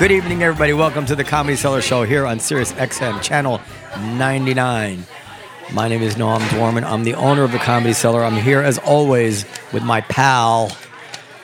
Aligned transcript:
Good 0.00 0.12
evening, 0.12 0.42
everybody. 0.42 0.72
Welcome 0.72 1.04
to 1.04 1.14
the 1.14 1.24
Comedy 1.24 1.56
Cellar 1.56 1.82
Show 1.82 2.04
here 2.04 2.24
on 2.24 2.40
Sirius 2.40 2.72
XM 2.72 3.20
Channel 3.20 3.60
99. 3.98 5.04
My 5.74 5.88
name 5.88 6.00
is 6.00 6.14
Noam 6.14 6.40
Dworman. 6.48 6.84
I'm 6.84 7.04
the 7.04 7.12
owner 7.12 7.42
of 7.42 7.52
the 7.52 7.58
Comedy 7.58 7.92
Cellar. 7.92 8.24
I'm 8.24 8.36
here, 8.36 8.62
as 8.62 8.78
always, 8.78 9.44
with 9.74 9.82
my 9.82 10.00
pal, 10.00 10.70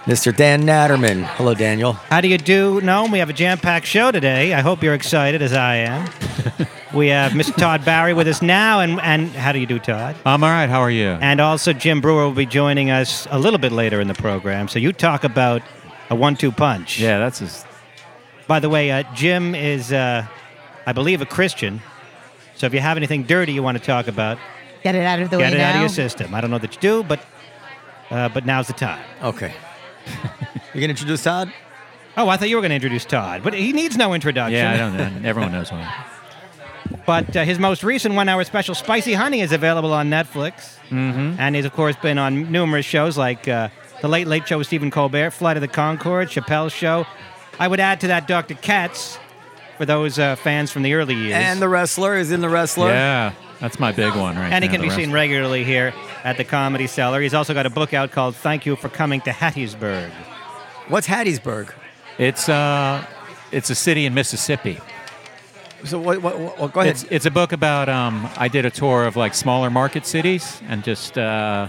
Mr. 0.07 0.35
Dan 0.35 0.63
Natterman. 0.63 1.25
Hello, 1.35 1.53
Daniel. 1.53 1.93
How 1.93 2.23
do 2.23 2.29
you 2.29 2.39
do? 2.39 2.81
Noam? 2.81 3.13
we 3.13 3.19
have 3.19 3.29
a 3.29 3.35
jam-packed 3.35 3.85
show 3.85 4.11
today. 4.11 4.55
I 4.55 4.63
hope 4.63 4.83
you're 4.83 4.95
excited 4.95 5.43
as 5.43 5.53
I 5.53 5.75
am. 5.75 6.09
we 6.95 7.09
have 7.09 7.33
Mr. 7.33 7.55
Todd 7.57 7.85
Barry 7.85 8.15
with 8.15 8.27
us 8.27 8.41
now, 8.41 8.81
and 8.81 8.99
and 9.03 9.29
how 9.33 9.53
do 9.53 9.59
you 9.59 9.67
do, 9.67 9.79
Todd? 9.79 10.17
I'm 10.25 10.43
all 10.43 10.49
right. 10.49 10.71
How 10.71 10.81
are 10.81 10.91
you? 10.91 11.11
And 11.11 11.43
also 11.43 11.75
Jim 11.75 12.01
Breuer 12.01 12.25
will 12.25 12.33
be 12.33 12.47
joining 12.47 12.89
us 12.89 13.29
a 13.31 13.39
little 13.39 13.59
bit 13.59 13.73
later 13.73 14.01
in 14.01 14.09
the 14.09 14.15
program. 14.15 14.67
So 14.69 14.79
you 14.79 14.95
talk 14.95 15.25
about 15.25 15.61
a 16.09 16.15
one-two 16.15 16.53
punch. 16.53 16.99
yeah, 16.99 17.19
that's 17.19 17.41
just. 17.41 17.66
By 18.47 18.61
the 18.61 18.69
way, 18.69 18.91
uh, 18.91 19.03
Jim 19.15 19.55
is, 19.55 19.93
uh, 19.93 20.27
I 20.87 20.93
believe, 20.93 21.21
a 21.21 21.27
Christian. 21.27 21.81
So 22.55 22.67
if 22.67 22.73
you 22.75 22.81
have 22.81 22.97
anything 22.97 23.25
dirty 23.25 23.53
you 23.53 23.63
want 23.63 23.77
to 23.79 23.85
talk 23.85 24.09
about, 24.09 24.39
Get 24.83 24.95
it 24.95 25.03
out 25.03 25.19
of 25.21 25.31
the 25.31 25.39
get 25.39 25.51
way 25.51 25.57
it 25.57 25.59
now. 25.59 25.71
out 25.71 25.75
of 25.77 25.81
your 25.81 25.89
system. 25.89 26.33
I 26.33 26.41
don't 26.41 26.51
know 26.51 26.59
that 26.59 26.75
you 26.75 26.81
do, 26.81 27.03
but 27.03 27.19
uh, 28.11 28.29
but 28.29 28.47
now's 28.47 28.69
the 28.69 28.73
time. 28.73 29.05
Okay. 29.21 29.53
you 30.07 30.13
going 30.75 30.83
to 30.83 30.89
introduce 30.91 31.25
Todd? 31.25 31.53
Oh, 32.17 32.29
I 32.29 32.37
thought 32.37 32.49
you 32.49 32.55
were 32.55 32.63
going 32.63 32.71
to 32.71 32.77
introduce 32.77 33.05
Todd, 33.05 33.43
but 33.43 33.53
he 33.53 33.73
needs 33.73 33.97
no 33.97 34.15
introduction. 34.15 34.55
Yeah, 34.55 34.73
I 34.73 34.77
don't 34.77 34.97
know. 35.23 35.29
Everyone 35.29 35.53
knows 35.53 35.71
him. 35.71 35.85
But 37.05 37.37
uh, 37.37 37.45
his 37.45 37.59
most 37.59 37.83
recent 37.85 38.15
one-hour 38.15 38.43
special, 38.45 38.75
Spicy 38.75 39.13
Honey, 39.13 39.41
is 39.41 39.53
available 39.53 39.93
on 39.93 40.09
Netflix, 40.09 40.77
mm-hmm. 40.89 41.35
and 41.39 41.55
he's 41.55 41.65
of 41.65 41.73
course 41.73 41.97
been 41.97 42.19
on 42.19 42.51
numerous 42.51 42.87
shows 42.87 43.17
like 43.17 43.47
uh, 43.49 43.69
The 44.03 44.09
Late 44.09 44.27
Late 44.27 44.47
Show 44.47 44.59
with 44.59 44.67
Stephen 44.69 44.91
Colbert, 44.91 45.31
Flight 45.31 45.57
of 45.57 45.61
the 45.61 45.69
Concord, 45.69 46.29
Chappelle's 46.29 46.73
Show. 46.73 47.05
I 47.59 47.69
would 47.69 47.81
add 47.81 48.01
to 48.01 48.09
that 48.09 48.27
Dr. 48.27 48.55
Katz 48.55 49.19
for 49.77 49.85
those 49.87 50.19
uh, 50.19 50.37
fans 50.37 50.71
from 50.71 50.83
the 50.83 50.95
early 50.95 51.15
years. 51.15 51.35
And 51.35 51.61
the 51.61 51.69
wrestler 51.69 52.15
is 52.15 52.31
in 52.31 52.41
the 52.41 52.49
wrestler. 52.49 52.89
Yeah, 52.89 53.33
that's 53.61 53.79
my 53.79 53.93
big 53.93 54.15
one 54.15 54.37
right 54.37 54.53
And 54.53 54.63
he 54.65 54.69
now, 54.69 54.75
can 54.75 54.83
be 54.83 54.89
the 54.89 54.95
seen 54.95 55.13
regularly 55.13 55.65
here 55.65 55.93
at 56.25 56.37
the 56.37 56.45
Comedy 56.45 56.87
Cellar. 56.87 57.21
He's 57.21 57.35
also 57.35 57.55
got 57.55 57.67
a 57.67 57.71
book 57.71 57.95
out 57.95 58.11
called 58.11 58.37
"Thank 58.37 58.67
You 58.67 58.77
for 58.77 58.89
Coming 58.89 59.21
to 59.23 59.31
Hattiesburg." 59.31 60.11
What's 60.89 61.07
Hattiesburg? 61.07 61.73
It's 62.19 62.49
uh, 62.49 63.05
it's 63.53 63.71
a 63.71 63.75
city 63.75 64.07
in 64.07 64.15
Mississippi. 64.15 64.79
So 65.85 65.99
what? 66.01 66.23
what, 66.23 66.39
what 66.39 66.59
what- 66.59 66.73
go 66.73 66.81
ahead. 66.81 66.95
It's 66.95 67.05
it's 67.11 67.27
a 67.27 67.31
book 67.31 67.53
about. 67.53 67.89
Um, 67.89 68.29
I 68.37 68.49
did 68.49 68.65
a 68.65 68.71
tour 68.71 69.05
of 69.07 69.17
like 69.17 69.35
smaller 69.35 69.71
market 69.71 70.07
cities 70.07 70.61
and 70.69 70.83
just. 70.85 71.19
Uh, 71.19 71.69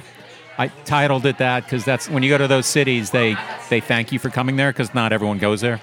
I 0.57 0.67
titled 0.85 1.25
it 1.25 1.37
that 1.37 1.63
because 1.63 1.85
that's 1.85 2.09
when 2.09 2.23
you 2.23 2.29
go 2.29 2.37
to 2.37 2.47
those 2.47 2.65
cities, 2.65 3.11
they 3.11 3.35
they 3.69 3.79
thank 3.79 4.11
you 4.11 4.19
for 4.19 4.29
coming 4.29 4.55
there 4.55 4.71
because 4.71 4.93
not 4.93 5.13
everyone 5.13 5.37
goes 5.37 5.61
there. 5.61 5.79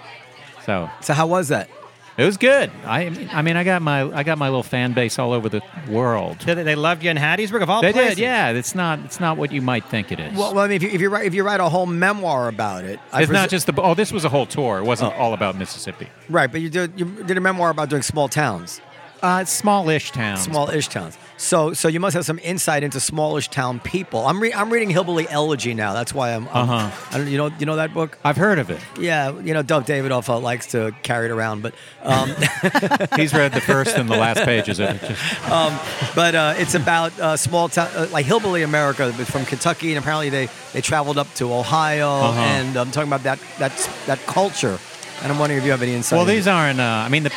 So 0.65 0.91
so 1.01 1.15
how 1.15 1.27
was 1.27 1.49
that? 1.49 1.69
it 2.17 2.25
was 2.25 2.37
good. 2.37 2.71
I 2.85 3.29
I 3.33 3.43
mean 3.43 3.57
I 3.57 3.65
got 3.65 3.83
my 3.83 4.03
I 4.17 4.23
got 4.23 4.39
my 4.39 4.49
little 4.49 4.63
fan 4.63 4.93
base 4.93 5.19
all 5.19 5.33
over 5.33 5.49
the 5.49 5.63
world. 5.89 6.39
They, 6.41 6.55
they 6.55 6.75
loved 6.75 7.03
you 7.03 7.11
in 7.11 7.17
Hattiesburg, 7.17 7.63
of 7.63 7.71
all 7.71 7.83
They 7.83 7.93
places. 7.93 8.17
did, 8.17 8.23
yeah. 8.23 8.51
It's 8.51 8.75
not 8.75 9.01
it's 9.01 9.19
not 9.19 9.37
what 9.37 9.51
you 9.51 9.61
might 9.63 9.85
think 9.87 10.13
it 10.13 10.21
is. 10.21 10.33
Well, 10.37 10.55
well 10.55 10.65
I 10.65 10.69
mean, 10.69 10.77
if 10.77 10.83
you, 10.83 10.91
if 10.91 11.01
you 11.01 11.11
write 11.11 11.27
if 11.27 11.35
you 11.35 11.43
write 11.43 11.61
a 11.61 11.69
whole 11.69 11.87
memoir 11.87 12.49
about 12.49 12.85
it, 12.85 13.01
I 13.13 13.23
it's 13.23 13.33
not 13.33 13.49
presu- 13.49 13.51
just 13.51 13.67
the. 13.67 13.81
Oh, 13.81 13.95
this 13.95 14.13
was 14.13 14.25
a 14.25 14.29
whole 14.29 14.47
tour. 14.47 14.79
It 14.79 14.85
wasn't 14.85 15.13
all 15.15 15.35
about 15.35 15.57
Mississippi. 15.57 16.09
right, 16.29 16.51
but 16.51 16.61
you 16.61 16.71
did 16.71 16.99
you 16.99 17.05
did 17.05 17.37
a 17.37 17.41
memoir 17.41 17.71
about 17.71 17.89
doing 17.89 18.03
small 18.03 18.29
towns. 18.29 18.81
Uh, 19.23 19.41
it's 19.41 19.51
smallish 19.51 20.11
towns. 20.11 20.43
Small-ish 20.43 20.89
towns. 20.89 21.17
So, 21.45 21.75
so 21.75 21.89
you 21.89 22.01
must 22.01 22.15
have 22.15 22.25
some 22.25 22.39
insight 22.43 22.83
into 22.83 22.99
smallish 23.01 23.49
town 23.49 23.79
people. 23.79 24.27
I'm, 24.27 24.41
re- 24.41 24.53
I'm 24.55 24.73
reading 24.73 24.89
Hillbilly 24.89 25.29
Elegy 25.29 25.75
now. 25.75 25.93
That's 25.93 26.15
why 26.15 26.31
I'm. 26.35 26.49
I'm 26.49 26.71
Uh-huh. 26.71 27.19
I 27.19 27.23
you 27.23 27.37
know, 27.37 27.49
you 27.59 27.67
know 27.67 27.77
that 27.77 27.93
book? 27.93 28.17
I've 28.25 28.39
heard 28.39 28.59
of 28.59 28.71
it. 28.71 28.81
Yeah, 28.99 29.39
you 29.41 29.53
know, 29.53 29.63
Dov 29.63 29.85
Davidoff 29.85 30.29
uh, 30.31 30.39
likes 30.39 30.69
to 30.69 30.95
carry 31.03 31.27
it 31.27 31.31
around, 31.33 31.63
but, 31.63 31.75
um, 32.03 32.31
He's 33.17 33.35
read 33.35 33.53
the 33.53 33.61
first 33.61 33.97
and 33.99 34.09
the 34.09 34.17
last 34.17 34.43
pages 34.45 34.81
of 34.81 34.91
it. 34.97 35.07
Just, 35.07 35.23
but 36.15 36.35
uh, 36.35 36.55
it's 36.57 36.75
about 36.75 37.19
uh, 37.21 37.37
small 37.37 37.69
town, 37.69 37.89
uh, 37.95 38.07
like 38.11 38.25
hillbilly 38.25 38.63
America, 38.63 39.13
but 39.17 39.27
from 39.27 39.45
Kentucky, 39.45 39.91
and 39.93 39.99
apparently 39.99 40.31
they, 40.31 40.49
they 40.73 40.81
traveled 40.81 41.19
up 41.19 41.33
to 41.35 41.53
Ohio, 41.53 42.09
Uh-huh. 42.09 42.41
and 42.41 42.77
I'm 42.79 42.91
talking 42.91 43.09
about 43.09 43.25
that 43.25 43.39
that 43.59 43.73
that 44.07 44.19
culture. 44.27 44.79
And 45.23 45.31
I'm 45.33 45.39
wondering 45.39 45.59
if 45.59 45.65
you 45.65 45.71
have 45.71 45.83
any 45.83 45.95
insight. 45.95 46.17
well, 46.17 46.27
these 46.27 46.47
aren't. 46.49 46.81
Uh, 46.81 47.05
I 47.07 47.09
mean, 47.09 47.23
the 47.23 47.33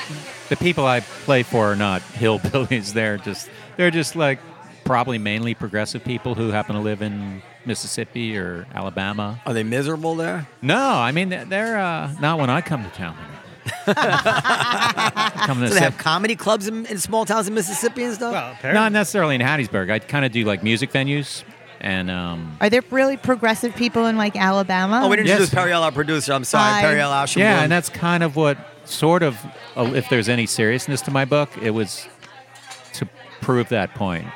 the 0.49 0.55
people 0.55 0.85
I 0.85 1.01
play 1.25 1.43
for 1.43 1.71
are 1.73 1.75
not 1.75 2.01
hillbillies. 2.01 2.93
They're 2.97 3.17
just 3.17 3.49
they're 3.77 3.91
just 3.91 4.15
like 4.15 4.39
probably 4.83 5.17
mainly 5.17 5.53
progressive 5.53 6.03
people 6.03 6.35
who 6.35 6.49
happen 6.51 6.75
to 6.75 6.81
live 6.81 7.01
in 7.01 7.41
Mississippi 7.65 8.37
or 8.37 8.65
Alabama. 8.73 9.41
are 9.45 9.53
they 9.53 9.63
miserable 9.63 10.15
there? 10.15 10.47
No, 10.61 10.77
I 10.77 11.11
mean 11.11 11.29
they're- 11.29 11.45
they're 11.45 11.77
uh, 11.79 12.13
not 12.19 12.39
when 12.39 12.49
I 12.49 12.61
come 12.61 12.83
to 12.83 12.89
town. 12.91 13.17
come 13.85 15.59
to 15.59 15.67
Do 15.67 15.73
they 15.73 15.79
have 15.81 15.97
comedy 15.97 16.35
clubs 16.35 16.67
in, 16.67 16.85
in 16.85 16.97
small 16.97 17.25
towns 17.25 17.47
in 17.47 17.53
Mississippi 17.53 18.03
and 18.03 18.13
stuff? 18.13 18.31
Well, 18.33 18.51
apparently. 18.53 18.79
not 18.79 18.91
necessarily 18.91 19.35
in 19.35 19.41
Hattiesburg. 19.41 19.91
I 19.91 19.99
kind 19.99 20.25
of 20.25 20.31
do 20.31 20.43
like 20.45 20.63
music 20.63 20.91
venues 20.91 21.43
and. 21.81 22.09
Um, 22.09 22.57
Are 22.61 22.69
there 22.69 22.83
really 22.91 23.17
progressive 23.17 23.75
people 23.75 24.05
in 24.05 24.17
like 24.17 24.35
Alabama? 24.35 25.01
oh, 25.03 25.09
we 25.09 25.17
didn't 25.17 25.27
Yes. 25.27 25.41
introduce 25.41 25.65
Periel, 25.65 25.81
our 25.81 25.91
producer. 25.91 26.33
I'm 26.33 26.43
sorry, 26.43 26.71
Hi. 26.81 26.83
Periel 26.83 27.11
Aschenbrand. 27.11 27.37
Yeah, 27.39 27.63
and 27.63 27.71
that's 27.71 27.89
kind 27.89 28.23
of 28.23 28.35
what 28.35 28.57
sort 28.85 29.21
of, 29.23 29.37
uh, 29.75 29.91
if 29.93 30.07
there's 30.09 30.29
any 30.29 30.45
seriousness 30.45 31.01
to 31.01 31.11
my 31.11 31.25
book, 31.25 31.49
it 31.61 31.71
was 31.71 32.07
to 32.16 32.16
prove 33.41 33.69
that 33.69 33.93
point. 33.93 34.27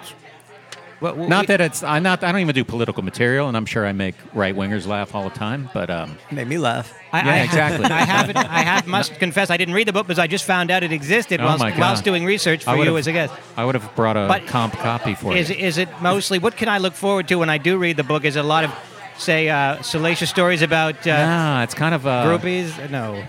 Well, 1.00 1.16
well, 1.16 1.28
Not 1.28 1.42
we- 1.44 1.46
that 1.48 1.62
it's, 1.62 1.82
I'm 1.82 2.04
not, 2.04 2.24
I 2.24 2.32
don't 2.32 2.42
even 2.42 2.54
do 2.54 2.64
political 2.64 3.02
material, 3.02 3.48
and 3.48 3.58
I'm 3.58 3.66
sure 3.66 3.88
I 3.88 3.92
make 3.92 4.14
right 4.36 4.56
wingers 4.56 4.86
laugh 4.86 5.16
all 5.16 5.24
the 5.28 5.36
time. 5.36 5.68
But 5.74 5.90
um, 5.90 6.16
made 6.32 6.48
me 6.48 6.60
laugh. 6.60 6.94
I, 7.12 7.22
Yeah, 7.26 7.34
I, 7.34 7.38
exactly. 7.40 7.86
I 7.88 8.02
haven't. 8.06 8.38
I 8.38 8.60
have 8.60 8.86
must 8.86 9.16
confess 9.16 9.50
I 9.50 9.58
didn't 9.58 9.74
read 9.74 9.88
the 9.88 9.94
book 9.94 10.06
because 10.06 10.20
I 10.20 10.28
just 10.28 10.46
found 10.46 10.70
out 10.70 10.84
it 10.84 10.92
existed 10.92 11.42
Oh 11.42 11.46
whilst, 11.46 11.64
whilst 11.80 12.04
doing 12.04 12.24
research 12.24 12.64
for 12.66 12.76
you 12.78 12.98
as 12.98 13.08
a 13.08 13.14
guest. 13.14 13.34
I 13.58 13.66
would 13.66 13.74
have 13.74 13.96
brought 13.96 14.16
a 14.16 14.28
But 14.28 14.46
comp 14.46 14.74
copy 14.74 15.16
for 15.16 15.36
Is 15.36 15.50
you. 15.50 15.56
is 15.56 15.80
it 15.80 15.90
mostly 16.02 16.38
what 16.38 16.56
can 16.56 16.70
I 16.70 16.78
look 16.78 16.94
forward 16.94 17.28
to 17.30 17.36
when 17.40 17.50
I 17.50 17.58
do 17.58 17.80
read 17.80 17.98
the 17.98 18.04
book? 18.04 18.24
Is 18.24 18.36
it 18.36 18.46
a 18.46 18.48
lot 18.48 18.64
of 18.64 18.72
say 19.18 19.50
uh, 19.50 19.82
salacious 19.82 20.30
stories 20.30 20.62
about 20.62 21.08
uh, 21.08 21.18
Nah, 21.18 21.64
it's 21.64 21.74
kind 21.74 21.96
of 21.96 22.06
uh, 22.06 22.26
groupies? 22.26 22.92
No. 22.92 23.24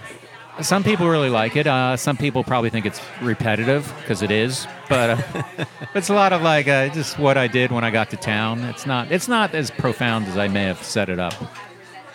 Some 0.60 0.84
people 0.84 1.08
really 1.08 1.30
like 1.30 1.56
it. 1.56 1.66
Uh, 1.66 1.96
some 1.96 2.16
people 2.16 2.44
probably 2.44 2.68
think 2.68 2.84
it's 2.84 3.00
repetitive 3.22 3.92
because 4.00 4.20
it 4.22 4.30
is. 4.30 4.66
But 4.88 5.10
uh, 5.10 5.64
it's 5.94 6.10
a 6.10 6.14
lot 6.14 6.32
of 6.32 6.42
like 6.42 6.68
uh, 6.68 6.88
just 6.90 7.18
what 7.18 7.38
I 7.38 7.46
did 7.48 7.72
when 7.72 7.84
I 7.84 7.90
got 7.90 8.10
to 8.10 8.16
town. 8.16 8.60
It's 8.64 8.84
not. 8.86 9.10
It's 9.10 9.28
not 9.28 9.54
as 9.54 9.70
profound 9.70 10.26
as 10.26 10.36
I 10.36 10.48
may 10.48 10.64
have 10.64 10.82
set 10.82 11.08
it 11.08 11.18
up. 11.18 11.34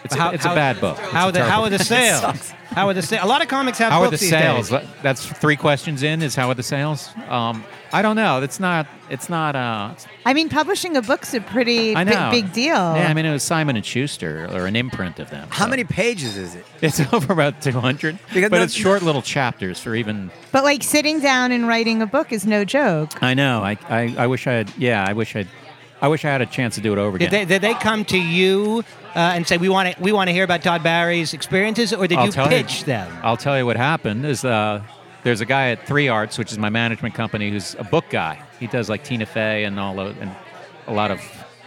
It's, 0.07 0.15
a, 0.15 0.19
How- 0.19 0.31
it's 0.31 0.43
how- 0.45 0.51
a 0.51 0.55
bad 0.55 0.81
book. 0.81 0.97
How 0.97 1.25
are 1.27 1.31
the 1.31 1.43
how 1.43 1.63
are 1.63 1.69
the 1.69 1.79
sales? 1.83 2.49
how 2.71 2.87
are 2.87 2.93
the 2.93 3.01
sales? 3.01 3.23
A 3.23 3.27
lot 3.27 3.41
of 3.41 3.47
comics 3.47 3.77
have 3.79 3.91
How 3.91 4.01
are 4.01 4.09
books 4.09 4.19
the 4.21 4.25
these 4.25 4.29
sales? 4.29 4.69
days. 4.69 4.87
That's 5.01 5.25
three 5.25 5.55
questions 5.55 6.03
in. 6.03 6.21
Is 6.21 6.35
how 6.35 6.49
are 6.49 6.53
the 6.55 6.63
sales? 6.63 7.09
Um, 7.27 7.63
I 7.93 8.01
don't 8.01 8.15
know. 8.17 8.41
It's 8.41 8.59
not. 8.59 8.85
It's 9.09 9.29
not. 9.29 9.55
Uh, 9.55 9.93
I 10.25 10.33
mean, 10.33 10.49
publishing 10.49 10.97
a 10.97 11.01
book's 11.01 11.33
a 11.33 11.39
pretty 11.39 11.95
I 11.95 12.03
big, 12.03 12.13
know. 12.13 12.29
big 12.31 12.51
deal. 12.51 12.73
Yeah, 12.75 13.07
I 13.09 13.13
mean 13.13 13.25
it 13.25 13.31
was 13.31 13.43
Simon 13.43 13.77
and 13.77 13.85
Schuster 13.85 14.47
or 14.51 14.65
an 14.67 14.75
imprint 14.75 15.19
of 15.19 15.29
them. 15.29 15.47
How 15.49 15.65
so- 15.65 15.69
many 15.69 15.83
pages 15.85 16.35
is 16.35 16.55
it? 16.55 16.65
It's 16.81 16.99
over 17.13 17.31
about 17.31 17.61
two 17.61 17.71
hundred, 17.71 18.19
but 18.33 18.49
no- 18.51 18.61
it's 18.63 18.73
short 18.73 19.01
little 19.03 19.21
chapters 19.21 19.79
for 19.79 19.95
even. 19.95 20.29
but 20.51 20.63
like 20.63 20.83
sitting 20.83 21.19
down 21.21 21.51
and 21.51 21.67
writing 21.67 22.01
a 22.01 22.05
book 22.07 22.31
is 22.33 22.45
no 22.45 22.63
joke. 22.65 23.21
I 23.23 23.33
know. 23.33 23.61
I, 23.63 23.77
I, 23.89 24.15
I 24.17 24.27
wish 24.27 24.47
I 24.47 24.53
had. 24.53 24.71
Yeah, 24.77 25.05
I 25.07 25.13
wish 25.13 25.35
I. 25.35 25.45
I 26.01 26.07
wish 26.07 26.25
I 26.25 26.29
had 26.29 26.41
a 26.41 26.45
chance 26.45 26.75
to 26.75 26.81
do 26.81 26.93
it 26.93 26.99
over 26.99 27.15
again. 27.15 27.31
Did 27.31 27.47
they, 27.47 27.53
did 27.55 27.61
they 27.61 27.73
come 27.73 28.05
to 28.05 28.17
you 28.17 28.83
uh, 29.15 29.33
and 29.35 29.47
say 29.47 29.57
we 29.57 29.69
want 29.69 29.95
to 29.95 30.01
we 30.01 30.11
want 30.11 30.27
to 30.27 30.33
hear 30.33 30.43
about 30.43 30.61
Todd 30.61 30.83
Barry's 30.83 31.33
experiences, 31.33 31.91
or 31.93 32.07
did 32.07 32.19
I'll 32.19 32.27
you 32.27 32.31
pitch 32.31 32.79
you, 32.79 32.85
them? 32.85 33.17
I'll 33.23 33.37
tell 33.37 33.57
you 33.57 33.65
what 33.65 33.77
happened 33.77 34.25
is 34.25 34.45
uh, 34.45 34.83
there's 35.23 35.41
a 35.41 35.45
guy 35.45 35.69
at 35.71 35.87
Three 35.87 36.07
Arts, 36.07 36.37
which 36.37 36.51
is 36.51 36.59
my 36.59 36.69
management 36.69 37.15
company, 37.15 37.49
who's 37.49 37.75
a 37.79 37.83
book 37.83 38.05
guy. 38.09 38.41
He 38.59 38.67
does 38.67 38.89
like 38.89 39.03
Tina 39.03 39.25
Fey 39.25 39.63
and 39.63 39.79
all 39.79 39.99
of, 39.99 40.19
and 40.21 40.31
a 40.85 40.93
lot 40.93 41.09
of 41.09 41.19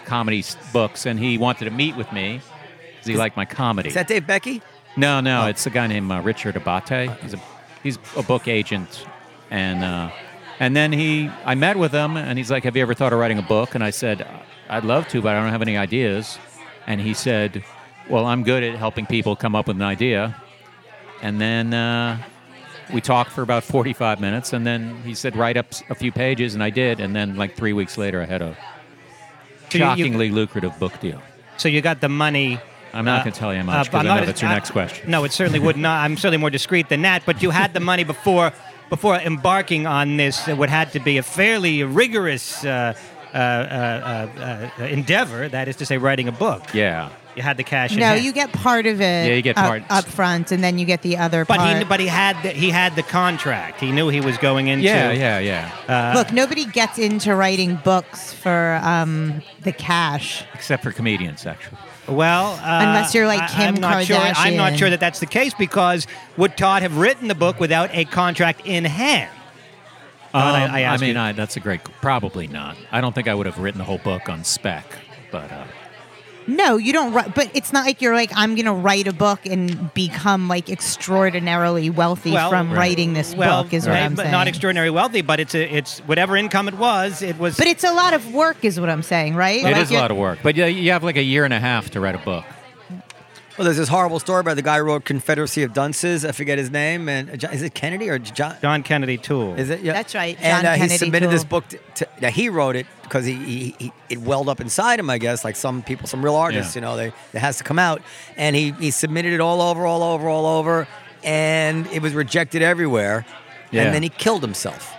comedy 0.04 0.44
books, 0.72 1.06
and 1.06 1.18
he 1.18 1.36
wanted 1.38 1.64
to 1.64 1.70
meet 1.70 1.96
with 1.96 2.12
me 2.12 2.40
because 2.92 3.06
he 3.06 3.16
liked 3.16 3.36
my 3.36 3.44
comedy. 3.44 3.88
Is 3.88 3.94
that 3.94 4.08
Dave 4.08 4.26
Becky? 4.26 4.62
no, 4.96 5.20
no, 5.20 5.46
it's 5.46 5.66
a 5.66 5.70
guy 5.70 5.86
named 5.86 6.10
uh, 6.10 6.20
Richard 6.20 6.56
Abate. 6.56 7.10
He's 7.20 7.34
a 7.34 7.40
he's 7.82 7.98
a 8.16 8.22
book 8.22 8.46
agent, 8.46 9.06
and 9.50 9.82
uh, 9.82 10.10
and 10.60 10.76
then 10.76 10.92
he 10.92 11.28
I 11.44 11.54
met 11.56 11.76
with 11.76 11.90
him, 11.92 12.16
and 12.16 12.38
he's 12.38 12.50
like, 12.50 12.62
"Have 12.64 12.76
you 12.76 12.82
ever 12.82 12.94
thought 12.94 13.12
of 13.12 13.18
writing 13.18 13.38
a 13.38 13.42
book?" 13.42 13.74
And 13.74 13.82
I 13.82 13.90
said, 13.90 14.24
"I'd 14.68 14.84
love 14.84 15.08
to, 15.08 15.20
but 15.20 15.34
I 15.34 15.40
don't 15.40 15.50
have 15.50 15.62
any 15.62 15.76
ideas." 15.76 16.38
And 16.86 17.00
he 17.00 17.14
said, 17.14 17.64
"Well, 18.08 18.26
I'm 18.26 18.44
good 18.44 18.62
at 18.62 18.76
helping 18.78 19.06
people 19.06 19.34
come 19.34 19.54
up 19.56 19.66
with 19.66 19.76
an 19.76 19.82
idea." 19.82 20.36
And 21.22 21.40
then 21.40 21.74
uh, 21.74 22.18
we 22.92 23.00
talked 23.00 23.30
for 23.32 23.42
about 23.42 23.62
45 23.64 24.20
minutes, 24.20 24.52
and 24.52 24.66
then 24.66 25.02
he 25.04 25.14
said, 25.14 25.36
write 25.36 25.56
up 25.58 25.66
a 25.90 25.94
few 25.94 26.10
pages, 26.10 26.54
and 26.54 26.62
I 26.62 26.70
did. 26.70 26.98
And 26.98 27.14
then, 27.14 27.36
like 27.36 27.56
three 27.56 27.74
weeks 27.74 27.98
later, 27.98 28.22
I 28.22 28.24
had 28.24 28.40
a 28.42 28.56
So 29.70 29.78
you- 29.78 29.84
you- 29.84 29.90
shockingly 29.90 30.30
lucrative 30.30 30.78
book 30.78 30.98
deal. 31.00 31.20
So 31.58 31.68
you 31.68 31.82
got 31.82 32.00
the 32.00 32.08
money. 32.08 32.58
I'm 32.94 33.04
not 33.04 33.20
uh, 33.20 33.24
going 33.24 33.32
to 33.34 33.38
tell 33.38 33.52
you 33.52 33.58
how 33.60 33.64
uh, 33.64 33.66
much 33.66 33.90
but 33.92 33.98
because 33.98 34.00
I'm 34.00 34.06
I 34.06 34.14
know 34.14 34.20
not- 34.20 34.26
that's 34.26 34.40
your 34.42 34.50
next 34.50 34.70
question. 34.70 35.10
No, 35.10 35.24
it 35.24 35.32
certainly 35.32 35.60
would 35.60 35.76
not. 35.76 36.02
I'm 36.04 36.16
certainly 36.16 36.38
more 36.38 36.48
discreet 36.50 36.88
than 36.88 37.02
that. 37.02 37.22
But 37.26 37.42
you 37.42 37.50
had 37.50 37.74
the 37.74 37.80
money 37.80 38.02
before 38.02 38.52
before 38.90 39.16
embarking 39.16 39.86
on 39.86 40.16
this 40.18 40.46
uh, 40.46 40.54
what 40.54 40.68
had 40.68 40.92
to 40.92 41.00
be 41.00 41.16
a 41.16 41.22
fairly 41.22 41.82
rigorous 41.84 42.62
uh, 42.64 42.92
uh, 43.32 43.36
uh, 43.36 43.38
uh, 43.38 44.70
uh, 44.82 44.84
endeavor. 44.84 45.48
That 45.48 45.68
is 45.68 45.76
to 45.76 45.86
say, 45.86 45.96
writing 45.98 46.28
a 46.28 46.32
book. 46.32 46.74
Yeah. 46.74 47.08
You 47.36 47.42
had 47.42 47.56
the 47.56 47.62
cash. 47.62 47.92
in 47.92 48.00
No, 48.00 48.06
hand. 48.06 48.24
you 48.24 48.32
get 48.32 48.52
part 48.52 48.86
of 48.86 49.00
it. 49.00 49.28
Yeah, 49.28 49.34
you 49.34 49.42
get 49.42 49.56
up, 49.56 49.64
part. 49.64 49.82
up 49.88 50.04
front, 50.04 50.50
and 50.50 50.64
then 50.64 50.78
you 50.78 50.84
get 50.84 51.02
the 51.02 51.16
other 51.18 51.44
But 51.44 51.58
part. 51.58 51.78
he 51.78 51.84
but 51.84 52.00
he 52.00 52.08
had 52.08 52.42
the, 52.42 52.50
he 52.50 52.70
had 52.70 52.96
the 52.96 53.04
contract. 53.04 53.80
He 53.80 53.92
knew 53.92 54.08
he 54.08 54.20
was 54.20 54.36
going 54.38 54.66
into. 54.66 54.84
Yeah, 54.84 55.12
yeah, 55.12 55.38
yeah. 55.38 55.70
Uh, 56.12 56.18
Look, 56.18 56.32
nobody 56.32 56.64
gets 56.64 56.98
into 56.98 57.36
writing 57.36 57.76
books 57.84 58.32
for 58.32 58.80
um, 58.82 59.42
the 59.62 59.72
cash. 59.72 60.42
Except 60.54 60.82
for 60.82 60.90
comedians, 60.90 61.46
actually. 61.46 61.78
Well, 62.10 62.54
uh, 62.54 62.58
Unless 62.86 63.14
you're 63.14 63.26
like 63.26 63.42
I- 63.42 63.48
Kim 63.48 63.74
I'm 63.76 63.80
not 63.80 64.04
Sure, 64.04 64.16
I'm 64.18 64.56
not 64.56 64.76
sure 64.76 64.90
that 64.90 65.00
that's 65.00 65.20
the 65.20 65.26
case 65.26 65.54
because 65.54 66.06
would 66.36 66.56
Todd 66.56 66.82
have 66.82 66.96
written 66.96 67.28
the 67.28 67.34
book 67.34 67.60
without 67.60 67.90
a 67.94 68.04
contract 68.04 68.62
in 68.64 68.84
hand? 68.84 69.30
Todd, 70.32 70.54
I- 70.70 70.84
Um, 70.84 70.92
I 70.94 70.96
mean, 70.98 71.16
I, 71.16 71.32
that's 71.32 71.56
a 71.56 71.60
great. 71.60 71.82
Probably 72.00 72.46
not. 72.46 72.76
I 72.92 73.00
don't 73.00 73.14
think 73.14 73.28
I 73.28 73.34
would 73.34 73.46
have 73.46 73.58
written 73.58 73.78
the 73.78 73.84
whole 73.84 73.98
book 73.98 74.28
on 74.28 74.44
spec, 74.44 74.84
but 75.30 75.50
uh, 75.50 75.64
No, 76.46 76.76
you 76.76 76.92
don't 76.92 77.12
write. 77.12 77.34
But 77.34 77.50
it's 77.54 77.72
not 77.72 77.84
like 77.84 78.00
you're 78.02 78.14
like 78.14 78.30
I'm 78.34 78.54
going 78.54 78.64
to 78.66 78.72
write 78.72 79.06
a 79.06 79.12
book 79.12 79.46
and 79.46 79.92
become 79.94 80.48
like 80.48 80.68
extraordinarily 80.68 81.90
wealthy 81.90 82.32
Well, 82.32 82.50
from 82.50 82.70
right. 82.70 82.78
writing 82.78 83.12
this 83.12 83.34
well, 83.34 83.62
book. 83.62 83.72
Is 83.72 83.86
what 83.86 83.96
I'm 83.96 84.14
but 84.14 84.22
saying. 84.22 84.32
not 84.32 84.48
extraordinarily 84.48 84.90
wealthy, 84.90 85.22
but 85.22 85.40
it's 85.40 85.54
a, 85.54 85.62
it's 85.62 86.00
whatever 86.00 86.36
income 86.36 86.68
it 86.68 86.74
was. 86.74 87.22
It 87.22 87.38
was. 87.38 87.56
But 87.56 87.66
it's 87.66 87.84
a 87.84 87.92
lot 87.92 88.14
of 88.14 88.32
work, 88.32 88.64
is 88.64 88.80
what 88.80 88.88
I'm 88.90 89.02
saying, 89.02 89.34
right? 89.36 89.60
it 89.60 89.64
Like 89.64 89.76
is 89.76 89.90
a 89.90 89.94
lot 89.94 90.10
of 90.10 90.16
work. 90.16 90.40
But 90.42 90.56
yeah, 90.56 90.66
you 90.66 90.92
have 90.92 91.04
like 91.04 91.16
a 91.16 91.22
year 91.22 91.44
and 91.44 91.54
a 91.54 91.60
half 91.60 91.90
to 91.90 92.00
write 92.00 92.14
a 92.14 92.18
book. 92.18 92.44
Well, 93.60 93.66
there's 93.66 93.76
this 93.76 93.90
horrible 93.90 94.20
story 94.20 94.40
about 94.40 94.56
the 94.56 94.62
guy 94.62 94.78
who 94.78 94.84
wrote 94.84 95.04
Confederacy 95.04 95.64
of 95.64 95.74
Dunces. 95.74 96.24
I 96.24 96.32
forget 96.32 96.56
his 96.56 96.70
name. 96.70 97.10
And 97.10 97.38
John- 97.38 97.52
is 97.52 97.60
it 97.60 97.74
Kennedy 97.74 98.08
or 98.08 98.18
John? 98.18 98.56
John 98.62 98.82
Kennedy 98.82 99.18
Toole. 99.18 99.52
Is 99.56 99.68
it? 99.68 99.82
Yeah. 99.82 99.92
That's 99.92 100.14
right, 100.14 100.34
John 100.38 100.46
and 100.46 100.62
John 100.62 100.64
uh, 100.64 100.72
he 100.72 100.78
Kennedy 100.78 100.96
submitted 100.96 101.28
this 101.28 101.44
book. 101.44 101.68
To, 101.68 101.78
to, 101.96 102.08
now 102.22 102.30
he 102.30 102.48
wrote 102.48 102.74
it 102.74 102.86
because 103.02 103.26
he, 103.26 103.34
he, 103.34 103.74
he 103.78 103.92
it 104.08 104.18
welled 104.22 104.48
up 104.48 104.62
inside 104.62 104.98
him. 104.98 105.10
I 105.10 105.18
guess 105.18 105.44
like 105.44 105.56
some 105.56 105.82
people, 105.82 106.06
some 106.06 106.24
real 106.24 106.36
artists, 106.36 106.74
Yeah. 106.74 106.80
you 106.80 106.86
know, 106.86 106.96
they 106.96 107.08
it 107.08 107.38
has 107.38 107.58
to 107.58 107.64
come 107.64 107.78
out. 107.78 108.00
And 108.38 108.56
he 108.56 108.70
he 108.70 108.90
submitted 108.90 109.34
it 109.34 109.42
all 109.42 109.60
over, 109.60 109.84
all 109.84 110.02
over, 110.02 110.26
all 110.26 110.46
over, 110.46 110.88
and 111.22 111.86
it 111.88 112.00
was 112.00 112.14
rejected 112.14 112.62
everywhere. 112.62 113.26
Yeah. 113.72 113.82
And 113.82 113.94
then 113.94 114.02
he 114.02 114.08
killed 114.08 114.40
himself. 114.40 114.90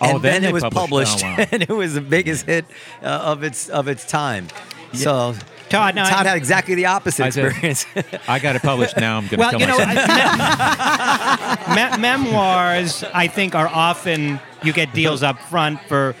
Oh, 0.00 0.16
and 0.16 0.22
then 0.24 0.42
then, 0.42 0.50
it 0.50 0.52
was 0.52 0.64
published- 0.64 1.22
published, 1.22 1.24
oh, 1.24 1.28
wow. 1.28 1.46
and 1.52 1.62
it 1.62 1.68
was 1.68 1.94
the 1.94 2.00
biggest 2.00 2.46
hit 2.46 2.64
uh, 3.04 3.06
of 3.06 3.44
its 3.44 3.68
of 3.68 3.86
its 3.86 4.04
time. 4.04 4.48
So 4.94 5.36
Todd, 5.68 5.94
now, 5.94 6.08
Todd 6.08 6.26
had 6.26 6.36
exactly 6.36 6.74
the 6.74 6.86
opposite 6.86 7.24
I 7.26 7.30
said- 7.30 7.46
experience. 7.46 7.86
I 8.26 8.38
got 8.38 8.56
it 8.56 8.62
published 8.62 8.96
now. 8.96 9.16
I'm 9.18 9.26
going 9.26 9.30
to 9.30 9.36
well, 9.38 9.50
kill 9.50 9.60
you 9.60 9.66
know, 9.66 9.78
myself. 9.78 11.68
me- 11.68 11.98
memoirs, 12.00 13.04
I 13.14 13.28
think, 13.28 13.54
are 13.54 13.68
often 13.68 14.40
you 14.62 14.72
get 14.72 14.92
deals 14.94 15.22
up 15.22 15.40
front 15.42 15.80
for 15.82 16.14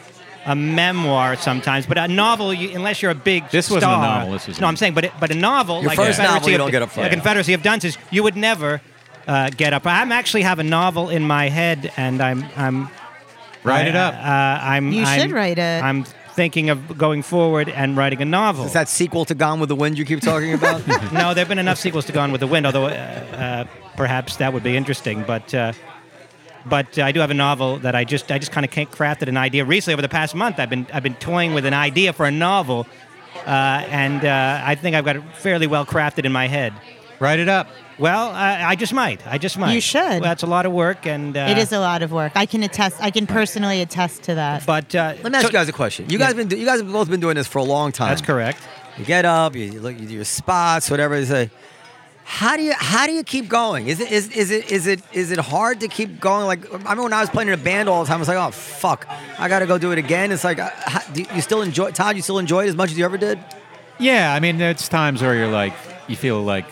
a 0.46 0.54
memoir 0.56 1.36
sometimes, 1.36 1.86
but 1.86 1.98
a 1.98 2.08
novel, 2.08 2.54
you, 2.54 2.70
unless 2.74 3.02
you're 3.02 3.10
a 3.10 3.14
big 3.14 3.48
This 3.50 3.68
wasn't 3.70 3.90
a 3.92 3.94
star- 3.96 4.18
novel, 4.20 4.32
this 4.32 4.46
was 4.46 4.60
no, 4.60 4.66
a- 4.66 4.68
I'm 4.68 4.76
saying, 4.76 4.94
but 4.94 5.04
it, 5.06 5.12
but 5.20 5.30
a 5.30 5.34
novel 5.34 5.80
Your 5.80 5.88
like 5.88 5.96
first 5.96 6.18
Confederacy 6.18 6.34
novel 6.34 6.48
you 6.48 6.54
of, 6.54 6.58
don't 6.60 6.70
get 6.70 6.82
up 6.82 6.90
front. 6.90 7.04
like 7.04 7.12
Confederacy 7.12 7.52
of 7.54 7.62
Dunces, 7.62 7.98
you 8.10 8.22
would 8.22 8.36
never 8.36 8.80
uh, 9.26 9.50
get 9.50 9.72
up. 9.74 9.86
I 9.86 10.00
actually 10.14 10.42
have 10.42 10.58
a 10.58 10.64
novel 10.64 11.10
in 11.10 11.22
my 11.26 11.48
head, 11.50 11.92
and 11.96 12.22
I'm 12.22 12.44
I'm 12.56 12.88
Write 13.64 13.86
I- 13.86 13.88
it 13.88 13.96
up. 13.96 14.14
Uh, 14.14 14.18
I'm 14.64 14.92
You 14.92 15.02
I'm- 15.04 15.20
should 15.20 15.32
write 15.32 15.58
it. 15.58 15.82
I'm 15.82 16.06
thinking 16.38 16.70
of 16.70 16.96
going 16.96 17.20
forward 17.20 17.68
and 17.68 17.96
writing 17.96 18.22
a 18.22 18.24
novel. 18.24 18.64
Is 18.64 18.72
that 18.72 18.88
sequel 18.88 19.24
to 19.24 19.34
Gone 19.34 19.58
with 19.58 19.68
the 19.68 19.74
Wind 19.74 19.98
you 19.98 20.04
keep 20.04 20.20
talking 20.20 20.54
about? 20.54 20.86
no, 21.12 21.34
there 21.34 21.42
have 21.42 21.48
been 21.48 21.58
enough 21.58 21.78
sequels 21.78 22.04
to 22.04 22.12
Gone 22.12 22.30
with 22.30 22.40
the 22.40 22.46
Wind, 22.46 22.64
although 22.64 22.86
uh, 22.86 22.90
uh, 22.90 23.64
perhaps 23.96 24.36
that 24.36 24.52
would 24.52 24.62
be 24.62 24.76
interesting. 24.76 25.24
But 25.24 25.52
uh, 25.52 25.72
but 26.64 26.96
I 26.96 27.10
do 27.10 27.18
have 27.18 27.32
a 27.32 27.34
novel 27.34 27.78
that 27.78 27.96
I 27.96 28.04
just 28.04 28.30
I 28.30 28.38
just 28.38 28.52
kind 28.52 28.64
of 28.64 28.70
crafted 28.70 29.26
an 29.26 29.36
idea 29.36 29.64
recently 29.64 29.94
over 29.94 30.02
the 30.02 30.08
past 30.08 30.36
month. 30.36 30.60
I've 30.60 30.70
been 30.70 30.86
I've 30.92 31.02
been 31.02 31.16
toying 31.16 31.54
with 31.54 31.66
an 31.66 31.74
idea 31.74 32.12
for 32.12 32.24
a 32.24 32.30
novel, 32.30 32.86
uh, 33.44 33.82
and 33.90 34.24
uh, 34.24 34.62
I 34.64 34.76
think 34.76 34.94
I've 34.94 35.04
got 35.04 35.16
it 35.16 35.24
fairly 35.34 35.66
well 35.66 35.84
crafted 35.84 36.24
in 36.24 36.30
my 36.30 36.46
head. 36.46 36.72
Write 37.20 37.40
it 37.40 37.48
up. 37.48 37.68
Well, 37.98 38.30
I, 38.30 38.62
I 38.62 38.74
just 38.76 38.92
might. 38.92 39.26
I 39.26 39.38
just 39.38 39.58
might. 39.58 39.72
You 39.74 39.80
should. 39.80 40.00
Well, 40.00 40.20
that's 40.20 40.44
a 40.44 40.46
lot 40.46 40.66
of 40.66 40.72
work, 40.72 41.04
and 41.04 41.36
uh, 41.36 41.48
it 41.50 41.58
is 41.58 41.72
a 41.72 41.80
lot 41.80 42.02
of 42.02 42.12
work. 42.12 42.32
I 42.36 42.46
can 42.46 42.62
attest. 42.62 42.96
I 43.00 43.10
can 43.10 43.26
personally 43.26 43.80
attest 43.80 44.22
to 44.24 44.36
that. 44.36 44.64
But 44.64 44.94
uh, 44.94 45.14
Let 45.22 45.32
me 45.32 45.36
ask 45.36 45.42
so- 45.42 45.48
you 45.48 45.52
guys 45.52 45.68
a 45.68 45.72
question. 45.72 46.08
You 46.08 46.18
guys 46.18 46.34
been 46.34 46.46
do- 46.46 46.56
you 46.56 46.64
guys 46.64 46.80
have 46.80 46.92
both 46.92 47.10
been 47.10 47.20
doing 47.20 47.34
this 47.34 47.48
for 47.48 47.58
a 47.58 47.64
long 47.64 47.90
time. 47.90 48.10
That's 48.10 48.22
correct. 48.22 48.60
You 48.98 49.04
get 49.04 49.24
up, 49.24 49.56
you, 49.56 49.64
you 49.64 49.80
look, 49.80 49.98
you 49.98 50.06
do 50.06 50.14
your 50.14 50.24
spots, 50.24 50.90
whatever. 50.90 51.18
You 51.18 51.26
say, 51.26 51.50
how 52.24 52.56
do 52.56 52.62
you 52.62 52.72
how 52.76 53.06
do 53.06 53.12
you 53.12 53.24
keep 53.24 53.48
going? 53.48 53.88
Is 53.88 53.98
it 53.98 54.12
is, 54.12 54.28
is 54.30 54.50
it 54.52 54.70
is 54.70 54.86
it 54.86 55.02
is 55.12 55.32
it 55.32 55.38
hard 55.40 55.80
to 55.80 55.88
keep 55.88 56.20
going? 56.20 56.46
Like 56.46 56.66
I 56.72 56.76
remember 56.76 57.02
when 57.02 57.12
I 57.12 57.20
was 57.20 57.30
playing 57.30 57.48
in 57.48 57.54
a 57.54 57.62
band 57.62 57.88
all 57.88 58.02
the 58.02 58.08
time. 58.08 58.16
I 58.16 58.20
was 58.20 58.28
like, 58.28 58.36
oh 58.38 58.52
fuck, 58.52 59.06
I 59.40 59.48
got 59.48 59.58
to 59.60 59.66
go 59.66 59.76
do 59.76 59.90
it 59.90 59.98
again. 59.98 60.30
It's 60.30 60.44
like, 60.44 60.60
uh, 60.60 60.70
how, 60.74 61.00
do 61.12 61.24
you 61.34 61.40
still 61.40 61.62
enjoy 61.62 61.90
Todd? 61.90 62.14
You 62.14 62.22
still 62.22 62.38
enjoy 62.38 62.64
it 62.66 62.68
as 62.68 62.76
much 62.76 62.92
as 62.92 62.98
you 62.98 63.04
ever 63.04 63.18
did? 63.18 63.40
Yeah, 63.98 64.32
I 64.32 64.38
mean, 64.38 64.60
it's 64.60 64.88
times 64.88 65.20
where 65.22 65.34
you're 65.34 65.48
like, 65.50 65.72
you 66.06 66.14
feel 66.14 66.40
like, 66.42 66.66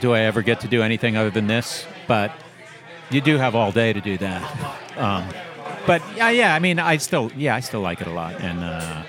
do 0.00 0.14
I 0.14 0.20
ever 0.20 0.42
get 0.42 0.60
to 0.60 0.68
do 0.68 0.82
anything 0.82 1.16
other 1.16 1.30
than 1.30 1.46
this? 1.46 1.86
But 2.06 2.32
you 3.10 3.20
do 3.20 3.36
have 3.38 3.54
all 3.54 3.72
day 3.72 3.92
to 3.92 4.00
do 4.00 4.18
that. 4.18 4.42
Um, 4.96 5.24
but 5.86 6.02
yeah, 6.16 6.30
yeah, 6.30 6.54
I 6.54 6.58
mean, 6.58 6.78
I 6.78 6.96
still, 6.96 7.30
yeah, 7.36 7.54
I 7.54 7.60
still 7.60 7.80
like 7.80 8.00
it 8.00 8.06
a 8.06 8.12
lot. 8.12 8.34
And 8.40 8.62
uh, 8.64 9.02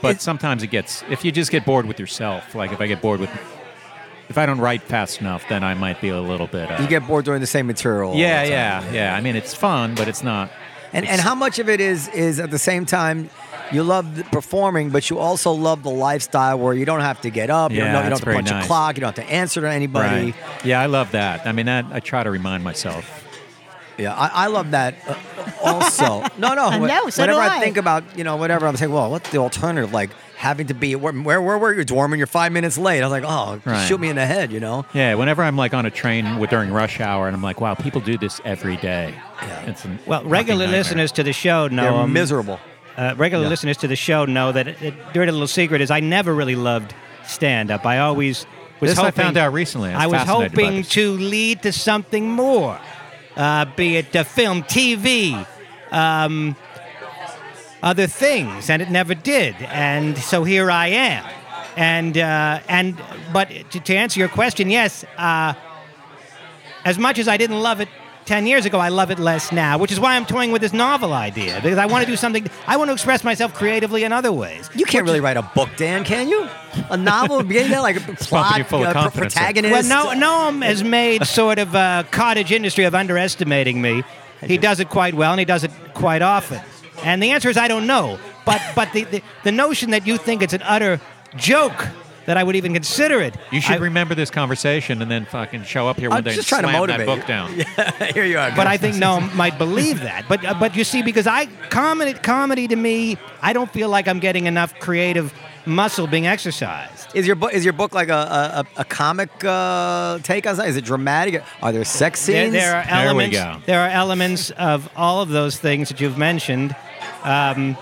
but 0.00 0.20
sometimes 0.20 0.62
it 0.62 0.68
gets, 0.68 1.02
if 1.10 1.24
you 1.24 1.32
just 1.32 1.50
get 1.50 1.64
bored 1.64 1.86
with 1.86 1.98
yourself, 1.98 2.54
like 2.54 2.72
if 2.72 2.80
I 2.80 2.86
get 2.86 3.00
bored 3.02 3.20
with, 3.20 3.30
if 4.28 4.38
I 4.38 4.46
don't 4.46 4.60
write 4.60 4.82
fast 4.82 5.20
enough, 5.20 5.44
then 5.48 5.64
I 5.64 5.74
might 5.74 6.00
be 6.00 6.08
a 6.10 6.20
little 6.20 6.46
bit. 6.46 6.70
Uh, 6.70 6.78
You 6.80 6.88
get 6.88 7.06
bored 7.06 7.24
doing 7.24 7.40
the 7.40 7.46
same 7.46 7.66
material. 7.66 8.14
yeah, 8.14 8.42
time. 8.42 8.50
yeah, 8.52 8.92
yeah. 8.92 9.16
I 9.16 9.20
mean, 9.20 9.34
it's 9.36 9.54
fun, 9.54 9.94
but 9.94 10.08
it's 10.08 10.22
not. 10.22 10.50
And 10.92 11.06
and 11.06 11.20
how 11.20 11.34
much 11.34 11.58
of 11.58 11.68
it 11.68 11.80
is 11.80 12.08
is 12.08 12.38
at 12.38 12.50
the 12.52 12.58
same 12.58 12.86
time. 12.86 13.28
You 13.72 13.82
love 13.82 14.06
performing, 14.30 14.90
but 14.90 15.08
you 15.10 15.18
also 15.18 15.50
love 15.52 15.82
the 15.82 15.90
lifestyle 15.90 16.58
where 16.58 16.74
you 16.74 16.84
don't 16.84 17.00
have 17.00 17.20
to 17.22 17.30
get 17.30 17.50
up. 17.50 17.70
You 17.72 17.78
Yeah, 17.78 17.92
don't, 17.92 18.04
you 18.04 18.10
don't 18.10 18.18
have 18.18 18.20
to 18.20 18.32
punch 18.34 18.48
very 18.50 18.62
a 18.62 18.66
clock. 18.66 18.96
You 18.96 19.00
don't 19.00 19.16
have 19.16 19.26
to 19.26 19.32
answer 19.32 19.60
to 19.62 19.68
anybody. 19.70 20.32
Right. 20.32 20.64
Yeah, 20.64 20.80
I 20.80 20.86
love 20.86 21.12
that. 21.12 21.46
I 21.46 21.52
mean, 21.52 21.66
that 21.66 21.86
I 21.90 22.00
try 22.00 22.22
to 22.22 22.30
remind 22.30 22.62
myself. 22.62 23.22
Yeah, 23.96 24.12
I, 24.12 24.44
I 24.44 24.46
love 24.48 24.72
that 24.72 24.96
uh, 25.06 25.14
also. 25.62 26.20
no, 26.38 26.54
no. 26.54 26.66
I 26.66 26.78
wh- 26.78 26.88
know, 26.88 27.10
so 27.10 27.22
whenever 27.22 27.40
do 27.40 27.44
I. 27.48 27.56
I. 27.56 27.60
think 27.60 27.76
about, 27.76 28.18
you 28.18 28.24
know, 28.24 28.36
whatever, 28.36 28.66
I'm 28.66 28.76
saying, 28.76 28.90
well, 28.92 29.08
what's 29.10 29.30
the 29.30 29.38
alternative? 29.38 29.92
Like 29.92 30.10
having 30.36 30.66
to 30.66 30.74
be, 30.74 30.96
where, 30.96 31.12
where, 31.12 31.40
where 31.40 31.56
were 31.58 31.72
you, 31.72 31.84
Dorman? 31.84 32.18
You're 32.18 32.26
five 32.26 32.50
minutes 32.52 32.76
late. 32.76 33.02
I 33.02 33.06
was 33.06 33.12
like, 33.12 33.24
oh, 33.24 33.62
Right. 33.64 33.86
shoot 33.86 33.98
me 34.00 34.08
in 34.08 34.16
the 34.16 34.26
head, 34.26 34.50
you 34.52 34.58
know? 34.60 34.84
Yeah, 34.92 35.14
whenever 35.14 35.42
I'm 35.44 35.56
like 35.56 35.72
on 35.74 35.86
a 35.86 35.90
train 35.92 36.38
with, 36.38 36.50
during 36.50 36.70
rush 36.72 37.00
hour, 37.00 37.28
and 37.28 37.36
I'm 37.36 37.42
like, 37.42 37.60
wow, 37.60 37.74
people 37.74 38.00
do 38.00 38.18
this 38.18 38.40
every 38.44 38.76
day. 38.76 39.14
Yeah. 39.40 39.70
It's 39.70 39.84
an 39.84 40.00
Well, 40.06 40.24
regular 40.24 40.66
listeners 40.66 41.12
to 41.12 41.22
the 41.22 41.32
show 41.32 41.68
know 41.68 41.98
They're 41.98 42.06
miserable. 42.08 42.58
Uh, 42.96 43.14
regular 43.16 43.44
Yeah. 43.44 43.50
listeners 43.50 43.76
to 43.78 43.88
the 43.88 43.96
show 43.96 44.24
know 44.24 44.52
that 44.52 44.66
dirty 45.12 45.30
little 45.32 45.48
secret 45.48 45.80
is 45.80 45.90
I 45.90 46.00
never 46.00 46.32
really 46.34 46.54
loved 46.54 46.94
stand 47.26 47.70
up. 47.70 47.84
I 47.86 47.98
always 47.98 48.46
was 48.80 48.90
This 48.90 48.98
hoping. 48.98 49.08
I 49.08 49.24
found 49.24 49.36
out 49.36 49.52
recently. 49.52 49.92
I 49.92 50.06
was, 50.06 50.14
I 50.14 50.18
was 50.18 50.28
hoping 50.28 50.82
to 50.84 51.12
lead 51.16 51.62
to 51.62 51.72
something 51.72 52.28
more, 52.30 52.78
uh, 53.36 53.64
be 53.76 53.96
it 53.96 54.14
uh, 54.14 54.22
film, 54.24 54.62
TV, 54.62 55.44
um, 55.90 56.54
other 57.82 58.06
things, 58.06 58.70
and 58.70 58.80
it 58.80 58.90
never 58.90 59.14
did. 59.14 59.56
And 59.60 60.16
so 60.18 60.44
here 60.44 60.70
I 60.70 60.88
am. 60.88 61.24
And 61.76 62.16
uh, 62.16 62.60
and 62.68 62.96
but 63.32 63.48
to, 63.70 63.80
to 63.80 63.96
answer 63.96 64.20
your 64.20 64.28
question, 64.28 64.70
yes. 64.70 65.04
Uh, 65.18 65.54
as 66.84 66.98
much 66.98 67.18
as 67.18 67.26
I 67.28 67.36
didn't 67.38 67.60
love 67.60 67.80
it 67.80 67.88
10 68.26 68.46
years 68.46 68.64
ago, 68.64 68.78
I 68.78 68.88
love 68.88 69.10
it 69.10 69.18
less 69.18 69.52
now, 69.52 69.76
which 69.78 69.92
is 69.92 70.00
why 70.00 70.16
I'm 70.16 70.24
toying 70.24 70.50
with 70.50 70.62
this 70.62 70.72
novel 70.72 71.12
idea 71.12 71.60
because 71.62 71.78
I 71.78 71.86
want 71.86 72.04
to 72.04 72.10
do 72.10 72.16
something, 72.16 72.48
I 72.66 72.76
want 72.76 72.88
to 72.88 72.92
express 72.92 73.22
myself 73.22 73.54
creatively 73.54 74.04
in 74.04 74.12
other 74.12 74.32
ways. 74.32 74.70
You 74.74 74.86
can't 74.86 75.04
really 75.04 75.20
write 75.20 75.36
a 75.36 75.42
book, 75.42 75.68
Dan, 75.76 76.04
can 76.04 76.28
you? 76.28 76.48
A 76.90 76.96
novel, 76.96 77.42
beginning 77.44 77.70
there, 77.70 77.82
like 77.82 77.96
a 77.96 78.14
plot, 78.14 78.58
you 78.58 78.64
full 78.64 78.82
of 78.82 78.88
uh, 78.88 78.92
pro- 78.92 79.02
confidence. 79.02 79.34
protagonist. 79.34 79.88
Well, 79.90 80.16
no, 80.16 80.26
Noam 80.26 80.64
has 80.64 80.82
made 80.82 81.26
sort 81.26 81.58
of 81.58 81.74
a 81.74 82.06
cottage 82.10 82.50
industry 82.50 82.84
of 82.84 82.94
underestimating 82.94 83.82
me. 83.82 84.02
He 84.42 84.58
does 84.58 84.80
it 84.80 84.88
quite 84.88 85.14
well, 85.14 85.32
and 85.32 85.38
he 85.38 85.46
does 85.46 85.64
it 85.64 85.70
quite 85.94 86.22
often. 86.22 86.60
And 87.02 87.22
the 87.22 87.30
answer 87.30 87.48
is 87.48 87.56
I 87.56 87.68
don't 87.68 87.86
know. 87.86 88.18
But 88.44 88.60
but 88.74 88.92
the, 88.92 89.04
the, 89.04 89.22
the 89.42 89.52
notion 89.52 89.90
that 89.90 90.06
you 90.06 90.16
think 90.18 90.42
it's 90.42 90.52
an 90.52 90.62
utter 90.62 91.00
joke 91.36 91.88
that 92.26 92.36
I 92.36 92.42
would 92.44 92.56
even 92.56 92.72
consider 92.72 93.20
it. 93.20 93.34
You 93.52 93.60
should 93.60 93.76
I- 93.76 93.78
remember 93.80 94.14
this 94.14 94.30
conversation 94.30 95.02
and 95.02 95.10
then 95.10 95.24
fucking 95.26 95.64
show 95.64 95.88
up 95.88 95.98
here 95.98 96.10
one 96.10 96.18
I'm 96.18 96.24
day 96.24 96.34
just 96.34 96.50
and 96.52 96.62
trying 96.62 96.62
to 96.62 96.68
slam 96.68 96.80
motivate 96.80 97.06
that 97.06 97.12
you. 97.12 97.18
book 97.18 97.26
down. 97.26 97.54
Yeah, 98.06 98.12
Here 98.12 98.24
you 98.24 98.38
are. 98.38 98.50
But 98.56 98.66
I 98.66 98.76
think 98.76 98.96
Noam 98.96 99.34
might 99.34 99.58
believe 99.58 100.00
that. 100.00 100.24
But 100.28 100.44
uh, 100.44 100.54
but 100.54 100.74
you 100.76 100.84
see, 100.84 101.02
because 101.02 101.26
I 101.26 101.46
comedy 101.70 102.14
comedy 102.14 102.68
to 102.68 102.76
me, 102.76 103.16
I 103.42 103.52
don't 103.52 103.70
feel 103.70 103.88
like 103.88 104.08
I'm 104.08 104.20
getting 104.20 104.46
enough 104.46 104.78
creative 104.80 105.32
muscle 105.66 106.06
being 106.06 106.26
exercised. 106.26 107.08
Is 107.14 107.26
your 107.26 107.36
book 107.36 107.52
is 107.54 107.64
your 107.64 107.72
book 107.74 107.94
like 107.94 108.08
a 108.08 108.64
a, 108.76 108.80
a 108.80 108.84
comic 108.84 109.30
uh, 109.44 110.18
take 110.22 110.46
on 110.46 110.56
that? 110.56 110.68
Is 110.68 110.76
it 110.76 110.84
dramatic? 110.84 111.42
Are 111.62 111.72
there 111.72 111.84
sex 111.84 112.20
scenes? 112.20 112.52
there 112.52 112.74
are 112.76 112.84
There 112.84 112.94
we 113.14 113.24
elements. 113.24 113.36
go. 113.38 113.56
There 113.66 113.80
are 113.80 113.88
elements 113.88 114.50
of 114.52 114.88
all 114.96 115.20
of 115.22 115.28
those 115.28 115.56
things 115.58 115.88
that 115.90 116.00
you've 116.00 116.18
mentioned. 116.18 116.74
Um, 117.22 117.76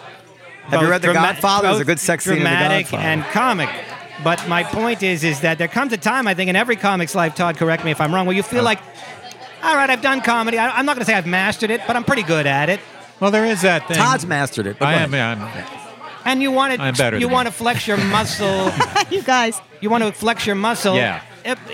Have 0.66 0.82
you 0.82 0.88
read 0.90 1.02
The 1.02 1.12
Godfather? 1.12 1.68
There's 1.68 1.80
a 1.80 1.84
good 1.84 1.98
sex 1.98 2.24
scene 2.24 2.34
in 2.34 2.38
The 2.40 2.48
Dramatic 2.50 2.86
Godfather. 2.86 3.02
and 3.02 3.24
comic. 3.24 3.68
But 4.24 4.46
my 4.48 4.62
point 4.62 5.02
is, 5.02 5.24
is 5.24 5.40
that 5.40 5.58
there 5.58 5.68
comes 5.68 5.92
a 5.92 5.96
time, 5.96 6.26
I 6.26 6.34
think, 6.34 6.48
in 6.50 6.56
every 6.56 6.76
comic's 6.76 7.14
life. 7.14 7.34
Todd, 7.34 7.56
correct 7.56 7.84
me 7.84 7.90
if 7.90 8.00
I'm 8.00 8.14
wrong, 8.14 8.26
where 8.26 8.36
you 8.36 8.42
feel 8.42 8.62
like, 8.62 8.78
all 9.62 9.74
right, 9.76 9.90
I've 9.90 10.02
done 10.02 10.20
comedy. 10.20 10.58
I, 10.58 10.70
I'm 10.78 10.86
not 10.86 10.94
going 10.96 11.04
to 11.04 11.10
say 11.10 11.14
I've 11.14 11.26
mastered 11.26 11.70
it, 11.70 11.80
but 11.86 11.96
I'm 11.96 12.04
pretty 12.04 12.22
good 12.22 12.46
at 12.46 12.68
it. 12.68 12.80
Well, 13.20 13.30
there 13.30 13.44
is 13.44 13.62
that 13.62 13.86
thing. 13.88 13.96
Todd's 13.96 14.26
mastered 14.26 14.66
it. 14.66 14.78
but 14.78 14.88
I 14.88 14.94
am. 14.94 15.14
ahead. 15.14 15.38
I'm, 15.38 16.18
And 16.24 16.42
you 16.42 16.50
want 16.50 16.78
I'm 16.80 16.94
to, 16.94 16.98
better 16.98 17.18
you 17.18 17.26
than 17.26 17.32
want 17.32 17.46
to 17.48 17.52
flex 17.52 17.86
your 17.86 17.96
muscle. 17.96 18.70
you 19.10 19.22
guys. 19.22 19.60
you 19.80 19.90
want 19.90 20.04
to 20.04 20.12
flex 20.12 20.46
your 20.46 20.56
muscle. 20.56 20.94
Yeah. 20.96 21.22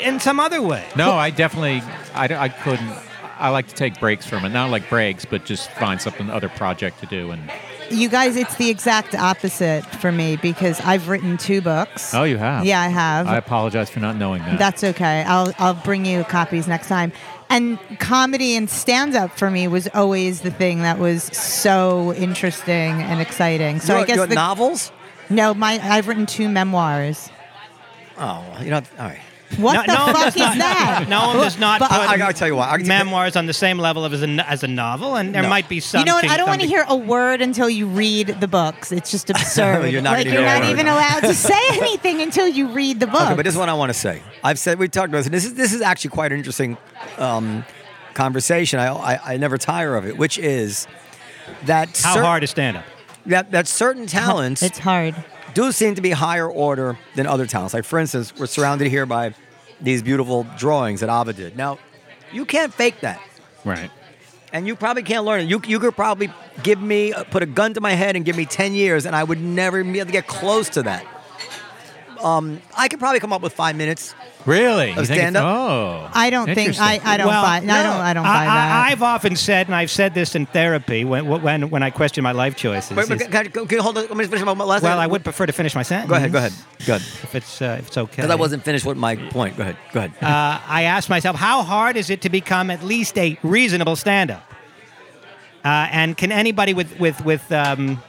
In 0.02 0.20
some 0.20 0.40
other 0.40 0.62
way. 0.62 0.86
no, 0.96 1.12
I 1.12 1.30
definitely. 1.30 1.82
I, 2.14 2.44
I 2.44 2.48
couldn't. 2.48 2.90
I 3.38 3.50
like 3.50 3.68
to 3.68 3.74
take 3.74 4.00
breaks 4.00 4.26
from 4.26 4.44
it. 4.44 4.48
Not 4.48 4.70
like 4.70 4.88
breaks, 4.88 5.24
but 5.24 5.44
just 5.44 5.70
find 5.72 6.00
something 6.00 6.28
other 6.28 6.48
project 6.48 7.00
to 7.00 7.06
do. 7.06 7.30
And 7.30 7.50
You 7.90 8.08
guys, 8.08 8.36
it's 8.36 8.54
the 8.56 8.68
exact 8.68 9.14
opposite 9.14 9.84
for 9.86 10.12
me 10.12 10.36
because 10.36 10.80
I've 10.80 11.08
written 11.08 11.36
two 11.36 11.60
books. 11.60 12.14
oh, 12.14 12.24
you 12.24 12.36
have. 12.36 12.64
Yeah, 12.64 12.80
I 12.80 12.88
have. 12.88 13.26
I 13.26 13.36
apologize 13.36 13.88
for 13.88 14.00
not 14.00 14.16
knowing 14.16 14.42
that. 14.42 14.58
That's 14.58 14.84
okay. 14.84 15.22
I'll 15.26 15.52
I'll 15.58 15.74
bring 15.74 16.04
you 16.04 16.24
copies 16.24 16.68
next 16.68 16.88
time. 16.88 17.12
And 17.50 17.78
comedy 17.98 18.56
and 18.56 18.68
stand 18.68 19.16
up 19.16 19.38
for 19.38 19.50
me 19.50 19.68
was 19.68 19.88
always 19.94 20.42
the 20.42 20.50
thing 20.50 20.82
that 20.82 20.98
was 20.98 21.24
so 21.24 22.12
interesting 22.14 23.00
and 23.00 23.20
exciting. 23.20 23.80
So 23.80 23.94
Your- 23.94 24.02
I 24.02 24.06
guess 24.06 24.16
your 24.16 24.26
the, 24.26 24.34
novels. 24.34 24.92
no, 25.30 25.54
my 25.54 25.80
I've 25.82 26.08
written 26.08 26.26
two 26.26 26.48
memoirs. 26.48 27.30
Oh, 28.18 28.44
you 28.60 28.70
know. 28.70 28.82
All 28.98 29.06
right. 29.06 29.20
What 29.56 29.86
No- 29.86 29.94
the 29.94 30.06
no 30.06 30.12
fuck 30.12 30.26
is 30.28 30.36
not- 30.36 30.58
that? 30.58 31.04
No 31.08 31.28
one 31.28 31.36
does 31.38 31.58
not 31.58 31.80
But- 31.80 31.90
put 31.90 31.98
I- 32.00 32.12
I 32.12 32.16
gotta 32.18 32.34
tell 32.34 32.46
you 32.48 32.54
what, 32.56 32.68
I- 32.68 32.76
memoirs 32.78 33.34
on 33.34 33.46
the 33.46 33.52
same 33.54 33.78
level 33.78 34.04
of 34.04 34.12
as 34.12 34.22
a, 34.22 34.26
as 34.48 34.62
a 34.62 34.68
novel, 34.68 35.16
and 35.16 35.34
there 35.34 35.42
No. 35.42 35.48
might 35.48 35.68
be 35.68 35.80
some. 35.80 36.00
You 36.00 36.04
know 36.04 36.14
what? 36.16 36.28
I 36.28 36.36
don't 36.36 36.48
want 36.48 36.60
to 36.60 36.66
hear 36.66 36.84
a 36.86 36.94
word 36.94 37.40
until 37.40 37.68
you 37.70 37.86
read 37.86 38.36
the 38.40 38.46
books. 38.46 38.92
It's 38.92 39.10
just 39.10 39.30
absurd. 39.34 39.90
You're 39.90 40.02
not 40.02 40.12
like 40.18 40.26
you're 40.26 40.44
not 40.44 40.64
even 40.64 40.86
allowed 40.86 41.20
to 41.20 41.34
say 41.34 41.58
anything 41.72 42.20
until 42.20 42.46
you 42.46 42.68
read 42.68 43.00
the 43.00 43.06
book. 43.06 43.22
Okay, 43.22 43.34
but 43.34 43.44
this 43.44 43.54
is 43.54 43.58
what 43.58 43.68
I 43.70 43.74
want 43.74 43.88
to 43.90 43.98
say. 43.98 44.22
I've 44.44 44.58
said 44.58 44.78
we 44.78 44.86
talked 44.88 45.08
about 45.08 45.18
this. 45.18 45.26
and 45.26 45.34
This 45.34 45.44
is 45.46 45.54
this 45.54 45.72
is 45.72 45.80
actually 45.80 46.10
quite 46.10 46.30
an 46.30 46.38
interesting 46.38 46.76
um, 47.16 47.64
conversation. 48.14 48.78
I, 48.80 48.88
I 48.92 49.20
I 49.34 49.36
never 49.38 49.56
tire 49.58 49.96
of 49.96 50.06
it, 50.06 50.18
which 50.18 50.36
is 50.38 50.86
that 51.64 51.88
How 52.04 52.14
cer- 52.14 52.22
hard 52.22 52.42
to 52.42 52.46
stand 52.46 52.76
up? 52.76 52.84
that 53.26 53.50
that 53.52 53.66
certain 53.66 54.06
talents 54.06 54.62
it's 54.62 54.78
hard. 54.78 55.14
Do 55.58 55.72
seem 55.72 55.96
to 55.96 56.00
be 56.00 56.10
higher 56.10 56.48
order 56.48 56.96
than 57.16 57.26
other 57.26 57.44
talents. 57.44 57.74
Like 57.74 57.84
for 57.84 57.98
instance, 57.98 58.32
we're 58.38 58.46
surrounded 58.46 58.88
here 58.88 59.06
by 59.06 59.34
these 59.80 60.04
beautiful 60.04 60.46
drawings 60.56 61.00
that 61.00 61.10
Ava 61.10 61.32
did. 61.32 61.56
Now, 61.56 61.78
you 62.32 62.44
can't 62.44 62.72
fake 62.72 63.00
that. 63.00 63.20
right. 63.64 63.90
And 64.52 64.66
you 64.68 64.76
probably 64.76 65.02
can't 65.02 65.24
learn 65.24 65.40
it. 65.40 65.48
You, 65.48 65.60
you 65.66 65.80
could 65.80 65.96
probably 65.96 66.32
give 66.62 66.80
me, 66.80 67.12
put 67.30 67.42
a 67.42 67.46
gun 67.46 67.74
to 67.74 67.80
my 67.80 67.90
head 67.90 68.16
and 68.16 68.24
give 68.24 68.36
me 68.36 68.46
10 68.46 68.72
years, 68.72 69.04
and 69.04 69.14
I 69.14 69.22
would 69.22 69.42
never 69.42 69.82
be 69.84 69.98
able 69.98 70.06
to 70.06 70.12
get 70.12 70.26
close 70.26 70.70
to 70.70 70.84
that. 70.84 71.04
Um, 72.22 72.60
I 72.76 72.88
could 72.88 72.98
probably 72.98 73.20
come 73.20 73.32
up 73.32 73.42
with 73.42 73.52
five 73.52 73.76
minutes. 73.76 74.14
Really? 74.46 74.90
Of 74.90 74.98
You 74.98 75.04
think 75.04 75.18
stand-up? 75.18 75.44
Oh. 75.44 76.10
I 76.14 76.30
don't 76.30 76.52
think 76.54 76.78
I, 76.80 77.00
I 77.04 77.16
don't 77.16 77.26
Well, 77.26 77.42
buy 77.42 77.56
I 77.56 77.60
don't 77.60 77.70
I 77.70 78.14
don't 78.14 78.24
buy 78.24 78.44
that. 78.44 78.86
I, 78.86 78.90
have 78.90 79.02
often 79.02 79.36
said, 79.36 79.66
and 79.66 79.74
I've 79.74 79.90
said 79.90 80.14
this 80.14 80.34
in 80.34 80.46
therapy 80.46 81.04
when 81.04 81.26
when 81.28 81.70
when 81.70 81.82
I 81.82 81.90
question 81.90 82.24
my 82.24 82.32
life 82.32 82.56
choices. 82.56 82.96
Wait, 82.96 83.08
wait, 83.08 83.20
is- 83.20 83.28
can, 83.28 83.46
I- 83.46 83.48
can 83.48 83.66
you 83.70 83.82
hold 83.82 83.98
on? 83.98 84.06
Let 84.06 84.16
me 84.16 84.24
finish 84.26 84.44
my 84.44 84.54
my 84.54 84.64
last 84.64 84.82
well, 84.82 84.98
I 84.98 85.06
would 85.06 85.22
prefer 85.22 85.46
to 85.46 85.52
finish 85.52 85.74
my 85.74 85.82
sentence. 85.82 86.08
Go 86.08 86.16
ahead, 86.16 86.32
go 86.32 86.38
ahead. 86.38 86.52
Good. 86.86 87.02
If 87.02 87.34
it's 87.34 87.60
uh, 87.60 87.76
if 87.80 87.88
it's 87.88 87.98
okay. 87.98 88.16
Because 88.16 88.30
I 88.30 88.36
wasn't 88.36 88.64
finished 88.64 88.86
with 88.86 88.96
my 88.96 89.16
point. 89.16 89.56
Go 89.56 89.62
ahead. 89.64 89.76
Go 89.92 90.00
ahead. 90.00 90.12
Uh, 90.22 90.60
I 90.66 90.84
asked 90.84 91.10
myself, 91.10 91.36
how 91.36 91.62
hard 91.62 91.96
is 91.96 92.08
it 92.08 92.22
to 92.22 92.30
become 92.30 92.70
at 92.70 92.82
least 92.82 93.18
a 93.18 93.38
reasonable 93.42 93.96
stand-up? 93.96 94.42
Uh, 95.64 95.88
and 95.90 96.16
can 96.16 96.32
anybody 96.32 96.72
with 96.72 96.98
with 96.98 97.22
with 97.24 97.50
um, 97.52 98.00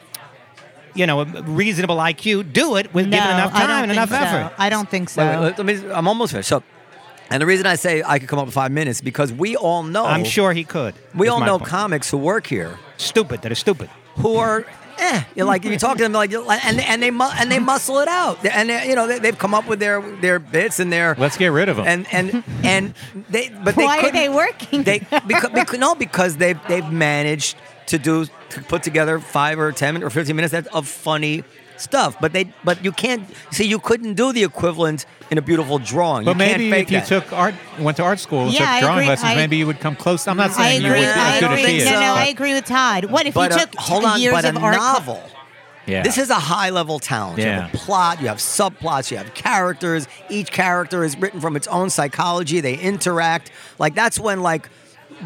you 0.99 1.07
know 1.07 1.21
a 1.21 1.25
reasonable 1.43 1.97
IQ 1.97 2.51
do 2.53 2.75
it 2.75 2.93
with 2.93 3.07
no, 3.07 3.17
given 3.17 3.31
enough 3.31 3.51
time 3.53 3.83
and 3.83 3.91
enough 3.91 4.09
so. 4.09 4.15
effort? 4.15 4.53
I 4.57 4.69
don't 4.69 4.89
think 4.89 5.09
so. 5.09 5.25
Wait, 5.25 5.39
wait, 5.39 5.57
let 5.57 5.65
me, 5.65 5.91
I'm 5.91 6.07
almost 6.07 6.31
finished. 6.33 6.49
So, 6.49 6.61
and 7.29 7.41
the 7.41 7.45
reason 7.45 7.65
I 7.65 7.75
say 7.75 8.03
I 8.05 8.19
could 8.19 8.27
come 8.27 8.39
up 8.39 8.45
with 8.45 8.53
five 8.53 8.71
minutes 8.71 9.01
because 9.01 9.31
we 9.31 9.55
all 9.55 9.83
know. 9.83 10.05
I'm 10.05 10.25
sure 10.25 10.51
he 10.53 10.63
could. 10.63 10.93
We 11.15 11.27
all 11.29 11.39
know 11.39 11.57
point. 11.57 11.69
comics 11.69 12.11
who 12.11 12.17
work 12.17 12.47
here 12.47 12.77
stupid 12.97 13.41
that 13.43 13.51
are 13.51 13.55
stupid. 13.55 13.89
who 14.17 14.35
are 14.35 14.65
eh. 14.97 15.23
You're 15.35 15.45
like 15.45 15.63
you 15.63 15.77
talk 15.77 15.97
to 15.97 16.03
them 16.03 16.11
like 16.11 16.33
and 16.33 16.79
and 16.81 17.01
they 17.01 17.11
mu- 17.11 17.35
and 17.39 17.49
they 17.49 17.59
muscle 17.59 17.99
it 17.99 18.09
out 18.09 18.45
and 18.45 18.69
they, 18.69 18.89
you 18.89 18.95
know 18.95 19.07
they, 19.07 19.19
they've 19.19 19.37
come 19.37 19.53
up 19.53 19.67
with 19.67 19.79
their 19.79 20.01
their 20.19 20.39
bits 20.39 20.79
and 20.79 20.91
their 20.91 21.15
Let's 21.17 21.37
get 21.37 21.47
rid 21.53 21.69
of 21.69 21.77
them. 21.77 21.87
and 21.87 22.07
and 22.11 22.43
and 22.63 22.93
they 23.29 23.49
but 23.63 23.75
they 23.75 23.85
Why 23.85 23.99
are 24.01 24.11
they 24.11 24.27
working? 24.27 24.83
They 24.83 24.99
because, 25.27 25.51
because 25.53 25.79
no 25.79 25.95
because 25.95 26.35
they've 26.37 26.59
they've 26.67 26.91
managed 26.91 27.55
to 27.89 27.99
do 27.99 28.25
to 28.25 28.61
put 28.63 28.81
together 28.83 29.19
five 29.19 29.59
or 29.59 29.71
ten 29.71 30.03
or 30.03 30.09
fifteen 30.09 30.35
minutes 30.35 30.53
of 30.73 30.87
funny 30.87 31.43
stuff. 31.77 32.15
But 32.19 32.33
they 32.33 32.51
but 32.63 32.83
you 32.83 32.91
can't 32.91 33.23
see 33.51 33.65
you 33.65 33.79
couldn't 33.79 34.15
do 34.15 34.31
the 34.33 34.43
equivalent 34.43 35.05
in 35.31 35.37
a 35.37 35.41
beautiful 35.41 35.77
drawing. 35.79 36.25
but 36.25 36.35
you 36.35 36.43
can't 36.43 36.59
maybe 36.59 36.71
fake 36.71 36.83
if 36.87 36.91
you 36.91 36.99
that. 36.99 37.07
took 37.07 37.33
art, 37.33 37.53
went 37.79 37.97
to 37.97 38.03
art 38.03 38.19
school 38.19 38.45
and 38.45 38.53
Yeah, 38.53 38.79
took 38.79 38.87
drawing 38.87 39.07
lessons, 39.07 39.31
I- 39.31 39.35
maybe 39.35 39.57
you 39.57 39.67
would 39.67 39.79
come 39.79 39.95
close. 39.95 40.27
I'm 40.27 40.37
not 40.37 40.51
I 40.51 40.53
saying 40.53 40.81
you 40.81 40.89
would 40.89 40.95
be 40.95 41.05
I 41.05 41.35
as 41.35 41.39
good 41.39 41.51
agree. 41.51 41.61
as 41.63 41.67
he 41.69 41.77
is. 41.77 41.85
no, 41.85 41.91
no, 41.91 41.99
but- 41.99 42.17
I 42.23 42.25
agree 42.27 42.53
with 42.53 42.65
Todd. 42.65 43.05
What 43.05 43.25
if 43.27 43.33
but 43.35 43.51
you 43.51 43.57
uh, 43.57 43.59
took 43.59 43.75
hold 43.75 44.05
on, 44.05 44.19
years 44.21 44.33
but 44.33 44.45
a 44.45 44.49
of 44.49 44.57
art? 44.57 44.75
cla- 44.75 44.93
novel. 44.93 45.23
yeah. 45.85 46.03
This 46.03 46.17
is 46.17 46.29
a 46.29 46.35
high 46.35 46.69
level 46.71 46.99
talent. 46.99 47.37
You 47.39 47.45
have 47.45 47.63
a 47.73 47.77
Yeah. 47.77 47.79
plot, 47.85 48.21
you 48.21 48.27
have 48.27 48.37
subplots, 48.37 49.09
you 49.11 49.17
have 49.17 49.33
characters. 49.33 50.07
Each 50.29 50.51
character 50.51 51.03
is 51.03 51.15
written 51.17 51.39
from 51.39 51.55
its 51.55 51.67
own 51.67 51.89
psychology. 51.89 52.59
They 52.59 52.75
interact. 52.75 53.51
Like 53.79 53.93
that's 53.95 54.19
when 54.19 54.41
like 54.41 54.69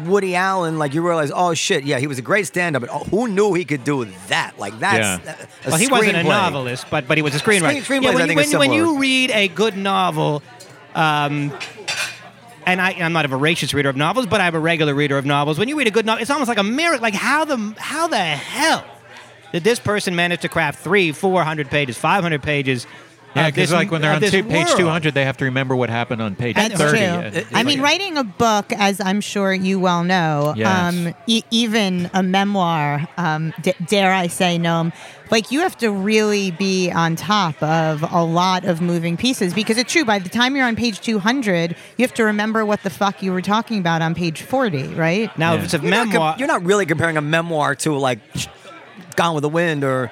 Woody 0.00 0.34
Allen, 0.34 0.78
like 0.78 0.92
you 0.94 1.06
realize, 1.06 1.30
oh 1.34 1.54
shit, 1.54 1.84
yeah, 1.84 1.98
he 1.98 2.06
was 2.06 2.18
a 2.18 2.22
great 2.22 2.46
stand-up, 2.46 2.80
but 2.80 2.90
oh, 2.92 3.04
who 3.04 3.28
knew 3.28 3.54
he 3.54 3.64
could 3.64 3.84
do 3.84 4.04
that? 4.28 4.58
Like 4.58 4.78
that's 4.80 5.24
Yeah. 5.24 5.36
a, 5.64 5.68
a 5.68 5.70
Well, 5.70 5.78
he 5.78 5.86
wasn't 5.88 6.16
a 6.16 6.22
novelist, 6.24 6.86
but 6.90 7.06
but 7.06 7.16
he 7.18 7.22
was 7.22 7.34
a 7.34 7.38
screenwriter. 7.38 7.82
Screen- 7.82 8.02
yeah, 8.02 8.14
when, 8.14 8.28
you- 8.30 8.36
when, 8.36 8.58
when 8.58 8.72
you 8.72 8.98
read 8.98 9.30
a 9.30 9.48
good 9.48 9.76
novel, 9.76 10.42
um, 10.94 11.52
and 12.66 12.80
I, 12.80 12.92
I'm 12.92 13.12
not 13.12 13.24
a 13.24 13.28
voracious 13.28 13.74
reader 13.74 13.88
of 13.90 13.96
novels, 13.96 14.26
but 14.26 14.40
I'm 14.40 14.54
a 14.54 14.60
regular 14.60 14.94
reader 14.94 15.18
of 15.18 15.26
novels. 15.26 15.58
When 15.58 15.68
you 15.68 15.76
read 15.78 15.86
a 15.86 15.90
good 15.90 16.06
novel, 16.06 16.22
it's 16.22 16.30
almost 16.30 16.48
like 16.48 16.58
a 16.58 16.62
miracle. 16.64 17.02
Like 17.02 17.14
how 17.14 17.44
the 17.44 17.74
how 17.78 18.06
the 18.08 18.16
hell 18.18 18.84
did 19.52 19.64
this 19.64 19.78
person 19.78 20.16
manage 20.16 20.40
to 20.40 20.48
craft 20.48 20.80
three, 20.80 21.12
four 21.12 21.44
hundred 21.44 21.68
pages, 21.70 21.96
five 21.98 22.22
hundred 22.22 22.42
pages? 22.42 22.86
Yeah, 23.34 23.50
because 23.50 23.72
like 23.72 23.90
when 23.90 24.00
they're 24.00 24.12
on 24.12 24.20
two, 24.20 24.44
page 24.44 24.66
world? 24.68 24.78
200, 24.78 25.14
they 25.14 25.24
have 25.24 25.36
to 25.38 25.44
remember 25.46 25.74
what 25.74 25.90
happened 25.90 26.22
on 26.22 26.36
page 26.36 26.54
That's 26.54 26.74
30. 26.74 26.90
true. 26.98 26.98
And 27.06 27.36
it's 27.36 27.48
I 27.52 27.62
mean, 27.64 27.80
writing 27.80 28.16
a 28.16 28.22
book, 28.24 28.72
as 28.72 29.00
I'm 29.00 29.20
sure 29.20 29.52
you 29.52 29.80
well 29.80 30.04
know, 30.04 30.54
Yes. 30.56 30.94
um, 30.94 31.14
e- 31.26 31.42
even 31.50 32.10
a 32.14 32.22
memoir, 32.22 33.08
um, 33.16 33.52
d- 33.62 33.74
dare 33.86 34.12
I 34.12 34.28
say, 34.28 34.56
Noam, 34.58 34.92
like 35.30 35.50
you 35.50 35.60
have 35.60 35.76
to 35.78 35.90
really 35.90 36.52
be 36.52 36.92
on 36.92 37.16
top 37.16 37.60
of 37.62 38.04
a 38.12 38.22
lot 38.22 38.64
of 38.64 38.80
moving 38.80 39.16
pieces 39.16 39.52
because 39.52 39.78
it's 39.78 39.90
true. 39.92 40.04
By 40.04 40.20
the 40.20 40.28
time 40.28 40.54
you're 40.54 40.66
on 40.66 40.76
page 40.76 41.00
200, 41.00 41.74
you 41.96 42.02
have 42.04 42.14
to 42.14 42.24
remember 42.24 42.64
what 42.64 42.82
the 42.84 42.90
fuck 42.90 43.20
you 43.22 43.32
were 43.32 43.42
talking 43.42 43.78
about 43.80 44.00
on 44.00 44.14
page 44.14 44.42
40, 44.42 44.94
right? 44.94 45.36
Now, 45.36 45.52
Yeah. 45.54 45.58
if 45.58 45.64
it's 45.64 45.74
a 45.74 45.78
You're 45.78 45.90
not, 45.90 46.04
com- 46.04 46.12
memoir, 46.12 46.34
you're 46.38 46.48
not 46.48 46.64
really 46.64 46.86
comparing 46.86 47.16
a 47.16 47.20
memoir 47.22 47.74
to 47.76 47.94
like 47.96 48.20
Gone 49.16 49.34
with 49.34 49.42
the 49.42 49.48
Wind 49.48 49.82
or 49.84 50.10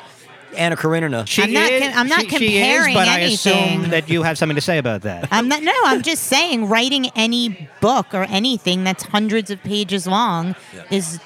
Anna 0.57 0.77
Karenina. 0.77 1.27
she 1.27 1.43
I'm 1.43 1.53
not 1.53 1.71
is, 1.71 1.83
com- 1.83 1.99
I'm 1.99 2.09
not 2.09 2.21
she- 2.23 2.29
she 2.39 2.57
is, 2.59 2.63
comparing 2.63 2.95
but 2.95 3.09
I 3.09 3.21
assume 3.21 3.91
that 3.91 4.09
you 4.09 4.23
have 4.23 4.37
something 4.39 4.57
to 4.57 4.61
say 4.61 4.79
about 4.79 5.03
that. 5.03 5.29
I'm 5.31 5.49
not. 5.49 5.63
No, 5.63 5.73
I'm 5.85 6.03
just 6.03 6.25
saying, 6.25 6.69
writing 6.69 7.11
any 7.17 7.69
book 7.81 8.15
or 8.15 8.25
anything 8.25 8.85
that's 8.85 9.03
hundreds 9.05 9.51
of 9.51 9.63
pages 9.63 10.07
long 10.07 10.55
is 10.91 11.19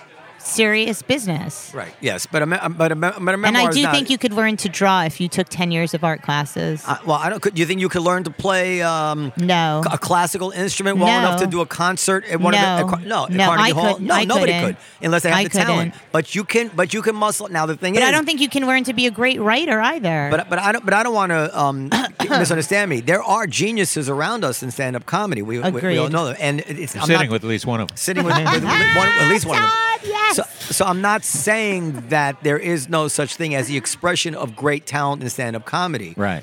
serious 0.47 1.03
business. 1.03 1.73
Right. 1.75 1.93
Yes, 2.01 2.27
but 2.27 2.43
a, 2.43 2.47
me- 2.47 2.57
but 2.71 2.93
a, 2.93 2.95
me- 2.95 3.11
but 3.21 3.35
a 3.35 3.37
memoir 3.37 3.47
And 3.49 3.57
I 3.57 3.69
is 3.69 3.77
do 3.77 3.83
not- 3.83 3.95
think 3.95 4.11
you 4.11 4.19
could 4.19 4.33
learn 4.33 4.57
to 4.59 4.69
draw 4.69 5.03
if 5.05 5.21
you 5.21 5.29
took 5.29 5.49
10 5.49 5.71
years 5.71 5.93
of 5.95 6.05
art 6.05 6.23
classes. 6.23 6.83
I, 6.87 6.99
well, 7.05 7.17
I 7.17 7.29
don't. 7.31 7.41
Could, 7.43 7.55
do 7.55 7.61
you 7.61 7.67
think 7.67 7.81
you 7.81 7.89
could 7.89 8.03
learn 8.03 8.25
to 8.25 8.31
play 8.31 8.83
um, 8.83 9.33
no. 9.37 9.83
a 9.91 9.99
classical 9.99 10.51
instrument 10.51 10.99
well 10.99 11.07
No. 11.09 11.29
enough 11.29 11.41
to 11.41 11.47
do 11.47 11.61
a 11.61 11.67
concert 11.67 12.25
at 12.27 12.41
one 12.41 12.55
of 12.55 12.61
the 12.61 12.67
No. 12.67 12.83
at, 12.85 12.89
Car- 12.91 13.01
no, 13.01 13.25
at 13.25 13.31
No, 13.33 13.45
Carnegie 13.47 13.71
I 13.71 13.75
Hall? 13.75 13.93
couldn't. 13.95 14.07
No, 14.07 14.15
I 14.15 14.25
nobody 14.25 14.53
couldn't. 14.53 14.75
could 14.75 14.77
unless 15.03 15.23
they 15.23 15.31
have 15.31 15.39
I 15.39 15.45
the 15.45 15.49
talent. 15.51 15.93
couldn't. 15.95 16.13
But 16.13 16.35
you 16.35 16.45
can. 16.45 16.69
But 16.75 16.95
you 16.95 17.03
can 17.03 17.17
muscle. 17.17 17.49
Now 17.49 17.67
the 17.67 17.77
thing 17.77 17.95
But 17.95 18.03
is, 18.03 18.09
I 18.09 18.13
don't 18.13 18.25
think 18.25 18.41
you 18.41 18.49
can 18.49 18.67
learn 18.67 18.85
to 18.85 18.93
be 18.93 19.07
a 19.07 19.11
great 19.11 19.41
writer 19.41 19.81
either. 19.81 20.29
But 20.31 20.49
but 20.49 20.59
I 20.59 20.73
don't. 20.73 20.85
But 20.85 20.95
I 20.95 21.03
don't 21.03 21.15
want 21.15 21.31
to 21.31 21.59
um, 21.59 21.91
misunderstand 22.29 22.89
me. 22.91 23.01
There 23.01 23.23
are 23.23 23.47
geniuses 23.47 24.09
around 24.09 24.45
us 24.45 24.63
in 24.63 24.71
stand-up 24.71 25.07
comedy. 25.07 25.43
We, 25.43 25.59
we, 25.59 25.71
we 25.71 25.99
all 25.99 26.09
know 26.09 26.27
that, 26.27 26.41
and 26.41 26.61
it's 26.61 26.95
You're 26.95 27.03
I'm 27.03 27.07
sitting 27.09 27.29
not, 27.29 27.33
with 27.33 27.45
at 27.45 27.49
least 27.49 27.67
one 27.67 27.81
of 27.81 27.89
them. 27.89 27.97
sitting 27.97 28.25
with, 28.25 28.37
with, 28.37 28.53
with 28.53 28.65
one, 28.65 28.73
at 29.09 29.29
least 29.29 29.47
one 29.47 29.59
of 29.59 29.63
them. 29.65 29.73
Todd, 30.07 30.15
yes. 30.15 30.37
So, 30.37 30.43
so 30.73 30.85
I'm 30.85 31.01
not 31.01 31.25
saying 31.25 32.09
that 32.09 32.43
there 32.43 32.59
is 32.59 32.89
no 32.89 33.09
such 33.09 33.37
thing 33.37 33.55
as 33.55 33.69
the 33.69 33.77
expression 33.77 34.35
of 34.35 34.57
great 34.57 34.87
talent 34.87 35.23
in 35.23 35.31
stand-up 35.31 35.65
comedy. 35.65 36.15
Right. 36.17 36.43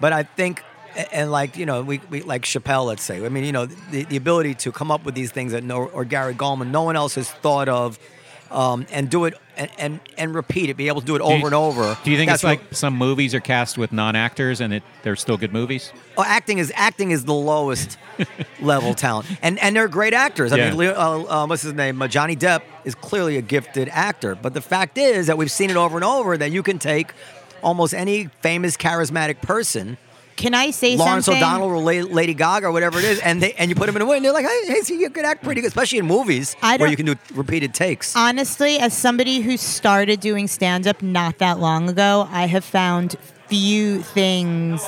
But 0.00 0.12
I 0.12 0.24
think, 0.24 0.62
and 1.12 1.30
like 1.30 1.56
you 1.56 1.66
know, 1.66 1.82
we, 1.82 2.00
we 2.10 2.22
like 2.22 2.42
Chappelle, 2.42 2.86
let's 2.86 3.02
say. 3.02 3.24
I 3.24 3.28
mean, 3.28 3.44
you 3.44 3.52
know, 3.52 3.66
the, 3.66 4.04
the 4.04 4.16
ability 4.16 4.54
to 4.54 4.72
come 4.72 4.90
up 4.90 5.04
with 5.04 5.14
these 5.14 5.32
things 5.32 5.52
that 5.52 5.64
no, 5.64 5.86
or 5.86 6.04
Gary 6.04 6.34
Gulman, 6.34 6.70
no 6.70 6.82
one 6.82 6.96
else 6.96 7.14
has 7.14 7.30
thought 7.30 7.68
of, 7.68 7.98
um, 8.50 8.86
and 8.92 9.10
do 9.10 9.24
it 9.24 9.34
and, 9.56 9.70
and 9.78 10.00
and 10.18 10.34
repeat 10.34 10.68
it, 10.70 10.76
be 10.76 10.88
able 10.88 11.00
to 11.00 11.06
do 11.06 11.14
it 11.14 11.20
over 11.20 11.36
you- 11.38 11.46
and 11.46 11.54
over. 11.54 11.96
Do 12.04 12.10
you 12.10 12.16
think 12.16 12.28
That's 12.30 12.38
it's 12.40 12.44
like 12.44 12.60
what- 12.60 12.76
some 12.76 12.94
movies 12.96 13.34
are 13.34 13.40
cast 13.40 13.78
with 13.78 13.92
non-actors 13.92 14.60
and 14.60 14.74
it, 14.74 14.82
they're 15.02 15.16
still 15.16 15.36
good 15.36 15.52
movies? 15.52 15.92
oh, 16.18 16.24
acting 16.26 16.58
is 16.58 16.72
acting 16.74 17.10
is 17.12 17.24
the 17.24 17.34
lowest 17.34 17.96
level 18.60 18.94
talent, 18.94 19.26
and 19.42 19.58
and 19.60 19.74
they're 19.76 19.88
great 19.88 20.14
actors. 20.14 20.52
I 20.52 20.56
Yeah. 20.56 20.70
mean, 20.74 20.88
uh, 20.88 20.92
uh, 20.92 21.46
what's 21.46 21.62
his 21.62 21.72
name? 21.72 22.00
Uh, 22.02 22.08
Johnny 22.08 22.36
Depp 22.36 22.62
is 22.84 22.94
clearly 22.94 23.36
a 23.36 23.42
gifted 23.42 23.88
actor, 23.90 24.34
but 24.34 24.54
the 24.54 24.60
fact 24.60 24.98
is 24.98 25.26
that 25.28 25.38
we've 25.38 25.50
seen 25.50 25.70
it 25.70 25.76
over 25.76 25.96
and 25.96 26.04
over 26.04 26.36
that 26.36 26.50
you 26.50 26.62
can 26.62 26.78
take 26.78 27.12
almost 27.62 27.94
any 27.94 28.26
famous 28.42 28.76
charismatic 28.76 29.40
person 29.40 29.96
Can 30.36 30.52
I 30.54 30.70
say 30.70 30.96
something? 30.96 31.06
Lawrence 31.06 31.26
something? 31.26 31.42
O'Donnell 31.42 31.68
or 31.68 31.78
Lady 31.78 32.34
Gaga 32.34 32.66
or 32.66 32.72
whatever 32.72 32.98
it 32.98 33.04
is, 33.04 33.20
and 33.20 33.42
they 33.42 33.52
and 33.54 33.68
you 33.70 33.76
put 33.76 33.86
them 33.86 33.96
in 33.96 34.02
a 34.02 34.04
movie, 34.04 34.16
and 34.16 34.24
they're 34.24 34.32
like, 34.32 34.46
hey, 34.46 34.80
so 34.82 34.94
you 34.94 35.08
could 35.10 35.24
act 35.24 35.44
pretty 35.44 35.60
good, 35.60 35.68
especially 35.68 35.98
in 35.98 36.06
movies 36.06 36.56
I 36.62 36.76
where 36.76 36.88
you 36.88 36.96
can 36.96 37.06
do 37.06 37.14
repeated 37.34 37.72
takes. 37.74 38.16
Honestly, 38.16 38.78
as 38.78 38.96
somebody 38.96 39.40
who 39.40 39.56
started 39.56 40.20
doing 40.20 40.48
stand 40.48 40.86
up 40.86 41.02
not 41.02 41.38
that 41.38 41.60
long 41.60 41.88
ago, 41.88 42.28
I 42.30 42.46
have 42.46 42.64
found 42.64 43.16
few 43.48 44.02
things 44.02 44.82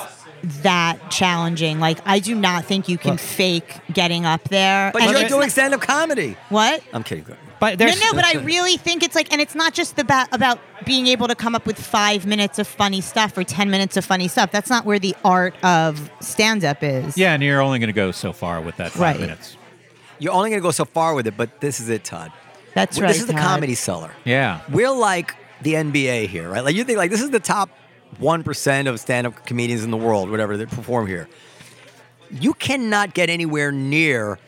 that 0.63 1.11
challenging. 1.11 1.81
Like, 1.81 1.99
I 2.05 2.19
do 2.19 2.35
not 2.35 2.65
think 2.65 2.89
you 2.89 2.99
can 2.99 3.17
fake 3.17 3.75
getting 3.93 4.25
up 4.25 4.49
there. 4.49 4.91
but 4.93 5.03
And 5.03 5.11
you're 5.13 5.29
doing 5.29 5.41
not- 5.43 5.51
stand-up 5.53 5.81
comedy. 5.81 6.37
what? 6.51 6.83
I'm 6.93 7.03
kidding. 7.03 7.25
But 7.59 7.79
No, 7.79 7.87
there's 7.87 8.01
no, 8.03 8.13
but 8.13 8.25
I 8.25 8.35
really 8.43 8.77
think 8.77 9.03
it's 9.03 9.15
like, 9.15 9.33
and 9.33 9.41
it's 9.41 9.55
not 9.55 9.73
just 9.73 9.99
about 9.99 10.29
about 10.35 10.59
being 10.85 11.07
able 11.07 11.27
to 11.29 11.35
come 11.35 11.55
up 11.55 11.67
with 11.67 11.79
five 11.79 12.27
minutes 12.27 12.59
of 12.59 12.67
funny 12.67 13.01
stuff 13.01 13.37
or 13.39 13.45
ten 13.45 13.71
minutes 13.71 13.97
of 13.97 14.05
funny 14.05 14.29
stuff. 14.29 14.51
That's 14.53 14.69
not 14.71 14.85
where 14.85 14.99
the 14.99 15.17
art 15.25 15.55
of 15.65 16.11
stand 16.21 16.65
up 16.65 16.83
is. 16.83 17.17
Yeah, 17.17 17.33
and 17.33 17.43
you're 17.43 17.61
only 17.63 17.79
going 17.79 17.89
to 17.89 17.93
go 17.95 18.11
so 18.13 18.33
far 18.33 18.61
with 18.61 18.77
that 18.77 18.93
five 18.93 19.01
Right. 19.01 19.21
minutes. 19.21 19.57
You're 20.19 20.33
only 20.33 20.51
going 20.51 20.61
to 20.61 20.67
go 20.67 20.71
so 20.71 20.85
far 20.85 21.15
with 21.15 21.27
it, 21.27 21.37
but 21.37 21.61
this 21.61 21.81
is 21.81 21.89
it, 21.89 22.05
Todd. 22.05 22.33
that's 22.75 22.97
Well, 22.97 23.05
right. 23.05 23.09
This 23.13 23.21
is 23.21 23.27
the 23.27 23.33
comedy 23.35 23.75
cellar. 23.75 24.11
Yeah. 24.25 24.61
We're 24.71 24.91
like 24.91 25.35
the 25.63 25.75
NBA 25.75 26.27
here, 26.29 26.49
right? 26.51 26.63
Like 26.65 26.75
you 26.75 26.85
think 26.85 26.99
like 26.99 27.11
this 27.11 27.23
is 27.23 27.31
the 27.31 27.41
top 27.41 27.71
one 28.19 28.43
percent 28.45 28.87
of 28.89 29.01
stand-up 29.01 29.47
comedians 29.47 29.83
in 29.83 29.91
the 29.91 29.97
world, 29.97 30.31
whatever 30.31 30.57
that 30.59 30.69
perform 30.71 31.07
here. 31.07 31.29
You 32.31 32.55
cannot 32.55 33.15
get 33.15 33.31
anywhere 33.31 33.71
near 33.73 34.39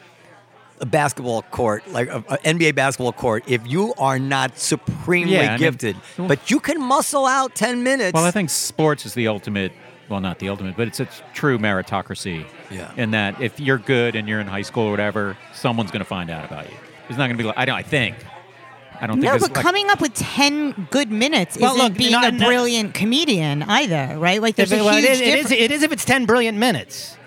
a 0.81 0.87
basketball 0.87 1.43
court, 1.43 1.87
like 1.91 2.09
a, 2.09 2.19
a 2.29 2.39
NBA 2.39 2.75
basketball 2.75 3.13
court, 3.13 3.45
if 3.47 3.67
you 3.67 3.95
are 3.99 4.19
not 4.19 4.59
supremely 4.59 5.35
Yeah, 5.35 5.41
I 5.43 5.49
mean- 5.51 5.59
gifted. 5.59 5.97
but 6.17 6.51
you 6.51 6.61
can 6.61 6.81
muscle 6.81 7.27
out 7.27 7.55
ten 7.55 7.83
minutes. 7.83 8.15
Well, 8.15 8.25
I 8.25 8.31
think 8.31 8.51
sports 8.51 9.05
is 9.07 9.15
the 9.15 9.29
ultimate. 9.29 9.73
Well, 10.09 10.21
not 10.21 10.39
the 10.39 10.49
ultimate, 10.49 10.75
but 10.77 10.89
it's 10.89 11.01
a 11.01 11.09
true 11.35 11.59
meritocracy. 11.59 12.47
Yeah. 12.71 12.91
In 12.97 13.11
that, 13.11 13.43
if 13.43 13.61
you're 13.61 13.77
good 13.77 14.17
and 14.17 14.27
you're 14.27 14.41
in 14.41 14.47
high 14.47 14.63
school 14.63 14.85
or 14.85 14.91
whatever, 14.91 15.37
someone's 15.53 15.91
going 15.91 16.01
to 16.01 16.07
find 16.09 16.31
out 16.31 16.47
about 16.47 16.71
you. 16.71 16.77
It's 17.11 17.19
not 17.19 17.27
going 17.27 17.37
to 17.37 17.43
be 17.43 17.45
like 17.45 17.59
I 17.59 17.67
don't. 17.67 17.77
I 17.77 17.83
think. 17.83 18.17
I 19.01 19.07
don't 19.07 19.21
think. 19.21 19.31
No, 19.33 19.39
but 19.39 19.55
like- 19.55 19.63
coming 19.63 19.91
up 19.91 20.01
with 20.01 20.15
ten 20.15 20.89
good 20.91 21.11
minutes 21.11 21.59
Well, 21.61 21.75
isn't 21.75 21.85
look, 21.89 21.99
being 21.99 22.13
not- 22.13 22.25
a 22.25 22.31
not- 22.33 22.47
brilliant 22.47 22.95
comedian 22.95 23.63
either, 23.65 24.15
right? 24.19 24.41
Like 24.41 24.57
there's 24.57 24.73
a 24.73 24.77
well, 24.83 24.95
huge 24.95 25.05
it, 25.05 25.11
is, 25.11 25.21
it, 25.21 25.25
difference. 25.27 25.51
is, 25.51 25.59
it 25.59 25.71
is 25.73 25.83
if 25.83 25.93
it's 25.93 26.05
10 26.07 26.25
brilliant 26.25 26.57
minutes. 26.57 27.18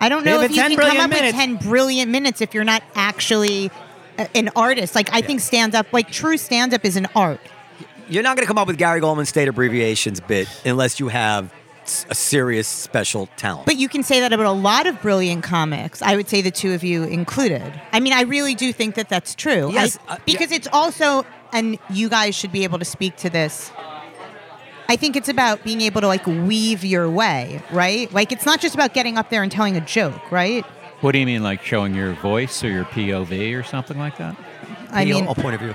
I 0.00 0.08
don't 0.08 0.24
know 0.24 0.40
If 0.42 0.50
you 0.50 0.56
can 0.62 0.76
come 0.76 0.98
up 1.00 1.10
minutes- 1.10 1.26
with 1.26 1.34
ten 1.34 1.56
brilliant 1.56 2.10
minutes 2.10 2.40
if 2.40 2.52
you're 2.54 2.64
not 2.64 2.82
actually 2.94 3.70
a- 4.18 4.28
an 4.36 4.50
artist. 4.54 4.94
Like 4.94 5.08
I 5.12 5.20
think 5.22 5.40
stand 5.40 5.74
up, 5.74 5.86
like 5.92 6.10
true 6.10 6.36
stand 6.36 6.74
up, 6.74 6.84
is 6.84 6.96
an 6.96 7.06
art. 7.16 7.40
you're 8.08 8.22
not 8.22 8.36
going 8.36 8.44
to 8.44 8.48
come 8.48 8.58
up 8.58 8.66
with 8.66 8.76
Gary 8.76 9.00
Gulman 9.00 9.26
state 9.26 9.48
abbreviations 9.48 10.20
bit 10.20 10.46
unless 10.66 11.00
you 11.00 11.08
have 11.08 11.52
a 12.10 12.14
serious 12.14 12.66
special 12.68 13.28
talent. 13.36 13.64
But 13.66 13.76
you 13.76 13.88
can 13.88 14.02
say 14.02 14.20
that 14.20 14.32
about 14.32 14.46
a 14.46 14.50
lot 14.52 14.86
of 14.86 15.00
brilliant 15.00 15.42
comics. 15.42 16.02
I 16.02 16.16
would 16.16 16.28
say 16.28 16.42
the 16.42 16.50
two 16.50 16.72
of 16.72 16.82
you 16.84 17.04
included. 17.04 17.62
I 17.92 18.00
mean, 18.00 18.12
I 18.12 18.22
really 18.22 18.54
do 18.54 18.72
think 18.74 18.94
that 18.96 19.08
that's 19.08 19.34
true. 19.34 19.70
Yes, 19.72 19.98
I- 20.08 20.14
uh, 20.14 20.16
because 20.26 20.50
it's 20.52 20.68
also, 20.72 21.24
and 21.52 21.78
you 21.90 22.08
guys 22.10 22.34
should 22.34 22.52
be 22.52 22.64
able 22.64 22.78
to 22.78 22.84
speak 22.84 23.16
to 23.16 23.30
this. 23.30 23.70
I 24.88 24.96
think 24.96 25.16
it's 25.16 25.28
about 25.28 25.64
being 25.64 25.80
able 25.80 26.00
to 26.02 26.06
like 26.06 26.26
weave 26.26 26.84
your 26.84 27.08
way, 27.10 27.62
right? 27.70 28.12
Like 28.12 28.32
it's 28.32 28.44
not 28.46 28.60
just 28.60 28.74
about 28.74 28.92
getting 28.94 29.16
up 29.16 29.30
there 29.30 29.42
and 29.42 29.50
telling 29.50 29.76
a 29.76 29.80
joke, 29.80 30.30
right? 30.30 30.64
What 31.00 31.12
do 31.12 31.18
you 31.18 31.26
mean, 31.26 31.42
like 31.42 31.62
showing 31.62 31.94
your 31.94 32.12
voice 32.14 32.62
or 32.64 32.68
your 32.70 32.84
POV 32.84 33.58
or 33.58 33.62
something 33.62 33.98
like 33.98 34.16
that? 34.18 34.36
I 34.90 35.04
mean, 35.04 35.26
a 35.26 35.34
point 35.34 35.54
of 35.54 35.60
view. 35.60 35.74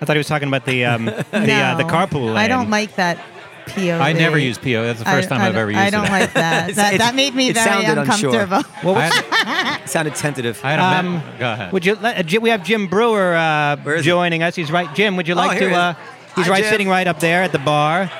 I 0.00 0.04
thought 0.04 0.16
he 0.16 0.18
was 0.18 0.26
talking 0.28 0.48
about 0.48 0.64
the 0.64 0.84
um, 0.84 1.04
the, 1.06 1.12
uh, 1.52 1.76
the 1.76 1.84
carpool 1.84 2.26
lane. 2.26 2.36
I 2.36 2.48
don't 2.48 2.70
like 2.70 2.96
that 2.96 3.18
POV. 3.66 4.00
I 4.00 4.12
never 4.12 4.38
use 4.38 4.58
PO. 4.58 4.82
That's 4.84 4.98
the 4.98 5.04
first 5.04 5.30
I- 5.30 5.36
time 5.36 5.40
I 5.42 5.48
I've 5.48 5.56
ever 5.56 5.70
used 5.70 5.80
it. 5.80 5.86
I 5.86 5.90
don't 5.90 6.06
it. 6.06 6.10
like 6.10 6.32
that. 6.34 6.74
That, 6.74 6.98
that 6.98 7.14
made 7.14 7.34
me 7.34 7.48
it 7.50 7.54
very 7.54 7.84
sounded 7.84 7.98
unsure. 8.10 8.40
uncomfortable. 8.42 8.96
I 8.96 9.06
had, 9.78 9.86
sounded 9.86 10.14
tentative. 10.16 10.60
I 10.64 10.70
had 10.72 10.78
a 10.80 10.98
Um, 10.98 11.14
me- 11.16 11.22
Go 11.38 11.52
ahead. 11.52 11.72
Would 11.72 11.86
you? 11.86 11.94
let- 11.96 12.34
Uh, 12.34 12.40
we 12.40 12.50
have 12.50 12.64
Jim 12.64 12.88
Breuer 12.88 13.34
uh, 13.34 13.76
Where 13.82 13.94
is 13.96 14.04
he? 14.04 14.10
joining 14.10 14.42
us. 14.42 14.56
He's 14.56 14.72
right. 14.72 14.92
Jim, 14.94 15.16
would 15.16 15.28
you 15.28 15.34
Oh, 15.34 15.38
like 15.38 15.58
here 15.60 15.68
to? 15.70 15.96
Uh, 16.32 16.36
he's 16.36 16.46
Hi, 16.46 16.52
right, 16.52 16.62
Jim. 16.62 16.70
sitting 16.70 16.88
right 16.88 17.06
up 17.06 17.20
there 17.20 17.42
at 17.42 17.52
the 17.52 17.58
bar. 17.58 18.10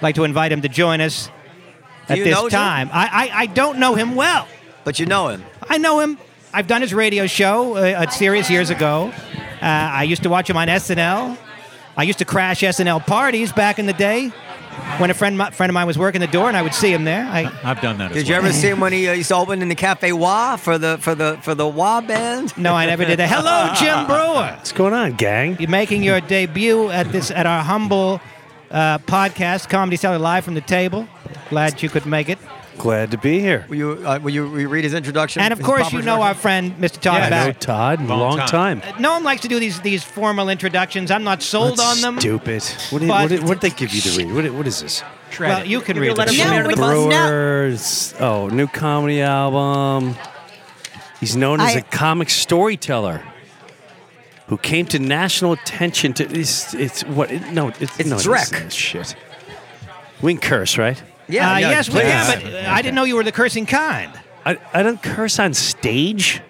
Like 0.00 0.14
to 0.14 0.24
invite 0.24 0.52
him 0.52 0.62
to 0.62 0.68
join 0.68 1.00
us 1.00 1.30
at 2.08 2.18
you 2.18 2.24
this 2.24 2.46
time. 2.48 2.88
I, 2.92 3.30
I 3.32 3.40
I 3.42 3.46
don't 3.46 3.78
know 3.78 3.94
him 3.94 4.14
well. 4.14 4.46
But 4.84 4.98
you 4.98 5.06
know 5.06 5.28
him. 5.28 5.44
I 5.68 5.78
know 5.78 6.00
him. 6.00 6.18
I've 6.52 6.66
done 6.66 6.80
his 6.80 6.94
radio 6.94 7.26
show 7.26 7.76
uh, 7.76 7.80
at 7.82 8.12
Sirius 8.12 8.48
years 8.48 8.70
ago. 8.70 9.12
Uh, 9.60 9.64
I 9.66 10.04
used 10.04 10.22
to 10.22 10.30
watch 10.30 10.48
him 10.48 10.56
on 10.56 10.68
SNL. 10.68 11.36
I 11.96 12.04
used 12.04 12.20
to 12.20 12.24
crash 12.24 12.60
SNL 12.60 13.04
parties 13.06 13.52
back 13.52 13.78
in 13.78 13.86
the 13.86 13.92
day 13.92 14.32
when 14.98 15.10
a 15.10 15.14
friend 15.14 15.36
mi- 15.38 15.50
friend 15.50 15.70
of 15.70 15.74
mine 15.74 15.86
was 15.86 15.98
working 15.98 16.20
the 16.20 16.26
door, 16.26 16.48
and 16.48 16.56
I 16.56 16.62
would 16.62 16.74
see 16.74 16.92
him 16.92 17.04
there. 17.04 17.24
I, 17.26 17.50
I've 17.62 17.80
done 17.80 17.98
that. 17.98 18.10
as 18.10 18.16
Did 18.16 18.28
you 18.28 18.34
well. 18.34 18.44
ever 18.44 18.52
see 18.52 18.68
him 18.68 18.80
when 18.80 18.92
he 18.92 19.08
uh, 19.08 19.12
used 19.12 19.28
to 19.28 19.36
open 19.36 19.62
in 19.62 19.68
the 19.68 19.74
Cafe 19.74 20.12
Wha 20.12 20.56
for 20.56 20.78
the 20.78 20.98
for 20.98 21.14
the 21.14 21.38
for 21.42 21.54
the 21.54 21.66
Wha 21.66 22.00
band? 22.00 22.56
no, 22.58 22.74
I 22.74 22.86
never 22.86 23.04
did 23.04 23.18
that. 23.18 23.28
Hello, 23.30 23.72
Jim 23.78 24.06
Breuer. 24.08 24.56
What's 24.56 24.72
going 24.72 24.92
on, 24.94 25.12
gang? 25.14 25.56
You're 25.60 25.70
making 25.70 26.02
your 26.02 26.20
debut 26.20 26.90
at 26.90 27.10
this 27.12 27.30
at 27.30 27.46
our 27.46 27.62
humble 27.62 28.20
uh, 28.70 28.98
podcast, 28.98 29.68
Comedy 29.68 29.96
Cellar, 29.96 30.18
live 30.18 30.44
from 30.44 30.54
the 30.54 30.60
table. 30.60 31.06
Glad 31.50 31.82
you 31.82 31.88
could 31.88 32.06
make 32.06 32.28
it. 32.28 32.38
Glad 32.78 33.10
to 33.10 33.18
be 33.18 33.40
here. 33.40 33.66
Will 33.68 33.76
you 33.76 33.90
uh, 34.06 34.18
will 34.22 34.30
you 34.30 34.46
re- 34.46 34.66
read 34.66 34.84
his 34.84 34.94
introduction? 34.94 35.42
And 35.42 35.52
of 35.52 35.60
course, 35.62 35.92
you 35.92 36.00
know 36.02 36.22
our 36.22 36.34
friend 36.34 36.72
Mr. 36.78 37.00
Todd 37.00 37.30
Yeah, 37.30 37.42
I 37.42 37.46
know 37.46 37.52
Todd. 37.52 38.00
Long 38.02 38.20
Long, 38.20 38.38
time. 38.46 38.80
time. 38.80 39.02
No 39.02 39.12
one 39.12 39.24
likes 39.24 39.42
to 39.42 39.48
do 39.48 39.58
these 39.58 39.80
these 39.80 40.04
formal 40.04 40.48
introductions. 40.48 41.10
I'm 41.10 41.24
not 41.24 41.42
sold 41.42 41.78
That's 41.78 42.04
on 42.04 42.14
them. 42.14 42.20
Stupid. 42.20 42.62
What 42.90 43.00
did, 43.00 43.08
what, 43.08 43.28
did, 43.28 43.42
what 43.42 43.60
did 43.60 43.72
they 43.72 43.76
give 43.76 43.92
you 43.92 44.00
to 44.02 44.10
read? 44.16 44.32
What, 44.32 44.50
what 44.54 44.66
is 44.66 44.80
this? 44.80 45.02
Shred 45.30 45.48
Well, 45.50 45.60
it. 45.62 45.66
you 45.66 45.80
can 45.80 45.96
You're 45.96 46.06
read 46.06 46.18
let 46.18 46.28
it. 46.28 46.34
him 46.34 46.46
No, 46.46 46.52
in 46.52 46.58
under 46.60 46.74
the 46.76 46.80
we're 46.82 47.06
bus? 47.06 47.10
No. 47.10 47.28
Brewers. 47.28 48.14
Oh, 48.20 48.48
new 48.48 48.66
comedy 48.68 49.20
album. 49.22 50.14
He's 51.20 51.36
known 51.36 51.60
as 51.60 51.74
I- 51.74 51.80
a 51.80 51.82
comic 51.82 52.30
storyteller 52.30 53.22
who 54.46 54.56
came 54.56 54.86
to 54.86 54.98
national 54.98 55.52
attention 55.52 56.12
to. 56.14 56.24
It's, 56.32 56.72
it's 56.74 57.02
what? 57.04 57.30
It, 57.30 57.50
no, 57.52 57.68
it's, 57.80 57.98
It's 58.00 58.08
no, 58.08 58.16
Drek. 58.16 58.64
It's, 58.66 58.74
shit. 58.74 59.14
We 60.22 60.34
can 60.34 60.40
curse, 60.40 60.78
right? 60.78 61.02
Yeah, 61.28 61.52
Uh, 61.54 61.58
yeah, 61.58 61.70
yes, 61.70 61.88
we 61.88 61.94
please. 61.94 62.02
can, 62.02 62.42
but 62.42 62.54
uh, 62.54 62.70
I 62.70 62.82
didn't 62.82 62.94
know 62.94 63.04
you 63.04 63.16
were 63.16 63.24
the 63.24 63.32
cursing 63.32 63.66
kind. 63.66 64.10
I, 64.46 64.58
I 64.72 64.82
don't 64.82 65.02
curse 65.02 65.38
on 65.38 65.52
stage 65.54 66.40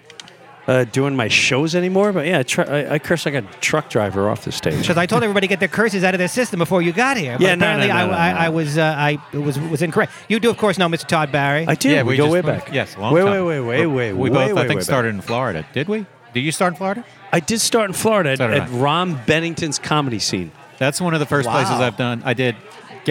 uh, 0.67 0.83
doing 0.85 1.15
my 1.15 1.27
shows 1.27 1.73
anymore, 1.75 2.13
but 2.13 2.25
yeah, 2.27 2.39
I, 2.39 2.43
try, 2.43 2.63
I, 2.63 2.93
I 2.93 2.99
curse 2.99 3.25
like 3.25 3.33
a 3.33 3.41
truck 3.59 3.89
driver 3.89 4.29
off 4.29 4.45
the 4.45 4.51
stage. 4.51 4.79
Because 4.81 4.97
I 4.97 5.05
told 5.05 5.23
everybody 5.23 5.47
to 5.47 5.49
get 5.49 5.59
their 5.59 5.67
curses 5.67 6.03
out 6.03 6.13
of 6.13 6.19
their 6.19 6.27
system 6.27 6.59
before 6.59 6.81
you 6.81 6.91
got 6.93 7.17
here. 7.17 7.33
But 7.33 7.41
Yeah, 7.41 7.55
no, 7.55 7.65
no, 7.77 7.83
apparently 7.83 7.87
no, 7.87 7.93
I, 7.95 8.05
no, 8.05 8.13
I, 8.13 8.31
no. 8.33 8.37
I 8.39 8.49
was 8.49 8.77
uh, 8.77 8.83
I 8.83 9.17
was 9.37 9.59
was 9.59 9.81
incorrect. 9.81 10.11
You 10.29 10.39
do, 10.39 10.49
of 10.49 10.57
course, 10.57 10.77
know 10.77 10.87
Mr. 10.87 11.07
Todd 11.07 11.31
Barry. 11.31 11.65
I 11.67 11.73
do. 11.75 11.89
Yeah, 11.89 12.03
we, 12.03 12.09
we 12.13 12.17
go 12.17 12.25
just- 12.25 12.33
way 12.33 12.41
back. 12.41 12.71
Yes, 12.71 12.95
long 12.97 13.13
wait, 13.13 13.21
time. 13.23 13.45
wait, 13.45 13.59
wait, 13.61 13.61
wait, 13.61 13.85
wait. 13.87 14.13
We 14.13 14.29
both, 14.29 14.53
way, 14.53 14.61
I 14.63 14.67
think, 14.67 14.81
started 14.83 15.09
back. 15.09 15.15
in 15.15 15.21
Florida. 15.23 15.65
Did 15.73 15.87
we? 15.89 16.05
Did 16.33 16.41
you 16.41 16.51
start 16.51 16.73
in 16.73 16.77
Florida? 16.77 17.03
I 17.33 17.39
did 17.39 17.59
start 17.59 17.89
in 17.89 17.93
Florida 17.93 18.29
at, 18.31 18.39
at 18.41 18.69
Ron 18.69 19.19
Bennington's 19.25 19.79
comedy 19.79 20.19
scene. 20.19 20.51
That's 20.77 21.01
one 21.01 21.15
of 21.15 21.19
the 21.19 21.25
first 21.25 21.47
Wow. 21.47 21.55
places 21.55 21.79
I've 21.81 21.97
done. 21.97 22.21
I 22.23 22.33
did. 22.35 22.55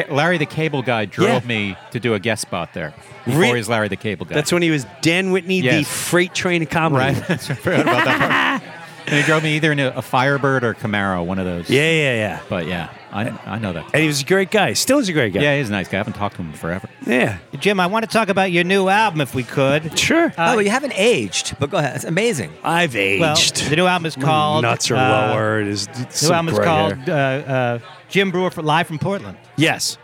Get, 0.02 0.12
Larry 0.12 0.38
the 0.38 0.46
Cable 0.46 0.82
Guy 0.82 1.04
drove 1.06 1.42
Yeah. 1.42 1.48
me 1.48 1.76
to 1.90 1.98
do 2.00 2.14
a 2.14 2.18
guest 2.20 2.42
spot 2.42 2.72
there 2.74 2.94
before 3.24 3.40
Re- 3.40 3.48
he 3.48 3.54
was 3.54 3.68
Larry 3.68 3.88
the 3.88 3.96
Cable 3.96 4.26
Guy. 4.26 4.34
That's 4.34 4.52
when 4.52 4.62
he 4.62 4.70
was 4.70 4.86
Dan 5.02 5.32
Whitney, 5.32 5.60
the 5.60 5.82
freight 5.84 6.34
train 6.34 6.62
of 6.62 6.70
comedy. 6.70 7.14
right. 7.14 7.26
That's 7.28 7.48
right. 7.50 7.58
I 7.58 7.62
forgot 7.62 7.80
about 7.82 8.04
that 8.04 8.60
part. 8.60 8.74
And 9.08 9.16
he 9.16 9.22
drove 9.22 9.42
me 9.42 9.56
either 9.56 9.72
in 9.72 9.78
a, 9.80 9.88
a 9.88 10.02
Firebird 10.02 10.62
or 10.64 10.74
Camaro, 10.74 11.24
one 11.24 11.38
of 11.38 11.46
those. 11.46 11.70
Yeah, 11.70 11.90
yeah, 11.90 12.14
yeah. 12.14 12.40
But 12.50 12.66
yeah, 12.66 12.90
I, 13.10 13.30
I 13.46 13.58
know 13.58 13.72
that. 13.72 13.86
And 13.94 14.02
he 14.02 14.06
was 14.06 14.20
a 14.22 14.24
great 14.24 14.50
guy. 14.50 14.74
Still 14.74 14.98
is 14.98 15.08
a 15.08 15.12
great 15.12 15.32
guy. 15.32 15.40
Yeah, 15.40 15.56
he's 15.56 15.68
a 15.68 15.72
nice 15.72 15.88
guy. 15.88 15.96
I 15.96 16.00
haven't 16.00 16.12
talked 16.14 16.36
to 16.36 16.42
him 16.42 16.52
forever. 16.52 16.88
Yeah. 17.06 17.38
Jim, 17.58 17.80
I 17.80 17.86
want 17.86 18.04
to 18.04 18.10
talk 18.10 18.28
about 18.28 18.52
your 18.52 18.64
new 18.64 18.88
album, 18.88 19.20
if 19.22 19.34
we 19.34 19.44
could. 19.44 19.98
Sure. 19.98 20.26
oh, 20.36 20.54
well, 20.56 20.62
you 20.62 20.70
haven't 20.70 20.92
aged, 20.94 21.56
but 21.58 21.70
go 21.70 21.78
ahead. 21.78 21.96
It's 21.96 22.04
amazing. 22.04 22.52
I've 22.62 22.94
aged. 22.94 23.20
Well, 23.20 23.36
aged. 23.36 23.56
the 23.70 23.76
new 23.76 23.86
album 23.86 24.06
is 24.06 24.14
called. 24.16 24.62
nuts 24.62 24.90
are 24.90 24.96
uh, 24.96 25.32
lower. 25.32 25.60
It 25.60 25.68
is 25.68 25.86
it's 25.86 25.96
The 25.96 26.02
new 26.02 26.10
some 26.10 26.34
album 26.34 26.48
is 26.52 26.58
gray 26.58 26.66
called 26.66 27.08
uh, 27.08 27.12
uh, 27.12 27.78
Jim 28.10 28.30
Breuer 28.30 28.50
for 28.50 28.62
live 28.62 28.86
from 28.86 28.98
Portland. 28.98 29.38
Yes. 29.56 29.96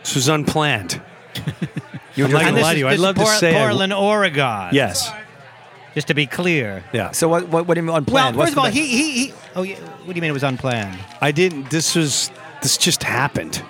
This 0.00 0.14
was 0.16 0.28
unplanned. 0.28 1.00
You 2.16 2.26
I'm 2.26 2.30
not 2.30 2.42
And 2.42 2.50
gonna 2.50 2.56
this 2.58 2.62
lie 2.62 2.72
to 2.74 2.78
you. 2.78 2.86
I'd 2.86 2.94
is 2.94 3.00
love 3.00 3.16
to 3.16 3.22
Por- 3.22 3.32
say. 3.32 3.50
I- 3.50 3.58
Portland, 3.66 3.92
Oregon. 3.92 4.68
yes. 4.72 5.10
Just 5.94 6.08
to 6.08 6.14
be 6.14 6.26
clear. 6.26 6.84
Yeah. 6.92 7.12
So 7.12 7.28
what 7.28 7.48
what, 7.48 7.66
what 7.66 7.74
do 7.74 7.80
you 7.80 7.86
mean 7.86 7.96
unplanned? 7.96 8.36
Well, 8.36 8.46
What's 8.46 8.54
first 8.54 8.58
of 8.58 8.58
all, 8.58 8.64
the- 8.64 8.70
he, 8.72 8.86
he 8.86 9.26
he. 9.26 9.34
Oh, 9.54 9.62
yeah, 9.62 9.76
what 9.78 10.08
do 10.08 10.14
you 10.14 10.20
mean 10.20 10.30
it 10.30 10.32
was 10.32 10.42
unplanned? 10.42 10.98
I 11.20 11.32
didn't. 11.32 11.70
This 11.70 11.94
was. 11.94 12.30
This 12.62 12.76
just 12.78 13.02
happened. 13.02 13.62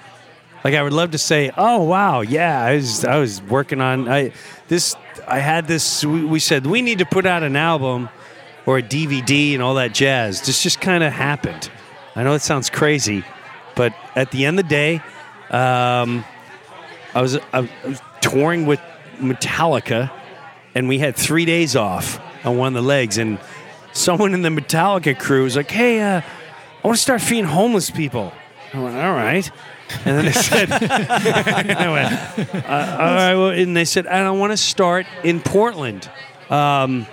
Like 0.62 0.74
I 0.74 0.82
would 0.82 0.92
love 0.94 1.10
to 1.10 1.18
say, 1.18 1.50
oh 1.58 1.82
wow, 1.84 2.22
yeah, 2.22 2.62
I 2.64 2.76
was 2.76 3.04
I 3.04 3.18
was 3.18 3.42
working 3.42 3.80
on 3.82 4.08
I 4.08 4.32
this 4.68 4.96
I 5.28 5.38
had 5.40 5.68
this. 5.68 6.04
We, 6.04 6.24
we 6.24 6.38
said 6.38 6.64
we 6.66 6.80
need 6.80 6.98
to 7.00 7.04
put 7.04 7.26
out 7.26 7.42
an 7.42 7.56
album, 7.56 8.08
or 8.64 8.78
a 8.78 8.82
DVD 8.82 9.52
and 9.52 9.62
all 9.62 9.74
that 9.74 9.92
jazz. 9.92 10.40
This 10.42 10.62
just 10.62 10.80
kind 10.80 11.04
of 11.04 11.12
happened. 11.12 11.70
I 12.16 12.22
know 12.22 12.32
it 12.32 12.40
sounds 12.40 12.70
crazy, 12.70 13.24
but 13.74 13.92
at 14.16 14.30
the 14.30 14.46
end 14.46 14.58
of 14.58 14.64
the 14.64 14.68
day, 14.70 15.02
um, 15.50 16.24
I 17.14 17.20
was 17.20 17.38
I 17.52 17.68
was 17.84 18.00
touring 18.22 18.64
with 18.64 18.80
Metallica, 19.18 20.10
and 20.74 20.88
we 20.88 20.98
had 20.98 21.16
three 21.16 21.44
days 21.44 21.76
off 21.76 22.20
on 22.44 22.56
one 22.56 22.68
of 22.68 22.74
the 22.82 22.86
legs, 22.86 23.18
and 23.18 23.38
someone 23.92 24.34
in 24.34 24.42
the 24.42 24.48
Metallica 24.48 25.18
crew 25.18 25.44
was 25.44 25.56
like, 25.56 25.70
"Hey, 25.70 26.00
uh, 26.00 26.20
I 26.20 26.86
want 26.86 26.96
to 26.96 27.02
start 27.02 27.20
feeding 27.22 27.44
homeless 27.44 27.90
people." 27.90 28.32
I 28.72 28.80
went, 28.82 28.96
"All 28.96 29.12
right." 29.12 29.50
And 30.04 30.18
then 30.18 30.24
they 30.24 30.32
said, 30.32 30.72
I 30.72 31.90
went, 31.90 32.64
uh, 32.64 32.96
all 32.98 33.14
right, 33.14 33.34
well, 33.34 33.50
and 33.50 33.76
they 33.76 33.84
said, 33.84 34.06
and 34.06 34.26
I 34.26 34.30
want 34.30 34.50
to 34.52 34.56
start 34.56 35.06
in 35.22 35.40
Portland. 35.40 36.10
Um, 36.48 37.06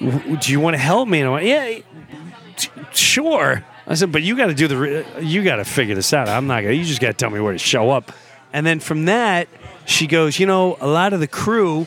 w- 0.00 0.36
do 0.38 0.52
you 0.52 0.58
want 0.58 0.74
to 0.74 0.78
help 0.82 1.06
me? 1.06 1.20
And 1.20 1.28
I 1.28 1.32
went, 1.32 1.44
yeah, 1.46 1.78
t- 2.56 2.70
sure. 2.92 3.62
I 3.86 3.94
said, 3.94 4.10
but 4.10 4.22
you 4.22 4.36
got 4.36 4.46
to 4.46 4.54
do 4.54 4.68
the, 4.68 4.76
re- 4.76 5.04
you 5.20 5.44
got 5.44 5.56
to 5.56 5.64
figure 5.64 5.94
this 5.94 6.12
out. 6.14 6.28
I'm 6.30 6.46
not 6.46 6.62
gonna. 6.62 6.72
You 6.74 6.84
just 6.84 7.00
got 7.00 7.08
to 7.08 7.12
tell 7.14 7.30
me 7.30 7.40
where 7.40 7.52
to 7.52 7.58
show 7.58 7.90
up. 7.90 8.10
And 8.54 8.66
then 8.66 8.80
from 8.80 9.04
that, 9.04 9.48
she 9.84 10.06
goes, 10.06 10.38
you 10.38 10.46
know, 10.46 10.78
a 10.80 10.86
lot 10.88 11.12
of 11.12 11.20
the 11.20 11.28
crew. 11.28 11.86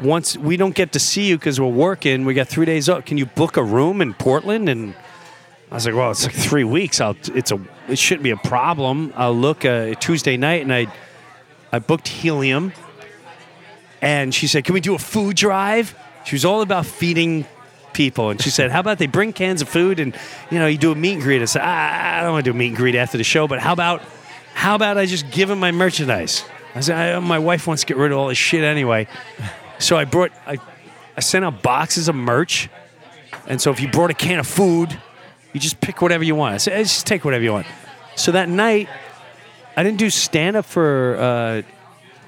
Once 0.00 0.36
we 0.36 0.56
don't 0.56 0.74
get 0.74 0.92
to 0.92 0.98
see 0.98 1.28
you 1.28 1.36
because 1.36 1.60
we're 1.60 1.66
working, 1.66 2.24
we 2.24 2.34
got 2.34 2.48
three 2.48 2.66
days 2.66 2.88
up. 2.88 3.04
Can 3.04 3.18
you 3.18 3.26
book 3.26 3.56
a 3.56 3.62
room 3.62 4.00
in 4.00 4.14
Portland? 4.14 4.68
And 4.68 4.94
I 5.70 5.74
was 5.74 5.86
like, 5.86 5.94
well, 5.94 6.10
it's 6.10 6.24
like 6.24 6.34
three 6.34 6.64
weeks. 6.64 7.00
I'll, 7.00 7.16
it's 7.34 7.50
a, 7.50 7.60
it 7.88 7.98
shouldn't 7.98 8.22
be 8.22 8.30
a 8.30 8.36
problem. 8.36 9.12
I'll 9.16 9.34
look 9.34 9.64
uh, 9.64 9.94
Tuesday 9.94 10.36
night, 10.36 10.62
and 10.62 10.72
I, 10.72 10.86
I 11.72 11.80
booked 11.80 12.08
Helium. 12.08 12.72
And 14.00 14.32
she 14.32 14.46
said, 14.46 14.64
can 14.64 14.74
we 14.74 14.80
do 14.80 14.94
a 14.94 14.98
food 14.98 15.36
drive? 15.36 15.96
She 16.24 16.36
was 16.36 16.44
all 16.44 16.62
about 16.62 16.86
feeding 16.86 17.46
people, 17.92 18.30
and 18.30 18.40
she 18.40 18.50
said, 18.50 18.70
how 18.70 18.78
about 18.78 18.98
they 18.98 19.08
bring 19.08 19.32
cans 19.32 19.60
of 19.60 19.68
food 19.68 19.98
and 19.98 20.14
you 20.52 20.58
know 20.60 20.68
you 20.68 20.78
do 20.78 20.92
a 20.92 20.94
meet 20.94 21.14
and 21.14 21.22
greet? 21.22 21.42
I 21.42 21.46
said, 21.46 21.62
ah, 21.64 22.18
I 22.18 22.22
don't 22.22 22.32
want 22.32 22.44
to 22.44 22.52
do 22.52 22.54
a 22.54 22.58
meet 22.58 22.68
and 22.68 22.76
greet 22.76 22.94
after 22.94 23.18
the 23.18 23.24
show, 23.24 23.48
but 23.48 23.58
how 23.58 23.72
about, 23.72 24.02
how 24.54 24.76
about 24.76 24.98
I 24.98 25.06
just 25.06 25.28
give 25.32 25.48
them 25.48 25.58
my 25.58 25.72
merchandise? 25.72 26.44
I 26.76 26.80
said, 26.80 27.16
I, 27.16 27.18
my 27.18 27.40
wife 27.40 27.66
wants 27.66 27.82
to 27.82 27.86
get 27.86 27.96
rid 27.96 28.12
of 28.12 28.18
all 28.18 28.28
this 28.28 28.38
shit 28.38 28.62
anyway, 28.62 29.08
so 29.78 29.96
I 29.96 30.04
brought, 30.04 30.32
I, 30.46 30.58
I 31.16 31.20
sent 31.20 31.44
out 31.44 31.62
boxes 31.62 32.08
of 32.08 32.14
merch. 32.14 32.68
And 33.46 33.60
so 33.60 33.70
if 33.70 33.80
you 33.80 33.88
brought 33.88 34.10
a 34.10 34.14
can 34.14 34.38
of 34.38 34.46
food, 34.46 34.96
you 35.52 35.60
just 35.60 35.80
pick 35.80 36.02
whatever 36.02 36.24
you 36.24 36.34
want. 36.34 36.54
I 36.54 36.58
said, 36.58 36.74
"Eh, 36.74 36.82
just 36.82 37.06
take 37.06 37.24
whatever 37.24 37.42
you 37.42 37.52
want. 37.52 37.66
So 38.16 38.32
that 38.32 38.48
night, 38.48 38.88
I 39.76 39.82
didn't 39.82 39.98
do 39.98 40.10
stand 40.10 40.56
up 40.56 40.66
for 40.66 41.16
uh, 41.18 41.62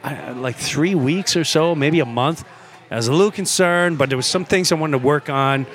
I- 0.09 0.31
like 0.33 0.57
three 0.57 0.95
weeks 0.95 1.37
or 1.37 1.45
so, 1.45 1.75
maybe 1.75 2.01
a 2.01 2.07
month. 2.07 2.45
I 2.91 2.97
was 2.97 3.09
a 3.09 3.13
little 3.13 3.31
concerned, 3.31 3.99
but 3.99 4.09
there 4.09 4.17
was 4.17 4.27
some 4.27 4.45
things 4.45 4.73
I 4.73 4.75
wanted 4.77 4.99
to 4.99 5.05
work 5.07 5.29
on. 5.29 5.67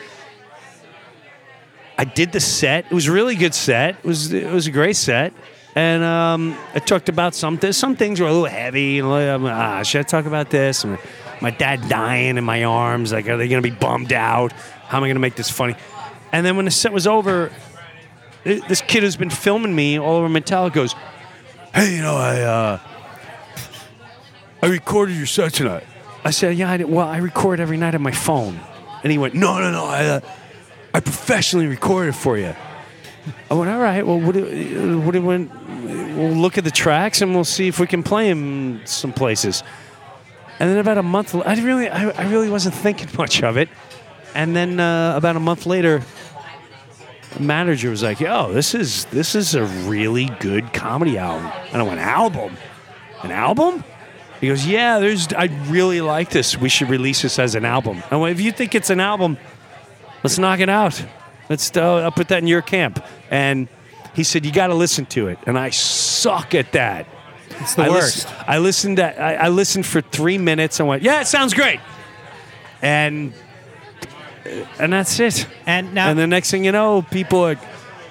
I 1.98 2.04
did 2.04 2.32
the 2.32 2.40
set. 2.42 2.86
It 2.86 2.92
was 2.94 3.08
a 3.08 3.12
really 3.12 3.36
good 3.36 3.54
set. 3.54 3.96
It 3.96 4.04
was 4.04 4.34
it 4.34 4.52
was 4.52 4.68
a 4.68 4.72
great 4.72 4.96
set. 4.98 5.34
And 5.76 6.04
um, 6.04 6.58
I 6.74 6.80
talked 6.80 7.10
about 7.10 7.36
some 7.36 7.58
things. 7.58 7.78
some 7.78 7.96
things 7.96 8.20
were 8.20 8.28
a 8.28 8.32
little 8.34 8.50
heavy. 8.50 9.02
Like, 9.02 9.30
ah, 9.42 9.84
should 9.84 10.00
I 10.00 10.04
talk 10.04 10.26
about 10.26 10.50
this? 10.50 10.84
And 10.84 10.98
my 11.42 11.52
dad 11.52 11.88
dying 11.90 12.38
in 12.38 12.44
my 12.44 12.64
arms. 12.64 13.12
Like, 13.12 13.28
are 13.28 13.38
they 13.38 13.48
going 13.48 13.62
to 13.62 13.70
be 13.70 13.76
bummed 13.76 14.14
out? 14.14 14.52
How 14.88 14.98
am 14.98 15.04
I 15.04 15.08
going 15.08 15.16
to 15.16 15.22
make 15.22 15.36
this 15.36 15.50
funny? 15.50 15.76
And 16.32 16.46
then 16.46 16.56
when 16.56 16.66
the 16.66 16.72
set 16.72 16.92
was 16.92 17.08
over, 17.08 17.52
this 18.44 18.82
kid 18.82 19.04
who's 19.04 19.16
been 19.16 19.30
filming 19.30 19.76
me 19.76 20.00
all 20.00 20.18
over 20.18 20.30
Metallica 20.30 20.74
goes, 20.74 20.96
"Hey, 21.74 21.96
you 21.96 22.02
know, 22.02 22.16
I 22.16 22.42
uh, 22.42 22.80
I 24.62 24.68
recorded 24.68 25.16
your 25.16 25.26
set 25.26 25.54
tonight." 25.54 25.84
I 26.24 26.32
said, 26.32 26.56
"Yeah, 26.56 26.72
I 26.72 26.78
did. 26.78 26.90
well, 26.90 27.08
I 27.08 27.18
record 27.18 27.60
every 27.60 27.78
night 27.78 27.96
on 27.96 28.02
my 28.02 28.12
phone." 28.12 28.60
And 29.04 29.12
he 29.12 29.18
went, 29.18 29.34
"No, 29.34 29.60
no, 29.60 29.72
no, 29.72 29.86
I, 29.86 30.06
uh, 30.06 30.20
I 30.94 31.00
professionally 31.00 31.68
recorded 31.68 32.16
for 32.16 32.38
you." 32.38 32.56
I 33.50 33.54
went, 33.54 33.70
"All 33.72 33.80
right. 33.80 34.06
Well, 34.06 34.20
what 34.20 34.34
do, 34.34 35.00
what 35.00 35.12
do 35.12 35.22
we, 35.22 35.38
we'll 36.14 36.36
look 36.36 36.58
at 36.58 36.64
the 36.64 36.72
tracks 36.72 37.22
and 37.22 37.34
we'll 37.34 37.44
see 37.44 37.68
if 37.68 37.80
we 37.80 37.88
can 37.88 38.04
play 38.04 38.30
them 38.30 38.82
some 38.86 39.12
places." 39.14 39.64
And 40.60 40.70
then 40.70 40.78
about 40.78 40.98
a 40.98 41.04
month, 41.04 41.36
I 41.36 41.62
really, 41.62 41.90
I, 41.90 42.10
I 42.10 42.30
really 42.30 42.50
wasn't 42.50 42.76
thinking 42.76 43.10
much 43.18 43.44
of 43.44 43.58
it. 43.58 43.70
And 44.34 44.56
then 44.56 44.80
uh, 44.80 45.16
about 45.16 45.36
a 45.36 45.40
month 45.40 45.66
later, 45.66 46.04
manager 47.40 47.90
was 47.90 48.04
like, 48.04 48.20
"Yo, 48.20 48.52
this 48.52 48.74
is 48.74 49.06
this 49.06 49.36
is 49.36 49.56
a 49.56 49.66
really 49.66 50.26
good 50.40 50.74
comedy 50.74 51.18
album." 51.18 51.52
And 51.72 51.82
I 51.82 51.84
went, 51.84 52.00
"Album? 52.00 52.58
An 53.24 53.32
album?" 53.32 53.84
He 54.42 54.48
goes, 54.48 54.66
"Yeah, 54.66 55.00
there's. 55.00 55.32
I 55.34 55.46
really 55.68 56.02
like 56.02 56.30
this. 56.30 56.58
We 56.58 56.70
should 56.70 56.90
release 56.90 57.22
this 57.22 57.40
as 57.40 57.56
an 57.56 57.66
album." 57.66 58.04
I 58.12 58.18
went, 58.18 58.38
"If 58.38 58.44
you 58.44 58.52
think 58.52 58.76
it's 58.76 58.90
an 58.90 59.00
album, 59.00 59.38
let's 60.24 60.38
knock 60.38 60.60
it 60.60 60.70
out. 60.70 61.04
Let's. 61.50 61.76
Uh, 61.76 62.00
I'll 62.00 62.12
put 62.12 62.28
that 62.30 62.40
in 62.40 62.48
your 62.48 62.62
camp." 62.62 63.04
And 63.32 63.68
he 64.14 64.24
said, 64.24 64.46
"You 64.46 64.52
got 64.52 64.68
to 64.68 64.76
listen 64.76 65.06
to 65.08 65.28
it." 65.30 65.40
And 65.46 65.58
I 65.58 65.70
suck 65.70 66.54
at 66.54 66.74
that. 66.74 67.08
It's 67.60 67.76
the 67.76 67.84
I 67.84 67.90
worst. 67.90 68.26
Listened, 68.26 68.46
I 68.48 68.58
listened. 68.58 68.98
To, 68.98 69.22
I, 69.22 69.34
I 69.34 69.48
listened 69.50 69.86
for 69.86 70.02
three 70.02 70.38
minutes 70.38 70.80
and 70.80 70.88
went, 70.90 71.04
"Yeah, 71.04 71.22
it 71.22 71.28
sounds 71.28 71.54
great." 71.54 71.80
And 72.82 73.34
and 74.80 74.94
that's 74.94 75.20
it. 75.20 75.48
And 75.66 75.94
now, 75.94 76.10
And 76.10 76.20
the 76.20 76.28
next 76.28 76.52
thing 76.52 76.66
you 76.66 76.72
know, 76.72 77.02
people 77.12 77.46
are. 77.46 77.60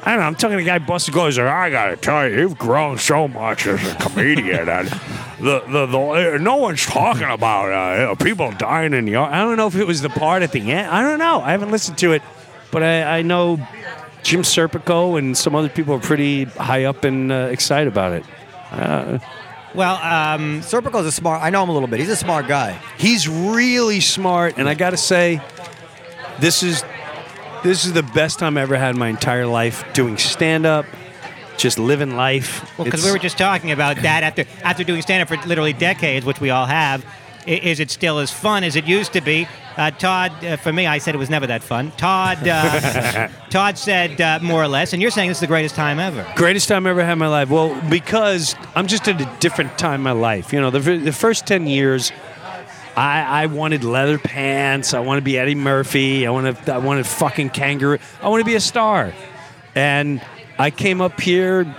I 0.06 0.10
don't 0.10 0.20
know. 0.20 0.26
I'm 0.26 0.34
talking 0.34 0.58
to 0.58 0.62
a 0.62 0.66
guy 0.66 0.78
busted 0.78 1.14
goes. 1.14 1.38
I 1.38 1.70
gotta 1.70 1.96
tell 1.96 2.28
you, 2.28 2.40
you've 2.40 2.58
grown 2.58 2.98
so 2.98 3.26
much 3.26 3.66
as 3.66 3.82
a 3.90 3.94
comedian, 3.94 4.68
and 4.68 4.88
the 5.40 5.60
the, 5.66 5.86
the 5.86 6.38
no 6.40 6.56
one's 6.56 6.84
talking 6.84 7.28
about 7.30 7.72
uh, 7.72 8.14
people 8.16 8.52
dying 8.52 8.92
in 8.92 9.06
the. 9.06 9.16
I 9.16 9.38
don't 9.38 9.56
know 9.56 9.66
if 9.66 9.76
it 9.76 9.86
was 9.86 10.02
the 10.02 10.10
part 10.10 10.42
at 10.42 10.52
the 10.52 10.72
end. 10.72 10.88
I 10.88 11.00
don't 11.00 11.18
know. 11.18 11.40
I 11.40 11.52
haven't 11.52 11.70
listened 11.70 11.96
to 11.98 12.12
it, 12.12 12.20
but 12.70 12.82
I, 12.82 13.18
I 13.18 13.22
know 13.22 13.56
Jim 14.22 14.42
Serpico 14.42 15.18
and 15.18 15.36
some 15.36 15.54
other 15.54 15.70
people 15.70 15.94
are 15.94 16.00
pretty 16.00 16.44
high 16.44 16.84
up 16.84 17.04
and 17.04 17.32
uh, 17.32 17.48
excited 17.50 17.90
about 17.90 18.12
it. 18.12 18.24
Well, 19.74 19.96
um, 19.96 20.60
Serpico's 20.60 21.06
a 21.06 21.12
smart. 21.12 21.42
I 21.42 21.50
know 21.50 21.62
him 21.62 21.68
a 21.68 21.72
little 21.72 21.88
bit. 21.88 22.00
He's 22.00 22.10
a 22.10 22.16
smart 22.16 22.46
guy. 22.46 22.80
He's 22.98 23.28
really 23.28 24.00
smart, 24.00 24.58
and 24.58 24.68
I 24.68 24.74
got 24.74 24.90
to 24.90 24.96
say, 24.96 25.40
this 26.38 26.62
is 26.62 26.84
this 27.62 27.84
is 27.84 27.92
the 27.92 28.02
best 28.02 28.38
time 28.38 28.58
I 28.58 28.62
ever 28.62 28.76
had 28.76 28.94
in 28.94 28.98
my 28.98 29.08
entire 29.08 29.46
life 29.46 29.84
doing 29.94 30.18
stand 30.18 30.66
up, 30.66 30.86
just 31.56 31.78
living 31.78 32.14
life. 32.14 32.78
well, 32.78 32.84
because 32.84 33.04
we 33.04 33.10
were 33.10 33.18
just 33.18 33.38
talking 33.38 33.72
about 33.72 33.96
that 33.96 34.22
after 34.22 34.44
after 34.62 34.84
doing 34.84 35.02
stand 35.02 35.22
up 35.22 35.28
for 35.28 35.48
literally 35.48 35.72
decades, 35.72 36.26
which 36.26 36.40
we 36.40 36.50
all 36.50 36.66
have. 36.66 37.04
Is 37.46 37.80
it 37.80 37.90
still 37.90 38.18
as 38.18 38.30
fun 38.30 38.64
as 38.64 38.74
it 38.76 38.86
used 38.86 39.12
to 39.12 39.20
be? 39.20 39.46
Uh, 39.76 39.90
Todd, 39.90 40.32
uh, 40.44 40.56
for 40.56 40.72
me, 40.72 40.86
I 40.86 40.98
said 40.98 41.14
it 41.14 41.18
was 41.18 41.28
never 41.28 41.46
that 41.48 41.62
fun. 41.62 41.90
Todd, 41.92 42.46
uh, 42.46 43.28
Todd 43.50 43.76
said 43.76 44.20
uh, 44.20 44.38
more 44.40 44.62
or 44.62 44.68
less, 44.68 44.92
and 44.92 45.02
you're 45.02 45.10
saying 45.10 45.28
this 45.28 45.38
is 45.38 45.42
the 45.42 45.46
greatest 45.46 45.74
time 45.74 45.98
ever. 45.98 46.26
greatest 46.36 46.68
time 46.68 46.86
I 46.86 46.90
ever 46.90 47.04
had 47.04 47.14
in 47.14 47.18
my 47.18 47.28
life. 47.28 47.50
Well, 47.50 47.78
because 47.90 48.54
I'm 48.74 48.86
just 48.86 49.06
at 49.08 49.20
a 49.20 49.30
different 49.40 49.76
time 49.76 50.00
in 50.00 50.02
my 50.02 50.12
life. 50.12 50.52
You 50.52 50.60
know, 50.60 50.70
the, 50.70 50.78
the 50.78 51.12
first 51.12 51.46
10 51.46 51.66
years, 51.66 52.12
I, 52.96 53.42
I 53.42 53.46
wanted 53.46 53.84
leather 53.84 54.18
pants. 54.18 54.94
I 54.94 55.00
want 55.00 55.18
to 55.18 55.22
be 55.22 55.36
Eddie 55.36 55.56
Murphy. 55.56 56.26
I 56.26 56.30
want 56.30 56.64
to. 56.64 56.74
I 56.74 56.78
wanted 56.78 57.06
fucking 57.06 57.50
kangaroo. 57.50 57.98
I 58.22 58.28
want 58.28 58.40
to 58.40 58.46
be 58.46 58.54
a 58.54 58.60
star. 58.60 59.12
And 59.74 60.22
I 60.58 60.70
came 60.70 61.00
up 61.00 61.20
here 61.20 61.74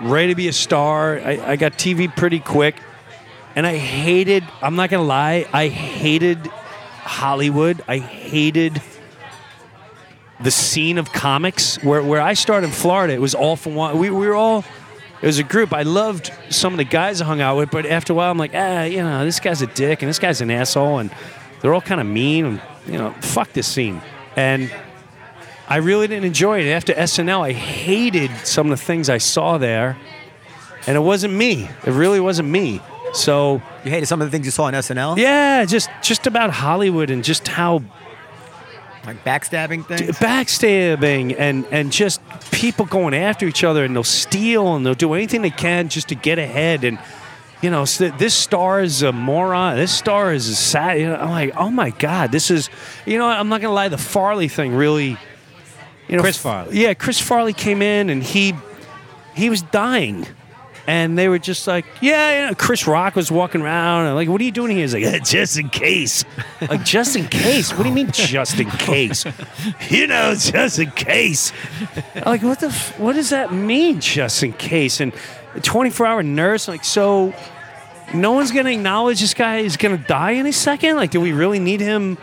ready 0.00 0.28
to 0.28 0.36
be 0.36 0.46
a 0.48 0.52
star. 0.52 1.18
I, 1.18 1.52
I 1.52 1.56
got 1.56 1.72
TV 1.72 2.14
pretty 2.14 2.38
quick. 2.38 2.76
And 3.56 3.66
I 3.66 3.76
hated, 3.76 4.44
I'm 4.62 4.76
not 4.76 4.90
going 4.90 5.02
to 5.02 5.06
lie, 5.06 5.46
I 5.52 5.68
hated 5.68 6.46
Hollywood. 7.06 7.82
I 7.88 7.98
hated 7.98 8.82
the 10.40 10.50
scene 10.50 10.98
of 10.98 11.12
comics 11.12 11.82
where, 11.82 12.02
where 12.02 12.20
I 12.20 12.34
started 12.34 12.66
in 12.66 12.72
Florida. 12.72 13.14
It 13.14 13.20
was 13.20 13.34
all 13.34 13.56
for 13.56 13.70
one. 13.70 13.98
We, 13.98 14.10
we 14.10 14.26
were 14.26 14.34
all, 14.34 14.64
it 15.22 15.26
was 15.26 15.38
a 15.38 15.44
group. 15.44 15.72
I 15.72 15.82
loved 15.82 16.30
some 16.50 16.74
of 16.74 16.76
the 16.76 16.84
guys 16.84 17.22
I 17.22 17.24
hung 17.24 17.40
out 17.40 17.56
with, 17.56 17.70
but 17.70 17.86
after 17.86 18.12
a 18.12 18.16
while, 18.16 18.30
I'm 18.30 18.36
like, 18.36 18.50
ah, 18.54 18.82
you 18.82 18.98
know, 18.98 19.24
this 19.24 19.40
guy's 19.40 19.62
a 19.62 19.66
dick 19.66 20.02
and 20.02 20.08
this 20.08 20.18
guy's 20.18 20.42
an 20.42 20.50
asshole, 20.50 20.98
and 20.98 21.10
they're 21.60 21.72
all 21.72 21.80
kind 21.80 22.00
of 22.00 22.06
mean, 22.06 22.44
and 22.44 22.62
you 22.86 22.98
know, 22.98 23.12
fuck 23.22 23.52
this 23.54 23.66
scene. 23.66 24.02
And 24.36 24.70
I 25.68 25.78
really 25.78 26.06
didn't 26.06 26.26
enjoy 26.26 26.60
it. 26.60 26.70
After 26.70 26.92
SNL, 26.92 27.40
I 27.40 27.52
hated 27.52 28.30
some 28.44 28.70
of 28.70 28.78
the 28.78 28.84
things 28.84 29.08
I 29.08 29.18
saw 29.18 29.56
there, 29.56 29.96
and 30.86 30.96
it 30.96 31.00
wasn't 31.00 31.32
me. 31.32 31.70
It 31.84 31.92
really 31.92 32.20
wasn't 32.20 32.50
me. 32.50 32.82
So 33.12 33.62
You 33.84 33.90
hated 33.90 34.06
some 34.06 34.20
of 34.20 34.26
the 34.26 34.30
things 34.30 34.46
you 34.46 34.50
saw 34.52 34.64
on 34.64 34.74
SNL, 34.74 35.16
yeah, 35.16 35.64
just 35.64 35.88
just 36.02 36.26
about 36.26 36.50
Hollywood 36.50 37.10
and 37.10 37.24
just 37.24 37.48
how 37.48 37.82
like 39.06 39.24
backstabbing 39.24 39.86
things. 39.86 40.18
backstabbing 40.18 41.36
and 41.38 41.64
and 41.70 41.92
just 41.92 42.20
people 42.50 42.84
going 42.86 43.14
after 43.14 43.46
each 43.46 43.62
other 43.64 43.84
and 43.84 43.94
they'll 43.94 44.02
steal 44.02 44.74
and 44.74 44.84
they'll 44.84 44.94
do 44.94 45.14
anything 45.14 45.42
they 45.42 45.50
can 45.50 45.88
just 45.88 46.08
to 46.08 46.14
get 46.14 46.38
ahead 46.38 46.82
and 46.82 46.98
you 47.62 47.70
know 47.70 47.84
so 47.84 48.08
this 48.08 48.34
star 48.34 48.82
is 48.82 49.02
a 49.02 49.12
moron 49.12 49.76
this 49.76 49.92
star 49.92 50.32
is 50.32 50.48
a 50.48 50.56
sad 50.56 50.98
you 50.98 51.06
know, 51.06 51.16
i'm 51.16 51.30
like 51.30 51.52
oh 51.56 51.70
my 51.70 51.90
god 51.90 52.32
this 52.32 52.50
is 52.50 52.68
you 53.06 53.16
know 53.16 53.26
i'm 53.26 53.48
not 53.48 53.60
gonna 53.60 53.72
lie 53.72 53.88
the 53.88 53.96
farley 53.96 54.48
thing 54.48 54.74
really 54.74 55.16
you 56.08 56.16
know 56.16 56.22
Chris 56.22 56.36
Farley. 56.36 56.76
yeah 56.78 56.92
chris 56.92 57.20
farley 57.20 57.52
came 57.52 57.82
in 57.82 58.10
and 58.10 58.22
he 58.22 58.54
he 59.34 59.48
was 59.50 59.62
dying 59.62 60.26
And 60.86 61.18
they 61.18 61.28
were 61.28 61.38
just 61.38 61.66
like, 61.66 61.84
yeah, 62.00 62.42
you 62.42 62.46
know, 62.48 62.54
Chris 62.54 62.86
Rock 62.86 63.16
was 63.16 63.30
walking 63.30 63.60
around. 63.60 64.06
And 64.06 64.14
like, 64.14 64.28
what 64.28 64.40
are 64.40 64.44
you 64.44 64.52
doing 64.52 64.70
here? 64.70 64.82
He's 64.82 64.94
like, 64.94 65.02
"Eh, 65.02 65.18
just 65.18 65.58
in 65.58 65.68
case. 65.68 66.24
Like, 66.60 66.84
just 66.84 67.16
in 67.16 67.26
case? 67.26 67.72
What 67.72 67.82
do 67.82 67.88
you 67.88 67.94
mean, 67.94 68.10
just 68.12 68.60
in 68.60 68.70
case? 68.70 69.24
you 69.90 70.06
know, 70.06 70.34
just 70.36 70.78
in 70.78 70.90
case. 70.92 71.52
Like, 72.24 72.42
what 72.42 72.60
the, 72.60 72.68
f- 72.68 72.98
what 73.00 73.14
does 73.14 73.30
that 73.30 73.52
mean, 73.52 74.00
just 74.00 74.42
in 74.42 74.52
case? 74.52 75.00
And 75.00 75.12
a 75.54 75.60
24 75.60 76.06
hour 76.06 76.22
nurse, 76.22 76.68
like, 76.68 76.84
so 76.84 77.34
no 78.14 78.32
one's 78.32 78.52
going 78.52 78.66
to 78.66 78.72
acknowledge 78.72 79.20
this 79.20 79.34
guy 79.34 79.58
is 79.58 79.76
going 79.76 79.96
to 79.96 80.04
die 80.04 80.34
any 80.34 80.52
second? 80.52 80.96
Like, 80.96 81.10
do 81.10 81.20
we 81.20 81.32
really 81.32 81.58
need 81.58 81.80
him 81.80 82.16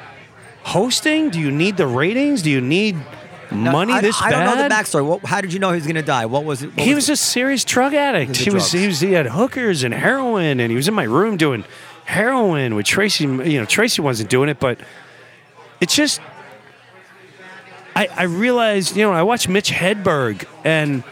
hosting? 0.63 1.29
Do 1.29 1.39
you 1.39 1.51
need 1.51 1.75
the 1.75 1.87
ratings? 1.87 2.41
Do 2.41 2.49
you 2.49 2.61
need 2.61 2.95
money 3.53 3.93
I, 3.93 4.01
this 4.01 4.21
I 4.21 4.29
bad? 4.29 4.41
I 4.41 4.45
don't 4.45 4.57
know 4.57 4.63
the 4.69 4.73
backstory. 4.75 5.05
What, 5.05 5.25
how 5.25 5.41
did 5.41 5.53
you 5.53 5.59
know 5.59 5.69
he 5.69 5.75
was 5.75 5.85
going 5.85 5.95
to 5.95 6.01
die? 6.01 6.25
What 6.25 6.45
was 6.45 6.63
it? 6.63 6.67
what 6.75 6.79
he 6.79 6.93
was 6.95 7.09
a 7.09 7.15
serious 7.15 7.63
drug 7.63 7.93
addict. 7.93 8.37
He 8.37 8.49
was 8.49 8.63
was, 8.63 8.71
he 8.71 8.87
was 8.87 8.99
he 8.99 9.13
had 9.13 9.27
hookers 9.27 9.83
and 9.83 9.93
heroin, 9.93 10.59
and 10.59 10.71
he 10.71 10.75
was 10.75 10.87
in 10.87 10.93
my 10.93 11.03
room 11.03 11.37
doing 11.37 11.65
heroin 12.05 12.75
with 12.75 12.85
Tracy. 12.85 13.25
You 13.25 13.59
know, 13.59 13.65
Tracy 13.65 14.01
wasn't 14.01 14.29
doing 14.29 14.49
it, 14.49 14.59
but 14.59 14.79
it's 15.79 15.95
just 15.95 16.21
I 17.95 18.07
I 18.07 18.23
realized 18.23 18.95
you 18.95 19.03
know 19.03 19.11
I 19.11 19.23
watched 19.23 19.49
Mitch 19.49 19.71
Hedberg 19.71 20.45
and. 20.63 21.03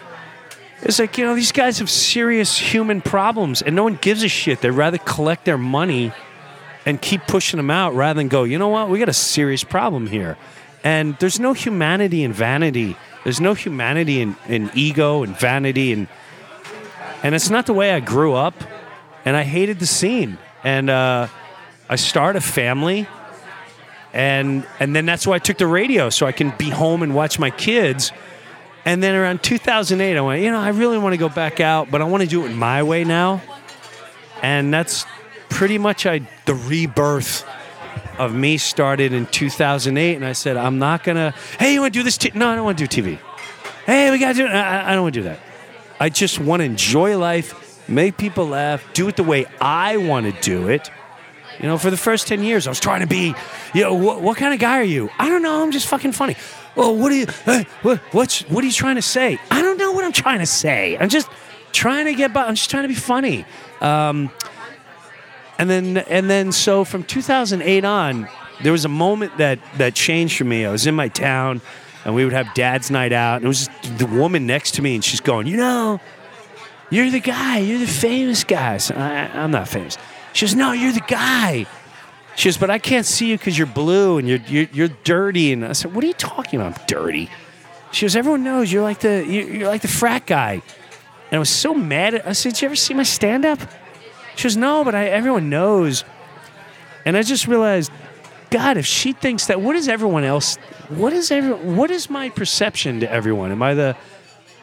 It's 0.84 0.98
like, 0.98 1.16
you 1.20 1.26
know, 1.26 1.36
these 1.36 1.52
guys 1.52 1.78
have 1.78 1.92
serious 1.92 2.58
human 2.58 3.02
problems 3.02 3.62
and 3.62 3.76
no 3.76 3.84
one 3.84 4.00
gives 4.02 4.24
a 4.24 4.28
shit. 4.28 4.62
They'd 4.62 4.72
rather 4.72 4.98
collect 4.98 5.46
their 5.46 5.60
money 5.60 6.12
and 6.86 7.02
keep 7.02 7.22
pushing 7.28 7.58
them 7.58 7.70
out 7.70 7.94
rather 7.94 8.18
than 8.18 8.28
go, 8.28 8.44
you 8.44 8.58
know 8.58 8.70
what, 8.70 8.90
we 8.90 9.00
got 9.00 9.10
a 9.10 9.14
serious 9.14 9.64
problem 9.64 10.08
here. 10.08 10.38
And 10.84 11.18
there's 11.20 11.40
no 11.40 11.54
humanity 11.54 12.24
in 12.24 12.34
vanity. 12.34 12.96
There's 13.24 13.40
no 13.40 13.54
humanity 13.54 14.22
in, 14.22 14.36
in 14.48 14.72
ego 14.74 15.24
and 15.24 15.38
vanity 15.38 15.94
and 15.94 16.08
and 17.24 17.36
it's 17.36 17.52
not 17.52 17.68
the 17.68 17.74
way 17.74 17.92
I 17.92 18.00
grew 18.00 18.34
up. 18.34 18.56
And 19.26 19.38
I 19.38 19.44
hated 19.44 19.78
the 19.78 19.86
scene. 19.86 20.40
And 20.64 20.90
uh, 20.90 21.28
I 21.88 21.96
started 21.96 22.40
a 22.40 22.42
family 22.42 23.08
and 24.14 24.66
and 24.80 24.96
then 24.96 25.06
that's 25.06 25.26
why 25.26 25.36
I 25.36 25.40
took 25.40 25.58
the 25.58 25.68
radio 25.68 26.10
so 26.10 26.26
I 26.26 26.32
can 26.32 26.54
be 26.58 26.70
home 26.70 27.04
and 27.04 27.16
watch 27.16 27.40
my 27.40 27.50
kids. 27.50 28.12
And 28.84 29.02
then 29.02 29.16
around 29.16 29.44
2008, 29.44 30.18
I 30.18 30.22
went, 30.22 30.42
you 30.42 30.50
know, 30.50 30.60
I 30.60 30.70
really 30.70 30.98
want 30.98 31.14
to 31.14 31.18
go 31.18 31.30
back 31.30 31.60
out, 31.60 31.92
but 31.92 32.02
I 32.02 32.06
want 32.06 32.24
to 32.24 32.30
do 32.30 32.46
it 32.46 32.50
my 32.50 32.82
way 32.82 33.04
now. 33.04 33.42
And 34.42 34.74
that's 34.74 35.06
pretty 35.50 35.78
much 35.78 36.06
I 36.06 36.28
the 36.46 36.56
rebirth 36.56 37.46
of 38.18 38.34
me 38.34 38.58
started 38.58 39.14
in 39.14 39.26
2008. 39.28 40.16
And 40.16 40.26
I 40.26 40.34
said, 40.34 40.58
I'm 40.58 40.80
not 40.80 41.04
gonna. 41.04 41.34
Hey, 41.60 41.74
you 41.74 41.82
want 41.82 41.94
to 41.94 42.00
do 42.00 42.04
this? 42.04 42.18
T-? 42.18 42.32
No, 42.34 42.50
I 42.50 42.56
don't 42.56 42.66
want 42.66 42.78
to 42.78 42.88
do 42.88 43.02
TV. 43.02 43.20
Hey, 43.86 44.12
we 44.12 44.20
got 44.20 44.34
to 44.34 44.34
do. 44.34 44.46
it. 44.46 44.52
I, 44.52 44.92
I 44.92 44.94
don't 44.94 45.04
want 45.04 45.16
to 45.16 45.22
do 45.22 45.24
that. 45.26 45.40
I 46.00 46.10
just 46.10 46.40
want 46.40 46.62
to 46.62 46.66
enjoy 46.66 47.18
life, 47.18 47.88
make 47.88 48.18
people 48.18 48.48
laugh, 48.48 48.84
do 48.94 49.08
it 49.08 49.16
the 49.16 49.24
way 49.24 49.46
I 49.60 49.98
want 49.98 50.26
to 50.26 50.42
do 50.42 50.68
it. 50.68 50.90
You 51.60 51.68
know, 51.68 51.78
for 51.78 51.92
the 51.92 51.98
first 51.98 52.28
10 52.28 52.44
years, 52.44 52.66
I 52.66 52.72
was 52.72 52.80
trying 52.80 53.02
to 53.02 53.08
be, 53.08 53.36
you 53.76 53.84
know, 53.84 53.94
what, 53.94 54.22
what 54.22 54.38
kind 54.38 54.52
of 54.52 54.60
guy 54.60 54.80
are 54.80 54.84
you? 54.84 55.10
I 55.20 55.30
don't 55.30 55.44
know. 55.44 55.62
I'm 55.62 55.72
just 55.72 55.88
fucking 55.88 56.14
funny. 56.14 56.36
Well, 56.76 56.96
what 56.96 57.12
are 57.12 57.16
you, 57.16 57.28
hey, 57.46 57.68
what, 57.84 58.00
what's, 58.14 58.42
what 58.50 58.64
are 58.64 58.68
you 58.68 58.74
trying 58.74 58.96
to 58.96 59.02
say? 59.04 59.40
I 59.52 59.62
don't 59.62 59.78
know 59.78 59.92
what 59.92 60.04
I'm 60.04 60.12
trying 60.12 60.40
to 60.40 60.48
say. 60.48 60.98
I'm 60.98 61.10
just 61.10 61.30
trying 61.72 62.06
to 62.06 62.16
get 62.16 62.34
by. 62.34 62.46
I'm 62.46 62.56
just 62.56 62.70
trying 62.70 62.84
to 62.84 62.90
be 62.90 62.96
funny. 62.96 63.46
Um, 63.80 64.32
and 65.62 65.70
then, 65.70 65.98
and 65.98 66.30
then, 66.30 66.52
so 66.52 66.84
from 66.84 67.04
2008 67.04 67.86
on, 67.86 68.28
there 68.62 68.72
was 68.72 68.86
a 68.86 68.90
moment 68.90 69.38
that, 69.38 69.60
that 69.78 69.94
changed 69.94 70.38
for 70.38 70.44
me. 70.44 70.66
I 70.66 70.72
was 70.72 70.88
in 70.88 70.96
my 70.96 71.08
town 71.08 71.62
and 72.04 72.16
we 72.16 72.24
would 72.24 72.34
have 72.34 72.54
dad's 72.54 72.90
night 72.90 73.12
out. 73.14 73.38
And 73.38 73.46
it 73.46 73.48
was 73.48 73.70
the 73.98 74.08
woman 74.08 74.48
next 74.48 74.72
to 74.76 74.82
me 74.82 74.96
and 74.96 75.04
she's 75.04 75.22
going, 75.22 75.48
you 75.48 75.58
know, 75.58 76.00
you're 76.90 77.10
the 77.10 77.20
guy. 77.20 77.60
You're 77.60 77.80
the 77.80 77.88
famous 77.88 78.44
guy. 78.44 78.78
Said, 78.78 78.98
I, 78.98 79.28
I'm 79.42 79.52
not 79.52 79.68
famous. 79.68 79.98
She 80.34 80.46
goes, 80.46 80.56
No, 80.56 80.72
you're 80.74 80.92
the 80.92 81.00
guy. 81.08 81.66
She 82.36 82.48
goes, 82.50 82.58
But 82.58 82.70
I 82.70 82.80
can't 82.80 83.06
see 83.06 83.30
you 83.30 83.38
because 83.38 83.58
you're 83.58 83.68
blue 83.68 84.18
and 84.18 84.28
you're, 84.28 84.40
you're 84.48 84.68
you're 84.74 84.88
dirty. 85.04 85.54
And 85.54 85.66
I 85.66 85.72
said, 85.74 85.94
What 85.96 86.04
are 86.04 86.08
you 86.08 86.14
talking 86.14 86.60
about? 86.60 86.78
I'm 86.80 86.86
dirty. 86.88 87.30
She 87.92 88.06
goes, 88.06 88.16
Everyone 88.16 88.44
knows 88.44 88.72
you're 88.72 88.84
like 88.84 89.00
the 89.00 89.26
you- 89.26 89.46
you're 89.46 89.68
like 89.70 89.82
the 89.82 89.88
frat 89.88 90.26
guy. 90.26 90.54
And 91.30 91.38
I 91.38 91.40
was 91.40 91.50
so 91.50 91.74
mad. 91.74 92.14
At, 92.16 92.28
I 92.28 92.34
said, 92.34 92.54
Did 92.54 92.62
you 92.62 92.66
ever 92.68 92.76
see 92.76 92.94
my 92.94 93.04
stand 93.04 93.46
up? 93.46 93.60
She 94.36 94.44
goes, 94.44 94.58
No, 94.58 94.84
but 94.84 94.96
I, 94.96 95.08
everyone 95.08 95.50
knows. 95.50 96.04
And 97.06 97.18
I 97.18 97.24
just 97.24 97.48
realized, 97.48 97.92
God, 98.52 98.78
if 98.78 98.86
she 98.86 99.14
thinks 99.14 99.48
that, 99.48 99.62
what 99.62 99.76
is 99.76 99.88
everyone 99.88 100.24
else? 100.24 100.58
What 100.90 101.14
is 101.14 101.32
every? 101.32 101.54
What 101.54 101.90
is 101.90 102.10
my 102.10 102.30
perception 102.30 103.00
to 103.00 103.12
everyone? 103.12 103.52
Am 103.52 103.64
I 103.64 103.74
the 103.74 103.96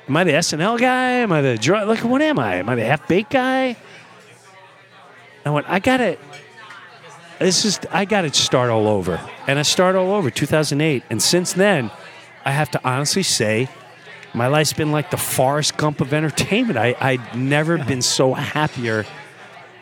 Am 0.08 0.16
I 0.16 0.24
the 0.24 0.32
SNL 0.32 0.78
guy? 0.78 1.10
Am 1.10 1.32
I 1.32 1.42
the 1.42 1.58
drug? 1.58 1.86
Like, 1.86 2.02
what 2.02 2.22
am 2.22 2.38
I? 2.38 2.56
Am 2.56 2.68
I 2.68 2.74
the 2.74 2.84
half 2.84 3.06
baked 3.06 3.30
guy? 3.30 3.76
I 5.44 5.50
went, 5.50 5.68
I 5.68 5.78
gotta. 5.80 6.18
This 7.38 7.64
is 7.64 7.78
I 7.90 8.04
gotta 8.04 8.32
start 8.32 8.70
all 8.70 8.88
over, 8.88 9.20
and 9.46 9.58
I 9.58 9.62
start 9.62 9.96
all 9.96 10.12
over 10.12 10.30
2008, 10.30 11.04
and 11.10 11.22
since 11.22 11.52
then, 11.52 11.90
I 12.44 12.50
have 12.50 12.70
to 12.72 12.80
honestly 12.88 13.22
say, 13.22 13.68
my 14.34 14.48
life's 14.48 14.72
been 14.72 14.92
like 14.92 15.10
the 15.10 15.16
Forrest 15.18 15.76
Gump 15.76 16.00
of 16.00 16.12
entertainment. 16.12 16.78
I 16.78 16.96
I'd 17.00 17.36
never 17.36 17.78
been 17.78 18.02
so 18.02 18.34
happier 18.34 19.04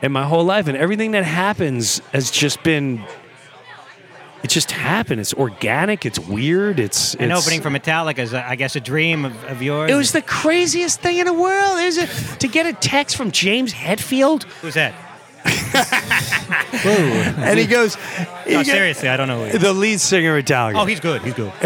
in 0.02 0.12
my 0.12 0.24
whole 0.24 0.44
life, 0.44 0.66
and 0.68 0.76
everything 0.76 1.12
that 1.12 1.24
happens 1.24 2.00
has 2.12 2.30
just 2.30 2.62
been. 2.62 3.04
It 4.42 4.50
just 4.50 4.70
happened. 4.70 5.20
It's 5.20 5.34
organic. 5.34 6.04
It's 6.06 6.18
weird. 6.20 6.78
It's 6.78 7.14
An 7.14 7.32
opening 7.32 7.62
for 7.62 7.70
Metallica 7.70 8.18
is, 8.20 8.32
I 8.34 8.54
guess, 8.54 8.76
a 8.76 8.80
dream 8.80 9.24
of, 9.24 9.44
of 9.44 9.60
yours. 9.62 9.90
It 9.90 9.94
was 9.94 10.12
the 10.12 10.22
craziest 10.22 11.00
thing 11.00 11.16
in 11.18 11.26
the 11.26 11.32
world. 11.32 11.80
Is 11.80 11.96
it 11.98 12.08
to 12.40 12.46
get 12.46 12.64
a 12.66 12.72
text 12.74 13.16
from 13.16 13.32
James 13.32 13.72
Hetfield? 13.72 14.44
Who's 14.60 14.74
that? 14.74 14.94
And 17.38 17.58
he 17.58 17.66
goes, 17.66 17.96
No, 18.48 18.62
seriously, 18.62 19.08
I 19.08 19.16
don't 19.16 19.26
know. 19.28 19.38
Who 19.38 19.44
he 19.46 19.50
is. 19.56 19.62
the 19.62 19.72
lead 19.72 20.00
singer 20.00 20.36
of 20.36 20.44
Metallica. 20.44 20.74
Oh, 20.80 20.84
he's 20.84 21.00
good. 21.00 21.22
He's 21.22 21.34
good. 21.34 21.50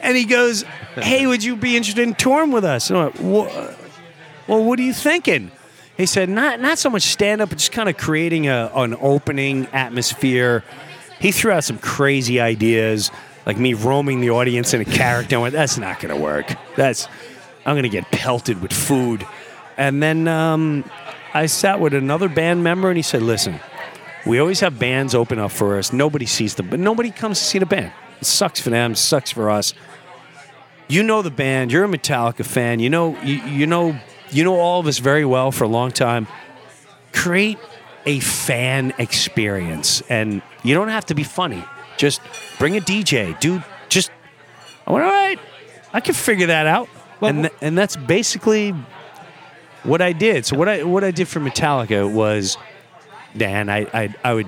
and 0.00 0.16
he 0.16 0.24
goes, 0.24 0.64
"Hey, 0.96 1.26
would 1.26 1.44
you 1.44 1.54
be 1.56 1.76
interested 1.76 2.02
in 2.02 2.14
touring 2.14 2.50
with 2.50 2.64
us?" 2.64 2.90
And 2.90 2.98
I 2.98 3.02
went, 3.04 3.20
"Wha- 3.20 3.68
well, 4.48 4.64
what 4.64 4.78
are 4.78 4.82
you 4.82 4.92
thinking? 4.94 5.50
He 5.96 6.06
said, 6.06 6.28
"Not 6.28 6.60
not 6.60 6.78
so 6.78 6.90
much 6.90 7.02
stand 7.02 7.40
up, 7.40 7.50
but 7.50 7.58
just 7.58 7.72
kind 7.72 7.88
of 7.88 7.96
creating 7.96 8.48
a, 8.48 8.70
an 8.74 8.96
opening 9.00 9.66
atmosphere." 9.72 10.64
He 11.20 11.32
threw 11.32 11.52
out 11.52 11.64
some 11.64 11.78
crazy 11.78 12.40
ideas, 12.40 13.10
like 13.46 13.58
me 13.58 13.74
roaming 13.74 14.20
the 14.20 14.30
audience 14.30 14.74
in 14.74 14.80
a 14.80 14.84
character. 14.84 15.38
Went, 15.38 15.52
"That's 15.52 15.78
not 15.78 16.00
going 16.00 16.14
to 16.14 16.20
work. 16.20 16.52
That's 16.76 17.08
I'm 17.64 17.74
going 17.74 17.84
to 17.84 17.88
get 17.88 18.10
pelted 18.10 18.62
with 18.62 18.72
food." 18.72 19.26
And 19.76 20.02
then 20.02 20.28
um, 20.28 20.84
I 21.34 21.46
sat 21.46 21.80
with 21.80 21.94
another 21.94 22.28
band 22.28 22.64
member, 22.64 22.88
and 22.88 22.96
he 22.96 23.02
said, 23.02 23.22
"Listen." 23.22 23.60
We 24.24 24.38
always 24.38 24.60
have 24.60 24.78
bands 24.78 25.16
open 25.16 25.40
up 25.40 25.50
for 25.50 25.78
us. 25.78 25.92
Nobody 25.92 26.26
sees 26.26 26.54
them, 26.54 26.70
but 26.70 26.78
nobody 26.78 27.10
comes 27.10 27.40
to 27.40 27.44
see 27.44 27.58
the 27.58 27.66
band. 27.66 27.92
It 28.20 28.26
sucks 28.26 28.60
for 28.60 28.70
them. 28.70 28.94
Sucks 28.94 29.32
for 29.32 29.50
us. 29.50 29.74
You 30.86 31.02
know 31.02 31.22
the 31.22 31.30
band. 31.30 31.72
You're 31.72 31.84
a 31.84 31.88
Metallica 31.88 32.44
fan. 32.44 32.78
You 32.78 32.88
know 32.90 33.20
you, 33.22 33.36
you 33.42 33.66
know 33.66 33.98
you 34.32 34.44
know 34.44 34.58
all 34.58 34.80
of 34.80 34.86
us 34.86 34.98
very 34.98 35.24
well 35.24 35.52
for 35.52 35.64
a 35.64 35.68
long 35.68 35.90
time. 35.90 36.26
Create 37.12 37.58
a 38.06 38.20
fan 38.20 38.94
experience, 38.98 40.02
and 40.08 40.42
you 40.62 40.74
don't 40.74 40.88
have 40.88 41.06
to 41.06 41.14
be 41.14 41.22
funny. 41.22 41.62
Just 41.96 42.20
bring 42.58 42.76
a 42.76 42.80
DJ. 42.80 43.38
Do 43.38 43.62
just. 43.88 44.10
I 44.86 44.92
went 44.92 45.04
all 45.04 45.10
right. 45.10 45.38
I 45.92 46.00
can 46.00 46.14
figure 46.14 46.46
that 46.46 46.66
out, 46.66 46.88
and 47.20 47.42
th- 47.44 47.54
and 47.60 47.76
that's 47.76 47.96
basically 47.96 48.74
what 49.82 50.00
I 50.00 50.12
did. 50.12 50.46
So 50.46 50.56
what 50.56 50.68
I 50.68 50.82
what 50.82 51.04
I 51.04 51.10
did 51.10 51.28
for 51.28 51.40
Metallica 51.40 52.10
was, 52.10 52.56
Dan, 53.36 53.68
I 53.68 53.86
I, 53.92 54.14
I 54.24 54.34
would 54.34 54.46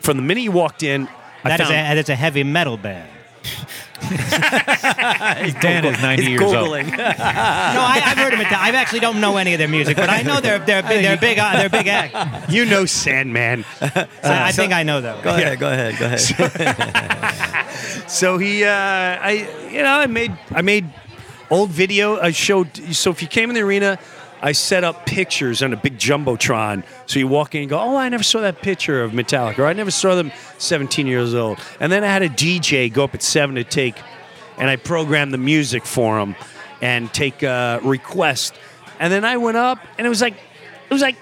from 0.00 0.16
the 0.16 0.22
minute 0.22 0.42
you 0.42 0.52
walked 0.52 0.82
in, 0.82 1.08
I 1.44 1.50
That 1.50 1.60
is 1.60 1.68
a, 1.68 1.72
that 1.72 1.98
is 1.98 2.08
a 2.08 2.14
heavy 2.14 2.42
metal 2.44 2.76
band. 2.76 3.08
Dan 5.60 5.84
is 5.84 6.00
90 6.00 6.22
He's 6.22 6.28
years 6.30 6.42
old. 6.42 6.68
No, 6.88 7.84
I, 7.84 8.02
I've 8.04 8.18
heard 8.18 8.32
of 8.32 8.40
it. 8.40 8.50
I 8.52 8.70
actually 8.70 9.00
don't 9.00 9.20
know 9.20 9.36
any 9.36 9.52
of 9.52 9.58
their 9.58 9.68
music, 9.68 9.96
but 9.96 10.08
I 10.08 10.22
know 10.22 10.40
they're 10.40 10.58
they're 10.58 10.82
big, 10.82 11.02
they're 11.02 11.16
big 11.16 11.38
uh, 11.38 11.56
they're 11.56 11.68
big 11.68 11.86
act. 11.88 12.50
you 12.50 12.64
know 12.64 12.86
Sandman. 12.86 13.64
I, 13.80 14.08
I 14.22 14.52
think 14.52 14.72
I 14.72 14.82
know 14.82 15.00
though. 15.00 15.20
Go 15.22 15.30
ahead. 15.30 15.58
Go 15.58 15.70
ahead. 15.70 15.98
Go 15.98 16.06
ahead. 16.06 17.68
So 18.08 18.38
he, 18.38 18.64
uh, 18.64 18.70
I, 18.70 19.48
you 19.70 19.82
know, 19.82 19.98
I 19.98 20.06
made, 20.06 20.32
I 20.50 20.62
made 20.62 20.86
old 21.50 21.70
video. 21.70 22.18
I 22.18 22.30
showed. 22.30 22.94
So 22.94 23.10
if 23.10 23.22
you 23.22 23.28
came 23.28 23.50
in 23.50 23.54
the 23.54 23.62
arena, 23.62 23.98
I 24.40 24.52
set 24.52 24.84
up 24.84 25.06
pictures 25.06 25.62
on 25.62 25.72
a 25.72 25.76
big 25.76 25.98
jumbotron. 25.98 26.84
So 27.06 27.18
you 27.18 27.26
walk 27.26 27.54
in 27.54 27.62
and 27.62 27.70
go, 27.70 27.78
"Oh, 27.78 27.96
I 27.96 28.08
never 28.08 28.22
saw 28.22 28.40
that 28.40 28.62
picture 28.62 29.02
of 29.02 29.12
Metallica. 29.12 29.58
Or 29.58 29.66
I 29.66 29.72
never 29.72 29.90
saw 29.90 30.14
them 30.14 30.32
17 30.58 31.06
years 31.06 31.34
old." 31.34 31.58
And 31.80 31.90
then 31.90 32.04
I 32.04 32.08
had 32.08 32.22
a 32.22 32.28
DJ 32.28 32.88
go 32.92 33.04
up 33.04 33.14
at 33.14 33.22
seven 33.22 33.56
to 33.56 33.64
take, 33.64 33.96
and 34.56 34.70
I 34.70 34.76
programmed 34.76 35.32
the 35.32 35.38
music 35.38 35.84
for 35.84 36.18
him 36.18 36.36
and 36.80 37.12
take 37.12 37.42
uh, 37.42 37.80
requests. 37.82 38.56
And 39.00 39.12
then 39.12 39.24
I 39.24 39.36
went 39.36 39.56
up, 39.56 39.78
and 39.96 40.06
it 40.06 40.10
was 40.10 40.20
like, 40.20 40.34
it 40.34 40.92
was 40.92 41.02
like 41.02 41.16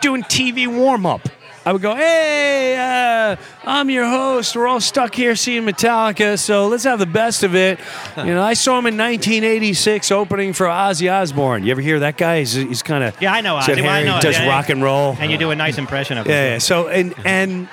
doing 0.00 0.22
TV 0.24 0.66
warm 0.66 1.06
up. 1.06 1.28
I 1.64 1.72
would 1.72 1.82
go, 1.82 1.94
"Hey, 1.94 2.76
uh, 2.76 3.36
I'm 3.64 3.88
your 3.88 4.06
host. 4.06 4.56
We're 4.56 4.66
all 4.66 4.80
stuck 4.80 5.14
here 5.14 5.36
seeing 5.36 5.64
Metallica, 5.64 6.36
so 6.38 6.66
let's 6.66 6.82
have 6.84 6.98
the 6.98 7.06
best 7.06 7.42
of 7.42 7.54
it." 7.54 7.78
You 8.16 8.34
know, 8.34 8.42
I 8.42 8.54
saw 8.54 8.78
him 8.78 8.86
in 8.86 8.96
1986 8.96 10.10
opening 10.12 10.52
for 10.52 10.66
Ozzy 10.66 11.10
Osbourne. 11.10 11.64
You 11.64 11.72
ever 11.72 11.80
hear 11.80 12.00
that 12.00 12.16
guy? 12.16 12.40
He's, 12.40 12.52
he's 12.52 12.82
kind 12.82 13.02
of 13.02 13.20
Yeah, 13.20 13.32
I 13.32 13.40
know 13.40 13.56
Ozzy. 13.56 13.80
Well, 13.80 13.88
I 13.88 14.04
know 14.04 14.20
does 14.20 14.38
yeah, 14.38 14.48
rock 14.48 14.68
and 14.68 14.82
roll. 14.82 15.16
And 15.18 15.30
you 15.30 15.38
do 15.38 15.50
a 15.50 15.56
nice 15.56 15.78
impression 15.78 16.18
of 16.18 16.26
him. 16.26 16.30
Yeah, 16.30 16.52
yeah. 16.52 16.58
So 16.58 16.88
and 16.88 17.14
and 17.24 17.68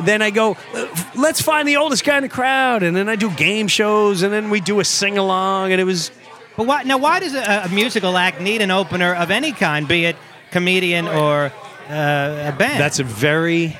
then 0.00 0.22
I 0.22 0.30
go, 0.30 0.56
"Uh, 0.74 0.86
let's 1.16 1.42
find 1.42 1.66
the 1.66 1.76
oldest 1.76 2.04
guy 2.04 2.16
in 2.16 2.22
the 2.22 2.28
crowd, 2.28 2.82
and 2.82 2.96
then 2.96 3.08
I 3.08 3.16
do 3.16 3.30
game 3.30 3.66
shows, 3.68 4.22
and 4.22 4.32
then 4.32 4.50
we 4.50 4.60
do 4.60 4.78
a 4.80 4.84
sing 4.84 5.18
along, 5.18 5.72
and 5.72 5.80
it 5.80 5.84
was 5.84 6.10
But 6.56 6.66
why, 6.66 6.82
now, 6.84 6.98
why 6.98 7.20
does 7.20 7.34
a, 7.34 7.64
a 7.64 7.68
musical 7.68 8.16
act 8.16 8.40
need 8.40 8.62
an 8.62 8.70
opener 8.70 9.14
of 9.14 9.30
any 9.30 9.52
kind, 9.52 9.86
be 9.88 10.04
it 10.04 10.16
comedian 10.52 11.06
or 11.08 11.52
uh, 11.88 12.52
a 12.52 12.56
band? 12.56 12.80
that's 12.80 12.98
a 12.98 13.04
very 13.04 13.76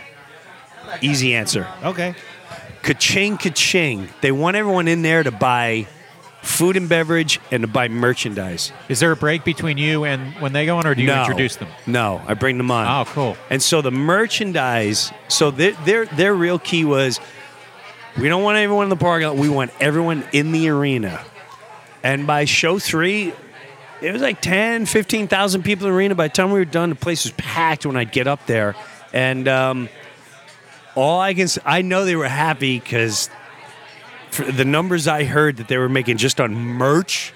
easy 1.00 1.34
answer. 1.34 1.66
okay. 1.82 2.14
Ka-ching, 2.82 3.36
ka-ching. 3.36 4.08
They 4.20 4.30
want 4.30 4.56
everyone 4.56 4.86
in 4.86 5.02
there 5.02 5.22
to 5.24 5.32
buy 5.32 5.88
food 6.42 6.76
and 6.76 6.88
beverage 6.88 7.40
and 7.50 7.62
to 7.62 7.66
buy 7.66 7.88
merchandise. 7.88 8.72
Is 8.88 9.00
there 9.00 9.10
a 9.10 9.16
break 9.16 9.44
between 9.44 9.76
you 9.76 10.04
and 10.04 10.34
when 10.34 10.52
they 10.52 10.66
go 10.66 10.78
on, 10.78 10.86
or 10.86 10.94
do 10.94 11.02
you 11.02 11.08
no, 11.08 11.22
introduce 11.22 11.56
them? 11.56 11.68
No, 11.86 12.22
I 12.26 12.34
bring 12.34 12.56
them 12.58 12.70
on. 12.70 12.86
Oh, 12.86 13.10
cool. 13.10 13.36
And 13.50 13.60
so 13.60 13.82
the 13.82 13.90
merchandise, 13.90 15.12
so 15.28 15.50
their 15.50 15.72
their 15.84 16.06
their 16.06 16.34
real 16.34 16.60
key 16.60 16.84
was 16.84 17.18
we 18.18 18.28
don't 18.28 18.42
want 18.42 18.58
everyone 18.58 18.84
in 18.84 18.90
the 18.90 18.96
parking 18.96 19.28
lot. 19.28 19.36
We 19.36 19.48
want 19.48 19.72
everyone 19.80 20.24
in 20.32 20.52
the 20.52 20.68
arena. 20.68 21.24
And 22.02 22.26
by 22.26 22.44
show 22.44 22.78
three, 22.78 23.32
it 24.00 24.12
was 24.12 24.22
like 24.22 24.40
10, 24.40 24.86
15,000 24.86 25.62
people 25.62 25.86
in 25.86 25.92
the 25.92 25.96
arena. 25.96 26.14
By 26.14 26.28
the 26.28 26.34
time 26.34 26.50
we 26.50 26.58
were 26.58 26.64
done, 26.64 26.90
the 26.90 26.96
place 26.96 27.24
was 27.24 27.32
packed 27.32 27.86
when 27.86 27.96
I'd 27.96 28.12
get 28.12 28.26
up 28.26 28.46
there. 28.46 28.74
And 29.12 29.48
um, 29.48 29.88
all 30.94 31.20
I 31.20 31.34
can—I 31.34 31.82
know 31.82 32.04
they 32.04 32.16
were 32.16 32.28
happy 32.28 32.78
because 32.78 33.30
the 34.36 34.64
numbers 34.64 35.08
I 35.08 35.24
heard 35.24 35.56
that 35.56 35.68
they 35.68 35.78
were 35.78 35.88
making 35.88 36.18
just 36.18 36.40
on 36.40 36.54
merch 36.54 37.32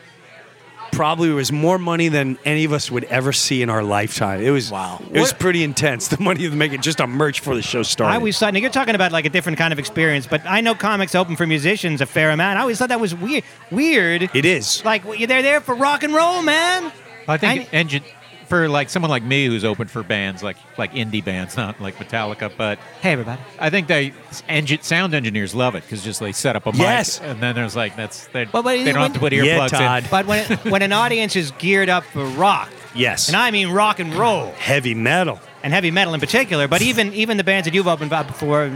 probably 1.01 1.31
was 1.31 1.51
more 1.51 1.79
money 1.79 2.09
than 2.09 2.39
any 2.45 2.63
of 2.65 2.75
us 2.75 2.91
would 2.91 3.05
ever 3.05 3.33
see 3.33 3.63
in 3.63 3.71
our 3.71 3.83
lifetime. 3.83 4.43
It 4.43 4.51
was 4.51 4.71
Wow. 4.71 5.01
It 5.11 5.19
was 5.19 5.33
pretty 5.33 5.65
intense. 5.65 6.09
The 6.09 6.21
money 6.21 6.47
they 6.47 6.55
making 6.55 6.83
just 6.83 7.01
on 7.01 7.09
merch 7.09 7.41
for 7.41 7.55
the 7.55 7.63
show 7.63 7.83
started. 7.83 8.13
I 8.13 8.17
always 8.17 8.39
thought, 8.39 8.53
now 8.53 8.61
you're 8.61 8.69
talking 8.69 8.95
about 8.95 9.11
like 9.11 9.25
a 9.25 9.31
different 9.31 9.57
kind 9.57 9.73
of 9.73 9.79
experience, 9.79 10.27
but 10.27 10.43
I 10.45 10.61
know 10.61 10.75
comics 10.75 11.15
open 11.15 11.37
for 11.37 11.47
musicians 11.47 12.03
a 12.03 12.07
fair 12.07 12.29
amount. 12.29 12.59
I 12.59 12.61
always 12.61 12.79
thought 12.79 12.91
that 12.91 13.01
was 13.01 13.15
weird. 13.15 13.45
Weird. 13.71 14.29
it 14.35 14.45
is. 14.45 14.85
Like, 14.85 15.07
well, 15.07 15.17
they're 15.27 15.41
there 15.41 15.63
for 15.63 15.75
rock 15.75 16.03
and 16.03 16.13
roll, 16.13 16.43
man. 16.43 16.93
I 17.27 17.39
think 17.39 17.73
I- 17.73 17.77
engine 17.77 18.03
for 18.51 18.69
like 18.69 18.91
someone 18.91 19.09
like 19.11 19.23
me 19.23 19.47
who's 19.47 19.65
open 19.65 19.89
for 19.89 20.03
bands 20.03 20.43
like 20.43 20.57
like 20.77 20.93
indie 20.93 21.25
bands, 21.25 21.57
not 21.57 21.81
like 21.81 21.97
Metallica, 21.97 22.51
but 22.55 22.79
Hey, 23.01 23.13
everybody. 23.13 23.41
I 23.59 23.71
think 23.71 23.87
they 23.87 24.13
engine, 24.49 24.83
sound 24.83 25.15
engineers 25.15 25.55
love 25.55 25.75
it 25.77 25.85
because 25.85 26.03
just 26.05 26.21
they 26.21 26.33
set 26.33 26.57
up 26.57 26.67
a 26.67 26.73
Yes. 26.75 27.21
mic 27.21 27.31
and 27.31 27.41
then 27.43 27.55
there's 27.55 27.75
like 27.77 27.97
that's 27.97 28.27
they, 28.27 28.45
But- 28.45 28.63
but 28.63 28.73
they 28.77 28.93
don't 28.93 29.03
have 29.03 29.13
to 29.15 29.19
put 29.21 29.33
Yeah, 29.33 29.45
earplugs 29.45 29.71
Todd. 29.71 30.03
in. 30.05 30.11
But 30.11 30.27
when, 30.27 30.45
when 30.69 30.83
an 30.83 30.93
audience 30.93 31.37
is 31.37 31.53
geared 31.53 31.89
up 31.89 32.05
for 32.05 32.25
rock, 32.27 32.69
Yes. 32.95 33.29
and 33.29 33.37
I 33.37 33.51
mean 33.53 33.69
rock 33.71 34.01
and 34.01 34.13
roll, 34.15 34.53
Heavy 34.59 34.95
metal. 34.95 35.39
and 35.63 35.73
heavy 35.73 35.93
metal 35.93 36.13
in 36.13 36.21
particular, 36.21 36.67
but 36.69 36.83
even 36.83 37.15
even 37.15 37.37
the 37.37 37.45
bands 37.45 37.67
that 37.67 37.73
you've 37.75 37.87
opened 37.89 38.13
up 38.13 38.27
before, 38.27 38.69